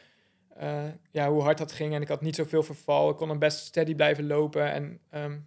eh, 0.57 0.83
ja, 1.11 1.29
hoe 1.29 1.41
hard 1.41 1.57
dat 1.57 1.71
ging. 1.71 1.93
En 1.93 2.01
ik 2.01 2.07
had 2.07 2.21
niet 2.21 2.35
zoveel 2.35 2.63
verval. 2.63 3.09
Ik 3.09 3.15
kon 3.15 3.27
dan 3.27 3.39
best 3.39 3.57
steady 3.65 3.95
blijven 3.95 4.27
lopen. 4.27 4.71
En 4.71 4.99
ehm, 5.09 5.37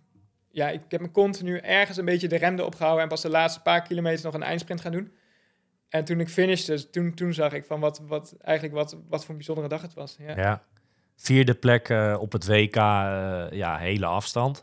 ja, 0.51 0.69
ik 0.69 0.81
heb 0.89 1.01
me 1.01 1.11
continu 1.11 1.59
ergens 1.59 1.99
een 1.99 2.05
beetje 2.05 2.29
de 2.29 2.37
rem 2.37 2.59
erop 2.59 2.75
gehouden. 2.75 3.03
En 3.03 3.09
pas 3.09 3.23
de 3.23 3.31
laatste 3.31 3.63
paar 3.63 3.83
kilometer 3.83 4.25
nog 4.25 4.35
een 4.35 4.43
eindsprint 4.43 4.81
gaan 4.81 4.93
doen. 4.93 5.13
En 5.89 6.05
toen 6.05 6.21
ik 6.21 6.29
finishte, 6.29 6.91
toen, 6.91 7.15
toen 7.15 7.33
zag 7.35 7.53
ik 7.53 7.65
van 7.65 7.81
wat, 7.81 8.03
wat, 8.07 8.35
eigenlijk 8.41 8.77
wat, 8.77 8.97
wat 9.09 9.21
voor 9.21 9.31
een 9.31 9.37
bijzondere 9.37 9.69
dag 9.69 9.83
het 9.83 9.95
was. 9.95 10.17
Ja, 10.19 10.37
Ja. 10.37 10.63
Vierde 11.17 11.55
plek 11.55 11.89
eh, 11.89 12.17
op 12.21 12.33
het 12.33 12.47
WK, 12.47 12.77
eh, 12.77 13.47
ja, 13.51 13.77
hele 13.77 14.07
afstand. 14.07 14.63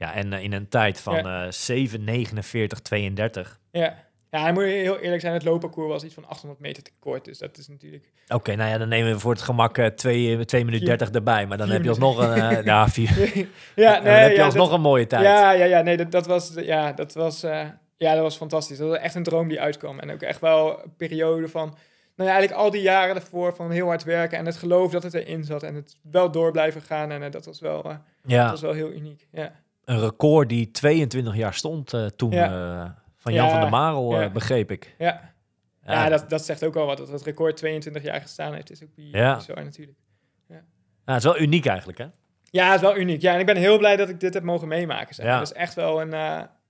Ja, 0.00 0.14
en 0.14 0.32
eh, 0.32 0.42
in 0.42 0.52
een 0.52 0.68
tijd 0.68 1.00
van 1.00 1.16
eh 1.28 1.46
7, 1.50 2.04
49, 2.04 2.80
32. 2.80 3.60
ja. 3.70 3.94
ja 4.30 4.46
en 4.46 4.54
moet 4.54 4.62
je 4.62 4.68
heel 4.70 4.98
eerlijk 4.98 5.20
zijn, 5.20 5.32
het 5.32 5.44
loopparcours 5.44 5.88
was 5.92 6.04
iets 6.04 6.14
van 6.14 6.28
800 6.28 6.60
meter 6.60 6.82
te 6.82 6.90
kort. 6.98 7.24
Dus 7.24 7.38
dat 7.38 7.58
is 7.58 7.68
natuurlijk... 7.68 8.12
Oké, 8.28 8.54
nou 8.54 8.70
ja, 8.70 8.78
dan 8.78 8.88
nemen 8.88 9.12
we 9.12 9.18
voor 9.18 9.32
het 9.32 9.42
gemak 9.42 9.78
eh 9.78 9.86
2, 9.86 10.44
2 10.44 10.64
minuten 10.64 10.86
Vier- 10.86 10.96
30 10.98 11.16
erbij. 11.16 11.46
Maar 11.46 11.58
dan 11.58 11.68
heb 11.70 11.82
je 11.82 11.88
alsnog 11.88 12.18
een, 12.18 12.32
eh, 12.32 12.64
ja, 12.64 12.88
vier, 12.98 13.46
ja, 13.74 13.94
dan 14.00 14.12
heb 14.12 14.30
je 14.30 14.36
ja, 14.36 14.44
alsnog 14.44 14.66
dat- 14.66 14.74
een 14.76 14.80
mooie 14.80 15.06
tijd. 15.06 15.22
Ja, 15.24 15.50
ja, 15.50 15.64
ja, 15.64 15.80
nee, 15.82 15.96
dat, 15.96 16.10
dat 16.10 16.26
was, 16.26 16.52
ja, 16.56 16.92
dat 16.92 17.14
was, 17.14 17.42
eh, 17.42 17.66
ja, 17.96 18.12
dat 18.14 18.22
was 18.22 18.36
fantastisch. 18.36 18.78
Dat 18.78 18.88
was 18.88 18.98
echt 18.98 19.14
een 19.14 19.22
droom 19.22 19.48
die 19.48 19.60
uitkwam. 19.60 19.98
En 19.98 20.12
ook 20.12 20.22
echt 20.22 20.40
wel 20.40 20.82
een 20.82 20.94
periode 20.96 21.48
van, 21.48 21.68
nou 22.16 22.28
ja, 22.30 22.36
eigenlijk 22.36 22.52
al 22.64 22.70
die 22.70 22.82
jaren 22.82 23.14
ervoor 23.14 23.54
van 23.54 23.70
heel 23.70 23.86
hard 23.86 24.04
werken 24.04 24.38
en 24.38 24.46
het 24.46 24.56
geloof 24.56 24.92
dat 24.92 25.02
het 25.02 25.14
erin 25.14 25.44
zat 25.44 25.62
en 25.62 25.74
het 25.74 25.96
wel 26.02 26.30
door 26.30 26.50
blijven 26.52 26.82
gaan. 26.82 27.10
En 27.10 27.22
eh, 27.22 27.30
dat 27.30 27.44
was 27.46 27.60
wel, 27.60 27.78
eh, 27.84 27.88
dat 27.90 28.00
Ja, 28.22 28.50
was 28.50 28.60
wel 28.60 28.72
heel 28.72 28.90
uniek. 28.92 29.26
Ja, 29.32 29.52
een 29.90 30.00
record 30.00 30.48
die 30.48 30.70
22 30.70 31.36
jaar 31.36 31.54
stond 31.54 31.92
eh, 31.92 32.06
toen 32.06 32.30
Ja. 32.30 32.46
eh, 32.84 32.90
van 33.16 33.32
Jan 33.32 33.44
Ja, 33.44 33.50
van 33.50 33.60
der 33.60 33.70
Marel, 33.70 34.20
eh, 34.20 34.32
begreep 34.32 34.70
ik. 34.70 34.94
ja. 34.98 35.32
ja 35.84 36.08
dat, 36.08 36.30
dat 36.30 36.44
zegt 36.44 36.64
ook 36.64 36.76
al 36.76 36.86
wat. 36.86 36.96
Dat 36.98 37.08
het 37.08 37.22
record 37.22 37.56
22 37.56 38.02
jaar 38.02 38.20
gestaan 38.20 38.54
heeft, 38.54 38.70
is 38.70 38.82
ook 38.82 38.94
bizar 38.94 39.64
natuurlijk. 39.64 39.98
ja, 40.46 41.16
het 41.16 41.16
is 41.18 41.24
wel 41.24 41.40
uniek 41.40 41.66
eigenlijk, 41.66 41.98
hè? 41.98 42.06
Ja, 42.50 42.66
het 42.66 42.74
is 42.74 42.80
wel 42.80 42.96
uniek. 42.96 43.20
Ja, 43.20 43.34
en 43.34 43.40
ik 43.40 43.46
ben 43.46 43.56
heel 43.56 43.78
blij 43.78 43.96
dat 43.96 44.08
ik 44.08 44.20
dit 44.20 44.34
heb 44.34 44.42
mogen 44.42 44.68
meemaken. 44.68 45.14
Zeg. 45.14 45.26
Dat 45.26 45.42
is 45.42 45.52
echt 45.52 45.74
wel 45.74 46.00
een, 46.00 46.10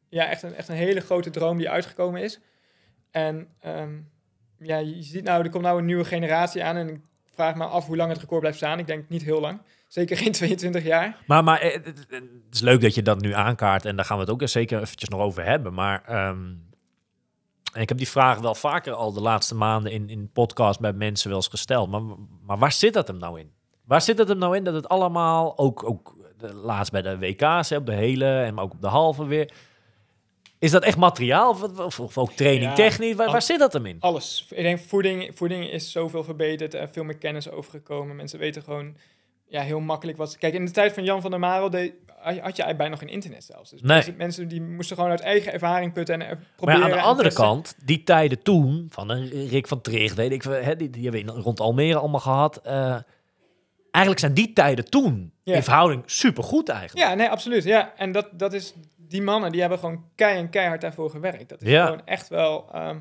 ja, 0.08 0.28
echt 0.28 0.42
een, 0.42 0.54
echt 0.54 0.68
een 0.68 0.74
hele 0.74 1.00
grote 1.00 1.30
droom 1.30 1.56
die 1.56 1.70
uitgekomen 1.70 2.22
is. 2.22 2.40
En 3.10 3.48
ehm, 3.60 3.98
ja, 4.58 4.76
je 4.76 5.02
ziet 5.02 5.24
nou, 5.24 5.44
er 5.44 5.50
komt 5.50 5.64
nou 5.64 5.78
een 5.78 5.84
nieuwe 5.84 6.04
generatie 6.04 6.64
aan. 6.64 6.76
En 6.76 6.88
ik 6.88 7.00
vraag 7.24 7.54
me 7.54 7.64
af 7.64 7.86
hoe 7.86 7.96
lang 7.96 8.10
het 8.10 8.20
record 8.20 8.40
blijft 8.40 8.58
staan. 8.58 8.78
Ik 8.78 8.86
denk 8.86 9.08
niet 9.08 9.22
heel 9.22 9.40
lang. 9.40 9.60
Zeker 9.90 10.16
geen 10.16 10.32
22 10.32 10.84
jaar. 10.84 11.16
Maar, 11.26 11.44
maar 11.44 11.60
eh, 11.60 11.72
het, 11.72 12.06
is 12.50 12.60
leuk 12.60 12.80
dat 12.80 12.94
je 12.94 13.02
dat 13.02 13.20
nu 13.20 13.32
aankaart 13.32 13.84
en 13.84 13.96
daar 13.96 14.04
gaan 14.04 14.16
we 14.16 14.22
het 14.22 14.32
ook 14.32 14.48
zeker 14.48 14.80
eventjes 14.80 15.08
nog 15.08 15.20
over 15.20 15.44
hebben. 15.44 15.74
Maar 15.74 16.02
ehm, 16.06 16.46
en 17.72 17.80
ik 17.80 17.88
heb 17.88 17.98
die 17.98 18.08
vraag 18.08 18.38
wel 18.38 18.54
vaker 18.54 18.92
al 18.92 19.12
de 19.12 19.20
laatste 19.20 19.54
maanden 19.54 19.92
in, 19.92 20.08
in 20.08 20.30
podcast 20.32 20.80
bij 20.80 20.92
mensen 20.92 21.28
wel 21.28 21.36
eens 21.38 21.48
gesteld. 21.48 21.90
Maar, 21.90 22.02
maar 22.46 22.58
waar 22.58 22.72
zit 22.72 22.92
dat 22.92 23.06
hem 23.06 23.16
nou 23.16 23.40
in? 23.40 23.50
Waar 23.84 24.02
zit 24.02 24.18
het 24.18 24.28
hem 24.28 24.38
nou 24.38 24.56
in 24.56 24.64
dat 24.64 24.74
het 24.74 24.88
allemaal, 24.88 25.58
ook, 25.58 25.84
ook 25.84 26.16
de, 26.38 26.54
laatst 26.54 26.92
bij 26.92 27.02
de 27.02 27.18
WK's, 27.18 27.70
hè, 27.70 27.76
op 27.76 27.86
de 27.86 27.94
hele 27.94 28.40
en 28.40 28.58
ook 28.58 28.72
op 28.72 28.80
de 28.80 28.86
halve 28.88 29.26
weer, 29.26 29.52
Is 30.58 30.70
dat 30.70 30.82
echt 30.82 30.96
materiaal 30.96 31.50
of, 31.50 31.78
of, 31.78 32.00
of 32.00 32.18
ook 32.18 32.32
training 32.32 32.70
Ja, 32.70 32.74
technisch? 32.74 33.14
Waar, 33.14 33.26
al- 33.26 33.32
waar 33.32 33.42
zit 33.42 33.58
dat 33.58 33.72
hem 33.72 33.86
in? 33.86 33.96
Alles. 34.00 34.46
Ik 34.50 34.62
denk 34.62 34.78
voeding, 34.78 35.30
voeding 35.34 35.70
is 35.70 35.92
zoveel 35.92 36.24
verbeterd 36.24 36.74
en 36.74 36.88
veel 36.92 37.04
meer 37.04 37.18
kennis 37.18 37.50
overgekomen. 37.50 38.16
Mensen 38.16 38.38
weten 38.38 38.62
gewoon 38.62 38.96
ja, 39.50 39.60
heel 39.62 39.80
makkelijk 39.80 40.18
wat... 40.18 40.36
Kijk, 40.38 40.54
in 40.54 40.64
de 40.64 40.70
tijd 40.70 40.92
van 40.92 41.04
Jan 41.04 41.20
van 41.20 41.30
der 41.30 41.40
Marel 41.40 41.70
deed, 41.70 41.92
had 42.16 42.34
je 42.34 42.40
eigenlijk 42.40 42.76
bijna 42.76 42.88
nog 42.90 42.98
geen 42.98 43.08
internet 43.08 43.44
zelfs. 43.44 43.70
Dus 43.70 43.80
Nee. 43.82 44.14
mensen, 44.16 44.48
die 44.48 44.62
moesten 44.62 44.96
gewoon 44.96 45.10
uit 45.10 45.20
eigen 45.20 45.52
ervaring 45.52 45.92
putten 45.92 46.14
en 46.14 46.20
eh, 46.22 46.28
Maar 46.28 46.38
proberen. 46.56 46.80
ja, 46.80 46.86
aan 46.86 46.90
de 46.92 47.00
andere 47.02 47.28
testen. 47.28 47.44
kant, 47.44 47.74
die 47.84 48.02
tijden 48.02 48.42
toen, 48.42 48.86
van 48.90 49.10
een 49.10 49.28
Rick 49.48 49.66
van 49.68 49.80
Tricht, 49.80 50.14
weet 50.16 50.32
ik, 50.32 50.42
hè, 50.42 50.76
die, 50.76 50.90
die 50.90 51.02
hebben 51.08 51.34
we 51.34 51.40
rond 51.40 51.60
Almere 51.60 51.98
allemaal 51.98 52.20
gehad. 52.20 52.56
eh, 52.56 52.96
eigenlijk 53.90 54.18
zijn 54.24 54.34
die 54.34 54.52
tijden 54.52 54.90
toen 54.90 55.32
Ja. 55.42 55.54
in 55.54 55.62
verhouding 55.62 56.02
supergoed 56.06 56.68
eigenlijk. 56.68 57.08
Ja, 57.08 57.14
nee, 57.14 57.28
absoluut. 57.28 57.64
Ja, 57.64 57.92
en 57.96 58.12
dat, 58.12 58.28
dat 58.32 58.52
is... 58.52 58.74
Die 58.96 59.22
mannen, 59.22 59.52
die 59.52 59.60
hebben 59.60 59.78
gewoon 59.78 60.04
kei 60.14 60.38
en 60.38 60.50
keihard 60.50 60.80
daarvoor 60.80 61.10
gewerkt. 61.10 61.48
Dat 61.48 61.62
is 61.62 61.68
Ja. 61.68 61.84
gewoon 61.84 62.02
echt 62.06 62.28
wel... 62.28 62.68
ehm, 62.72 62.98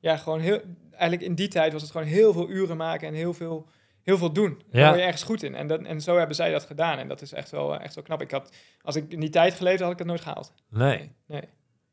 ja, 0.00 0.16
gewoon 0.16 0.40
heel... 0.40 0.60
Eigenlijk 0.90 1.22
in 1.22 1.34
die 1.34 1.48
tijd 1.48 1.72
was 1.72 1.82
het 1.82 1.90
gewoon 1.90 2.06
heel 2.06 2.32
veel 2.32 2.48
uren 2.48 2.76
maken 2.76 3.08
en 3.08 3.14
heel 3.14 3.34
veel, 3.34 3.66
heel 4.08 4.18
veel 4.18 4.32
doen. 4.32 4.62
Daar 4.70 4.80
Ja. 4.80 4.86
word 4.86 4.98
je 4.98 5.04
ergens 5.06 5.22
goed 5.22 5.42
in. 5.42 5.54
En, 5.54 5.66
dat, 5.66 5.82
en 5.82 6.00
zo 6.00 6.16
hebben 6.16 6.36
zij 6.36 6.50
dat 6.52 6.64
gedaan. 6.64 6.98
En 6.98 7.08
dat 7.08 7.20
is 7.22 7.32
echt 7.32 7.50
wel, 7.50 7.74
eh, 7.74 7.84
echt 7.84 7.94
wel 7.94 8.04
knap. 8.04 8.20
Ik 8.22 8.30
had, 8.30 8.52
als 8.82 8.96
ik 8.96 9.12
in 9.12 9.20
die 9.20 9.30
tijd 9.30 9.54
geleefd 9.54 9.80
had, 9.82 9.90
ik 9.90 9.98
dat 9.98 10.06
nooit 10.06 10.20
gehaald. 10.20 10.52
Nee. 10.70 11.12
nee. 11.26 11.42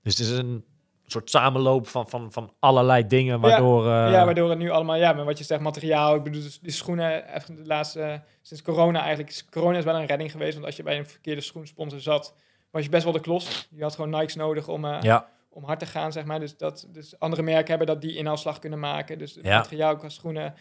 Dus 0.03 0.17
het 0.17 0.27
is 0.27 0.37
een 0.37 0.65
soort 1.05 1.29
samenloop 1.29 1.87
van, 1.87 2.09
van, 2.09 2.31
van 2.31 2.53
allerlei 2.59 3.07
dingen, 3.07 3.39
waardoor... 3.39 3.81
eh, 3.85 3.91
ja, 4.11 4.25
waardoor 4.25 4.49
het 4.49 4.59
nu 4.59 4.69
allemaal, 4.69 4.95
ja, 4.95 5.13
maar 5.13 5.25
wat 5.25 5.37
je 5.37 5.43
zegt, 5.43 5.61
materiaal. 5.61 6.15
Ik 6.15 6.23
bedoel, 6.23 6.41
dus 6.41 6.59
die 6.59 6.71
schoenen, 6.71 7.27
echt 7.27 7.47
de 7.47 7.65
laatste, 7.65 8.01
eh, 8.01 8.19
sinds 8.41 8.63
corona 8.63 8.99
eigenlijk, 8.99 9.29
is- 9.29 9.45
corona 9.49 9.77
is 9.77 9.83
wel 9.83 9.95
een 9.95 10.05
redding 10.05 10.31
geweest. 10.31 10.53
Want 10.53 10.65
als 10.65 10.75
je 10.75 10.83
bij 10.83 10.97
een 10.97 11.05
verkeerde 11.07 11.41
schoensponsor 11.41 11.99
zat, 11.99 12.35
was 12.71 12.83
je 12.83 12.89
best 12.89 13.03
wel 13.03 13.13
de 13.13 13.19
klos. 13.19 13.67
Je 13.71 13.81
had 13.83 13.95
gewoon 13.95 14.09
Nikes 14.09 14.35
nodig 14.35 14.67
om, 14.67 14.85
ja, 14.85 15.29
om 15.49 15.63
hard 15.63 15.79
te 15.79 15.85
gaan, 15.85 16.11
zeg 16.11 16.25
maar. 16.25 16.39
Dus, 16.39 16.57
dat, 16.57 16.87
dus 16.91 17.19
andere 17.19 17.41
merken 17.41 17.67
hebben 17.69 17.87
dat 17.87 18.01
die 18.01 18.15
inhaalslag 18.15 18.59
kunnen 18.59 18.79
maken. 18.79 19.17
Dus 19.17 19.35
het 19.35 19.45
Ja. 19.45 19.57
materiaal 19.57 19.95
qua 19.95 20.09
schoenen, 20.09 20.53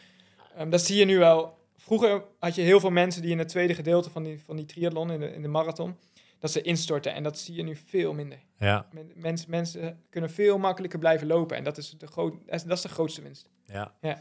ehm, 0.57 0.71
dat 0.71 0.81
zie 0.81 0.97
je 0.97 1.05
nu 1.05 1.19
wel. 1.19 1.59
Vroeger 1.77 2.25
had 2.39 2.55
je 2.55 2.63
heel 2.63 2.81
veel 2.81 2.91
mensen 2.91 3.23
die 3.23 3.31
in 3.31 3.39
het 3.39 3.49
tweede 3.49 3.75
gedeelte 3.75 4.11
van 4.11 4.23
die, 4.23 4.41
van 4.45 4.57
die 4.57 4.65
triathlon, 4.65 5.11
in 5.11 5.21
de, 5.21 5.33
in 5.35 5.43
de 5.43 5.49
marathon, 5.49 5.97
dat 6.39 6.51
ze 6.51 6.63
instorten. 6.63 7.15
En 7.15 7.23
dat 7.23 7.39
zie 7.39 7.55
je 7.55 7.63
nu 7.63 7.77
veel 7.77 8.13
minder. 8.13 8.39
ja, 8.59 8.87
Men, 8.93 9.11
mensen, 9.15 9.51
mensen 9.51 10.03
kunnen 10.11 10.31
veel 10.31 10.59
makkelijker 10.59 10.99
blijven 10.99 11.27
lopen. 11.27 11.57
En 11.57 11.65
dat 11.65 11.79
is 11.79 11.91
de, 11.99 12.07
groot, 12.07 12.35
dat 12.47 12.55
is- 12.55 12.63
dat 12.63 12.77
is 12.77 12.83
de 12.83 12.89
grootste 12.89 13.23
winst. 13.23 13.49
ja. 13.67 13.93
Ja. 14.01 14.19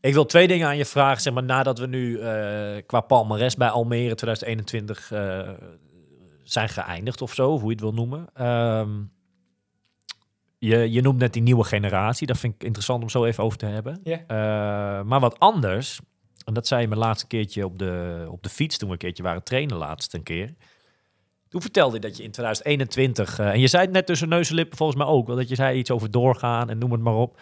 Ik 0.00 0.12
wil 0.14 0.24
twee 0.26 0.46
dingen 0.48 0.66
aan 0.66 0.76
je 0.76 0.84
vragen, 0.84 1.22
zeg 1.22 1.32
maar, 1.32 1.42
nadat 1.42 1.78
we 1.78 1.86
nu 1.86 2.18
eh, 2.20 2.76
qua 2.86 3.00
palmares 3.00 3.56
bij 3.56 3.68
Almere 3.68 4.14
2021 4.14 5.12
eh, 5.12 5.50
zijn 6.42 6.68
geëindigd 6.68 7.22
of 7.22 7.34
zo, 7.34 7.50
of 7.52 7.58
hoe 7.60 7.68
je 7.68 7.74
het 7.74 7.80
wil 7.84 7.92
noemen. 7.94 8.26
Ehm, 8.34 9.02
je, 10.58 10.92
je 10.92 11.00
noemt 11.00 11.18
net 11.18 11.32
die 11.32 11.42
nieuwe 11.42 11.64
generatie, 11.64 12.26
dat 12.26 12.38
vind 12.38 12.54
ik 12.54 12.62
interessant 12.62 13.02
om 13.02 13.08
zo 13.08 13.24
even 13.24 13.44
over 13.44 13.58
te 13.58 13.66
hebben. 13.66 14.00
Ja. 14.02 14.18
Eh, 14.26 15.04
maar 15.04 15.20
wat 15.20 15.38
anders, 15.38 16.00
en 16.44 16.54
dat 16.54 16.66
zei 16.66 16.80
je 16.80 16.88
me 16.88 16.96
laatste 16.96 17.26
keertje 17.26 17.64
op 17.64 17.78
de, 17.78 18.26
op 18.30 18.42
de 18.42 18.48
fiets, 18.48 18.78
toen 18.78 18.88
we 18.88 18.94
een 18.94 19.00
keertje 19.00 19.22
waren 19.22 19.42
trainen 19.42 19.76
laatst 19.76 20.14
een 20.14 20.22
keer. 20.22 20.54
Toen 21.48 21.60
vertelde 21.60 21.94
je 21.94 22.00
dat 22.00 22.16
je 22.16 22.22
in 22.22 22.30
2021, 22.30 23.38
eh, 23.38 23.48
en 23.48 23.60
je 23.60 23.68
zei 23.68 23.82
het 23.82 23.92
net 23.92 24.06
tussen 24.06 24.28
neus 24.28 24.48
en 24.48 24.54
lippen 24.54 24.76
volgens 24.76 24.98
mij 24.98 25.08
ook, 25.08 25.26
wel 25.26 25.36
dat 25.36 25.48
je 25.48 25.54
zei 25.54 25.78
iets 25.78 25.90
over 25.90 26.10
doorgaan 26.10 26.70
en 26.70 26.78
noem 26.78 26.92
het 26.92 27.00
maar 27.00 27.14
op. 27.14 27.40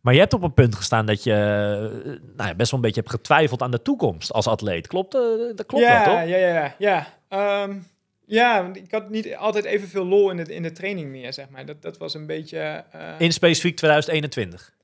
Maar 0.00 0.14
je 0.14 0.20
hebt 0.20 0.34
op 0.34 0.42
een 0.42 0.54
punt 0.54 0.74
gestaan 0.74 1.06
dat 1.06 1.22
je 1.22 1.32
eh, 1.32 2.10
nou 2.36 2.48
ja, 2.48 2.54
best 2.54 2.70
wel 2.70 2.80
een 2.80 2.86
beetje 2.86 3.00
hebt 3.00 3.12
getwijfeld 3.12 3.62
aan 3.62 3.70
de 3.70 3.82
toekomst 3.82 4.32
als 4.32 4.46
atleet. 4.46 4.86
Klopt, 4.86 5.12
dat 5.56 5.66
klopt 5.66 5.84
ja, 5.84 6.04
wel, 6.04 6.14
toch? 6.14 6.28
Ja, 6.28 6.36
ja, 6.36 6.48
ja. 6.48 6.74
Ja, 6.78 7.06
Ehm, 7.30 7.78
ja 8.30 8.62
want 8.62 8.76
ik 8.76 8.90
had 8.90 9.10
niet 9.10 9.36
altijd 9.36 9.64
evenveel 9.64 10.04
lol 10.04 10.30
in 10.30 10.36
de, 10.36 10.54
in 10.54 10.62
de 10.62 10.72
training 10.72 11.08
meer, 11.10 11.32
zeg 11.32 11.48
maar. 11.48 11.66
Dat, 11.66 11.82
dat 11.82 11.98
was 11.98 12.14
een 12.14 12.26
beetje... 12.26 12.84
eh, 12.90 13.14
In 13.18 13.32
specifiek 13.32 13.76
2021. 13.76 14.74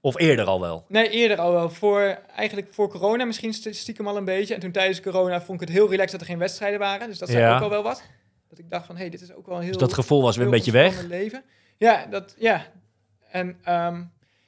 Of 0.00 0.18
eerder 0.18 0.44
al 0.44 0.60
wel. 0.60 0.84
Nee, 0.88 1.08
eerder 1.10 1.38
al 1.38 1.52
wel. 1.52 1.70
Voor, 1.70 2.18
eigenlijk 2.36 2.68
voor 2.70 2.88
corona 2.88 3.24
misschien 3.24 3.52
st- 3.54 3.74
stiekem 3.74 4.06
al 4.08 4.16
een 4.16 4.24
beetje. 4.24 4.54
En 4.54 4.60
toen 4.60 4.70
tijdens 4.72 5.00
corona 5.00 5.40
vond 5.42 5.60
ik 5.62 5.68
het 5.68 5.76
heel 5.76 5.88
relaxed 5.90 6.10
dat 6.12 6.20
er 6.20 6.26
geen 6.26 6.38
wedstrijden 6.38 6.78
waren. 6.78 7.08
Dus 7.08 7.18
dat 7.18 7.28
zei 7.28 7.40
Ja. 7.42 7.56
ook 7.56 7.62
al 7.62 7.70
wel 7.70 7.82
wat. 7.82 8.02
Dat 8.48 8.58
ik 8.58 8.70
dacht 8.70 8.86
van, 8.86 8.94
hé, 8.94 9.00
hey, 9.00 9.10
dit 9.10 9.20
is 9.20 9.32
ook 9.32 9.46
wel 9.46 9.56
een 9.56 9.62
heel... 9.62 9.70
Dus 9.72 9.80
dat 9.80 9.92
gevoel 9.92 10.22
was 10.22 10.36
weer 10.36 10.44
een 10.44 10.50
beetje 10.50 10.72
weg. 10.72 11.02
Leven. 11.02 11.42
Ja, 11.76 12.06
dat, 12.06 12.34
ja. 12.38 12.66
En, 13.30 13.58
ehm, 13.64 14.02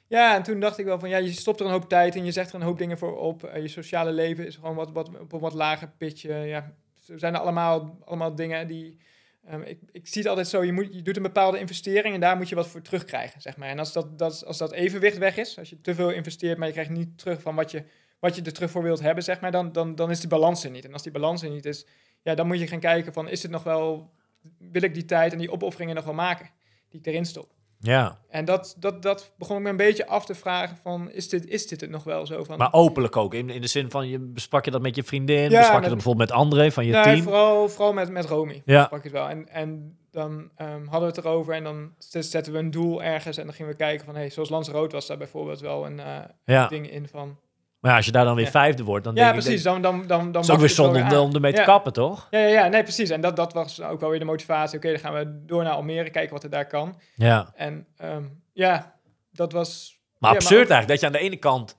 ja, 0.07 0.35
en 0.35 0.43
toen 0.43 0.59
dacht 0.59 0.77
ik 0.77 0.85
wel 0.85 0.99
van, 0.99 1.09
ja, 1.09 1.17
je 1.17 1.31
stopt 1.31 1.59
er 1.59 1.65
een 1.65 1.71
hoop 1.71 1.89
tijd 1.89 2.15
in. 2.15 2.25
Je 2.25 2.31
zegt 2.31 2.49
er 2.49 2.55
een 2.55 2.61
hoop 2.65 2.77
dingen 2.77 2.97
voor 2.97 3.17
op. 3.17 3.43
Eh, 3.43 3.61
je 3.61 3.67
sociale 3.67 4.11
leven 4.11 4.45
is 4.45 4.55
gewoon 4.55 4.75
wat, 4.75 4.91
wat, 4.91 5.09
op 5.19 5.33
een 5.33 5.39
wat 5.39 5.53
lager 5.53 5.89
pitje. 5.97 6.33
Ja, 6.33 6.73
er 7.07 7.19
zijn 7.19 7.35
allemaal, 7.35 7.97
allemaal 8.05 8.35
dingen 8.35 8.67
die... 8.67 8.97
ehm, 9.45 9.61
ik, 9.61 9.79
ik 9.91 10.07
zie 10.07 10.21
het 10.21 10.29
altijd 10.29 10.47
zo, 10.47 10.63
je, 10.63 10.71
moet, 10.71 10.93
je 10.93 11.01
doet 11.01 11.15
een 11.15 11.23
bepaalde 11.23 11.59
investering 11.59 12.13
en 12.13 12.21
daar 12.21 12.37
moet 12.37 12.49
je 12.49 12.55
wat 12.55 12.67
voor 12.67 12.81
terugkrijgen, 12.81 13.41
zeg 13.41 13.57
maar. 13.57 13.69
En 13.69 13.79
als 13.79 13.93
dat, 13.93 14.19
dat, 14.19 14.45
als 14.45 14.57
dat 14.57 14.71
evenwicht 14.71 15.17
weg 15.17 15.37
is, 15.37 15.59
als 15.59 15.69
je 15.69 15.81
te 15.81 15.95
veel 15.95 16.09
investeert, 16.09 16.57
maar 16.57 16.67
je 16.67 16.73
krijgt 16.73 16.91
niet 16.91 17.17
terug 17.17 17.41
van 17.41 17.55
wat 17.55 17.71
je, 17.71 17.83
wat 18.19 18.35
je 18.35 18.41
er 18.41 18.53
terug 18.53 18.71
voor 18.71 18.83
wilt 18.83 18.99
hebben, 18.99 19.23
zeg 19.23 19.39
maar, 19.39 19.51
dan, 19.51 19.71
dan, 19.71 19.95
dan 19.95 20.11
is 20.11 20.19
die 20.19 20.29
balans 20.29 20.63
er 20.63 20.71
niet. 20.71 20.85
En 20.85 20.93
als 20.93 21.03
die 21.03 21.11
balans 21.11 21.41
er 21.41 21.49
niet 21.49 21.65
is, 21.65 21.85
ja, 22.21 22.35
dan 22.35 22.47
moet 22.47 22.59
je 22.59 22.67
gaan 22.67 22.79
kijken 22.79 23.13
van, 23.13 23.29
is 23.29 23.41
het 23.41 23.51
nog 23.51 23.63
wel, 23.63 24.11
wil 24.57 24.81
ik 24.81 24.93
die 24.93 25.05
tijd 25.05 25.31
en 25.31 25.37
die 25.37 25.51
opofferingen 25.51 25.95
nog 25.95 26.05
wel 26.05 26.13
maken, 26.13 26.49
die 26.89 26.99
ik 26.99 27.05
erin 27.05 27.25
stop. 27.25 27.53
Ja, 27.83 28.17
En 28.29 28.45
dat, 28.45 28.75
dat, 28.79 29.01
dat 29.01 29.33
begon 29.37 29.57
ik 29.57 29.63
me 29.63 29.69
een 29.69 29.77
beetje 29.77 30.07
af 30.07 30.25
te 30.25 30.35
vragen 30.35 30.77
van, 30.83 31.11
is 31.11 31.29
dit, 31.29 31.47
is 31.47 31.67
dit 31.67 31.81
het 31.81 31.89
nog 31.89 32.03
wel 32.03 32.25
zo? 32.25 32.43
Van, 32.43 32.57
maar 32.57 32.73
openlijk 32.73 33.17
ook. 33.17 33.33
In, 33.33 33.49
in 33.49 33.61
de 33.61 33.67
zin 33.67 33.91
van, 33.91 34.07
je 34.07 34.19
besprak 34.19 34.65
je 34.65 34.71
dat 34.71 34.81
met 34.81 34.95
je 34.95 35.03
vriendin? 35.03 35.49
Ja, 35.49 35.59
besprak 35.59 35.81
je 35.81 35.87
dat 35.87 35.93
bijvoorbeeld 35.93 36.29
met 36.29 36.37
André 36.37 36.71
van 36.71 36.85
je 36.85 36.91
Nee, 36.91 37.03
team? 37.03 37.21
Vooral, 37.21 37.69
vooral 37.69 37.93
met, 37.93 38.09
met 38.09 38.25
Romy. 38.25 38.61
Ja. 38.65 38.85
Pak 38.85 39.03
het 39.03 39.11
wel. 39.11 39.29
En, 39.29 39.49
en 39.49 39.97
dan 40.11 40.49
ehm, 40.55 40.85
hadden 40.85 41.09
we 41.09 41.15
het 41.15 41.17
erover 41.17 41.53
en 41.53 41.63
dan 41.63 41.93
zetten 42.09 42.53
we 42.53 42.59
een 42.59 42.71
doel 42.71 43.03
ergens 43.03 43.37
en 43.37 43.45
dan 43.45 43.53
gingen 43.53 43.71
we 43.71 43.77
kijken 43.77 44.05
van, 44.05 44.15
hey, 44.15 44.29
zoals 44.29 44.49
Lance 44.49 44.71
Rood 44.71 44.91
was 44.91 45.07
daar 45.07 45.17
bijvoorbeeld 45.17 45.59
wel 45.59 45.85
een 45.85 45.99
eh, 45.99 46.17
Ja, 46.45 46.67
ding 46.67 46.91
in 46.91 47.07
van. 47.07 47.37
Maar 47.81 47.91
ja, 47.91 47.97
als 47.97 48.05
je 48.05 48.11
daar 48.11 48.25
dan 48.25 48.35
weer 48.35 48.45
Ja. 48.45 48.51
vijfde 48.51 48.83
wordt, 48.83 49.03
dan 49.03 49.15
ja, 49.15 49.23
denk 49.23 49.35
ik... 49.35 49.41
precies. 49.43 49.63
Dan, 49.63 49.81
dan, 49.81 49.97
dan, 49.97 50.07
dan 50.07 50.31
Dat 50.31 50.43
is 50.43 50.49
ook 50.49 50.57
wacht 50.59 50.75
weer 50.75 50.85
zonde 50.85 51.15
om, 51.19 51.27
om 51.27 51.33
ermee 51.35 51.53
te 51.53 51.59
Ja. 51.59 51.65
kappen, 51.65 51.93
toch? 51.93 52.27
Ja, 52.29 52.39
ja, 52.39 52.47
ja, 52.47 52.67
nee, 52.67 52.83
precies. 52.83 53.09
En 53.09 53.21
dat, 53.21 53.35
dat 53.35 53.53
was 53.53 53.81
ook 53.81 53.99
wel 53.99 54.09
weer 54.09 54.19
de 54.19 54.25
motivatie. 54.25 54.77
Oké, 54.77 54.89
dan 54.89 54.99
gaan 54.99 55.13
we 55.13 55.45
door 55.45 55.63
naar 55.63 55.73
Almere, 55.73 56.09
kijken 56.09 56.33
wat 56.33 56.43
er 56.43 56.49
daar 56.49 56.67
kan. 56.67 56.99
Ja. 57.15 57.51
En 57.55 57.87
ehm, 57.97 58.23
ja, 58.53 58.95
dat 59.31 59.51
was... 59.51 59.99
Maar 60.17 60.31
absurd 60.31 60.51
ook- 60.63 60.69
eigenlijk, 60.69 60.87
dat 60.87 60.99
je 60.99 61.05
aan 61.05 61.11
de 61.21 61.29
ene 61.29 61.37
kant... 61.39 61.77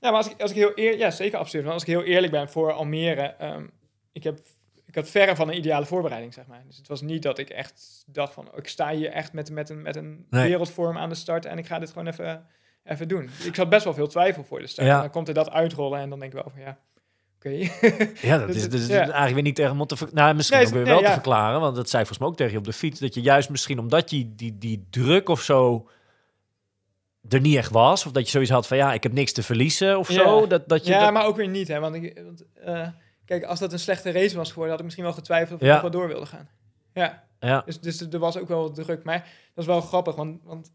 Ja, 0.00 0.08
maar 0.10 0.12
als 0.22 0.30
ik, 0.30 0.40
als 0.40 0.50
ik 0.50 0.56
heel 0.56 0.74
eerlijk... 0.74 0.98
Ja, 1.00 1.10
zeker 1.10 1.38
absurd. 1.38 1.62
Want 1.62 1.74
als 1.74 1.82
ik 1.82 1.88
heel 1.88 2.02
eerlijk 2.02 2.32
ben 2.32 2.48
voor 2.48 2.72
Almere... 2.72 3.22
ehm, 3.22 3.64
ik, 4.12 4.24
heb, 4.24 4.38
ik 4.86 4.94
had 4.94 5.08
verre 5.10 5.36
van 5.36 5.48
een 5.48 5.56
ideale 5.56 5.86
voorbereiding, 5.86 6.34
zeg 6.34 6.46
maar. 6.46 6.62
Dus 6.66 6.76
het 6.76 6.88
was 6.88 7.00
niet 7.00 7.22
dat 7.22 7.38
ik 7.38 7.50
echt 7.50 8.04
dacht 8.06 8.32
van... 8.32 8.48
ik 8.56 8.68
sta 8.68 8.90
hier 8.90 9.10
echt 9.10 9.32
met, 9.32 9.50
met 9.50 9.68
een, 9.70 9.82
met 9.82 9.96
een 9.96 10.26
Nee. 10.30 10.48
wereldvorm 10.48 10.98
aan 10.98 11.08
de 11.08 11.14
start... 11.14 11.44
en 11.44 11.58
ik 11.58 11.66
ga 11.66 11.78
dit 11.78 11.88
gewoon 11.88 12.06
even, 12.06 12.46
even 12.88 13.08
doen. 13.08 13.30
Ik 13.44 13.56
had 13.56 13.68
best 13.68 13.84
wel 13.84 13.94
veel 13.94 14.06
twijfel 14.08 14.44
voor 14.44 14.58
de 14.60 14.66
start. 14.66 14.86
Ja. 14.86 15.00
Dan 15.00 15.10
komt 15.10 15.28
er 15.28 15.34
dat 15.34 15.50
uitrollen 15.50 16.00
en 16.00 16.10
dan 16.10 16.18
denk 16.18 16.32
ik 16.32 16.38
wel 16.42 16.50
van 16.54 16.62
ja... 16.62 16.78
Oké. 17.36 17.48
Ja, 18.28 18.38
dat 18.38 18.46
Dus 18.52 18.66
is, 18.66 18.74
is 18.74 18.86
ja. 18.86 18.98
eigenlijk 19.00 19.34
weer 19.34 19.42
niet 19.42 19.54
tegen 19.54 19.86
te 19.86 19.96
ver- 19.96 20.08
Nou, 20.12 20.34
misschien 20.34 20.58
Nee, 20.58 20.66
ook 20.66 20.72
weer 20.72 20.82
nee, 20.82 20.92
wel 20.92 21.02
te 21.02 21.10
verklaren. 21.12 21.60
Want 21.60 21.76
dat 21.76 21.88
zei 21.88 21.98
volgens 22.04 22.18
mij 22.18 22.28
ook 22.28 22.36
tegen 22.36 22.52
je 22.52 22.58
op 22.58 22.64
de 22.64 22.72
fiets. 22.72 23.00
Dat 23.00 23.14
je 23.14 23.20
juist 23.20 23.50
misschien 23.50 23.78
omdat 23.78 24.10
je 24.10 24.34
die, 24.34 24.58
die 24.58 24.86
druk 24.90 25.28
of 25.28 25.42
zo 25.42 25.88
er 27.28 27.40
niet 27.40 27.56
echt 27.56 27.70
was. 27.70 28.06
Of 28.06 28.12
dat 28.12 28.24
je 28.24 28.30
zoiets 28.30 28.50
had 28.50 28.66
van 28.66 28.76
ja, 28.76 28.92
ik 28.92 29.02
heb 29.02 29.12
niks 29.12 29.32
te 29.32 29.42
verliezen 29.42 29.98
of 29.98 30.10
zo. 30.10 30.46
Dat, 30.46 30.68
dat 30.68 30.84
je 30.86 30.92
ja, 30.92 31.00
dat- 31.00 31.12
maar 31.12 31.26
ook 31.26 31.36
weer 31.36 31.48
niet, 31.48 31.68
hè. 31.68 31.80
Want, 31.80 31.94
ik, 31.94 32.20
want 32.24 32.44
eh, 32.54 32.88
kijk, 33.24 33.44
als 33.44 33.58
dat 33.58 33.72
een 33.72 33.78
slechte 33.78 34.10
race 34.10 34.36
was 34.36 34.48
geworden... 34.48 34.70
had 34.70 34.78
ik 34.78 34.84
misschien 34.84 35.04
wel 35.06 35.14
getwijfeld 35.14 35.62
of 35.62 35.68
ik 35.68 35.80
wel 35.80 35.90
door 35.90 36.08
wilde 36.08 36.26
gaan. 36.26 36.48
Ja. 36.94 37.24
ja. 37.40 37.62
Dus, 37.66 37.80
dus 37.80 38.00
er 38.00 38.18
was 38.18 38.36
ook 38.38 38.48
wel 38.48 38.70
druk. 38.72 39.04
Maar 39.04 39.18
dat 39.54 39.64
is 39.64 39.66
wel 39.66 39.80
grappig, 39.80 40.14
want, 40.14 40.40
want 40.44 40.72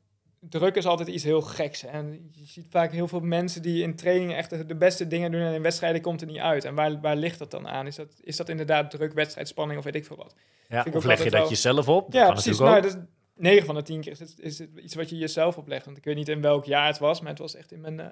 druk 0.50 0.76
is 0.76 0.86
altijd 0.86 1.10
iets 1.10 1.24
heel 1.24 1.42
geks. 1.42 1.84
En 1.84 2.30
je 2.32 2.46
ziet 2.46 2.66
vaak 2.70 2.92
heel 2.92 3.08
veel 3.08 3.20
mensen 3.20 3.62
die 3.62 3.84
in 3.84 3.96
trainingen 3.96 4.38
echt 4.38 4.68
de- 4.68 4.76
beste 4.76 5.08
dingen 5.08 5.32
doen... 5.32 5.42
en 5.42 5.54
in 5.54 5.62
wedstrijden 5.62 6.02
komt 6.02 6.22
er 6.22 6.28
niet 6.28 6.38
uit. 6.38 6.66
En 6.66 6.76
waar, 6.76 7.02
waar 7.02 7.16
ligt 7.16 7.40
dat 7.40 7.52
dan 7.52 7.68
aan? 7.68 7.88
Is 7.88 7.96
dat, 7.96 8.20
is 8.24 8.38
dat 8.38 8.50
inderdaad 8.50 8.92
druk, 8.92 9.14
wedstrijdspanning 9.14 9.80
of 9.80 9.86
weet 9.86 9.96
ik 9.96 10.06
veel 10.06 10.16
wat? 10.18 10.36
ja. 10.68 10.86
Of 10.94 11.04
leg 11.04 11.18
je 11.24 11.30
dat 11.30 11.40
wel- 11.40 11.50
jezelf 11.50 11.88
op? 11.88 12.12
Dat 12.12 12.22
ja, 12.22 12.32
precies. 12.32 12.60
Nou, 12.60 12.82
dat 12.82 12.94
is 12.96 13.00
9 13.36 13.66
van 13.66 13.76
de 13.76 13.82
10 13.82 14.02
keer 14.02 14.12
is 14.12 14.20
het, 14.20 14.36
is 14.40 14.60
het 14.60 14.70
iets 14.78 14.96
wat 14.96 15.10
je 15.10 15.18
jezelf 15.18 15.58
oplegt. 15.58 15.86
Want 15.86 15.98
ik 15.98 16.04
weet 16.04 16.16
niet 16.16 16.30
in 16.30 16.42
welk 16.42 16.66
jaar 16.66 16.88
het 16.88 17.00
was, 17.00 17.20
maar 17.22 17.30
het 17.30 17.40
was 17.40 17.56
echt 17.56 17.72
in 17.72 17.82
mijn... 17.82 18.00
eh, 18.00 18.08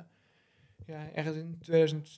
ja, 0.85 1.09
ergens 1.13 1.35
in 1.37 1.57
2011 1.59 2.17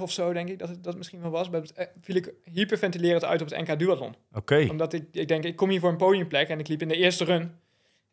of 0.00 0.12
zo, 0.12 0.32
denk 0.32 0.48
ik, 0.48 0.58
dat 0.58 0.68
het 0.68 0.84
dat 0.84 0.96
misschien 0.96 1.20
wel 1.20 1.30
was. 1.30 1.50
Eh, 1.50 1.86
viel 2.00 2.16
ik 2.16 2.32
hyperventilerend 2.52 3.24
uit 3.24 3.42
op 3.42 3.50
het 3.50 3.68
NK 3.68 3.78
Duathlon. 3.78 4.14
Oké. 4.32 4.66
Omdat 4.70 4.92
ik, 4.92 5.04
ik 5.12 5.28
denk, 5.28 5.44
ik 5.44 5.56
kom 5.56 5.68
hier 5.70 5.80
voor 5.80 5.90
een 5.90 5.96
podiumplek 5.96 6.48
en 6.48 6.58
ik 6.58 6.68
liep 6.68 6.82
in 6.82 6.88
de 6.88 6.96
eerste 6.96 7.24
run. 7.24 7.54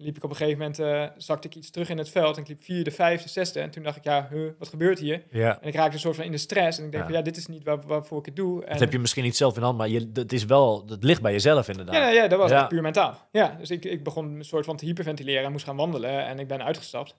Liep 0.02 0.16
ik 0.18 0.24
op 0.24 0.30
een 0.30 0.36
gegeven 0.36 0.58
moment, 0.60 0.80
eh, 0.80 1.06
zakte 1.18 1.48
ik 1.48 1.56
iets 1.56 1.70
terug 1.70 1.90
in 1.90 1.98
het 1.98 2.10
veld 2.10 2.36
en 2.36 2.42
ik 2.42 2.48
liep 2.48 2.62
vierde, 2.64 2.92
vijfde, 2.92 3.30
zesde. 3.30 3.60
En 3.60 3.70
toen 3.72 3.84
dacht 3.84 3.98
ik, 3.98 4.04
ja, 4.04 4.28
huh, 4.32 4.52
wat 4.60 4.68
gebeurt 4.68 5.00
hier? 5.00 5.24
Ja. 5.32 5.62
En 5.62 5.68
ik 5.68 5.76
raakte 5.76 5.94
een 5.94 6.00
soort 6.00 6.16
van 6.16 6.26
in 6.26 6.32
de 6.32 6.38
stress. 6.38 6.78
En 6.80 6.86
ik 6.86 6.92
denk 6.92 7.04
Ja. 7.04 7.10
van, 7.10 7.18
ja, 7.18 7.24
dit 7.24 7.38
is 7.38 7.48
niet 7.48 7.64
waar, 7.64 7.82
waarvoor 7.88 8.20
ik 8.20 8.26
het 8.26 8.36
doe. 8.36 8.64
En, 8.64 8.72
Dat 8.72 8.80
heb 8.80 8.92
je 8.92 9.00
misschien 9.00 9.24
niet 9.24 9.36
zelf 9.36 9.56
in 9.56 9.62
hand, 9.64 9.78
maar 9.78 9.88
je, 9.90 10.12
dat 10.12 10.32
is 10.32 10.46
wel, 10.46 10.86
dat 10.86 11.04
ligt 11.04 11.22
bij 11.22 11.32
jezelf 11.32 11.68
inderdaad. 11.68 11.96
ja, 11.96 12.10
ja, 12.10 12.28
dat 12.28 12.40
was 12.40 12.50
Ja. 12.52 12.68
puur 12.68 12.82
mentaal. 12.82 13.28
Ja, 13.32 13.56
dus 13.60 13.70
ik, 13.72 13.86
ik 13.86 14.04
begon 14.04 14.26
een 14.36 14.46
soort 14.46 14.66
van 14.66 14.76
te 14.78 14.86
hyperventileren 14.86 15.44
en 15.46 15.52
moest 15.52 15.66
gaan 15.66 15.76
wandelen. 15.76 16.26
En 16.26 16.40
ik 16.40 16.48
ben 16.48 16.64
uitgestapt. 16.64 17.16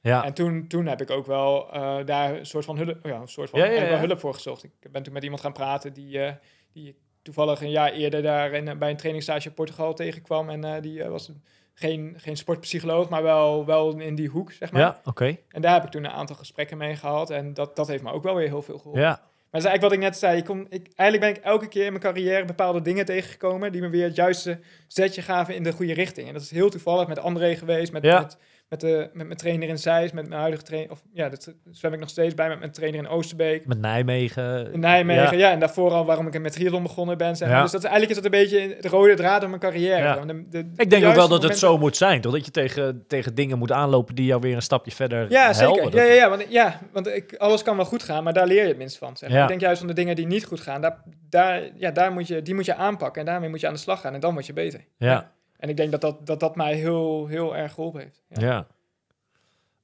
Ja. 0.00 0.24
En 0.24 0.32
toen, 0.32 0.66
toen 0.68 0.86
heb 0.86 1.00
ik 1.00 1.10
ook 1.10 1.26
wel 1.26 1.72
eh, 1.72 1.96
daar 2.04 2.38
een 2.38 2.46
soort 2.46 2.64
van 2.64 2.76
hulp, 2.76 2.98
ja, 3.02 3.20
een 3.20 3.28
soort 3.28 3.50
van, 3.50 3.58
Ja, 3.58 3.66
ja, 3.66 3.88
wel 3.88 3.98
hulp 3.98 4.20
voor 4.20 4.34
gezocht. 4.34 4.64
Ik 4.64 4.70
ben 4.92 5.02
toen 5.02 5.12
met 5.12 5.22
iemand 5.22 5.40
gaan 5.40 5.52
praten 5.52 5.92
die, 5.92 6.18
eh, 6.18 6.32
die 6.72 6.96
toevallig 7.22 7.60
een 7.62 7.70
jaar 7.70 7.92
eerder 7.92 8.22
daar 8.22 8.52
in, 8.52 8.78
bij 8.78 8.90
een 8.90 8.96
trainingsstage 8.96 9.48
in 9.48 9.54
Portugal 9.54 9.94
tegenkwam. 9.94 10.50
En 10.50 10.82
die 10.82 11.04
was 11.04 11.30
geen, 11.74 12.14
geen 12.16 12.36
sportpsycholoog, 12.36 13.08
maar 13.08 13.22
wel, 13.22 13.66
wel 13.66 13.98
in 13.98 14.14
die 14.14 14.28
hoek, 14.28 14.52
zeg 14.52 14.72
maar. 14.72 14.80
Ja, 14.80 15.00
oké. 15.04 15.36
En 15.48 15.62
daar 15.62 15.72
heb 15.72 15.84
ik 15.84 15.90
toen 15.90 16.04
een 16.04 16.10
aantal 16.10 16.36
gesprekken 16.36 16.76
mee 16.76 16.96
gehad. 16.96 17.30
En 17.30 17.54
dat, 17.54 17.76
dat 17.76 17.88
heeft 17.88 18.02
me 18.02 18.12
ook 18.12 18.22
wel 18.22 18.34
weer 18.34 18.48
heel 18.48 18.62
veel 18.62 18.78
geholpen. 18.78 19.02
Ja. 19.02 19.08
Maar 19.50 19.60
dat 19.60 19.70
is 19.70 19.78
eigenlijk 19.78 19.82
wat 19.82 19.92
ik 19.92 20.12
net 20.12 20.18
zei. 20.18 20.38
Ik 20.38 20.44
kom, 20.44 20.66
ik, 20.68 20.88
eigenlijk 20.96 21.32
ben 21.32 21.42
ik 21.42 21.50
elke 21.50 21.68
keer 21.68 21.84
in 21.84 21.90
mijn 21.92 22.02
carrière 22.04 22.44
bepaalde 22.44 22.82
dingen 22.82 23.04
tegengekomen... 23.04 23.72
die 23.72 23.80
me 23.80 23.88
weer 23.88 24.04
het 24.04 24.16
juiste 24.16 24.60
zetje 24.86 25.22
gaven 25.22 25.54
in 25.54 25.62
de 25.62 25.72
goede 25.72 25.94
richting. 25.94 26.26
En 26.26 26.32
dat 26.32 26.42
is 26.42 26.50
heel 26.50 26.70
toevallig 26.70 27.08
met 27.08 27.18
André 27.18 27.56
geweest, 27.56 27.92
met, 27.92 28.02
Ja. 28.02 28.20
met, 28.20 28.38
met, 28.72 28.80
de, 28.80 29.10
met 29.12 29.26
mijn 29.26 29.38
trainer 29.38 29.68
in 29.68 29.78
Zeist... 29.78 30.12
met 30.14 30.28
mijn 30.28 30.40
huidige 30.40 30.62
trainer... 30.64 30.90
of 30.90 31.00
ja, 31.12 31.28
dat 31.28 31.54
zwem 31.70 31.92
ik 31.92 32.00
nog 32.00 32.08
steeds 32.08 32.34
bij 32.34 32.48
met 32.48 32.58
mijn 32.58 32.70
trainer 32.72 33.00
in 33.00 33.08
Oosterbeek... 33.08 33.66
Met 33.66 33.78
Nijmegen. 33.80 34.72
In 34.72 34.80
Nijmegen, 34.80 35.38
Ja. 35.38 35.46
ja. 35.46 35.50
en 35.52 35.58
daarvoor 35.60 35.90
al 35.90 36.04
waarom 36.04 36.26
ik 36.26 36.40
met 36.40 36.52
triathlon 36.52 36.82
begonnen 36.82 37.18
ben. 37.18 37.36
Zeg 37.36 37.48
maar. 37.48 37.56
Ja. 37.56 37.62
Dus 37.62 37.72
dat 37.72 37.82
is, 37.84 37.88
eigenlijk 37.88 38.16
is 38.18 38.22
dat 38.24 38.32
een 38.32 38.40
beetje 38.40 38.76
de 38.80 38.88
rode 38.88 39.14
draad 39.14 39.40
door 39.40 39.48
mijn 39.48 39.60
carrière. 39.60 40.02
Ja. 40.02 40.24
De, 40.24 40.48
de- 40.48 40.72
Ik 40.76 40.90
denk 40.90 41.04
ook 41.04 41.14
wel 41.14 41.28
dat 41.28 41.42
het 41.42 41.58
zo 41.58 41.78
moet 41.78 41.96
zijn, 41.96 42.20
toch? 42.20 42.32
Dat 42.32 42.44
je 42.44 42.50
tegen, 42.50 43.04
tegen 43.08 43.34
dingen 43.34 43.58
moet 43.58 43.72
aanlopen 43.72 44.14
die 44.14 44.26
jou 44.26 44.40
weer 44.40 44.54
een 44.54 44.62
stapje 44.62 44.90
verder 44.90 45.30
Ja, 45.30 45.52
zeker. 45.52 45.74
helpen. 45.74 45.98
Ja, 45.98 46.04
ja, 46.04 46.12
ja, 46.14 46.28
want, 46.28 46.44
ja, 46.48 46.80
want 46.92 47.06
ik, 47.06 47.34
alles 47.36 47.62
kan 47.62 47.76
wel 47.76 47.84
goed 47.84 48.02
gaan, 48.02 48.24
maar 48.24 48.32
daar 48.32 48.46
leer 48.46 48.62
je 48.62 48.68
het 48.68 48.78
minst 48.78 48.98
van. 48.98 49.16
Zeg 49.16 49.30
maar. 49.30 49.42
Ik 49.42 49.48
denk 49.48 49.60
juist 49.60 49.78
van 49.78 49.88
de 49.88 49.94
dingen 49.94 50.16
die 50.16 50.26
niet 50.26 50.44
goed 50.44 50.60
gaan, 50.60 50.80
daar, 50.80 51.02
daar, 51.28 51.62
ja, 51.74 51.90
daar 51.90 52.12
moet 52.12 52.26
je, 52.28 52.42
die 52.42 52.54
moet 52.54 52.64
je 52.64 52.74
aanpakken. 52.74 53.20
En 53.20 53.26
daarmee 53.26 53.48
moet 53.48 53.60
je 53.60 53.66
aan 53.66 53.74
de 53.74 53.78
slag 53.80 54.00
gaan 54.00 54.14
en 54.14 54.20
dan 54.20 54.32
word 54.32 54.46
je 54.46 54.52
beter. 54.52 54.80
Ja. 54.98 55.30
En 55.62 55.68
ik 55.68 55.76
denk 55.76 55.90
dat 55.90 56.00
dat, 56.00 56.26
dat, 56.26 56.40
dat 56.40 56.56
mij 56.56 56.74
heel, 56.74 57.26
heel 57.26 57.56
erg 57.56 57.72
geholpen 57.72 58.00
heeft. 58.00 58.22
Ja. 58.28 58.40
Ja. 58.40 58.66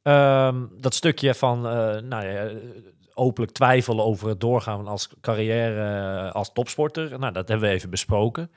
Ehm, 0.02 0.66
dat 0.80 0.94
stukje 0.94 1.34
van, 1.34 1.66
eh, 1.66 1.72
nou 2.00 2.26
ja, 2.26 2.46
eh, 2.46 2.56
openlijk 3.14 3.52
twijfelen 3.52 4.04
over 4.04 4.28
het 4.28 4.40
doorgaan 4.40 4.86
als 4.86 5.08
carrière 5.20 6.26
eh, 6.26 6.34
als 6.34 6.52
topsporter. 6.52 7.18
Nou, 7.18 7.32
dat 7.32 7.48
hebben 7.48 7.68
we 7.68 7.74
even 7.74 7.90
besproken. 7.90 8.50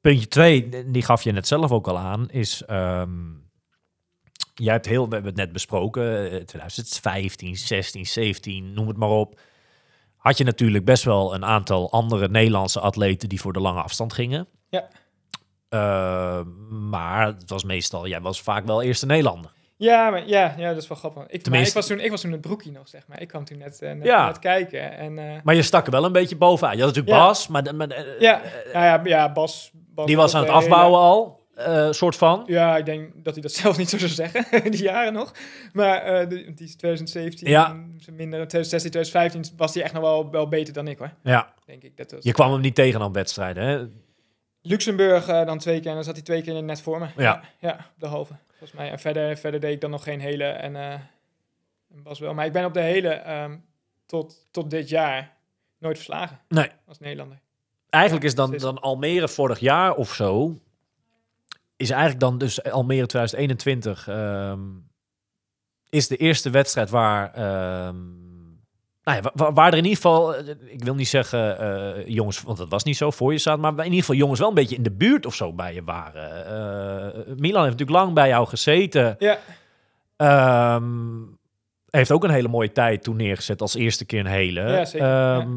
Puntje 0.00 0.28
twee, 0.28 0.90
die 0.90 1.02
gaf 1.02 1.22
je 1.22 1.32
net 1.32 1.46
zelf 1.46 1.70
ook 1.70 1.88
al 1.88 1.98
aan, 1.98 2.30
is... 2.30 2.64
ehm, 2.64 3.10
jij 4.54 4.72
hebt 4.72 4.86
heel, 4.86 5.08
we 5.08 5.14
hebben 5.14 5.32
het 5.32 5.40
net 5.40 5.52
besproken, 5.52 6.30
eh, 6.30 6.44
2015, 6.44 7.56
16, 7.56 8.06
17, 8.06 8.72
noem 8.72 8.88
het 8.88 8.96
maar 8.96 9.08
op. 9.08 9.40
Had 10.16 10.38
je 10.38 10.44
natuurlijk 10.44 10.84
best 10.84 11.04
wel 11.04 11.34
een 11.34 11.44
aantal 11.44 11.92
andere 11.92 12.28
Nederlandse 12.28 12.80
atleten 12.80 13.28
die 13.28 13.40
voor 13.40 13.52
de 13.52 13.60
lange 13.60 13.82
afstand 13.82 14.12
gingen. 14.12 14.48
Ja. 14.68 14.88
Eh, 15.70 16.40
maar 16.90 17.26
het 17.26 17.50
was 17.50 17.64
meestal, 17.64 18.06
jij 18.06 18.20
was 18.20 18.42
vaak 18.42 18.66
wel 18.66 18.82
eerste 18.82 19.06
Nederlander. 19.06 19.50
Ja, 19.76 20.10
maar, 20.10 20.28
ja, 20.28 20.54
ja, 20.58 20.68
dat 20.72 20.82
is 20.82 20.88
wel 20.88 20.98
grappig. 20.98 21.22
Ik, 21.22 21.30
maar 21.32 21.40
Tenminste- 21.40 21.68
ik, 21.68 21.74
was 21.74 21.86
toen, 21.86 22.00
ik 22.00 22.10
was 22.10 22.20
toen 22.20 22.32
het 22.32 22.40
broekie 22.40 22.72
nog, 22.72 22.88
zeg 22.88 23.02
maar. 23.06 23.20
Ik 23.20 23.28
kwam 23.28 23.44
toen 23.44 23.58
net, 23.58 23.78
net, 23.80 24.04
Ja. 24.04 24.26
net 24.26 24.38
kijken. 24.38 24.96
En, 24.98 25.18
eh, 25.18 25.42
Maar 25.44 25.54
je 25.54 25.62
stak 25.62 25.84
er 25.86 25.92
wel 25.92 26.04
een 26.04 26.12
beetje 26.12 26.36
bovenaan. 26.36 26.76
Je 26.76 26.82
had 26.82 26.94
natuurlijk 26.94 27.16
Ja. 27.16 27.26
Bas, 27.26 27.48
maar, 27.48 27.62
de- 27.62 28.16
ja, 28.18 28.40
nou 28.72 28.84
ja, 28.84 29.00
ja, 29.04 29.32
Bas, 29.32 29.70
Bas 29.94 30.06
die 30.06 30.16
was 30.16 30.34
aan 30.34 30.42
het 30.42 30.50
afbouwen 30.50 30.98
al, 31.00 31.40
soort 31.90 32.16
van. 32.16 32.42
Ja, 32.46 32.76
ik 32.76 32.84
denk 32.84 33.10
dat 33.24 33.32
hij 33.34 33.42
dat 33.42 33.52
zelf 33.62 33.78
niet 33.78 33.88
zo 33.88 33.98
zou 33.98 34.10
zeggen, 34.10 34.44
die 34.70 34.82
jaren 34.82 35.12
nog. 35.12 35.32
Maar 35.72 36.28
die 36.28 36.54
is 36.56 36.76
2017, 36.76 37.48
Ja. 37.48 37.66
zo 37.98 38.12
minder, 38.12 38.38
2016, 38.48 38.90
2015 38.90 39.56
was 39.56 39.74
hij 39.74 39.82
echt 39.82 39.92
nog 39.92 40.02
wel, 40.02 40.30
wel 40.30 40.48
beter 40.48 40.72
dan 40.74 40.88
ik 40.88 40.98
hoor, 40.98 41.10
Ja, 41.22 41.52
denk 41.66 41.82
ik. 41.82 41.96
Dat 41.96 42.10
was 42.12 42.24
je 42.24 42.32
kwam 42.32 42.52
hem 42.52 42.60
niet 42.60 42.74
tegen 42.74 43.00
aan 43.00 43.12
wedstrijden, 43.12 43.64
hè? 43.64 43.86
Luxemburg 44.62 45.26
dan 45.26 45.58
twee 45.58 45.80
keer 45.80 45.88
en 45.88 45.94
dan 45.94 46.04
zat 46.04 46.14
hij 46.14 46.24
twee 46.24 46.42
keer 46.42 46.62
net 46.62 46.80
voor 46.80 46.98
me. 46.98 47.06
Ja. 47.16 47.42
ja, 47.58 47.72
op 47.72 48.00
de 48.00 48.06
halve, 48.06 48.34
volgens 48.48 48.72
mij. 48.72 48.90
En 48.90 48.98
verder, 48.98 49.36
verder 49.36 49.60
deed 49.60 49.72
ik 49.72 49.80
dan 49.80 49.90
nog 49.90 50.02
geen 50.02 50.20
hele 50.20 50.44
en, 50.44 50.76
en 50.76 51.10
Bas 52.02 52.18
wel. 52.18 52.34
Maar 52.34 52.46
ik 52.46 52.52
ben 52.52 52.64
op 52.64 52.74
de 52.74 52.80
hele 52.80 53.08
ehm, 53.08 53.56
tot, 54.06 54.46
tot 54.50 54.70
dit 54.70 54.88
jaar 54.88 55.36
nooit 55.78 55.96
verslagen 55.96 56.40
Nee. 56.48 56.70
als 56.86 56.98
Nederlander. 56.98 57.40
Eigenlijk 57.90 58.24
is 58.24 58.34
dan, 58.34 58.56
dan 58.56 58.80
Almere 58.80 59.28
vorig 59.28 59.58
jaar 59.58 59.94
of 59.94 60.14
zo... 60.14 60.58
is 61.76 61.90
eigenlijk 61.90 62.20
dan 62.20 62.38
dus 62.38 62.62
Almere 62.62 63.06
2021... 63.06 64.08
ehm, 64.08 64.60
is 65.88 66.08
de 66.08 66.16
eerste 66.16 66.50
wedstrijd 66.50 66.90
waar... 66.90 67.34
ehm, 67.34 68.19
nou 69.02 69.16
ja, 69.16 69.22
wa- 69.22 69.30
wa- 69.34 69.52
waar 69.52 69.66
er 69.72 69.78
in 69.78 69.84
ieder 69.84 69.96
geval... 69.96 70.34
eh, 70.36 70.48
Ik 70.66 70.84
wil 70.84 70.94
niet 70.94 71.08
zeggen 71.08 71.58
eh, 71.58 72.06
jongens, 72.06 72.42
want 72.42 72.58
dat 72.58 72.68
was 72.68 72.84
niet 72.84 72.96
zo 72.96 73.10
voor 73.10 73.32
je 73.32 73.38
staat... 73.38 73.58
maar 73.58 73.72
in 73.78 73.84
ieder 73.84 73.98
geval 74.00 74.14
jongens 74.16 74.38
wel 74.40 74.48
een 74.48 74.54
beetje 74.54 74.76
in 74.76 74.82
de 74.82 74.92
buurt 74.92 75.26
of 75.26 75.34
zo 75.34 75.52
bij 75.52 75.74
je 75.74 75.84
waren. 75.84 76.46
Eh, 76.46 77.20
Milan 77.36 77.62
heeft 77.64 77.78
natuurlijk 77.78 77.90
lang 77.90 78.12
bij 78.14 78.28
jou 78.28 78.46
gezeten... 78.46 79.16
Ja, 79.18 79.38
Ehm, 80.16 81.22
heeft 81.90 82.10
ook 82.12 82.24
een 82.24 82.30
hele 82.30 82.48
mooie 82.48 82.72
tijd 82.72 83.02
toen 83.02 83.16
neergezet 83.16 83.60
als 83.60 83.74
eerste 83.74 84.04
keer 84.04 84.20
een 84.20 84.26
hele. 84.26 84.60
Ja, 84.60 84.84
zeker, 84.84 85.06
Ehm, 85.08 85.48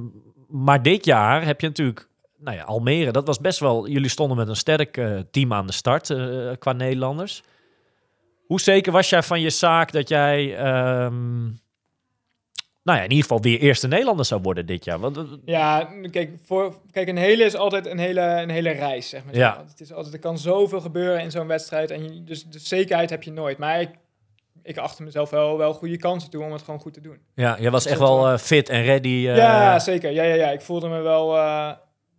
Maar 0.48 0.82
dit 0.82 1.06
jaar 1.06 1.46
heb 1.46 1.62
je 1.62 1.68
natuurlijk... 1.68 2.08
Nou 2.40 2.58
ja, 2.58 2.64
Almere, 2.64 3.12
dat 3.12 3.28
was 3.28 3.40
best 3.40 3.60
wel... 3.60 3.88
Jullie 3.88 4.10
stonden 4.10 4.38
met 4.38 4.48
een 4.48 4.56
sterk 4.56 5.02
team 5.32 5.54
aan 5.54 5.68
de 5.68 5.74
start 5.74 6.14
qua 6.60 6.72
Nederlanders. 6.72 7.44
Hoe 8.46 8.62
zeker 8.62 8.92
was 8.92 9.10
jij 9.10 9.24
van 9.24 9.42
je 9.42 9.50
zaak 9.50 9.92
dat 9.92 10.10
jij... 10.10 10.58
ehm, 10.58 11.50
nou 12.84 12.98
ja, 12.98 13.04
in 13.04 13.10
ieder 13.10 13.24
geval 13.26 13.42
weer 13.42 13.60
eerste 13.60 13.88
Nederlander 13.88 14.26
zou 14.26 14.42
worden 14.42 14.66
dit 14.66 14.84
jaar? 14.86 15.00
Want, 15.00 15.18
eh, 15.18 15.24
Ja, 15.46 15.90
kijk, 16.12 16.32
voor, 16.46 16.76
kijk, 16.92 17.08
een 17.08 17.18
hele 17.18 17.44
is 17.44 17.56
altijd 17.56 17.86
een 17.86 17.98
hele, 18.00 18.22
een 18.22 18.50
hele 18.50 18.70
reis, 18.72 19.10
zeg 19.10 19.26
maar. 19.26 19.36
Ja. 19.36 19.64
Het 19.70 19.80
is 19.82 19.94
altijd, 19.94 20.14
er 20.14 20.20
kan 20.20 20.38
zoveel 20.38 20.82
gebeuren 20.82 21.22
in 21.22 21.32
zo'n 21.32 21.48
wedstrijd. 21.48 21.92
En 21.92 22.04
je, 22.04 22.24
dus 22.24 22.44
de 22.46 22.60
zekerheid 22.60 23.10
heb 23.10 23.24
je 23.24 23.32
nooit. 23.32 23.58
Maar 23.58 23.82
ik, 23.82 23.90
ik 24.64 24.78
achter 24.78 25.04
mezelf 25.04 25.30
wel, 25.30 25.58
wel 25.58 25.74
goede 25.74 25.98
kansen 25.98 26.30
toe 26.30 26.44
om 26.44 26.52
het 26.52 26.62
gewoon 26.62 26.80
goed 26.80 26.94
te 26.94 27.02
doen. 27.02 27.18
ja, 27.36 27.58
jij 27.60 27.72
was 27.72 27.84
Dat 27.84 27.92
echt 27.92 28.02
wel 28.02 28.28
eh, 28.28 28.38
fit 28.38 28.70
en 28.70 28.84
ready. 28.84 29.08
eh, 29.28 29.36
ja, 29.38 29.80
zeker. 29.80 30.12
Ja, 30.12 30.24
ja, 30.24 30.36
ja. 30.36 30.50
Ik 30.52 30.62
voelde 30.62 30.88
me 30.90 31.02
wel... 31.02 31.38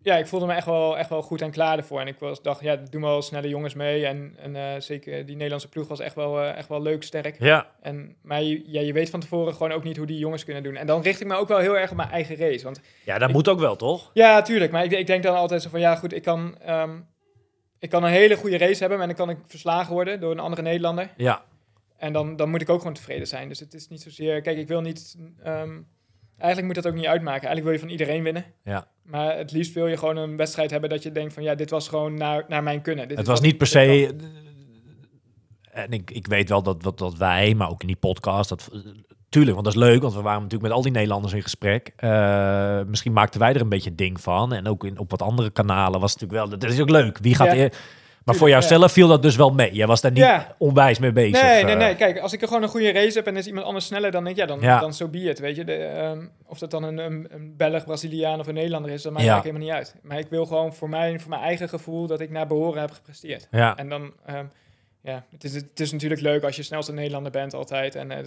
ja, 0.04 0.16
ik 0.16 0.26
voelde 0.26 0.46
me 0.46 0.52
echt 0.52 0.66
wel, 0.66 0.98
echt 0.98 1.08
wel 1.08 1.22
goed 1.22 1.40
en 1.40 1.50
klaar 1.50 1.78
ervoor. 1.78 2.00
En 2.00 2.06
ik 2.06 2.18
was, 2.18 2.42
dacht, 2.42 2.60
ja, 2.60 2.76
doen 2.76 3.00
wel 3.02 3.22
snelle 3.22 3.48
jongens 3.48 3.74
mee. 3.74 4.06
En, 4.06 4.34
en 4.38 4.56
eh, 4.56 4.80
zeker 4.80 5.26
die 5.26 5.34
Nederlandse 5.34 5.68
ploeg 5.68 5.88
was 5.88 6.00
echt 6.00 6.14
wel, 6.14 6.40
eh, 6.40 6.56
echt 6.56 6.68
wel 6.68 6.82
leuk, 6.82 7.02
sterk. 7.02 7.36
ja, 7.38 7.70
En, 7.80 8.16
maar 8.22 8.42
je, 8.42 8.62
ja, 8.66 8.80
je 8.80 8.92
weet 8.92 9.10
van 9.10 9.20
tevoren 9.20 9.52
gewoon 9.52 9.72
ook 9.72 9.84
niet 9.84 9.96
hoe 9.96 10.06
die 10.06 10.18
jongens 10.18 10.44
kunnen 10.44 10.62
doen. 10.62 10.76
En 10.76 10.86
dan 10.86 11.02
richt 11.02 11.20
ik 11.20 11.26
me 11.26 11.34
ook 11.36 11.48
wel 11.48 11.58
heel 11.58 11.78
erg 11.78 11.90
op 11.90 11.96
mijn 11.96 12.10
eigen 12.10 12.36
race. 12.36 12.64
Want 12.64 12.80
ja, 13.04 13.18
dat 13.18 13.28
Ik- 13.28 13.34
moet 13.34 13.48
ook 13.48 13.58
wel, 13.60 13.76
toch? 13.76 14.10
Ja, 14.14 14.42
tuurlijk. 14.42 14.72
Maar 14.72 14.84
ik, 14.84 14.92
ik 14.92 15.06
denk 15.06 15.22
dan 15.22 15.34
altijd 15.36 15.62
zo 15.62 15.68
van, 15.68 15.80
ja 15.80 15.96
goed, 15.96 16.12
ik 16.12 16.22
kan, 16.22 16.58
ehm, 16.60 16.98
ik 17.78 17.90
kan 17.90 18.04
een 18.04 18.10
hele 18.10 18.36
goede 18.36 18.58
race 18.58 18.80
hebben, 18.80 18.98
maar 18.98 19.06
dan 19.06 19.16
kan 19.16 19.30
ik 19.30 19.38
verslagen 19.46 19.92
worden 19.92 20.20
door 20.20 20.30
een 20.30 20.38
andere 20.38 20.62
Nederlander. 20.62 21.10
Ja, 21.16 21.44
En 21.96 22.12
dan, 22.12 22.36
dan 22.36 22.50
moet 22.50 22.60
ik 22.60 22.68
ook 22.70 22.78
gewoon 22.78 22.94
tevreden 22.94 23.26
zijn. 23.26 23.48
Dus 23.48 23.60
het 23.60 23.74
is 23.74 23.88
niet 23.88 24.02
zozeer, 24.02 24.40
kijk, 24.40 24.58
ik 24.58 24.68
wil 24.68 24.80
niet, 24.80 25.16
ehm, 25.42 25.80
eigenlijk 26.38 26.74
moet 26.74 26.84
dat 26.84 26.92
ook 26.92 26.98
niet 26.98 27.06
uitmaken. 27.06 27.48
Eigenlijk 27.48 27.64
wil 27.64 27.72
je 27.72 27.78
van 27.78 27.88
iedereen 27.88 28.22
winnen. 28.22 28.44
ja. 28.62 28.92
Maar 29.02 29.36
het 29.36 29.52
liefst 29.52 29.74
wil 29.74 29.86
je 29.86 29.96
gewoon 29.96 30.16
een 30.16 30.36
wedstrijd 30.36 30.70
hebben 30.70 30.90
dat 30.90 31.02
je 31.02 31.12
denkt 31.12 31.34
van, 31.34 31.42
ja, 31.42 31.54
dit 31.54 31.70
was 31.70 31.88
gewoon 31.88 32.14
naar, 32.14 32.44
naar 32.48 32.62
mijn 32.62 32.82
kunnen. 32.82 33.08
Dit 33.08 33.18
Het 33.18 33.26
was 33.26 33.40
niet 33.40 33.58
per 33.58 33.66
se. 33.66 34.14
En 35.70 35.92
ik, 35.92 36.10
ik 36.10 36.26
weet 36.26 36.48
wel 36.48 36.62
dat, 36.62 36.82
dat, 36.82 36.98
dat 36.98 37.16
wij, 37.16 37.54
maar 37.54 37.70
ook 37.70 37.80
in 37.80 37.86
die 37.86 37.96
podcast, 37.96 38.48
dat, 38.48 38.70
tuurlijk, 39.28 39.54
want 39.54 39.64
dat 39.64 39.74
is 39.74 39.80
leuk, 39.80 40.02
want 40.02 40.14
we 40.14 40.20
waren 40.20 40.42
natuurlijk 40.42 40.68
met 40.68 40.72
al 40.72 40.82
die 40.82 40.92
Nederlanders 40.92 41.32
in 41.32 41.42
gesprek. 41.42 41.92
Eh, 41.96 42.80
misschien 42.86 43.12
maakten 43.12 43.40
wij 43.40 43.54
er 43.54 43.60
een 43.60 43.68
beetje 43.68 43.90
een 43.90 43.96
ding 43.96 44.20
van. 44.20 44.52
En 44.52 44.66
ook 44.66 44.84
in, 44.84 44.98
op 44.98 45.10
wat 45.10 45.22
andere 45.22 45.50
kanalen 45.50 46.00
was 46.00 46.12
het 46.12 46.20
natuurlijk 46.20 46.50
wel. 46.50 46.58
Dat 46.58 46.70
is 46.70 46.80
ook 46.80 46.90
leuk. 46.90 47.18
Wie 47.18 47.34
gaat 47.34 47.56
Ja. 47.56 47.68
Maar 48.24 48.34
voor 48.34 48.48
jouzelf 48.48 48.92
viel 48.92 49.08
dat 49.08 49.22
dus 49.22 49.36
wel 49.36 49.50
mee. 49.50 49.72
Jij 49.72 49.86
was 49.86 50.00
daar 50.00 50.10
niet 50.10 50.20
Ja. 50.22 50.54
onwijs 50.58 50.98
mee 50.98 51.12
bezig. 51.12 51.42
Nee, 51.42 51.64
nee, 51.64 51.72
eh. 51.72 51.78
nee. 51.80 51.94
Kijk, 51.94 52.18
als 52.18 52.32
ik 52.32 52.40
er 52.42 52.46
gewoon 52.46 52.62
een 52.62 52.68
goede 52.68 52.92
race 52.92 53.16
heb 53.18 53.26
en 53.26 53.36
is 53.36 53.46
iemand 53.46 53.66
anders 53.66 53.86
sneller, 53.86 54.10
dan 54.10 54.24
denk 54.24 54.36
ik, 54.36 54.42
ja, 54.42 54.48
dan, 54.48 54.60
Ja. 54.60 54.80
dan 54.80 54.94
so 54.94 55.08
be 55.08 55.18
it, 55.18 55.38
weet 55.38 55.56
je. 55.56 55.64
De, 55.64 55.74
ehm, 55.74 56.26
of 56.46 56.58
dat 56.58 56.70
dan 56.70 56.82
een, 56.82 56.98
een, 56.98 57.26
een 57.30 57.56
Belg, 57.56 57.84
Braziliaan 57.84 58.40
of 58.40 58.46
een 58.46 58.54
Nederlander 58.54 58.90
is, 58.90 59.02
dat 59.02 59.12
maakt 59.12 59.24
Ja. 59.24 59.30
eigenlijk 59.32 59.58
helemaal 59.62 59.78
niet 59.84 59.92
uit. 59.94 60.02
Maar 60.02 60.18
ik 60.18 60.28
wil 60.28 60.46
gewoon 60.46 60.74
voor, 60.74 60.88
mij, 60.88 61.18
voor 61.18 61.30
mijn 61.30 61.42
eigen 61.42 61.68
gevoel 61.68 62.06
dat 62.06 62.20
ik 62.20 62.30
naar 62.30 62.46
behoren 62.46 62.80
heb 62.80 62.90
gepresteerd. 62.90 63.48
Ja, 63.50 63.76
En 63.76 63.88
dan, 63.88 64.12
ehm, 64.26 64.44
ja, 65.02 65.24
het 65.30 65.44
is, 65.44 65.54
het 65.54 65.80
is 65.80 65.92
natuurlijk 65.92 66.20
leuk 66.20 66.42
als 66.44 66.56
je 66.56 66.62
snelste 66.62 66.92
Nederlander 66.92 67.32
bent 67.32 67.54
altijd. 67.54 67.94
En 67.94 68.10
eh, 68.10 68.18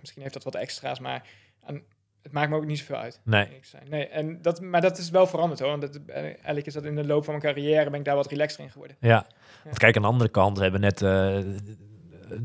misschien 0.00 0.22
heeft 0.22 0.34
dat 0.34 0.44
wat 0.44 0.54
extra's, 0.54 0.98
maar 1.00 1.22
aan- 1.66 1.82
het 2.26 2.34
maakt 2.34 2.50
me 2.50 2.56
ook 2.56 2.66
niet 2.66 2.78
zoveel 2.78 2.96
uit. 2.96 3.20
nee. 3.24 3.48
Nee, 3.88 4.08
en 4.08 4.38
dat, 4.42 4.60
maar 4.60 4.80
dat 4.80 4.98
is 4.98 5.10
wel 5.10 5.26
veranderd 5.26 5.60
hoor. 5.60 5.68
Want 5.68 5.80
dat, 5.82 6.00
eh, 6.06 6.22
eigenlijk 6.22 6.66
is 6.66 6.72
dat 6.74 6.84
in 6.84 6.94
de 6.94 7.06
loop 7.06 7.24
van 7.24 7.38
mijn 7.38 7.54
carrière 7.54 7.90
ben 7.90 7.98
ik 7.98 8.04
daar 8.04 8.14
wat 8.16 8.30
relaxer 8.30 8.62
in 8.64 8.70
geworden. 8.70 8.96
Ja. 9.00 9.26
Ja. 9.64 9.70
Of 9.70 9.76
kijk, 9.78 9.96
aan 9.96 10.02
de 10.02 10.08
andere 10.08 10.30
kant, 10.30 10.56
we 10.56 10.62
hebben 10.62 10.80
net 10.80 11.02
eh, 11.02 11.34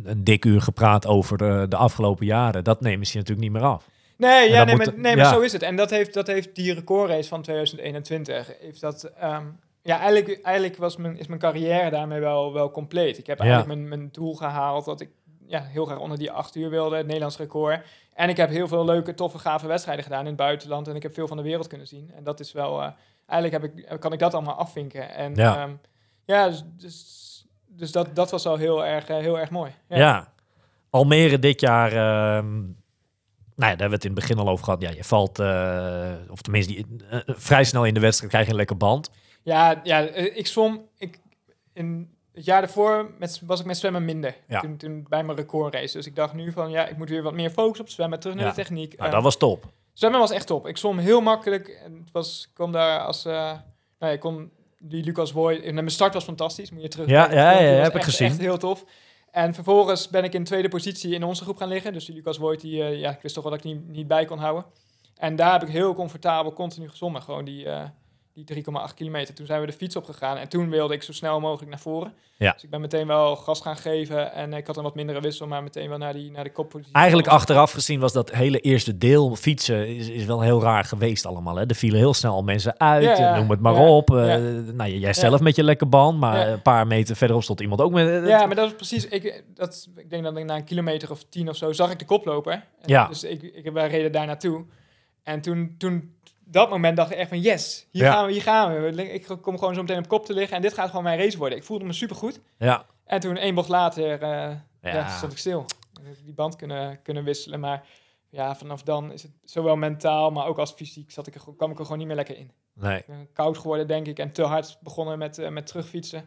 een, 0.03 0.23
dik 0.23 0.45
uur 0.45 0.61
gepraat 0.61 1.07
over 1.07 1.37
de, 1.37 1.65
de 1.69 1.75
afgelopen 1.75 2.25
jaren. 2.25 2.63
Dat 2.63 2.81
nemen 2.81 3.05
ze 3.05 3.11
je 3.11 3.17
natuurlijk 3.17 3.47
niet 3.47 3.61
meer 3.61 3.69
af. 3.69 3.89
Nee, 4.17 4.49
ja, 4.49 4.63
nee, 4.63 4.75
moet 4.75 4.97
maar, 5.15 5.25
zo 5.25 5.39
is 5.39 5.51
het. 5.53 5.61
En 5.61 5.75
dat 5.75 5.89
heeft, 5.89 6.13
dat 6.13 6.27
heeft 6.27 6.55
die 6.55 6.73
recordrace 6.73 7.29
van 7.29 7.41
2021. 7.41 8.51
Heeft 8.61 8.81
dat, 8.81 9.03
ehm, 9.03 9.45
ja, 9.81 9.99
eigenlijk, 9.99 10.39
eigenlijk 10.43 10.77
was 10.77 10.97
mijn, 10.97 11.17
is 11.17 11.27
mijn 11.27 11.39
carrière 11.39 11.89
daarmee 11.89 12.19
wel, 12.19 12.53
wel 12.53 12.71
compleet. 12.71 13.17
Ik 13.17 13.27
heb 13.27 13.37
Ja. 13.37 13.43
eigenlijk 13.43 13.73
mijn, 13.79 13.87
mijn 13.89 14.09
doel 14.11 14.35
gehaald 14.35 14.85
dat 14.85 15.01
ik 15.01 15.09
ja, 15.51 15.63
heel 15.63 15.85
graag 15.85 15.97
onder 15.99 16.17
die 16.17 16.31
acht 16.31 16.55
uur 16.55 16.69
wilde, 16.69 16.95
het 16.95 17.05
Nederlands 17.05 17.37
record. 17.37 17.85
En 18.13 18.29
ik 18.29 18.37
heb 18.37 18.49
heel 18.49 18.67
veel 18.67 18.85
leuke, 18.85 19.13
toffe, 19.13 19.37
gave 19.39 19.67
wedstrijden 19.67 20.03
gedaan 20.03 20.19
in 20.21 20.25
het 20.27 20.35
buitenland. 20.35 20.87
En 20.87 20.95
ik 20.95 21.03
heb 21.03 21.13
veel 21.13 21.27
van 21.27 21.37
de 21.37 21.43
wereld 21.43 21.67
kunnen 21.67 21.87
zien. 21.87 22.11
En 22.15 22.23
dat 22.23 22.39
is 22.39 22.51
wel, 22.51 22.81
eh, 22.81 22.89
eigenlijk 23.27 23.63
heb 23.63 23.73
ik, 23.89 23.99
kan 23.99 24.13
ik 24.13 24.19
dat 24.19 24.33
allemaal 24.33 24.55
afvinken. 24.55 25.13
En 25.13 25.35
Ja. 25.35 25.53
ja, 25.55 25.69
ja 26.25 26.47
dus, 26.49 26.63
dus, 26.77 27.45
dus 27.67 27.91
dat, 27.91 28.15
dat 28.15 28.31
was 28.31 28.45
al 28.45 28.57
heel 28.57 28.85
erg, 28.85 29.07
eh, 29.07 29.17
heel 29.17 29.39
erg 29.39 29.49
mooi. 29.49 29.71
Ja. 29.87 30.33
Almere 30.89 31.39
dit 31.39 31.61
jaar. 31.61 31.91
ehm, 31.91 32.59
Nou 33.55 33.71
ja, 33.71 33.77
daar 33.77 33.89
hebben 33.89 33.99
we 33.99 34.05
het 34.07 34.17
in 34.17 34.21
het 34.21 34.27
begin 34.29 34.45
al 34.45 34.51
over 34.53 34.65
gehad. 34.65 34.81
Ja, 34.81 34.89
je 34.89 35.03
valt, 35.03 35.39
eh, 35.39 36.11
of 36.29 36.41
tenminste, 36.41 36.73
die- 36.73 36.85
vrij 37.25 37.63
snel 37.63 37.85
in 37.85 37.93
de 37.93 37.99
wedstrijd 37.99 38.31
krijg 38.31 38.45
je 38.45 38.51
een 38.51 38.57
lekker 38.57 38.77
band. 38.77 39.09
Ja, 39.43 39.79
ja 39.83 39.99
ik 39.99 40.47
zwom... 40.47 40.87
Ik, 40.97 41.19
in 41.73 42.15
het 42.33 42.45
jaar 42.45 42.61
daarvoor 42.61 43.11
met, 43.19 43.41
was 43.45 43.59
ik 43.59 43.65
met 43.65 43.77
zwemmen 43.77 44.05
minder. 44.05 44.35
Ja. 44.47 44.59
Toen, 44.59 44.77
toen 44.77 45.05
bij 45.09 45.23
mijn 45.23 45.37
recordrace. 45.37 45.97
Dus 45.97 46.05
ik 46.05 46.15
dacht 46.15 46.33
nu 46.33 46.51
van, 46.51 46.69
ja, 46.71 46.87
ik 46.87 46.97
moet 46.97 47.09
weer 47.09 47.23
wat 47.23 47.33
meer 47.33 47.49
focussen 47.49 47.85
op 47.85 47.91
zwemmen. 47.91 48.19
Terug 48.19 48.35
naar 48.35 48.45
Ja. 48.45 48.49
de 48.49 48.55
techniek. 48.55 48.91
Nou, 48.97 49.07
Eh, 49.09 49.13
dat 49.15 49.23
was 49.23 49.37
top. 49.37 49.65
Zwemmen 49.93 50.19
was 50.19 50.31
echt 50.31 50.47
top. 50.47 50.67
Ik 50.67 50.77
zwom 50.77 50.97
heel 50.97 51.21
makkelijk. 51.21 51.67
En 51.67 51.93
het 52.03 52.11
was, 52.11 52.45
ik 52.49 52.53
kwam 52.53 52.71
daar 52.71 52.99
als... 52.99 53.25
eh 53.25 53.33
nou 53.33 53.59
ja, 53.99 54.09
ik 54.09 54.19
kon 54.19 54.51
die 54.79 55.03
Lucas 55.03 55.33
Boy... 55.33 55.55
En 55.55 55.73
mijn 55.73 55.89
start 55.89 56.13
was 56.13 56.23
fantastisch. 56.23 56.71
Moet 56.71 56.81
je 56.81 56.87
terug. 56.87 57.07
Ja, 57.07 57.31
ja, 57.31 57.51
ja, 57.59 57.71
was 57.75 57.83
heb 57.83 57.95
ik 57.95 58.03
gezien. 58.03 58.27
Echt 58.27 58.39
heel 58.39 58.57
tof. 58.57 58.85
En 59.31 59.53
vervolgens 59.53 60.07
ben 60.09 60.23
ik 60.23 60.33
in 60.33 60.43
tweede 60.43 60.67
positie 60.67 61.13
in 61.13 61.23
onze 61.23 61.43
groep 61.43 61.57
gaan 61.57 61.67
liggen. 61.67 61.93
Dus 61.93 62.05
die 62.05 62.15
Lucas 62.15 62.37
Voigt, 62.37 62.61
die, 62.61 62.83
eh, 62.83 62.99
ja, 62.99 63.11
ik 63.11 63.21
wist 63.21 63.33
toch 63.35 63.43
wel 63.43 63.53
dat 63.53 63.65
ik 63.65 63.71
niet, 63.73 63.87
niet 63.87 64.07
bij 64.07 64.25
kon 64.25 64.37
houden. 64.37 64.65
En 65.17 65.35
daar 65.35 65.51
heb 65.51 65.61
ik 65.63 65.69
heel 65.69 65.93
comfortabel 65.93 66.53
continu 66.53 66.89
gezwommen. 66.89 67.21
Gewoon 67.21 67.45
die, 67.45 67.65
die 68.45 68.63
3,8 68.89 68.93
kilometer. 68.95 69.33
Toen 69.33 69.45
zijn 69.45 69.59
we 69.61 69.65
de 69.65 69.73
fiets 69.73 69.95
opgegaan. 69.95 70.37
En 70.37 70.49
toen 70.49 70.69
wilde 70.69 70.93
ik 70.93 71.03
zo 71.03 71.13
snel 71.13 71.39
mogelijk 71.39 71.69
naar 71.69 71.79
voren. 71.79 72.13
Ja. 72.35 72.51
Dus 72.51 72.63
ik 72.63 72.69
ben 72.69 72.81
meteen 72.81 73.07
wel 73.07 73.35
gas 73.35 73.61
gaan 73.61 73.77
geven. 73.77 74.33
En 74.33 74.53
ik 74.53 74.67
had 74.67 74.77
een 74.77 74.83
wat 74.83 74.95
mindere 74.95 75.19
wissel, 75.21 75.47
maar 75.47 75.63
meteen 75.63 75.89
wel 75.89 75.97
naar, 75.97 76.13
die, 76.13 76.31
naar 76.31 76.43
de 76.43 76.51
koppositie. 76.51 76.93
Eigenlijk 76.95 77.27
achteraf 77.27 77.71
gezien 77.71 77.99
was 77.99 78.13
dat 78.13 78.31
hele 78.31 78.59
eerste 78.59 78.97
deel 78.97 79.35
fietsen 79.35 79.95
is, 79.95 80.07
is 80.09 80.25
wel 80.25 80.41
heel 80.41 80.61
raar 80.61 80.83
geweest 80.83 81.25
allemaal. 81.25 81.55
Hè? 81.55 81.65
Er 81.65 81.75
vielen 81.75 81.99
heel 81.99 82.13
snel 82.13 82.33
al 82.33 82.43
mensen 82.43 82.79
uit, 82.79 83.03
Ja, 83.17 83.35
noem 83.39 83.49
het 83.49 83.59
maar 83.59 83.73
ja, 83.73 83.87
op. 83.89 84.15
Eh, 84.15 84.27
ja. 84.27 84.37
Nou, 84.73 84.91
jij 84.91 85.13
zelf 85.13 85.39
met 85.39 85.55
je 85.55 85.63
lekker 85.63 85.89
band, 85.89 86.19
maar 86.19 86.47
een 86.49 86.61
paar 86.61 86.87
meter 86.87 87.15
verderop 87.15 87.43
stond 87.43 87.61
iemand 87.61 87.81
ook 87.81 87.91
met... 87.91 88.07
eh, 88.07 88.27
Ja, 88.27 88.45
maar 88.45 88.55
dat 88.55 88.67
is 88.67 88.75
precies. 88.75 89.07
Ik, 89.07 89.43
dat, 89.53 89.87
ik 89.95 90.09
denk 90.09 90.23
dat 90.23 90.37
ik 90.37 90.45
na 90.45 90.55
een 90.55 90.63
kilometer 90.63 91.11
of 91.11 91.23
tien 91.29 91.49
of 91.49 91.55
zo 91.55 91.71
zag 91.71 91.91
ik 91.91 91.99
de 91.99 92.05
koploper. 92.05 92.51
En 92.53 92.61
Ja. 92.85 93.07
Dus 93.07 93.23
ik, 93.23 93.41
ik, 93.41 93.71
wij 93.73 93.87
reden 93.87 94.11
daar 94.11 94.25
naartoe. 94.25 94.65
En 95.23 95.41
toen, 95.41 95.75
toen, 95.77 96.15
dat 96.45 96.69
moment 96.69 96.97
dacht 96.97 97.11
ik 97.11 97.17
echt 97.17 97.29
van 97.29 97.39
yes, 97.41 97.87
hier 97.91 98.03
Ja. 98.03 98.11
gaan 98.11 98.25
we, 98.25 98.31
hier 98.31 98.41
gaan 98.41 98.81
we. 98.81 99.11
Ik 99.13 99.27
kom 99.41 99.57
gewoon 99.59 99.73
zo 99.73 99.81
meteen 99.81 99.97
op 99.97 100.07
kop 100.07 100.25
te 100.25 100.33
liggen 100.33 100.55
en 100.55 100.61
dit 100.61 100.73
gaat 100.73 100.89
gewoon 100.89 101.03
mijn 101.03 101.19
race 101.19 101.37
worden. 101.37 101.57
Ik 101.57 101.63
voelde 101.63 101.85
me 101.85 101.93
supergoed. 101.93 102.39
Ja, 102.57 102.85
En 103.05 103.19
toen 103.19 103.37
één 103.37 103.55
bocht 103.55 103.69
later 103.69 104.21
eh, 104.21 104.29
ja. 104.29 104.59
Ja. 104.81 105.17
stond 105.17 105.31
ik 105.31 105.37
stil. 105.37 105.65
Die 106.23 106.33
band 106.33 106.55
kunnen, 106.55 107.01
kunnen 107.01 107.23
wisselen. 107.23 107.59
Maar 107.59 107.87
ja, 108.29 108.55
vanaf 108.55 108.83
dan 108.83 109.11
is 109.11 109.23
het 109.23 109.31
zowel 109.43 109.75
mentaal, 109.75 110.31
maar 110.31 110.45
ook 110.47 110.57
als 110.57 110.71
fysiek 110.71 111.11
zat 111.11 111.27
ik 111.27 111.35
er, 111.35 111.41
kwam 111.57 111.71
ik 111.71 111.77
er 111.77 111.83
gewoon 111.83 111.97
niet 111.97 112.07
meer 112.07 112.15
lekker 112.15 112.37
in. 112.37 112.51
nee. 112.73 112.97
Ik 112.97 113.05
ben 113.05 113.29
koud 113.33 113.57
geworden, 113.57 113.87
denk 113.87 114.07
ik. 114.07 114.19
En 114.19 114.31
te 114.31 114.43
hard 114.43 114.77
begonnen 114.81 115.17
met, 115.17 115.37
eh, 115.37 115.49
met 115.49 115.67
terugfietsen. 115.67 116.19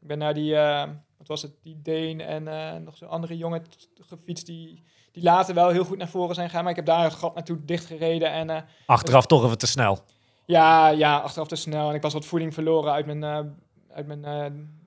Ik 0.00 0.06
ben 0.08 0.18
naar 0.18 0.34
die, 0.34 0.56
eh, 0.56 0.88
wat 1.18 1.26
was 1.26 1.42
het, 1.42 1.52
die 1.62 1.82
Deen 1.82 2.20
en 2.20 2.44
nog 2.84 2.96
zo'n 2.96 3.08
andere 3.08 3.36
jongen 3.36 3.62
gefietst 4.00 4.46
die, 4.46 4.82
die 5.18 5.30
later 5.30 5.54
wel 5.54 5.68
heel 5.68 5.84
goed 5.84 5.98
naar 5.98 6.08
voren 6.08 6.34
zijn 6.34 6.46
gegaan. 6.48 6.62
Maar 6.62 6.70
ik 6.72 6.76
heb 6.78 6.86
daar 6.86 7.04
het 7.04 7.12
gat 7.14 7.34
naartoe 7.34 7.64
dichtgereden. 7.64 8.30
En 8.32 8.50
eh, 8.50 8.62
Achteraf 8.86 9.26
toch 9.26 9.44
even 9.44 9.58
te 9.58 9.66
snel. 9.66 9.98
ja, 10.44 10.88
ja, 10.88 11.16
achteraf 11.18 11.48
te 11.48 11.56
snel. 11.56 11.88
En 11.88 11.94
ik 11.94 12.02
was 12.02 12.12
wat 12.12 12.24
voeding 12.24 12.54
verloren 12.54 12.92
uit 12.92 13.06
mijn, 13.06 13.24
eh, 13.24 13.38
uit 13.96 14.06
mijn, 14.06 14.24
eh, 14.24 14.44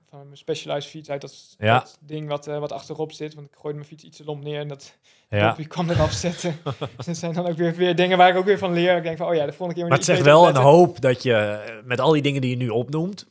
van 0.08 0.24
mijn 0.24 0.36
Specialized 0.36 0.90
fiets. 0.90 1.10
Uit 1.10 1.20
dat, 1.20 1.54
Ja. 1.58 1.78
dat 1.78 1.98
ding 2.00 2.28
wat, 2.28 2.46
wat 2.46 2.72
achterop 2.72 3.12
zit. 3.12 3.34
Want 3.34 3.46
ik 3.46 3.52
gooide 3.54 3.78
mijn 3.78 3.90
fiets 3.90 4.04
iets 4.04 4.16
te 4.16 4.24
lomp 4.24 4.42
neer 4.42 4.60
en 4.60 4.68
dat 4.68 4.96
Ja. 5.28 5.52
die 5.52 5.66
kwam 5.66 5.90
eraf 5.90 6.12
zetten. 6.12 6.58
dus 6.96 7.06
dat 7.06 7.16
zijn 7.16 7.32
dan 7.32 7.46
ook 7.46 7.56
weer, 7.56 7.74
weer 7.74 7.96
dingen 7.96 8.18
waar 8.18 8.28
ik 8.28 8.36
ook 8.36 8.44
weer 8.44 8.58
van 8.58 8.72
leer. 8.72 8.96
Ik 8.96 9.02
denk 9.02 9.16
van, 9.16 9.26
oh 9.28 9.34
ja, 9.34 9.44
de 9.46 9.52
volgende 9.52 9.74
keer 9.74 9.88
Maar 9.88 9.98
het 9.98 10.08
ik 10.08 10.14
zegt 10.14 10.26
wel 10.26 10.48
een 10.48 10.56
hoop 10.56 11.00
dat 11.00 11.22
je 11.22 11.60
met 11.84 12.00
al 12.00 12.12
die 12.12 12.22
dingen 12.22 12.40
die 12.40 12.50
je 12.50 12.56
nu 12.56 12.68
opnoemt, 12.68 13.28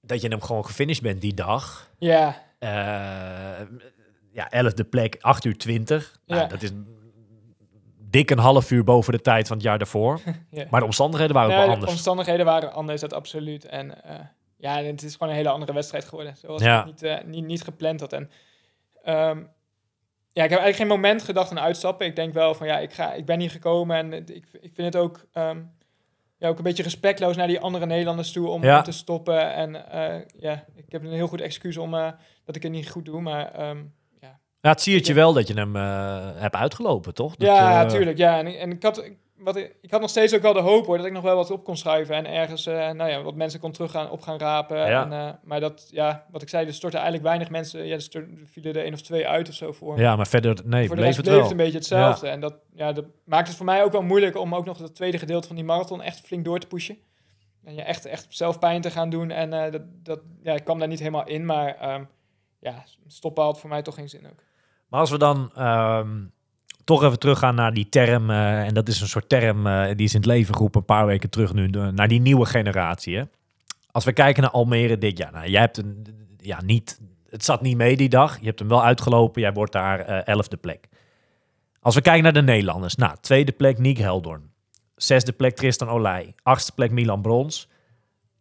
dat 0.00 0.20
je 0.20 0.28
hem 0.28 0.42
gewoon 0.42 0.64
gefinished 0.66 1.02
bent 1.02 1.20
die 1.20 1.34
dag. 1.34 1.90
Ja, 1.98 2.42
ja, 4.32 4.50
11e 4.64 4.88
plek, 4.90 5.16
8 5.20 5.44
uur 5.44 5.58
20. 5.58 6.18
Nou, 6.26 6.40
Ja. 6.40 6.46
Dat 6.46 6.62
is 6.62 6.70
dik 8.10 8.30
een 8.30 8.38
half 8.38 8.70
uur 8.70 8.84
boven 8.84 9.12
de 9.12 9.20
tijd 9.20 9.46
van 9.46 9.56
het 9.56 9.66
jaar 9.66 9.78
daarvoor. 9.78 10.20
ja. 10.50 10.66
Maar 10.70 10.80
de 10.80 10.86
omstandigheden 10.86 11.34
waren 11.34 11.50
wel 11.56 11.66
de 11.66 11.72
anders. 11.72 11.90
omstandigheden 11.92 12.46
waren 12.46 12.72
anders, 12.72 13.00
dat 13.00 13.12
absoluut. 13.12 13.64
En 13.64 14.04
eh, 14.04 14.14
ja, 14.56 14.82
het 14.82 15.02
is 15.02 15.12
gewoon 15.12 15.28
een 15.28 15.34
hele 15.38 15.48
andere 15.48 15.72
wedstrijd 15.72 16.04
geworden. 16.04 16.36
Zoals 16.36 16.62
Ja. 16.62 16.80
ik 16.80 16.86
niet, 16.86 17.02
eh, 17.02 17.16
niet, 17.24 17.44
niet 17.44 17.62
gepland 17.62 18.00
had. 18.00 18.12
En 18.12 18.30
ehm, 19.02 19.38
ja, 20.34 20.44
ik 20.44 20.50
heb 20.50 20.58
eigenlijk 20.60 20.76
geen 20.76 20.86
moment 20.86 21.22
gedacht 21.22 21.50
aan 21.50 21.60
uitstappen. 21.60 22.06
Ik 22.06 22.16
denk 22.16 22.34
wel 22.34 22.54
van 22.54 22.66
ja, 22.66 22.78
ik, 22.78 22.92
ga, 22.92 23.12
ik 23.12 23.24
ben 23.26 23.40
hier 23.40 23.50
gekomen 23.50 23.96
en 23.96 24.12
ik, 24.12 24.46
ik 24.60 24.70
vind 24.74 24.94
het 24.94 24.96
ook, 24.96 25.26
ehm, 25.32 25.60
ja, 26.38 26.48
ook 26.48 26.58
een 26.58 26.64
beetje 26.64 26.82
respectloos 26.82 27.36
naar 27.36 27.46
die 27.46 27.60
andere 27.60 27.86
Nederlanders 27.86 28.32
toe 28.32 28.48
om, 28.48 28.62
Ja. 28.62 28.82
te 28.82 28.92
stoppen. 28.92 29.52
En 29.54 29.90
eh, 29.90 30.20
ja, 30.38 30.64
ik 30.74 30.92
heb 30.92 31.02
een 31.04 31.12
heel 31.12 31.26
goed 31.28 31.40
excuus 31.40 31.76
om 31.76 31.90
dat 32.44 32.56
ik 32.56 32.62
het 32.62 32.72
niet 32.72 32.90
goed 32.90 33.04
doe. 33.04 33.20
Maar 33.20 33.52
ehm, 33.52 33.82
Ja, 34.62 34.70
het 34.70 34.80
zie 34.80 35.06
je 35.06 35.14
wel 35.14 35.32
dat 35.32 35.48
je 35.48 35.54
hem 35.54 35.76
eh, 35.76 36.18
hebt 36.34 36.54
uitgelopen, 36.54 37.14
toch? 37.14 37.36
Dat, 37.36 37.48
ja, 37.48 37.82
eh, 37.82 37.88
tuurlijk. 37.88 38.18
Ja. 38.18 38.38
En, 38.38 38.46
en 38.58 38.70
ik, 38.70 38.82
had, 38.82 39.10
wat, 39.36 39.56
ik 39.56 39.90
had 39.90 40.00
nog 40.00 40.10
steeds 40.10 40.34
ook 40.34 40.42
wel 40.42 40.52
de 40.52 40.60
hoop 40.60 40.86
hoor, 40.86 40.96
dat 40.96 41.06
ik 41.06 41.12
nog 41.12 41.22
wel 41.22 41.36
wat 41.36 41.50
op 41.50 41.64
kon 41.64 41.76
schuiven. 41.76 42.14
En 42.14 42.26
ergens 42.26 42.66
eh, 42.66 42.90
nou 42.90 43.10
ja, 43.10 43.22
wat 43.22 43.34
mensen 43.34 43.60
kon 43.60 43.72
terug 43.72 43.90
gaan, 43.90 44.10
op 44.10 44.20
gaan 44.20 44.38
rapen. 44.38 44.76
Ja. 44.76 45.10
En, 45.10 45.38
maar 45.44 45.60
dat, 45.60 45.88
ja, 45.90 46.26
wat 46.30 46.42
ik 46.42 46.48
zei, 46.48 46.66
er 46.66 46.74
stortten 46.74 47.00
eigenlijk 47.00 47.28
weinig 47.28 47.50
mensen. 47.50 47.86
Ja, 47.86 47.94
er 47.94 48.08
er 48.12 48.28
vielen 48.44 48.74
er 48.74 48.82
één 48.82 48.92
of 48.92 49.02
twee 49.02 49.28
uit 49.28 49.48
of 49.48 49.54
zo 49.54 49.72
voor. 49.72 49.98
Ja, 49.98 50.16
maar 50.16 50.26
verder, 50.26 50.60
nee, 50.64 50.86
voor 50.86 50.96
de 50.96 51.02
bleef 51.02 51.16
het 51.16 51.24
bleef 51.24 51.34
wel. 51.34 51.42
het 51.42 51.50
een 51.50 51.64
beetje 51.64 51.78
hetzelfde. 51.78 52.28
En 52.28 52.40
dat, 52.40 52.54
ja, 52.74 52.92
dat 52.92 53.04
maakt 53.24 53.48
het 53.48 53.56
voor 53.56 53.66
mij 53.66 53.84
ook 53.84 53.92
wel 53.92 54.02
moeilijk 54.02 54.36
om 54.36 54.54
ook 54.54 54.64
nog 54.64 54.78
het 54.78 54.94
tweede 54.94 55.18
gedeelte 55.18 55.46
van 55.46 55.56
die 55.56 55.64
marathon 55.64 56.02
echt 56.02 56.20
flink 56.20 56.44
door 56.44 56.58
te 56.58 56.66
pushen. 56.66 56.96
En 57.64 57.74
je 57.74 57.82
echt, 57.82 58.04
echt 58.04 58.26
zelf 58.28 58.58
pijn 58.58 58.80
te 58.80 58.90
gaan 58.90 59.10
doen. 59.10 59.30
En 59.30 59.50
dat, 59.70 59.82
dat, 60.02 60.20
ja, 60.42 60.54
ik 60.54 60.64
kwam 60.64 60.78
daar 60.78 60.88
niet 60.88 60.98
helemaal 60.98 61.26
in, 61.26 61.46
maar 61.46 61.76
ehm, 61.76 62.04
ja, 62.60 62.84
stoppen 63.06 63.44
had 63.44 63.60
voor 63.60 63.68
mij 63.68 63.82
toch 63.82 63.94
geen 63.94 64.08
zin 64.08 64.26
ook. 64.30 64.42
Maar 64.92 65.00
als 65.00 65.10
we 65.10 65.18
dan 65.18 65.50
ehm, 65.54 66.08
toch 66.84 67.02
even 67.02 67.18
teruggaan 67.18 67.54
naar 67.54 67.72
die 67.74 67.88
term, 67.88 68.30
eh, 68.30 68.66
en 68.66 68.74
dat 68.74 68.88
is 68.88 69.00
een 69.00 69.08
soort 69.08 69.28
term 69.28 69.66
eh, 69.66 69.84
die 69.96 70.06
is 70.06 70.14
in 70.14 70.20
het 70.20 70.28
leven 70.28 70.54
geroepen 70.54 70.80
een 70.80 70.86
paar 70.86 71.06
weken 71.06 71.30
terug 71.30 71.52
nu, 71.52 71.70
de- 71.70 71.90
naar 71.94 72.08
die 72.08 72.20
nieuwe 72.20 72.46
generatie. 72.46 73.16
Hè? 73.16 73.22
Als 73.90 74.04
we 74.04 74.12
kijken 74.12 74.42
naar 74.42 74.50
Almere 74.50 74.98
dit 74.98 75.18
jaar, 75.18 75.32
nou, 75.32 75.48
jij 75.48 75.60
hebt 75.60 75.76
een, 75.78 76.06
ja, 76.36 76.62
niet, 76.64 77.00
het 77.28 77.44
zat 77.44 77.62
niet 77.62 77.76
mee 77.76 77.96
die 77.96 78.08
dag, 78.08 78.38
je 78.40 78.46
hebt 78.46 78.58
hem 78.58 78.68
wel 78.68 78.84
uitgelopen, 78.84 79.40
jij 79.42 79.52
wordt 79.52 79.72
daar 79.72 80.00
eh, 80.00 80.34
elfde 80.34 80.56
plek. 80.56 80.88
Als 81.80 81.94
we 81.94 82.00
kijken 82.00 82.22
naar 82.22 82.32
de 82.32 82.42
Nederlanders, 82.42 82.94
nou, 82.94 83.16
tweede 83.20 83.52
plek 83.52 83.78
Nick 83.78 83.98
Heldorn, 83.98 84.50
zesde 84.96 85.32
plek 85.32 85.56
Tristan 85.56 85.88
Olij, 85.88 86.34
achtste 86.42 86.72
plek 86.72 86.90
Milan 86.90 87.22
Brons, 87.22 87.68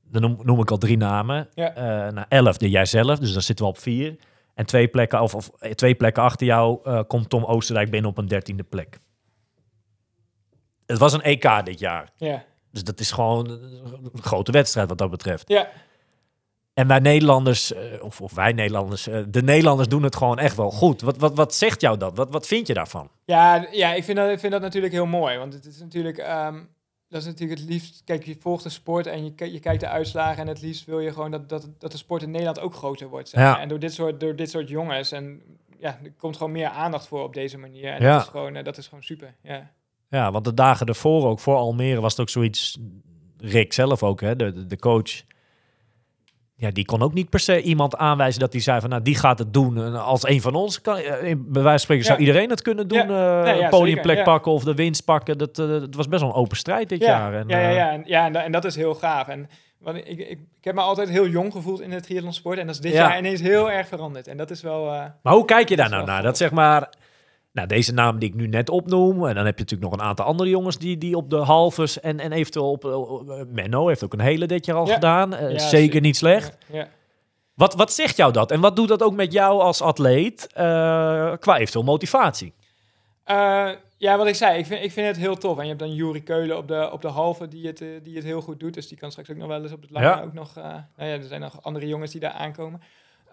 dan 0.04 0.22
noem, 0.22 0.38
noem 0.44 0.60
ik 0.60 0.72
al 0.72 0.78
drie 0.78 0.98
namen. 0.98 1.50
Ja. 1.54 1.74
Eh 1.76 2.14
nou, 2.14 2.26
elfde 2.30 2.70
jijzelf, 2.70 3.20
dus 3.20 3.34
dan 3.34 3.42
zitten 3.42 3.66
we 3.66 3.72
op 3.72 3.78
vier. 3.78 4.16
En 4.62 4.68
twee 4.68 4.88
plekken, 4.88 5.22
of, 5.22 5.36
of 5.36 5.52
eh, 5.60 5.72
twee 5.72 5.96
plekken 5.96 6.24
achter 6.24 6.48
jou 6.48 6.80
eh, 6.84 7.00
komt 7.08 7.30
Tom 7.30 7.44
Oostenrijk 7.44 7.92
binnen 7.92 8.10
op 8.10 8.18
een 8.18 8.28
dertiende 8.28 8.64
plek. 8.64 9.00
Het 10.86 10.98
was 10.98 11.14
een 11.14 11.22
EK 11.22 11.66
dit 11.66 11.80
jaar. 11.80 12.10
Ja, 12.16 12.44
Dus 12.72 12.84
dat 12.84 13.00
is 13.00 13.12
gewoon 13.12 13.50
een 13.50 14.22
grote 14.22 14.52
wedstrijd 14.52 14.90
wat 14.90 14.98
dat 14.98 15.10
betreft. 15.10 15.50
ja. 15.50 15.70
En 16.74 16.88
wij 16.88 17.00
Nederlanders, 17.00 17.74
eh, 17.74 18.04
of, 18.04 18.22
of 18.22 18.34
wij 18.34 18.52
Nederlanders, 18.52 19.04
de 19.28 19.42
Nederlanders 19.44 19.88
doen 19.88 20.04
het 20.04 20.16
gewoon 20.16 20.40
echt 20.40 20.56
wel 20.56 20.72
goed. 20.72 21.02
Wat, 21.02 21.18
wat, 21.18 21.36
wat 21.36 21.56
zegt 21.56 21.82
jou 21.82 21.98
dat? 21.98 22.18
Wat, 22.18 22.32
wat 22.32 22.48
vind 22.48 22.68
je 22.68 22.74
daarvan? 22.74 23.10
Ja, 23.26 23.68
ja 23.72 23.94
ik, 23.94 24.04
vind 24.04 24.18
dat, 24.18 24.30
ik 24.30 24.40
vind 24.40 24.52
dat 24.52 24.62
natuurlijk 24.62 24.94
heel 24.94 25.06
mooi. 25.06 25.38
Want 25.38 25.54
het 25.54 25.66
is 25.66 25.80
natuurlijk, 25.80 26.18
ehm, 26.18 26.64
dat 27.12 27.22
is 27.22 27.28
natuurlijk 27.28 27.60
het 27.60 27.70
liefst. 27.70 28.02
Kijk, 28.06 28.26
je 28.26 28.36
volgt 28.40 28.64
de 28.64 28.70
sport 28.70 29.08
en 29.08 29.24
je, 29.26 29.52
je 29.52 29.60
kijkt 29.60 29.80
de 29.80 29.88
uitslagen. 29.88 30.42
En 30.42 30.48
het 30.48 30.62
liefst 30.62 30.86
wil 30.86 31.00
je 31.00 31.14
gewoon 31.14 31.32
dat, 31.32 31.50
dat, 31.50 31.68
dat 31.78 31.92
de 31.92 31.98
sport 31.98 32.22
in 32.22 32.32
Nederland 32.32 32.60
ook 32.60 32.74
groter 32.74 33.08
wordt. 33.08 33.30
Zeg 33.30 33.40
Ja. 33.42 33.60
En 33.60 33.68
door 33.68 33.80
dit, 33.80 33.94
soort, 33.94 34.20
door 34.20 34.36
dit 34.36 34.50
soort 34.50 34.70
jongens. 34.70 35.12
En 35.12 35.42
ja, 35.80 36.00
er 36.04 36.12
komt 36.18 36.38
gewoon 36.38 36.52
meer 36.52 36.68
aandacht 36.70 37.08
voor 37.08 37.24
op 37.24 37.34
deze 37.34 37.58
manier. 37.58 37.92
En 37.94 38.02
Ja. 38.02 38.14
dat, 38.14 38.22
is 38.22 38.28
gewoon, 38.30 38.56
eh, 38.56 38.64
dat 38.64 38.78
is 38.78 38.88
gewoon 38.88 39.04
super. 39.04 39.36
Ja. 39.44 39.72
Ja, 40.10 40.32
want 40.32 40.46
de 40.46 40.54
dagen 40.54 40.86
ervoor 40.88 41.28
ook, 41.28 41.40
voor 41.40 41.56
Almere, 41.56 42.02
was 42.02 42.12
het 42.12 42.22
ook 42.22 42.30
zoiets... 42.30 42.78
Rick 43.38 43.74
zelf 43.74 44.04
ook, 44.04 44.22
hè, 44.22 44.36
de- 44.36 44.68
de 44.68 44.78
coach... 44.78 45.24
Ja, 46.62 46.72
die 46.72 46.86
kon 46.86 47.02
ook 47.02 47.14
niet 47.14 47.30
per 47.30 47.40
se 47.40 47.62
iemand 47.62 47.98
aanwijzen 47.98 48.40
dat 48.40 48.52
hij 48.54 48.62
zei 48.62 48.80
van... 48.80 48.90
Nou, 48.90 49.02
die 49.02 49.16
gaat 49.16 49.40
het 49.40 49.54
doen. 49.54 49.78
En 49.78 50.04
als 50.04 50.28
een 50.28 50.42
van 50.42 50.56
ons, 50.56 50.82
kan, 50.82 50.96
eh, 50.98 51.30
in- 51.30 51.44
bij 51.52 51.62
wijze 51.62 51.70
van 51.70 51.80
spreken, 51.80 52.06
zou 52.06 52.20
Ja. 52.20 52.26
iedereen 52.26 52.50
het 52.50 52.62
kunnen 52.62 52.88
doen. 52.88 52.98
Ja. 53.08 53.40
eh, 53.40 53.44
Nee, 53.44 53.58
ja, 53.58 53.64
een 53.64 53.70
podiumplek 53.70 54.06
zeker, 54.18 54.24
pakken 54.24 54.52
of 54.52 54.64
de 54.64 54.74
winst 54.76 55.06
pakken. 55.06 55.38
Dat, 55.38 55.60
eh, 55.60 55.68
het 55.70 55.96
was 55.96 56.08
best 56.08 56.22
wel 56.22 56.30
een 56.30 56.36
open 56.36 56.58
strijd 56.58 56.90
dit 56.90 57.00
Ja, 57.02 57.08
jaar. 57.08 57.34
En, 57.34 57.48
ja, 57.48 57.60
ja, 57.60 57.70
ja, 57.70 57.92
en, 57.92 58.04
ja 58.06 58.26
en, 58.26 58.34
da- 58.34 58.44
en 58.44 58.52
dat 58.52 58.66
is 58.66 58.76
heel 58.76 58.94
gaaf. 58.96 59.28
En 59.28 59.50
want 59.80 59.98
ik, 59.98 60.06
ik, 60.08 60.20
ik 60.30 60.38
heb 60.62 60.76
me 60.76 60.82
altijd 60.82 61.10
heel 61.10 61.28
jong 61.28 61.52
gevoeld 61.52 61.82
in 61.82 61.90
de 61.90 62.02
triathlonsport. 62.02 62.58
En 62.58 62.66
dat 62.66 62.76
is 62.76 62.82
dit 62.82 62.94
Ja. 62.94 63.08
jaar 63.10 63.18
ineens 63.18 63.42
heel 63.42 63.72
erg 63.72 63.88
veranderd. 63.88 64.28
En 64.28 64.38
dat 64.38 64.52
is 64.52 64.62
wel... 64.62 64.84
Maar 65.22 65.34
hoe 65.34 65.46
kijk 65.46 65.70
je 65.70 65.76
daar 65.76 65.90
Dat 65.90 65.96
nou 65.98 66.10
naar? 66.10 66.24
Dat 66.24 66.38
zeg 66.38 66.52
maar... 66.52 66.90
Nou, 67.54 67.68
deze 67.68 67.94
naam 67.94 68.20
die 68.20 68.30
ik 68.30 68.36
nu 68.36 68.48
net 68.48 68.70
opnoem. 68.70 69.28
En 69.28 69.36
dan 69.36 69.46
heb 69.46 69.58
je 69.58 69.64
natuurlijk 69.64 69.92
nog 69.92 70.00
een 70.00 70.06
aantal 70.08 70.26
andere 70.26 70.50
jongens 70.50 70.78
die, 70.78 70.98
die 70.98 71.16
op 71.16 71.30
de 71.30 71.36
halves 71.38 72.00
en, 72.00 72.20
en 72.20 72.32
eventueel 72.32 72.72
op... 72.72 72.86
eh, 72.86 73.42
Menno 73.48 73.88
heeft 73.88 74.04
ook 74.04 74.14
een 74.14 74.20
hele 74.20 74.46
dit 74.46 74.66
jaar 74.66 74.76
al 74.78 74.88
Ja. 74.88 74.94
gedaan. 74.94 75.34
Eh, 75.36 75.52
Ja, 75.52 75.58
zeker 75.60 76.02
niet 76.02 76.18
slecht. 76.18 76.58
ja. 76.72 76.88
Wat, 77.54 77.74
wat 77.76 77.94
zegt 77.94 78.18
jou 78.18 78.34
dat? 78.34 78.52
En 78.52 78.60
wat 78.60 78.76
doet 78.76 78.88
dat 78.88 79.04
ook 79.04 79.14
met 79.14 79.34
jou 79.34 79.62
als 79.62 79.82
atleet 79.82 80.48
eh, 80.54 80.64
qua 81.40 81.58
eventueel 81.58 81.84
motivatie? 81.84 82.54
Ja, 83.98 84.18
wat 84.18 84.28
ik 84.28 84.36
zei, 84.36 84.58
ik 84.60 84.66
vind, 84.66 84.84
ik 84.84 84.92
vind 84.92 85.08
het 85.08 85.18
heel 85.18 85.36
tof. 85.38 85.58
En 85.58 85.62
je 85.64 85.68
hebt 85.68 85.80
dan 85.80 85.94
Juri 85.94 86.24
Keulen 86.24 86.58
op 86.58 86.68
de, 86.68 86.90
op 86.92 87.02
de 87.02 87.08
halve 87.08 87.48
die 87.48 87.68
het, 87.68 87.84
die 88.04 88.16
het 88.16 88.24
heel 88.24 88.42
goed 88.42 88.60
doet. 88.60 88.74
Dus 88.74 88.88
die 88.88 88.98
kan 88.98 89.12
straks 89.12 89.30
ook 89.30 89.38
nog 89.38 89.48
wel 89.48 89.62
eens 89.64 89.72
op 89.72 89.82
het 89.82 89.92
lange 89.92 90.22
ook 90.24 90.34
nog... 90.34 90.56
nou 90.56 90.84
ja, 90.98 91.06
er 91.06 91.24
zijn 91.24 91.42
nog 91.42 91.62
andere 91.64 91.88
jongens 91.88 92.12
die 92.12 92.22
daar 92.22 92.32
aankomen. 92.32 92.82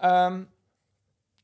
Ehm, 0.00 0.40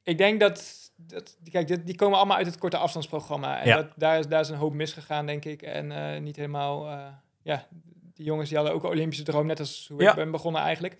ik 0.04 0.18
denk 0.18 0.40
dat, 0.40 0.74
dat 0.96 1.36
kijk, 1.50 1.66
dit, 1.68 1.86
die 1.86 1.96
komen 1.96 2.18
allemaal 2.18 2.36
uit 2.36 2.46
het 2.46 2.58
korte 2.58 2.76
afstandsprogramma. 2.76 3.60
En 3.60 3.68
Ja. 3.68 3.76
dat, 3.76 3.86
daar, 3.96 4.18
is, 4.18 4.26
daar 4.28 4.40
is 4.40 4.48
een 4.48 4.56
hoop 4.56 4.72
misgegaan, 4.72 5.26
denk 5.26 5.44
ik. 5.44 5.62
En 5.62 5.92
eh, 6.14 6.20
niet 6.20 6.36
helemaal, 6.36 6.86
eh, 6.88 7.06
ja, 7.42 7.66
die 8.14 8.24
jongens 8.24 8.48
die 8.48 8.58
hadden 8.58 8.76
ook 8.76 8.82
een 8.82 8.90
Olympische 8.90 9.24
droom, 9.24 9.46
net 9.46 9.58
als 9.60 9.88
hoe 9.92 10.02
Ja. 10.02 10.10
ik 10.10 10.16
ben 10.16 10.30
begonnen 10.30 10.62
eigenlijk. 10.62 10.98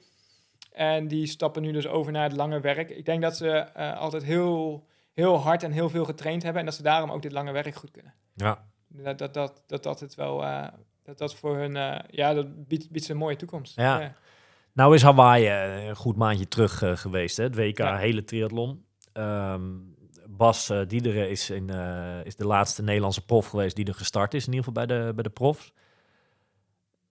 En 0.72 1.08
die 1.08 1.26
stappen 1.26 1.62
nu 1.62 1.72
dus 1.72 1.86
over 1.86 2.12
naar 2.12 2.22
het 2.28 2.36
lange 2.36 2.60
werk. 2.60 2.90
Ik 2.90 3.04
denk 3.04 3.22
dat 3.22 3.36
ze 3.36 3.48
eh, 3.50 3.98
altijd 3.98 4.22
heel, 4.24 4.86
heel 5.12 5.36
hard 5.38 5.62
en 5.62 5.72
heel 5.72 5.88
veel 5.90 6.04
getraind 6.04 6.42
hebben 6.42 6.60
en 6.60 6.66
dat 6.66 6.74
ze 6.76 6.82
daarom 6.82 7.10
ook 7.10 7.22
dit 7.22 7.32
lange 7.32 7.52
werk 7.52 7.74
goed 7.74 7.90
kunnen. 7.90 8.14
Ja. 8.34 8.64
Dat 8.88 9.18
dat, 9.18 9.34
dat, 9.34 9.62
dat, 9.66 9.82
dat 9.82 10.00
het 10.00 10.14
wel, 10.14 10.44
dat 11.02 11.18
dat 11.18 11.34
voor 11.34 11.56
hun, 11.56 12.02
ja, 12.10 12.34
dat 12.34 12.68
biedt, 12.68 12.90
biedt 12.90 13.04
ze 13.04 13.12
een 13.12 13.18
mooie 13.18 13.36
toekomst. 13.36 13.76
Ja. 13.76 14.14
Nou 14.72 14.94
is 14.94 15.02
Hawaii 15.02 15.48
een 15.88 15.96
goed 15.96 16.16
maandje 16.16 16.48
terug 16.48 16.82
geweest, 17.00 17.36
hè? 17.36 17.42
het 17.44 17.56
WK 17.56 17.78
Ja. 17.78 17.96
hele 17.96 18.24
triathlon. 18.24 18.84
Ehm, 19.14 19.62
Bas 20.28 20.70
eh, 20.70 20.80
Diederen 20.86 21.30
is, 21.30 21.50
in, 21.50 21.70
eh, 21.70 22.24
is 22.24 22.36
de 22.36 22.46
laatste 22.46 22.82
Nederlandse 22.82 23.24
prof 23.24 23.46
geweest 23.48 23.76
die 23.76 23.86
er 23.86 23.94
gestart 23.94 24.34
is, 24.34 24.46
in 24.46 24.52
ieder 24.52 24.64
geval 24.68 24.86
bij 24.86 24.96
de, 24.96 25.12
bij 25.14 25.22
de 25.22 25.30
profs. 25.30 25.72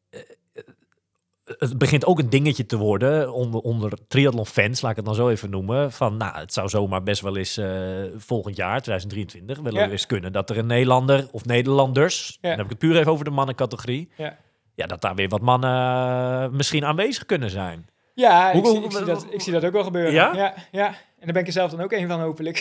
Eh, 0.09 0.19
het 1.45 1.77
begint 1.77 2.05
ook 2.05 2.19
een 2.19 2.29
dingetje 2.29 2.65
te 2.65 2.77
worden 2.77 3.33
onder, 3.33 3.59
onder 3.61 3.91
triathlon-fans, 4.07 4.81
laat 4.81 4.91
ik 4.91 4.97
het 4.97 5.05
dan 5.05 5.15
zo 5.15 5.29
even 5.29 5.49
noemen. 5.49 5.91
Van, 5.91 6.17
nou, 6.17 6.37
het 6.37 6.53
zou 6.53 6.69
zomaar 6.69 7.03
best 7.03 7.21
wel 7.21 7.37
eens 7.37 7.59
volgend 8.17 8.55
jaar, 8.55 8.81
2023, 8.81 9.59
wel 9.59 9.73
Ja. 9.73 9.89
eens 9.89 10.05
kunnen 10.05 10.31
dat 10.31 10.49
er 10.49 10.57
een 10.57 10.65
Nederlander 10.65 11.27
of 11.31 11.45
Nederlanders, 11.45 12.37
Ja. 12.41 12.49
dan 12.49 12.51
heb 12.57 12.63
ik 12.65 12.69
het 12.69 12.79
puur 12.79 12.97
even 12.97 13.11
over 13.11 13.25
de 13.25 13.31
mannencategorie, 13.31 14.09
Ja. 14.17 14.37
ja, 14.75 14.85
dat 14.87 15.01
daar 15.01 15.15
weer 15.15 15.29
wat 15.29 15.41
mannen 15.41 16.55
misschien 16.55 16.85
aanwezig 16.85 17.25
kunnen 17.25 17.49
zijn. 17.49 17.87
Ja, 18.13 18.51
ik, 18.51 18.61
Hoe- 18.63 18.65
zie, 18.71 18.75
hoe- 18.79 18.85
ik, 18.85 18.91
zie 18.95 19.05
dat, 19.05 19.25
ik 19.29 19.41
zie 19.41 19.53
dat 19.53 19.65
ook 19.65 19.71
wel 19.71 19.83
gebeuren. 19.83 20.13
Ja? 20.13 20.31
Ja, 20.35 20.53
ja. 20.71 20.85
En 20.87 21.29
daar 21.29 21.33
ben 21.33 21.41
ik 21.41 21.47
er 21.47 21.53
zelf 21.53 21.71
dan 21.71 21.81
ook 21.81 21.91
een 21.91 22.07
van, 22.07 22.21
hopelijk. 22.21 22.57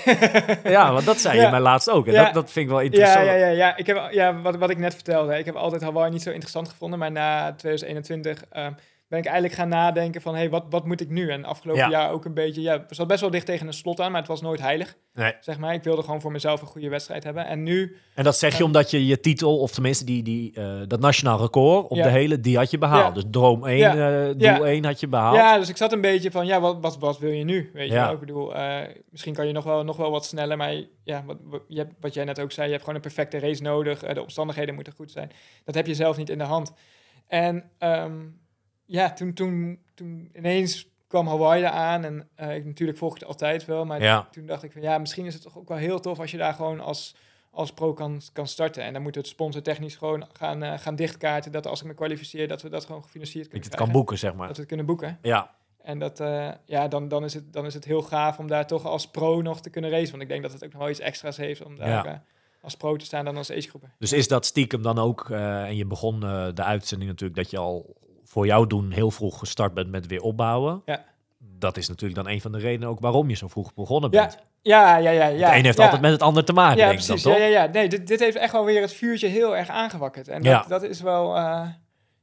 Ja, 0.65 0.93
want 0.93 1.05
dat 1.05 1.19
zei 1.20 1.41
je 1.41 1.49
mij 1.51 1.61
laatst 1.61 1.91
ook. 1.91 2.07
En 2.07 2.12
Ja. 2.12 2.24
dat, 2.24 2.35
dat 2.35 2.51
vind 2.51 2.65
ik 2.66 2.70
wel 2.73 2.81
interessant. 2.81 3.27
ja, 3.27 3.33
ja, 3.35 3.47
ja. 3.47 3.77
Ik 3.77 3.87
heb, 3.87 4.09
ja 4.11 4.41
wat, 4.41 4.57
wat 4.57 4.70
ik 4.70 4.79
net 4.79 4.95
vertelde. 4.95 5.39
Ik 5.39 5.45
heb 5.45 5.55
altijd 5.55 5.83
Hawaii 5.83 6.11
niet 6.12 6.23
zo 6.23 6.31
interessant 6.31 6.69
gevonden. 6.69 6.99
Maar 6.99 7.11
na 7.12 7.53
2021 7.55 8.45
ehm, 8.51 8.73
ben 9.12 9.20
ik 9.20 9.26
eigenlijk 9.26 9.55
gaan 9.60 9.68
nadenken 9.68 10.20
van... 10.20 10.34
Hey, 10.34 10.51
wat, 10.51 10.64
wat 10.70 10.86
moet 10.86 11.01
ik 11.01 11.09
nu? 11.10 11.30
En 11.30 11.44
afgelopen 11.44 11.82
Ja. 11.82 11.89
jaar 11.90 12.10
ook 12.10 12.24
een 12.24 12.34
beetje... 12.34 12.60
Ja, 12.60 12.72
het 12.72 12.97
zat 12.97 13.06
best 13.06 13.20
wel 13.20 13.30
dicht 13.30 13.47
tegen 13.47 13.66
een 13.66 13.72
slot 13.72 14.01
aan, 14.01 14.10
maar 14.10 14.20
het 14.20 14.28
was 14.30 14.40
nooit 14.40 14.60
heilig. 14.60 14.97
Nee. 15.14 15.32
Zeg 15.40 15.59
maar. 15.59 15.74
Ik 15.74 15.82
wilde 15.82 16.02
gewoon 16.02 16.20
voor 16.20 16.32
mezelf 16.32 16.60
een 16.60 16.66
goede 16.66 16.89
wedstrijd 16.89 17.24
hebben. 17.24 17.47
En 17.47 17.62
nu... 17.62 17.97
En 18.14 18.24
dat 18.24 18.36
zeg 18.36 18.56
je 18.59 18.64
omdat 18.64 18.90
je 18.90 19.06
je 19.06 19.20
titel, 19.20 19.59
of 19.59 19.70
tenminste 19.70 20.05
die, 20.05 20.22
die, 20.22 20.52
eh, 20.55 20.80
dat 20.86 21.01
nationaal 21.01 21.39
record 21.40 21.89
op 21.89 21.97
Ja. 21.97 22.02
de 22.02 22.09
hele, 22.10 22.40
die 22.40 22.56
had 22.56 22.70
je 22.70 22.78
behaald. 22.78 23.06
Ja. 23.16 23.20
Dus 23.22 23.24
droom 23.30 23.64
1, 23.66 23.76
Ja. 23.76 23.90
eh, 23.94 24.26
doel 24.26 24.39
Ja. 24.39 24.60
1 24.60 24.84
had 24.84 25.01
je 25.01 25.09
behaald. 25.09 25.36
Ja, 25.36 25.59
dus 25.59 25.68
ik 25.68 25.76
zat 25.76 25.93
een 25.93 26.01
beetje 26.01 26.30
van, 26.30 26.47
ja, 26.47 26.60
wat, 26.60 26.78
wat, 26.80 26.98
wat 26.98 27.18
wil 27.18 27.30
je 27.30 27.44
nu? 27.44 27.70
Weet 27.72 27.89
je 27.89 27.94
wel? 27.94 28.12
Ik 28.12 28.20
bedoel, 28.20 28.55
eh, 28.55 28.80
misschien 29.10 29.34
kan 29.34 29.47
je 29.47 29.52
nog 29.52 29.64
wel, 29.64 29.84
nog 29.84 29.97
wel 29.97 30.10
wat 30.10 30.24
sneller, 30.24 30.56
maar 30.56 30.74
ja, 31.05 31.22
wat, 31.26 31.36
wat, 31.43 31.62
je 31.68 31.78
hebt, 31.78 31.93
wat 32.01 32.14
jij 32.14 32.24
net 32.24 32.40
ook 32.40 32.52
zei, 32.52 32.66
je 32.66 32.72
hebt 32.72 32.84
gewoon 32.84 32.97
een 32.97 33.06
perfecte 33.06 33.39
race 33.39 33.62
nodig. 33.62 34.02
Eh, 34.02 34.14
de 34.14 34.22
omstandigheden 34.22 34.74
moeten 34.74 34.93
goed 34.93 35.10
zijn. 35.10 35.30
Dat 35.64 35.74
heb 35.74 35.86
je 35.86 35.94
zelf 35.94 36.16
niet 36.16 36.30
in 36.30 36.39
de 36.39 36.44
hand. 36.44 36.72
En 37.28 37.64
ehm, 37.78 38.12
ja, 38.93 39.12
toen, 39.12 39.32
toen, 39.32 39.78
toen 39.94 40.31
ineens 40.35 40.89
kwam 41.06 41.27
Hawaii 41.28 41.64
aan 41.64 42.05
en 42.05 42.28
eh, 42.35 42.55
ik 42.56 42.64
natuurlijk 42.64 42.98
volg 42.98 43.14
het 43.14 43.24
altijd 43.24 43.64
wel, 43.64 43.85
maar 43.85 44.02
Ja. 44.02 44.28
toen 44.31 44.47
dacht 44.47 44.62
ik 44.62 44.73
van, 44.73 44.82
ja, 44.82 44.98
misschien 44.98 45.27
is 45.27 45.35
het 45.35 45.43
toch 45.43 45.59
ook 45.59 45.69
wel 45.69 45.78
heel 45.78 46.01
tof 46.01 46.19
als 46.20 46.31
je 46.31 46.36
daar 46.36 46.55
gewoon 46.55 46.81
als 46.81 47.14
als 47.55 47.73
pro 47.73 47.93
kan, 47.93 48.20
kan 48.32 48.47
starten. 48.47 48.82
En 48.82 48.93
dan 48.93 49.02
moet 49.02 49.14
het 49.14 49.27
sponsortechnisch 49.27 49.97
gewoon 49.97 50.27
gaan, 50.32 50.62
eh, 50.62 50.78
gaan 50.78 50.97
dichtkaarten. 50.97 51.52
Dat 51.52 51.66
als 51.66 51.81
ik 51.81 51.86
me 51.86 51.94
kwalificeer, 51.94 52.48
dat 52.48 52.62
we 52.62 52.69
dat 52.69 52.85
gewoon 52.85 53.02
gefinancierd 53.02 53.43
Dat 53.44 53.52
kunnen 53.52 53.70
het 53.70 53.78
kan 53.78 53.93
boeken, 53.93 54.19
zeg 54.19 54.35
maar. 54.35 54.47
Dat 54.47 54.55
we 54.56 54.60
het 54.62 54.69
kunnen 54.69 54.86
boeken. 54.86 55.19
Ja, 55.23 55.55
En 55.82 55.98
dat, 55.98 56.20
eh, 56.20 56.51
ja, 56.64 56.89
dan, 56.89 57.09
dan, 57.09 57.24
is 57.24 57.35
het, 57.35 57.52
dan 57.52 57.66
is 57.66 57.74
het 57.74 57.85
heel 57.85 58.02
gaaf 58.02 58.39
om 58.39 58.47
daar 58.47 58.66
toch 58.66 58.85
als 58.86 59.10
pro 59.10 59.43
nog 59.43 59.60
te 59.60 59.70
kunnen 59.70 59.90
racen. 59.90 60.10
Want 60.10 60.23
ik 60.23 60.28
denk 60.28 60.43
dat 60.43 60.52
het 60.52 60.64
ook 60.64 60.73
nog 60.73 60.81
wel 60.81 60.90
iets 60.90 61.01
extra's 61.01 61.36
heeft 61.36 61.64
om 61.64 61.77
daar 61.77 61.89
Ja. 62.06 62.24
als 62.60 62.77
pro 62.77 62.97
te 62.97 63.05
staan 63.05 63.24
dan 63.24 63.36
als 63.36 63.51
agegroepen. 63.51 63.93
dus 63.98 64.12
is 64.12 64.28
dat 64.28 64.47
stiekem 64.47 64.82
dan 64.82 64.98
ook, 64.98 65.31
en 65.31 65.77
je 65.77 65.86
begon 65.86 66.20
de 66.55 66.62
uitzending 66.62 67.10
natuurlijk, 67.10 67.39
dat 67.39 67.51
je 67.51 67.59
al 67.59 67.97
voor 68.24 68.47
jou 68.47 68.66
doen 68.66 68.90
heel 68.90 69.11
vroeg 69.11 69.39
gestart 69.39 69.74
bent 69.74 69.90
met 69.90 70.07
weer 70.07 70.20
opbouwen. 70.20 70.82
Ja. 70.85 71.05
Dat 71.59 71.77
is 71.77 71.89
natuurlijk 71.89 72.24
dan 72.24 72.32
een 72.32 72.40
van 72.40 72.53
de 72.53 72.59
redenen 72.59 72.89
ook 72.89 73.01
waarom 73.01 73.28
je 73.28 73.36
zo 73.36 73.49
vroeg 73.49 73.74
begonnen 73.74 74.11
Ja, 74.11 74.20
bent. 74.20 74.39
Ja, 74.62 74.97
ja, 74.97 75.11
ja. 75.11 75.27
ja 75.27 75.49
het 75.49 75.57
een 75.59 75.65
heeft 75.65 75.77
ja. 75.77 75.85
altijd 75.85 76.03
met 76.03 76.12
het 76.12 76.23
ander 76.23 76.44
te 76.44 76.53
maken, 76.53 76.78
Ja, 76.78 76.86
denk 76.89 77.01
ik 77.01 77.07
dan, 77.07 77.16
toch? 77.16 77.36
Ja, 77.36 77.44
ja, 77.44 77.62
ja. 77.62 77.66
Nee, 77.73 77.89
dit, 77.89 78.07
dit 78.07 78.20
heeft 78.20 78.36
echt 78.36 78.53
wel 78.53 78.65
weer 78.65 78.81
het 78.81 78.93
vuurtje 78.93 79.28
heel 79.28 79.57
erg 79.57 79.69
aangewakkerd. 79.69 80.28
En 80.28 80.43
dat, 80.43 80.53
Ja. 80.53 80.65
dat 80.69 80.82
is 80.82 81.01
wel... 81.01 81.36
eh, 81.36 81.69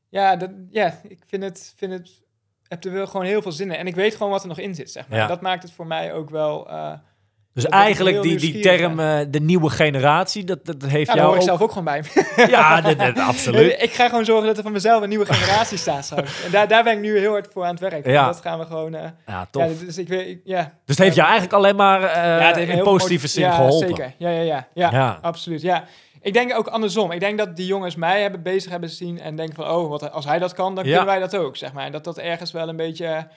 ja, 0.09 0.35
dat, 0.35 0.49
ja, 0.69 0.99
ik 1.03 1.19
vind 1.27 1.43
het... 1.43 1.73
Vind 1.75 1.91
het 1.91 2.21
heb 2.67 2.83
er 2.83 2.91
wel 2.91 3.07
gewoon 3.07 3.25
heel 3.25 3.41
veel 3.41 3.51
zin 3.51 3.71
in. 3.71 3.77
En 3.77 3.87
ik 3.87 3.95
weet 3.95 4.15
gewoon 4.15 4.31
wat 4.31 4.41
er 4.41 4.47
nog 4.47 4.59
in 4.59 4.75
zit, 4.75 4.91
zeg 4.91 5.07
maar. 5.07 5.17
Ja. 5.17 5.27
Dat 5.27 5.41
maakt 5.41 5.63
het 5.63 5.71
voor 5.71 5.87
mij 5.87 6.13
ook 6.13 6.29
wel... 6.29 6.69
eh 6.69 6.93
Dus 7.53 7.63
Dat 7.63 7.71
eigenlijk 7.73 8.21
die, 8.21 8.37
die 8.37 8.59
term, 8.59 8.99
eh, 8.99 9.19
de 9.29 9.39
nieuwe 9.39 9.69
generatie, 9.69 10.43
dat, 10.43 10.65
dat 10.65 10.81
heeft 10.81 11.07
ja, 11.07 11.13
daar 11.13 11.15
jou 11.15 11.25
hoor 11.25 11.35
ik 11.35 11.41
ook... 11.41 11.47
zelf 11.47 11.61
ook 11.61 11.69
gewoon 11.69 11.83
bij. 11.83 12.03
me. 12.35 12.47
Ja, 12.51 12.81
dat, 12.81 12.99
dat- 12.99 13.17
absoluut. 13.31 13.81
ik 13.81 13.91
ga 13.91 14.09
gewoon 14.09 14.25
zorgen 14.25 14.47
dat 14.47 14.57
er 14.57 14.63
van 14.63 14.71
mezelf 14.71 15.01
een 15.03 15.09
nieuwe 15.09 15.25
generatie 15.33 15.77
staat 15.77 16.05
straks. 16.05 16.43
En 16.43 16.51
daar, 16.51 16.67
daar 16.67 16.83
ben 16.83 16.93
ik 16.93 16.99
nu 16.99 17.17
heel 17.19 17.31
hard 17.31 17.47
voor 17.53 17.63
aan 17.63 17.69
het 17.71 17.79
werk. 17.79 18.05
Ja. 18.05 18.25
Dat 18.25 18.41
gaan 18.41 18.59
we 18.59 18.65
gewoon... 18.65 18.95
eh, 18.95 19.09
Ja, 19.27 19.47
tof. 19.51 19.63
ja, 19.63 19.85
dus 19.85 19.97
ik 19.97 20.07
weet... 20.07 20.27
ik- 20.27 20.41
ja. 20.43 20.61
dus 20.85 20.95
het 20.95 20.97
heeft 20.97 21.15
je 21.15 21.21
eigenlijk 21.21 21.53
alleen 21.53 21.75
maar 21.75 21.99
me 21.99 22.61
in 22.65 22.83
positieve 22.83 23.27
zin 23.27 23.43
ja, 23.43 23.51
geholpen. 23.51 23.87
Zeker. 23.87 24.13
Ja, 24.17 24.29
ja, 24.29 24.41
ja, 24.41 24.67
ja, 24.73 24.91
Ja. 24.91 25.19
absoluut. 25.21 25.61
Ja. 25.61 25.83
Ik 26.21 26.33
denk 26.33 26.57
ook 26.57 26.67
andersom. 26.67 27.11
Ik 27.11 27.19
denk 27.19 27.37
dat 27.37 27.55
die 27.55 27.65
jongens 27.65 27.95
mij 27.95 28.21
hebben 28.21 28.41
bezig 28.43 28.71
hebben 28.71 28.89
zien 28.89 29.19
en 29.19 29.35
denken 29.35 29.55
van, 29.55 29.69
oh, 29.69 29.89
wat, 29.89 30.11
als 30.11 30.25
hij 30.25 30.39
dat 30.39 30.53
kan, 30.53 30.75
dan 30.75 30.83
kunnen 30.83 31.05
wij 31.05 31.19
dat 31.19 31.35
ook, 31.35 31.57
zeg 31.57 31.73
maar. 31.73 31.85
En 31.85 31.91
dat 31.91 32.03
dat 32.03 32.17
ergens 32.17 32.51
wel 32.51 32.69
een 32.69 32.75
beetje, 32.75 33.27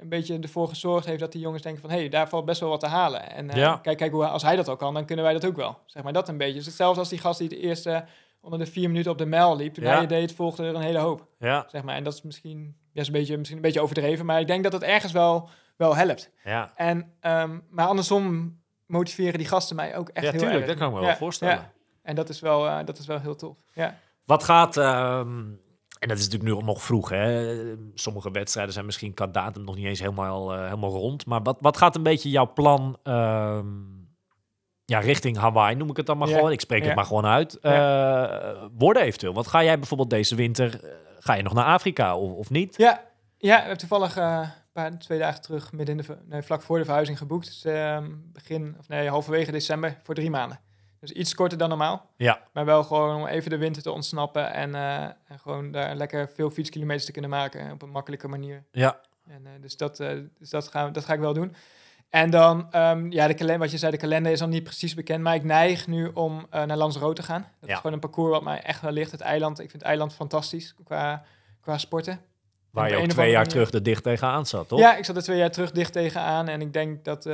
een 0.00 0.08
beetje 0.08 0.38
ervoor 0.38 0.68
gezorgd 0.68 1.06
heeft 1.06 1.20
dat 1.20 1.32
die 1.32 1.40
jongens 1.40 1.62
denken 1.62 1.80
van, 1.80 1.90
hé, 1.90 1.96
hey, 1.98 2.08
daar 2.08 2.28
valt 2.28 2.44
best 2.44 2.60
wel 2.60 2.68
wat 2.68 2.80
te 2.80 2.86
halen. 2.86 3.30
En 3.30 3.50
eh, 3.50 3.56
Ja. 3.56 3.76
kijk, 3.76 3.96
kijk 3.98 4.12
hoe, 4.12 4.26
als 4.26 4.42
hij 4.42 4.56
dat 4.56 4.68
al 4.68 4.76
kan, 4.76 4.94
dan 4.94 5.04
kunnen 5.04 5.24
wij 5.24 5.34
dat 5.34 5.44
ook 5.46 5.56
wel. 5.56 5.78
Zeg 5.86 6.02
maar, 6.02 6.12
dat 6.12 6.28
een 6.28 6.36
beetje. 6.38 6.54
Dus 6.54 6.66
hetzelfde 6.66 7.00
als 7.00 7.08
die 7.08 7.18
gast 7.18 7.38
die 7.38 7.48
de 7.48 7.60
eerste 7.60 8.04
onder 8.40 8.58
de 8.58 8.66
vier 8.66 8.88
minuten 8.88 9.10
op 9.10 9.18
de 9.18 9.26
mijl 9.26 9.56
liep. 9.56 9.74
Toen 9.74 9.84
Ja. 9.84 9.90
hij 9.90 10.00
het 10.00 10.08
deed, 10.08 10.34
volgde 10.34 10.64
er 10.66 10.74
een 10.74 10.80
hele 10.80 10.98
hoop, 10.98 11.26
Ja, 11.38 11.64
zeg 11.68 11.82
maar. 11.82 11.94
En 11.96 12.04
dat 12.04 12.12
is 12.14 12.22
misschien, 12.22 12.76
ja, 12.92 13.00
is 13.00 13.06
een 13.06 13.12
beetje, 13.12 13.36
misschien 13.36 13.56
een 13.56 13.62
beetje 13.64 13.80
overdreven, 13.80 14.26
maar 14.26 14.40
ik 14.40 14.46
denk 14.46 14.62
dat 14.62 14.72
het 14.72 14.82
ergens 14.82 15.12
wel, 15.12 15.48
wel 15.76 15.96
helpt. 15.96 16.30
ja. 16.44 16.72
En, 16.76 17.12
ehm, 17.20 17.58
maar 17.70 17.86
andersom 17.86 18.56
motiveren 18.86 19.38
die 19.38 19.46
gasten 19.48 19.76
mij 19.76 19.96
ook 19.96 20.08
echt 20.08 20.24
ja 20.26 20.30
heel 20.30 20.40
tuurlijk, 20.40 20.60
erg. 20.60 20.68
dat 20.70 20.78
kan 20.78 20.88
ik 20.88 20.94
me 20.94 21.00
wel 21.06 21.16
voorstellen. 21.16 21.72
En 22.02 22.14
dat 22.14 22.28
is 22.28 22.40
wel, 22.40 22.66
eh, 22.68 22.78
dat 22.84 22.98
is 22.98 23.06
wel 23.06 23.20
heel 23.20 23.36
tof. 23.36 23.56
Ja. 23.74 23.98
Wat 24.24 24.44
gaat, 24.44 24.76
ehm, 24.76 25.44
en 25.98 26.08
dat 26.08 26.18
is 26.18 26.28
natuurlijk 26.28 26.58
nu 26.60 26.66
nog 26.66 26.82
vroeg, 26.82 27.08
hè? 27.08 27.56
sommige 27.94 28.30
wedstrijden 28.30 28.72
zijn 28.72 28.86
misschien 28.86 29.14
qua 29.14 29.26
datum 29.26 29.64
nog 29.64 29.76
niet 29.76 29.86
eens 29.86 30.00
helemaal, 30.00 30.54
eh, 30.54 30.62
helemaal 30.62 30.90
rond, 30.90 31.26
maar 31.26 31.42
wat, 31.42 31.56
wat 31.60 31.76
gaat 31.76 31.96
een 31.96 32.02
beetje 32.02 32.30
jouw 32.30 32.52
plan 32.52 32.98
ehm, 33.02 33.66
ja, 34.84 34.98
richting 34.98 35.36
Hawaii, 35.36 35.76
noem 35.76 35.90
ik 35.90 35.96
het 35.96 36.06
dan 36.06 36.18
maar 36.18 36.28
Ja, 36.28 36.36
gewoon, 36.36 36.52
ik 36.52 36.60
spreek 36.60 36.80
ja. 36.80 36.86
het 36.86 36.96
maar 36.96 37.04
gewoon 37.04 37.26
uit, 37.26 37.58
eh, 37.60 38.64
worden 38.76 39.02
eventueel? 39.02 39.32
Wat 39.32 39.46
ga 39.46 39.64
jij 39.64 39.78
bijvoorbeeld 39.78 40.10
deze 40.10 40.34
winter, 40.34 40.84
eh, 40.84 40.90
ga 41.18 41.34
je 41.34 41.42
nog 41.42 41.54
naar 41.54 41.64
Afrika 41.64 42.16
of, 42.16 42.32
of 42.32 42.50
niet? 42.50 42.76
Ja, 42.76 43.04
ja, 43.38 43.62
ik 43.62 43.68
heb 43.68 43.78
toevallig 43.78 44.16
een 44.16 44.48
paar, 44.72 44.98
twee 44.98 45.18
dagen 45.18 45.42
terug, 45.42 45.72
midden 45.72 45.98
in 45.98 46.04
de, 46.06 46.16
nee, 46.28 46.42
vlak 46.42 46.62
voor 46.62 46.78
de 46.78 46.84
verhuizing 46.84 47.18
geboekt. 47.18 47.46
Dus, 47.46 47.64
ehm, 47.64 48.10
begin, 48.32 48.76
of 48.78 48.88
nee, 48.88 49.08
halverwege 49.08 49.52
december 49.52 49.98
voor 50.02 50.14
drie 50.14 50.30
maanden. 50.30 50.60
Dus 51.00 51.10
iets 51.12 51.34
korter 51.34 51.58
dan 51.58 51.68
normaal. 51.68 52.10
Ja, 52.16 52.40
Maar 52.52 52.64
wel 52.64 52.84
gewoon 52.84 53.16
om 53.16 53.26
even 53.26 53.50
de 53.50 53.56
winter 53.58 53.82
te 53.82 53.90
ontsnappen 53.92 54.52
en, 54.52 54.74
eh, 54.74 55.02
en 55.02 55.38
gewoon 55.42 55.70
daar 55.70 55.96
lekker 55.96 56.28
veel 56.34 56.50
fietskilometers 56.50 57.04
te 57.04 57.12
kunnen 57.12 57.30
maken 57.30 57.72
op 57.72 57.82
een 57.82 57.90
makkelijke 57.90 58.28
manier. 58.28 58.64
ja, 58.72 59.00
En, 59.28 59.46
eh, 59.46 59.52
dus 59.60 59.76
dat, 59.76 60.00
eh, 60.00 60.10
dus 60.38 60.50
dat, 60.50 60.68
gaan, 60.68 60.92
dat 60.92 61.04
ga 61.04 61.12
ik 61.12 61.20
wel 61.20 61.32
doen. 61.32 61.54
En 62.08 62.30
dan, 62.30 62.66
ehm, 62.70 63.10
ja, 63.12 63.26
de 63.26 63.34
kalender, 63.34 63.58
wat 63.62 63.70
je 63.70 63.78
zei, 63.78 63.90
de 63.92 63.98
kalender 63.98 64.32
is 64.32 64.40
nog 64.40 64.48
niet 64.48 64.62
precies 64.62 64.94
bekend. 64.94 65.22
Maar 65.22 65.34
ik 65.34 65.44
neig 65.44 65.86
nu 65.86 66.10
om 66.14 66.46
naar 66.50 66.76
Lanzarote 66.76 67.20
te 67.20 67.26
gaan. 67.26 67.40
Dat 67.60 67.68
Ja. 67.68 67.74
is 67.74 67.80
gewoon 67.80 67.92
een 67.92 68.00
parcours 68.00 68.30
wat 68.30 68.42
mij 68.42 68.62
echt 68.62 68.80
wel 68.80 68.92
ligt. 68.92 69.10
Het 69.12 69.20
eiland, 69.20 69.58
ik 69.58 69.70
vind 69.70 69.72
het 69.82 69.90
eiland 69.90 70.14
fantastisch 70.14 70.74
qua, 70.84 71.24
qua 71.60 71.78
sporten. 71.78 72.20
waar 72.70 72.90
je 72.90 72.96
ook 72.96 73.06
twee 73.08 73.30
jaar 73.30 73.46
terug 73.46 73.70
er 73.72 73.82
dicht 73.82 74.02
tegenaan 74.02 74.46
zat, 74.46 74.68
toch? 74.68 74.78
Ja, 74.78 74.96
ik 74.96 75.04
zat 75.04 75.16
er 75.16 75.22
twee 75.22 75.38
jaar 75.38 75.50
terug 75.50 75.70
dicht 75.70 75.92
tegenaan. 75.92 76.48
En 76.48 76.60
ik 76.60 76.72
denk 76.72 77.04
dat, 77.04 77.24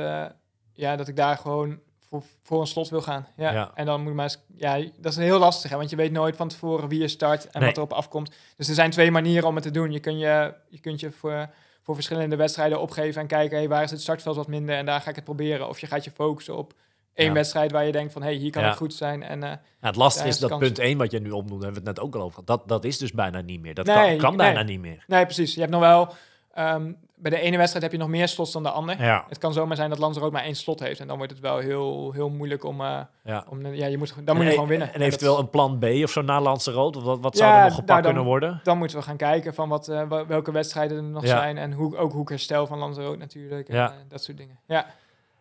ja, 0.73 0.95
dat 0.95 1.07
ik 1.07 1.15
daar 1.15 1.37
gewoon 1.37 1.79
voor, 2.21 2.29
voor 2.43 2.61
een 2.61 2.67
slot 2.67 2.89
wil 2.89 3.01
gaan. 3.01 3.27
Ja. 3.35 3.51
Ja. 3.51 3.71
En 3.73 3.85
dan 3.85 3.99
moet 3.99 4.09
je 4.09 4.15
maar 4.15 4.23
eens, 4.25 4.39
ja, 4.55 4.89
dat 4.97 5.11
is 5.11 5.17
heel 5.17 5.39
lastig, 5.39 5.69
hè, 5.71 5.77
want 5.77 5.89
je 5.89 5.95
weet 5.95 6.11
nooit 6.11 6.35
van 6.35 6.47
tevoren 6.47 6.89
wie 6.89 6.99
je 7.01 7.07
start 7.07 7.49
en 7.49 7.59
Nee. 7.59 7.67
wat 7.69 7.77
erop 7.77 7.93
afkomt. 7.93 8.31
Dus 8.57 8.67
er 8.67 8.73
zijn 8.75 8.89
twee 8.91 9.11
manieren 9.11 9.47
om 9.47 9.55
het 9.55 9.63
te 9.63 9.71
doen. 9.71 9.91
Je, 9.91 9.99
kun 9.99 10.17
je, 10.17 10.53
je 10.69 10.79
kunt 10.79 10.99
je 10.99 11.11
voor, 11.11 11.49
voor 11.83 11.95
verschillende 11.95 12.35
wedstrijden 12.35 12.81
opgeven 12.81 13.21
en 13.21 13.27
kijken, 13.27 13.57
hey, 13.57 13.67
waar 13.67 13.83
is 13.83 13.91
het 13.91 14.01
startveld 14.01 14.35
wat 14.35 14.47
minder 14.47 14.75
en 14.75 14.85
daar 14.85 15.01
ga 15.01 15.09
ik 15.09 15.15
het 15.15 15.23
proberen. 15.23 15.67
Of 15.69 15.79
je 15.79 15.87
gaat 15.87 16.03
je 16.03 16.11
focussen 16.11 16.57
op 16.57 16.73
één 17.13 17.27
Ja. 17.27 17.33
wedstrijd 17.33 17.71
waar 17.71 17.85
je 17.85 17.91
denkt 17.91 18.13
van, 18.13 18.21
hey, 18.23 18.33
hier 18.33 18.51
kan 18.51 18.61
Ja. 18.61 18.67
het 18.67 18.77
goed 18.77 18.93
zijn. 18.93 19.23
En, 19.23 19.43
eh, 19.43 19.49
Ja, 19.49 19.59
het 19.87 19.95
lastige 19.95 20.27
is 20.27 20.39
dat 20.39 20.49
kans. 20.49 20.61
punt 20.61 20.79
1 20.79 20.97
wat 20.97 21.11
je 21.11 21.19
nu 21.19 21.31
opnoemt, 21.31 21.63
hebben 21.63 21.81
we 21.83 21.87
het 21.89 21.97
net 21.97 22.05
ook 22.07 22.15
al 22.15 22.21
over 22.21 22.31
gehad. 22.43 22.47
Dat, 22.47 22.67
dat 22.67 22.83
is 22.85 22.97
dus 22.97 23.11
bijna 23.11 23.41
niet 23.41 23.61
meer. 23.61 23.73
Dat 23.73 23.85
Nee, 23.85 23.95
kan, 24.09 24.17
kan 24.17 24.29
nee. 24.29 24.37
bijna 24.37 24.61
niet 24.63 24.79
meer. 24.79 25.03
nee, 25.07 25.25
precies. 25.25 25.53
Je 25.53 25.59
hebt 25.59 25.71
nog 25.71 25.81
wel, 25.81 26.13
ehm, 26.53 26.91
bij 27.29 27.39
de 27.39 27.39
ene 27.45 27.57
wedstrijd 27.57 27.83
heb 27.83 27.93
je 27.93 27.97
nog 27.99 28.07
meer 28.09 28.27
slots 28.27 28.51
dan 28.51 28.63
de 28.63 28.69
ander. 28.69 29.01
Ja, 29.01 29.25
Het 29.27 29.37
kan 29.37 29.53
zomaar 29.53 29.75
zijn 29.75 29.89
dat 29.89 29.99
Lanzarote 29.99 30.33
maar 30.33 30.43
één 30.43 30.55
slot 30.55 30.79
heeft. 30.79 30.99
En 30.99 31.07
dan 31.07 31.17
wordt 31.17 31.31
het 31.31 31.41
wel 31.41 31.57
heel, 31.57 32.11
heel 32.11 32.29
moeilijk 32.29 32.63
om... 32.63 32.81
eh, 32.81 33.01
ja. 33.23 33.45
om 33.49 33.65
ja, 33.73 33.85
je 33.85 33.97
moet, 33.97 34.13
dan 34.25 34.35
moet 34.35 34.43
je 34.43 34.49
en, 34.49 34.53
gewoon 34.53 34.69
winnen. 34.69 34.93
En 34.93 35.01
eventueel 35.01 35.31
dat- 35.35 35.41
een 35.43 35.49
plan 35.49 35.79
B 35.79 35.83
of 35.83 36.11
zo 36.11 36.21
na 36.21 36.41
Lanzarote? 36.41 36.97
Of 36.97 37.03
wat, 37.03 37.19
wat 37.19 37.37
zou 37.37 37.53
er 37.53 37.63
nog 37.63 37.73
gepakt 37.75 37.87
nou, 37.87 38.01
dan- 38.01 38.11
kunnen 38.13 38.29
worden? 38.29 38.59
dan 38.63 38.77
moeten 38.77 38.97
we 38.97 39.03
gaan 39.03 39.17
kijken 39.17 39.53
van 39.53 39.69
wat, 39.69 39.87
eh, 39.87 40.07
wel- 40.07 40.25
welke 40.27 40.51
wedstrijden 40.51 40.97
er 40.97 41.03
nog 41.03 41.27
zijn. 41.27 41.57
En 41.57 41.71
hoe, 41.71 41.97
ook 41.97 42.11
hoe 42.11 42.21
ik 42.21 42.29
herstel 42.29 42.67
van 42.67 42.77
Lanzarote 42.77 43.17
natuurlijk. 43.17 43.69
En, 43.69 43.75
Ja. 43.75 43.91
eh, 43.91 43.97
dat 44.09 44.23
soort 44.23 44.37
dingen. 44.37 44.59
Ja, 44.67 44.85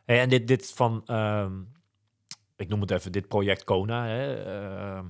Hey, 0.05 0.21
en 0.21 0.29
dit, 0.29 0.49
dit 0.49 0.73
van, 0.75 1.03
ehm, 1.07 1.53
ik 2.57 2.69
noem 2.69 2.81
het 2.81 2.91
even, 2.91 3.13
dit 3.13 3.29
project 3.29 3.65
Kona. 3.65 4.07
Hè, 4.07 4.35
ehm, 4.45 5.05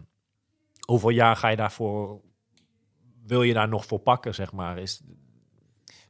hoeveel 0.87 1.09
jaar 1.11 1.37
ga 1.37 1.49
je 1.49 1.57
daarvoor, 1.57 2.21
wil 3.27 3.43
je 3.43 3.53
daar 3.55 3.69
nog 3.69 3.87
voor 3.87 3.99
pakken, 3.99 4.35
zeg 4.35 4.53
maar? 4.53 4.79
Is, 4.79 5.03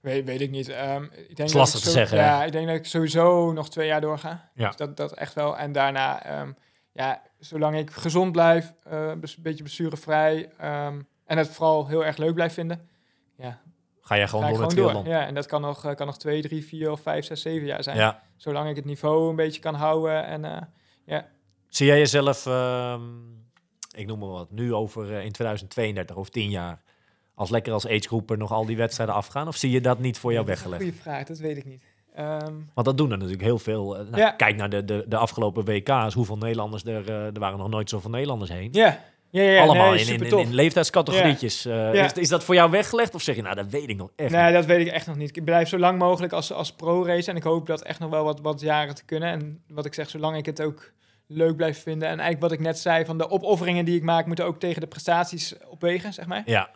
Weet, 0.04 0.24
weet 0.24 0.40
ik 0.40 0.50
niet. 0.50 0.68
Ehm, 0.68 1.02
ik 1.04 1.36
denk 1.36 1.48
is 1.48 1.54
lastig 1.54 1.80
te 1.80 1.86
zo- 1.86 1.92
zeggen, 1.92 2.18
hè? 2.18 2.24
Ja, 2.24 2.44
ik 2.44 2.52
denk 2.52 2.66
dat 2.66 2.76
ik 2.76 2.86
sowieso 2.86 3.52
nog 3.52 3.70
twee 3.70 3.86
jaar 3.86 4.00
doorga. 4.00 4.50
Ja. 4.54 4.66
Dus 4.66 4.76
dat, 4.76 4.96
dat 4.96 5.12
echt 5.12 5.34
wel. 5.34 5.58
En 5.58 5.72
daarna, 5.72 6.24
ehm, 6.24 6.52
ja, 6.92 7.22
zolang 7.38 7.76
ik 7.76 7.90
gezond 7.90 8.32
blijf, 8.32 8.74
eh, 8.82 9.06
een 9.06 9.20
beetje 9.20 9.62
blessurevrij 9.62 10.50
ehm, 10.58 11.00
en 11.24 11.38
het 11.38 11.48
vooral 11.48 11.86
heel 11.86 12.04
erg 12.04 12.16
leuk 12.16 12.34
blijf 12.34 12.52
vinden, 12.54 12.88
ja, 13.36 13.60
ga 14.00 14.14
je 14.14 14.26
gewoon 14.28 14.44
ga 14.44 14.50
door 14.50 14.60
met 14.60 14.72
gewoon 14.72 14.94
door. 14.94 15.06
Ja, 15.12 15.26
en 15.26 15.34
dat 15.34 15.46
kan 15.46 15.60
nog, 15.60 15.84
eh, 15.84 15.94
kan 15.94 16.06
nog 16.06 16.18
twee, 16.18 16.42
drie, 16.42 16.64
vier 16.64 16.90
of 16.90 17.00
vijf, 17.00 17.24
zes, 17.24 17.42
zeven 17.42 17.66
jaar 17.66 17.82
zijn. 17.82 17.96
Ja. 17.96 18.22
Zolang 18.36 18.68
ik 18.70 18.76
het 18.76 18.84
niveau 18.84 19.30
een 19.30 19.36
beetje 19.36 19.60
kan 19.60 19.74
houden. 19.74 20.24
En 20.24 20.44
eh, 20.44 21.18
Zie 21.68 21.86
jij 21.86 21.98
jezelf, 21.98 22.46
ik 23.96 24.06
noem 24.06 24.18
maar 24.18 24.28
wat, 24.28 24.50
nu 24.50 24.74
over 24.74 25.10
in 25.10 25.32
2032 25.32 26.16
of 26.16 26.28
10 26.28 26.50
jaar, 26.50 26.82
als 27.34 27.50
lekker 27.50 27.72
als 27.72 27.86
agegroeper 27.86 28.38
nog 28.38 28.52
al 28.52 28.66
die 28.66 28.76
wedstrijden 28.76 29.14
afgaan? 29.14 29.48
Of 29.48 29.56
zie 29.56 29.70
je 29.70 29.80
dat 29.80 29.98
niet 29.98 30.18
voor 30.18 30.32
jou 30.32 30.46
weggelegd? 30.46 30.82
Goeie 30.82 30.98
vraag, 31.00 31.24
dat 31.24 31.38
weet 31.38 31.56
ik 31.56 31.64
niet. 31.64 31.82
Ehm, 32.14 32.52
Want 32.74 32.86
dat 32.86 32.96
doen 32.98 33.10
er 33.10 33.16
natuurlijk 33.16 33.42
heel 33.42 33.58
veel. 33.58 33.96
Eh, 33.98 34.04
nou, 34.04 34.16
Ja. 34.22 34.30
Kijk 34.30 34.56
naar 34.56 34.70
de, 34.70 34.84
de, 34.84 35.04
de 35.08 35.16
afgelopen 35.16 35.64
WK's, 35.64 36.14
hoeveel 36.14 36.36
Nederlanders 36.38 36.84
er, 36.84 37.08
eh, 37.08 37.24
er 37.24 37.38
waren 37.38 37.58
nog 37.58 37.68
nooit 37.68 37.88
zoveel 37.90 38.10
Nederlanders 38.10 38.50
heen. 38.50 38.68
ja, 38.72 38.98
ja, 39.30 39.42
ja, 39.42 39.62
Allemaal 39.62 39.90
nee, 39.90 40.04
in, 40.04 40.22
in, 40.24 40.38
in, 40.38 40.54
leeftijdscategorietjes. 40.54 41.64
Eh, 41.64 41.94
Ja. 41.94 42.04
is, 42.04 42.12
is 42.12 42.28
dat 42.28 42.44
voor 42.44 42.54
jou 42.54 42.70
weggelegd 42.70 43.14
of 43.14 43.22
zeg 43.22 43.36
je, 43.36 43.42
nou 43.42 43.54
dat 43.54 43.66
weet 43.68 43.88
ik 43.88 43.96
nog 43.96 44.10
echt 44.16 44.30
Nee, 44.32 44.44
niet. 44.44 44.52
dat 44.54 44.64
weet 44.64 44.86
ik 44.86 44.92
echt 44.92 45.06
nog 45.06 45.16
niet. 45.16 45.36
Ik 45.36 45.44
blijf 45.44 45.68
zo 45.68 45.78
lang 45.78 45.98
mogelijk 45.98 46.32
als, 46.32 46.52
als 46.52 46.72
pro-race. 46.72 47.30
En 47.30 47.36
ik 47.36 47.42
hoop 47.42 47.66
dat 47.66 47.82
echt 47.82 47.98
nog 48.00 48.10
wel 48.10 48.24
wat, 48.24 48.40
wat 48.40 48.60
jaren 48.60 48.94
te 48.94 49.04
kunnen. 49.04 49.28
En 49.28 49.62
wat 49.68 49.84
ik 49.84 49.94
zeg, 49.94 50.08
zolang 50.10 50.36
ik 50.36 50.46
het 50.46 50.62
ook 50.62 50.92
leuk 51.26 51.56
blijf 51.56 51.82
vinden. 51.82 52.02
En 52.08 52.18
eigenlijk 52.18 52.40
wat 52.40 52.52
ik 52.52 52.60
net 52.60 52.78
zei, 52.78 53.04
van 53.04 53.18
de 53.18 53.30
opofferingen 53.30 53.84
die 53.84 53.96
ik 53.96 54.02
maak... 54.02 54.26
moeten 54.26 54.44
ook 54.44 54.58
tegen 54.60 54.80
de 54.80 54.86
prestaties 54.86 55.54
opwegen, 55.68 56.12
zeg 56.12 56.26
maar. 56.26 56.42
Ja, 56.46 56.70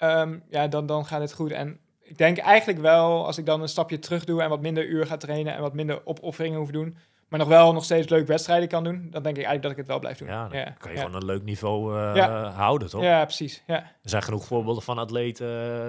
Ehm, 0.00 0.38
ja, 0.50 0.68
dan, 0.68 0.86
dan 0.86 1.06
gaat 1.06 1.20
het 1.20 1.32
goed. 1.32 1.50
En 1.50 1.78
ik 2.02 2.18
denk 2.18 2.38
eigenlijk 2.38 2.78
wel, 2.80 3.26
als 3.26 3.38
ik 3.38 3.46
dan 3.46 3.62
een 3.62 3.68
stapje 3.68 3.98
terug 3.98 4.24
doe... 4.24 4.42
en 4.42 4.48
wat 4.48 4.60
minder 4.60 4.86
uur 4.86 5.06
ga 5.06 5.16
trainen 5.16 5.54
en 5.54 5.60
wat 5.60 5.74
minder 5.74 6.00
opofferingen 6.06 6.58
hoef 6.58 6.70
doen... 6.70 6.96
maar 7.28 7.38
nog 7.38 7.48
wel 7.48 7.72
nog 7.72 7.84
steeds 7.84 8.08
leuk 8.08 8.26
wedstrijden 8.26 8.68
kan 8.68 8.84
doen... 8.84 8.94
dan 9.10 9.22
denk 9.22 9.36
ik 9.36 9.44
eigenlijk 9.44 9.62
dat 9.62 9.70
ik 9.70 9.76
het 9.76 9.86
wel 9.86 9.98
blijf 9.98 10.18
doen. 10.18 10.28
ja 10.28 10.48
dan 10.48 10.58
ja, 10.58 10.74
kan 10.78 10.90
je 10.90 10.96
ja. 10.96 11.04
gewoon 11.04 11.20
een 11.20 11.26
leuk 11.26 11.42
niveau 11.42 11.98
eh, 11.98 12.14
Ja. 12.14 12.48
houden, 12.50 12.88
toch? 12.88 13.02
Ja, 13.02 13.24
precies. 13.24 13.62
Ja. 13.66 13.76
Er 13.76 14.10
zijn 14.10 14.22
genoeg 14.22 14.44
voorbeelden 14.44 14.82
van 14.82 14.98
atleten... 14.98 15.46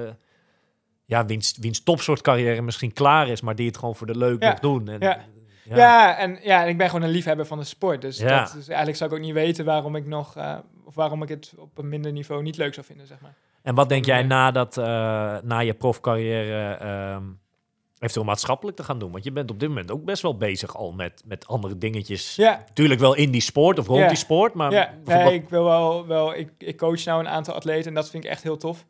eh, 0.07 0.13
ja, 1.05 1.25
wiens, 1.25 1.57
wiens 1.59 1.83
topsoortcarrière 1.83 2.61
misschien 2.61 2.93
klaar 2.93 3.27
is, 3.27 3.41
maar 3.41 3.55
die 3.55 3.67
het 3.67 3.77
gewoon 3.77 3.95
voor 3.95 4.07
de 4.07 4.17
leuk 4.17 4.39
nog 4.39 4.59
doen. 4.59 4.87
En, 4.87 4.99
Ja. 4.99 5.19
ja. 5.63 6.17
En, 6.17 6.39
ja, 6.41 6.63
en 6.63 6.69
ik 6.69 6.77
ben 6.77 6.87
gewoon 6.89 7.03
een 7.03 7.09
liefhebber 7.09 7.45
van 7.45 7.57
de 7.57 7.63
sport. 7.63 8.01
Dus, 8.01 8.17
Ja. 8.17 8.39
dat, 8.43 8.53
dus 8.53 8.67
eigenlijk 8.67 8.97
zou 8.97 9.09
ik 9.11 9.15
ook 9.17 9.23
niet 9.23 9.33
weten 9.33 9.65
waarom 9.65 9.95
ik 9.95 10.05
nog... 10.05 10.35
eh, 10.35 10.57
of 10.85 10.95
waarom 10.95 11.23
ik 11.23 11.29
het 11.29 11.53
op 11.57 11.77
een 11.77 11.89
minder 11.89 12.11
niveau 12.11 12.41
niet 12.43 12.57
leuk 12.57 12.73
zou 12.73 12.85
vinden, 12.85 13.07
zeg 13.07 13.19
maar. 13.21 13.33
En 13.63 13.75
wat 13.75 13.89
denk 13.89 14.05
jij 14.05 14.23
na, 14.23 14.51
dat, 14.51 14.77
eh, 14.77 14.85
na 15.43 15.59
je 15.59 15.73
profcarrière 15.73 16.73
ehm 16.75 17.23
eventueel 17.99 18.25
maatschappelijk 18.25 18.77
te 18.77 18.83
gaan 18.83 18.99
doen? 18.99 19.11
Want 19.11 19.23
je 19.23 19.31
bent 19.31 19.51
op 19.51 19.59
dit 19.59 19.69
moment 19.69 19.91
ook 19.91 20.05
best 20.05 20.21
wel 20.21 20.37
bezig 20.37 20.75
al 20.75 20.91
met, 20.91 21.23
met 21.25 21.47
andere 21.47 21.77
dingetjes. 21.77 22.35
Ja, 22.35 22.63
Tuurlijk 22.73 22.99
wel 22.99 23.15
in 23.15 23.31
die 23.31 23.41
sport 23.41 23.79
of 23.79 23.87
rond 23.87 23.99
Ja. 23.99 24.07
die 24.07 24.17
sport, 24.17 24.53
maar 24.53 24.71
ja 24.71 24.93
nee, 25.05 25.33
ik 25.33 25.49
wil 25.49 25.63
wel... 25.63 26.07
wel 26.07 26.35
ik, 26.35 26.51
ik 26.57 26.77
coach 26.77 27.03
nou 27.05 27.19
een 27.19 27.27
aantal 27.27 27.53
atleten 27.53 27.87
en 27.87 27.93
dat 27.93 28.09
vind 28.09 28.23
ik 28.23 28.29
echt 28.29 28.43
heel 28.43 28.57
tof. 28.57 28.85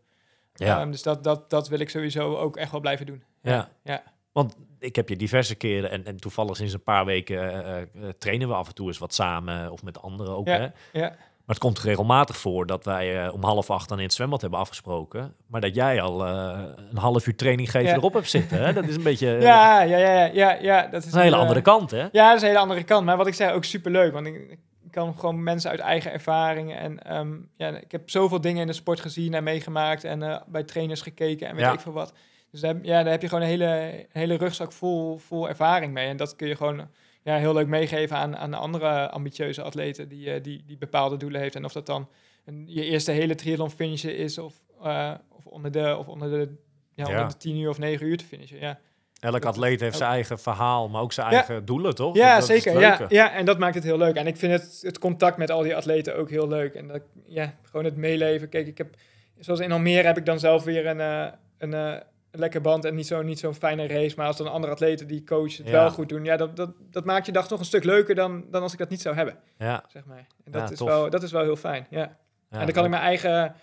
ja. 0.54 0.80
Ehm, 0.82 0.92
dus 0.92 1.04
dat, 1.04 1.24
dat, 1.24 1.50
dat 1.50 1.68
wil 1.70 1.80
ik 1.80 1.90
sowieso 1.90 2.36
ook 2.36 2.58
echt 2.58 2.72
wel 2.72 2.80
blijven 2.82 3.06
doen. 3.06 3.24
Ja. 3.42 3.70
ja. 3.84 4.04
Want 4.32 4.56
ik 4.80 4.96
heb 4.96 5.10
je 5.10 5.16
diverse 5.16 5.56
keren 5.56 5.92
en, 5.92 6.06
en 6.06 6.18
toevallig 6.18 6.56
sinds 6.56 6.74
een 6.74 6.84
paar 6.84 7.06
weken 7.06 7.64
eh, 7.66 7.82
eh, 7.82 7.88
trainen 8.18 8.48
we 8.48 8.54
af 8.54 8.68
en 8.68 8.74
toe 8.74 8.88
eens 8.88 8.98
wat 8.98 9.14
samen 9.14 9.72
of 9.72 9.84
met 9.84 10.02
anderen 10.02 10.36
ook. 10.36 10.48
Ja, 10.48 10.60
Hè? 10.60 11.00
ja. 11.00 11.16
Maar 11.52 11.60
het 11.60 11.70
komt 11.70 11.86
regelmatig 11.86 12.38
voor 12.38 12.66
dat 12.66 12.86
wij 12.86 13.26
eh, 13.26 13.34
om 13.34 13.44
half 13.44 13.70
acht 13.70 13.90
dan 13.90 13.98
in 13.98 14.04
het 14.04 14.14
zwembad 14.14 14.42
hebben 14.42 14.60
afgesproken. 14.60 15.34
Maar 15.48 15.62
dat 15.62 15.76
jij 15.76 16.02
al 16.02 16.26
eh, 16.26 16.60
een 16.92 16.98
half 16.98 17.28
uur 17.28 17.36
training 17.36 17.72
geven 17.72 17.90
Ja. 17.90 17.96
erop 17.96 18.14
hebt 18.14 18.30
zitten. 18.30 18.64
Hè? 18.64 18.74
Dat 18.74 18.88
is 18.88 18.96
een 18.96 19.04
beetje 19.04 19.28
eh, 19.36 19.42
Ja, 19.42 19.82
ja, 19.82 19.98
ja, 19.98 20.26
ja, 20.26 20.58
ja, 20.62 20.88
dat 20.88 21.06
is 21.06 21.14
een 21.14 21.20
hele 21.22 21.36
andere 21.36 21.62
kant, 21.62 21.92
hè? 21.92 22.08
Ja, 22.12 22.28
dat 22.28 22.36
is 22.36 22.42
een 22.42 22.48
hele 22.48 22.60
andere 22.60 22.84
kant. 22.84 23.06
Maar 23.06 23.18
wat 23.18 23.28
ik 23.28 23.34
zei, 23.34 23.54
ook 23.54 23.64
superleuk. 23.64 24.14
Want 24.14 24.28
ik, 24.28 24.58
kan 24.92 25.16
gewoon 25.20 25.44
mensen 25.44 25.70
uit 25.72 25.80
eigen 25.80 26.12
ervaring. 26.12 26.76
En 26.76 27.04
ehm, 27.04 27.32
ja, 27.58 27.68
ik 27.70 27.92
heb 27.92 28.10
zoveel 28.10 28.42
dingen 28.42 28.62
in 28.62 28.68
de 28.68 28.74
sport 28.74 29.00
gezien 29.00 29.34
en 29.34 29.44
meegemaakt. 29.44 30.04
En 30.04 30.44
bij 30.48 30.64
trainers 30.64 31.02
gekeken 31.02 31.48
en 31.48 31.56
weet 31.56 31.66
Ja. 31.66 31.74
ik 31.74 31.80
veel 31.80 31.92
wat. 31.92 32.14
Dus 32.52 32.60
daar, 32.62 32.74
heb- 32.74 32.84
ja, 32.86 33.04
daar 33.04 33.12
heb 33.12 33.22
je 33.22 33.28
gewoon 33.28 33.44
een 33.44 33.50
hele, 33.50 34.06
hele 34.12 34.36
rugzak 34.36 34.72
vol, 34.72 35.18
vol 35.18 35.50
ervaring 35.50 35.94
mee. 35.94 36.08
En 36.08 36.18
dat 36.18 36.36
kun 36.36 36.48
je 36.48 36.56
gewoon 36.56 36.88
ja, 37.24 37.38
heel 37.38 37.54
leuk 37.54 37.68
meegeven 37.68 38.18
aan, 38.18 38.38
aan 38.38 38.54
andere 38.54 39.10
ambitieuze 39.10 39.62
atleten 39.62 40.10
die, 40.10 40.32
eh, 40.34 40.44
die, 40.44 40.64
die 40.68 40.78
bepaalde 40.78 41.18
doelen 41.18 41.42
heeft. 41.42 41.56
En 41.56 41.66
of 41.66 41.72
dat 41.74 41.86
dan 41.86 42.10
een, 42.46 42.64
je 42.68 42.84
eerste 42.86 43.12
hele 43.12 43.36
triathlon 43.36 43.72
finishen 43.72 44.18
is 44.18 44.38
of, 44.38 44.54
eh, 44.84 45.14
of 45.30 45.46
onder 45.46 45.72
de, 45.72 45.96
of 46.00 46.08
onder 46.08 46.30
de, 46.30 46.56
ja, 46.94 47.06
onder 47.08 47.28
de 47.28 47.38
10 47.38 47.56
uur 47.58 47.70
of 47.70 47.78
9 47.80 48.08
uur 48.08 48.18
te 48.18 48.26
finishen. 48.26 48.60
Ja. 48.60 48.80
Elk 49.20 49.34
Dat 49.42 49.46
atleet 49.46 49.80
heeft 49.80 49.98
zijn 49.98 50.10
eigen 50.12 50.40
verhaal, 50.40 50.90
maar 50.90 51.02
ook 51.02 51.14
zijn 51.14 51.30
Ja. 51.32 51.34
eigen 51.36 51.66
doelen, 51.66 51.96
toch? 51.96 52.16
Ja, 52.16 52.36
Dat 52.38 52.46
zeker. 52.46 52.80
Ja, 52.80 53.06
ja, 53.10 53.32
en 53.34 53.46
dat 53.46 53.58
maakt 53.60 53.76
het 53.76 53.84
heel 53.84 53.98
leuk. 53.98 54.16
En 54.16 54.28
ik 54.28 54.38
vind 54.38 54.52
het, 54.52 54.80
het 54.82 55.00
contact 55.00 55.38
met 55.38 55.52
al 55.52 55.62
die 55.62 55.76
atleten 55.76 56.16
ook 56.16 56.30
heel 56.30 56.48
leuk. 56.48 56.74
En 56.74 56.88
dat, 56.88 57.02
ja, 57.26 57.56
gewoon 57.64 57.86
het 57.86 57.96
meeleven. 57.96 58.50
Kijk, 58.50 58.68
ik 58.68 58.78
heb, 58.78 58.96
zoals 59.40 59.60
in 59.60 59.72
Almere 59.72 60.08
heb 60.08 60.18
ik 60.18 60.26
dan 60.26 60.40
zelf 60.40 60.64
weer 60.64 60.88
een, 60.88 61.00
een, 61.00 61.74
eh, 61.74 61.94
een 61.94 62.02
lekker 62.32 62.62
band 62.62 62.86
en 62.86 62.96
niet 62.96 63.08
zo'n 63.08 63.26
niet 63.26 63.40
zo'n 63.40 63.54
fijne 63.56 63.88
race. 63.88 64.14
Maar 64.18 64.28
als 64.28 64.38
dan 64.38 64.52
andere 64.52 64.74
atleten 64.74 65.08
die 65.08 65.24
coach 65.24 65.58
het 65.58 65.66
Ja. 65.68 65.72
wel 65.72 65.90
goed 65.92 66.10
doen, 66.10 66.24
ja, 66.24 66.38
dat, 66.38 66.56
dat, 66.56 66.72
dat 66.90 67.06
maakt 67.06 67.26
je 67.26 67.32
dag 67.32 67.48
toch 67.48 67.60
een 67.60 67.66
stuk 67.66 67.84
leuker 67.84 68.16
dan, 68.16 68.46
dan 68.52 68.62
als 68.62 68.74
ik 68.74 68.80
dat 68.80 68.90
niet 68.90 69.02
zou 69.02 69.16
hebben, 69.16 69.38
Ja, 69.58 69.84
zeg 69.88 70.06
maar. 70.06 70.28
En 70.46 70.52
dat, 70.52 70.62
Ja, 70.62 70.70
is, 70.72 70.78
tof. 70.78 70.88
wel, 70.88 71.10
dat 71.10 71.24
is 71.24 71.32
wel 71.32 71.42
heel 71.42 71.56
fijn, 71.56 71.88
ja. 71.90 72.18
en 72.50 72.60
dan 72.66 72.72
kan 72.72 72.84
ik 72.84 72.90
mijn 72.90 73.02
eigen, 73.02 73.56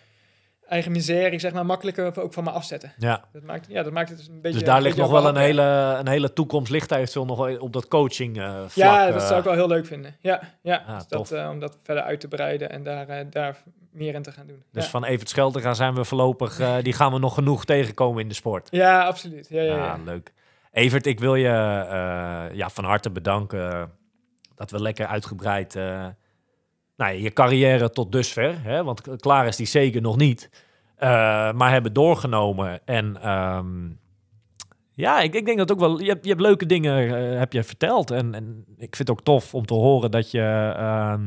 eigen 0.69 0.93
miserie, 0.93 1.39
zeg 1.39 1.53
maar, 1.53 1.67
makkelijker 1.67 2.21
ook 2.21 2.33
van 2.33 2.45
me 2.45 2.51
afzetten. 2.51 2.93
Ja, 2.99 3.25
Dat 3.33 3.43
maakt, 3.43 3.67
ja, 3.69 3.83
dat 3.83 3.93
maakt 3.93 4.09
het 4.09 4.19
dus 4.19 4.29
een 4.29 4.41
beetje... 4.41 4.59
dus 4.59 4.69
daar 4.69 4.83
ligt 4.83 4.97
nog 4.97 5.11
wel 5.11 5.29
een 5.29 5.37
hele, 5.37 5.97
een 5.99 6.09
hele 6.09 6.33
toekomst 6.33 6.71
ligt 6.71 6.91
eventueel 6.91 7.25
nog 7.25 7.59
op 7.59 7.73
dat 7.73 7.89
coaching 7.89 8.39
eh 8.39 8.55
vlak. 8.67 8.71
Ja, 8.75 9.11
dat 9.11 9.21
eh. 9.21 9.27
zou 9.27 9.39
ik 9.39 9.45
wel 9.45 9.55
heel 9.55 9.69
leuk 9.69 9.87
vinden. 9.87 10.17
Ja, 10.21 10.41
ja. 10.63 10.85
Ah, 10.87 10.97
Dus 10.97 11.07
dat, 11.07 11.31
eh, 11.33 11.49
om 11.51 11.61
dat 11.61 11.77
verder 11.83 12.05
uit 12.05 12.21
te 12.21 12.29
breiden 12.29 12.71
en 12.71 12.83
daar, 12.83 13.31
daar 13.31 13.63
meer 13.93 14.15
in 14.15 14.23
te 14.23 14.33
gaan 14.33 14.47
doen. 14.47 14.63
Dus 14.73 14.85
ja. 14.85 14.91
van 14.91 15.05
Evert 15.05 15.29
Scheltega 15.29 15.75
zijn 15.75 15.95
we 15.95 16.05
voorlopig, 16.05 16.83
die 16.83 16.93
gaan 16.93 17.13
we 17.13 17.19
nog 17.19 17.35
genoeg 17.35 17.65
tegenkomen 17.65 18.23
in 18.23 18.29
de 18.29 18.35
sport. 18.35 18.69
ja, 18.71 19.05
absoluut. 19.05 19.47
Ja, 19.49 19.63
ja, 19.63 19.75
Ja, 19.75 19.85
ja. 19.85 19.99
leuk. 20.05 20.33
Evert, 20.73 21.07
ik 21.07 21.21
wil 21.21 21.35
je 21.35 21.49
ja, 22.53 22.71
van 22.71 22.85
harte 22.85 23.11
bedanken 23.11 23.91
dat 24.55 24.71
we 24.71 24.81
lekker 24.83 25.07
uitgebreid 25.07 25.79
nou, 26.99 27.15
je 27.15 27.33
carrière 27.33 27.91
tot 27.91 28.13
dusver, 28.13 28.63
hè, 28.63 28.85
want 28.85 29.17
klaar 29.17 29.47
is 29.47 29.57
die 29.57 29.67
zeker 29.67 30.01
nog 30.01 30.17
niet, 30.17 30.51
eh, 30.97 31.09
maar 31.53 31.71
hebben 31.71 31.93
doorgenomen. 31.93 32.87
En 32.87 33.23
ehm, 33.23 33.91
ja, 34.93 35.21
ik, 35.21 35.35
ik 35.35 35.45
denk 35.45 35.59
dat 35.59 35.73
ook 35.73 35.79
wel, 35.79 36.01
je 36.01 36.09
hebt, 36.09 36.25
je 36.25 36.31
hebt 36.31 36.43
leuke 36.43 36.67
dingen 36.67 37.17
eh, 37.33 37.39
heb 37.39 37.53
je 37.53 37.63
verteld. 37.63 38.11
En, 38.11 38.35
en 38.35 38.65
ik 38.77 38.97
vind 38.97 39.09
het 39.09 39.11
ook 39.11 39.25
tof 39.25 39.55
om 39.55 39.67
te 39.67 39.75
horen 39.75 40.11
dat 40.11 40.31
je... 40.31 40.73
ehm, 40.77 41.23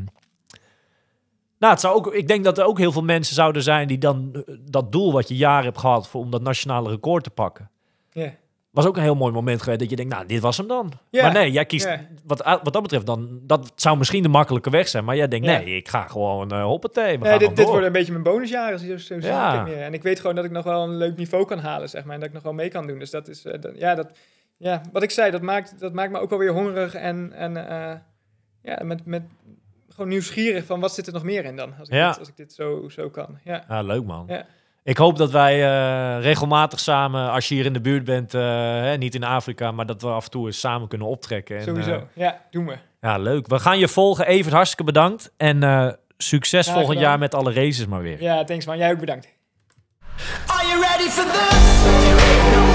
nou, 1.57 1.73
het 1.73 1.79
zou 1.79 1.95
ook, 1.95 2.13
ik 2.13 2.27
denk 2.27 2.43
dat 2.43 2.57
er 2.57 2.65
ook 2.65 2.77
heel 2.77 2.91
veel 2.91 3.03
mensen 3.03 3.35
zouden 3.35 3.63
zijn 3.63 3.87
die 3.87 3.97
dan 3.97 4.29
eh, 4.33 4.55
dat 4.61 4.91
doel 4.91 5.11
wat 5.11 5.27
je 5.27 5.35
jaren 5.35 5.65
hebt 5.65 5.77
gehad 5.77 6.07
voor, 6.07 6.21
om 6.21 6.31
dat 6.31 6.41
nationale 6.41 6.89
record 6.89 7.23
te 7.23 7.29
pakken 7.29 7.69
Ja. 8.11 8.33
Was 8.71 8.85
ook 8.85 8.95
een 8.97 9.03
heel 9.03 9.15
mooi 9.15 9.33
moment 9.33 9.61
geweest 9.61 9.79
dat 9.79 9.89
je 9.89 9.95
denkt, 9.95 10.13
nou, 10.13 10.25
dit 10.25 10.41
was 10.41 10.57
hem 10.57 10.67
dan. 10.67 10.91
Ja, 11.09 11.23
Maar 11.23 11.33
nee, 11.33 11.51
jij 11.51 11.65
kiest, 11.65 11.85
ja. 11.85 11.99
wat, 12.25 12.41
wat 12.63 12.73
dat 12.73 12.81
betreft 12.81 13.05
dan, 13.05 13.39
dat 13.43 13.71
zou 13.75 13.97
misschien 13.97 14.23
de 14.23 14.29
makkelijke 14.29 14.69
weg 14.69 14.87
zijn. 14.87 15.05
Maar 15.05 15.15
jij 15.15 15.27
denkt, 15.27 15.45
Ja. 15.45 15.57
nee, 15.57 15.75
ik 15.75 15.87
ga 15.87 16.07
gewoon 16.07 16.53
uh, 16.53 16.63
hoppatee, 16.63 17.17
we 17.17 17.23
Nee, 17.23 17.29
gaan 17.29 17.39
dit, 17.39 17.55
dit 17.55 17.65
worden 17.65 17.85
een 17.85 17.91
beetje 17.91 18.11
mijn 18.11 18.23
bonusjaren. 18.23 18.79
Zo, 18.79 18.97
zo 18.97 19.15
Ja. 19.15 19.65
ik. 19.65 19.73
En 19.73 19.93
ik 19.93 20.03
weet 20.03 20.19
gewoon 20.19 20.35
dat 20.35 20.45
ik 20.45 20.51
nog 20.51 20.63
wel 20.63 20.83
een 20.83 20.97
leuk 20.97 21.17
niveau 21.17 21.45
kan 21.45 21.59
halen, 21.59 21.89
zeg 21.89 22.03
maar. 22.03 22.13
En 22.13 22.19
dat 22.19 22.29
ik 22.29 22.35
nog 22.35 22.43
wel 22.43 22.53
mee 22.53 22.69
kan 22.69 22.87
doen. 22.87 22.99
Dus 22.99 23.09
dat 23.09 23.27
is, 23.27 23.45
eh, 23.45 23.61
dat- 23.61 23.77
ja, 23.77 23.95
dat, 23.95 24.11
ja, 24.57 24.81
wat 24.91 25.03
ik 25.03 25.11
zei, 25.11 25.31
dat 25.31 25.41
maakt, 25.41 25.79
dat 25.79 25.93
maakt 25.93 26.11
me 26.11 26.19
ook 26.19 26.29
wel 26.29 26.39
weer 26.39 26.51
hongerig 26.53 26.93
en, 26.93 27.33
en 27.33 27.67
eh, 27.69 27.95
ja, 28.61 28.83
met, 28.83 29.05
met 29.05 29.23
gewoon 29.89 30.09
nieuwsgierig 30.09 30.65
van 30.65 30.79
wat 30.79 30.93
zit 30.93 31.07
er 31.07 31.13
nog 31.13 31.23
meer 31.23 31.45
in 31.45 31.55
dan, 31.55 31.73
als 31.79 31.87
ik, 31.87 31.93
Ja. 31.93 32.07
dit, 32.09 32.19
als 32.19 32.27
ik 32.27 32.37
dit 32.37 32.53
zo, 32.53 32.89
zo 32.89 33.09
kan. 33.09 33.37
Ja. 33.43 33.63
Ja, 33.67 33.81
leuk 33.81 34.05
man. 34.05 34.25
Ja. 34.27 34.45
Ik 34.83 34.97
hoop 34.97 35.17
dat 35.17 35.31
wij 35.31 35.53
eh, 35.63 36.23
regelmatig 36.23 36.79
samen, 36.79 37.31
als 37.31 37.47
je 37.47 37.55
hier 37.55 37.65
in 37.65 37.73
de 37.73 37.81
buurt 37.81 38.03
bent, 38.03 38.33
eh, 38.33 38.41
hè, 38.81 38.97
niet 38.97 39.15
in 39.15 39.23
Afrika, 39.23 39.71
maar 39.71 39.85
dat 39.85 40.01
we 40.01 40.07
af 40.07 40.23
en 40.25 40.31
toe 40.31 40.45
eens 40.47 40.59
samen 40.59 40.87
kunnen 40.87 41.07
optrekken. 41.07 41.57
En, 41.57 41.63
Sowieso. 41.63 41.91
eh, 41.93 42.01
ja, 42.13 42.41
doen 42.51 42.65
we. 42.67 42.75
ja, 43.01 43.17
leuk. 43.17 43.47
We 43.47 43.59
gaan 43.59 43.79
je 43.79 43.87
volgen. 43.87 44.25
Evert, 44.27 44.53
hartstikke 44.53 44.83
bedankt. 44.83 45.31
En 45.37 45.63
eh, 45.63 45.87
succes 46.17 46.65
volgend 46.65 46.87
gedaan. 46.87 47.03
jaar 47.03 47.19
met 47.19 47.35
alle 47.35 47.53
races 47.53 47.85
maar 47.85 48.01
weer. 48.01 48.21
Ja, 48.21 48.43
thanks 48.43 48.65
man. 48.65 48.77
Jij 48.77 48.91
ook 48.91 48.99
bedankt. 48.99 49.27
Are 50.47 50.67
you 50.67 50.81
ready 50.81 51.09
for 51.09 51.23
this? 51.31 52.70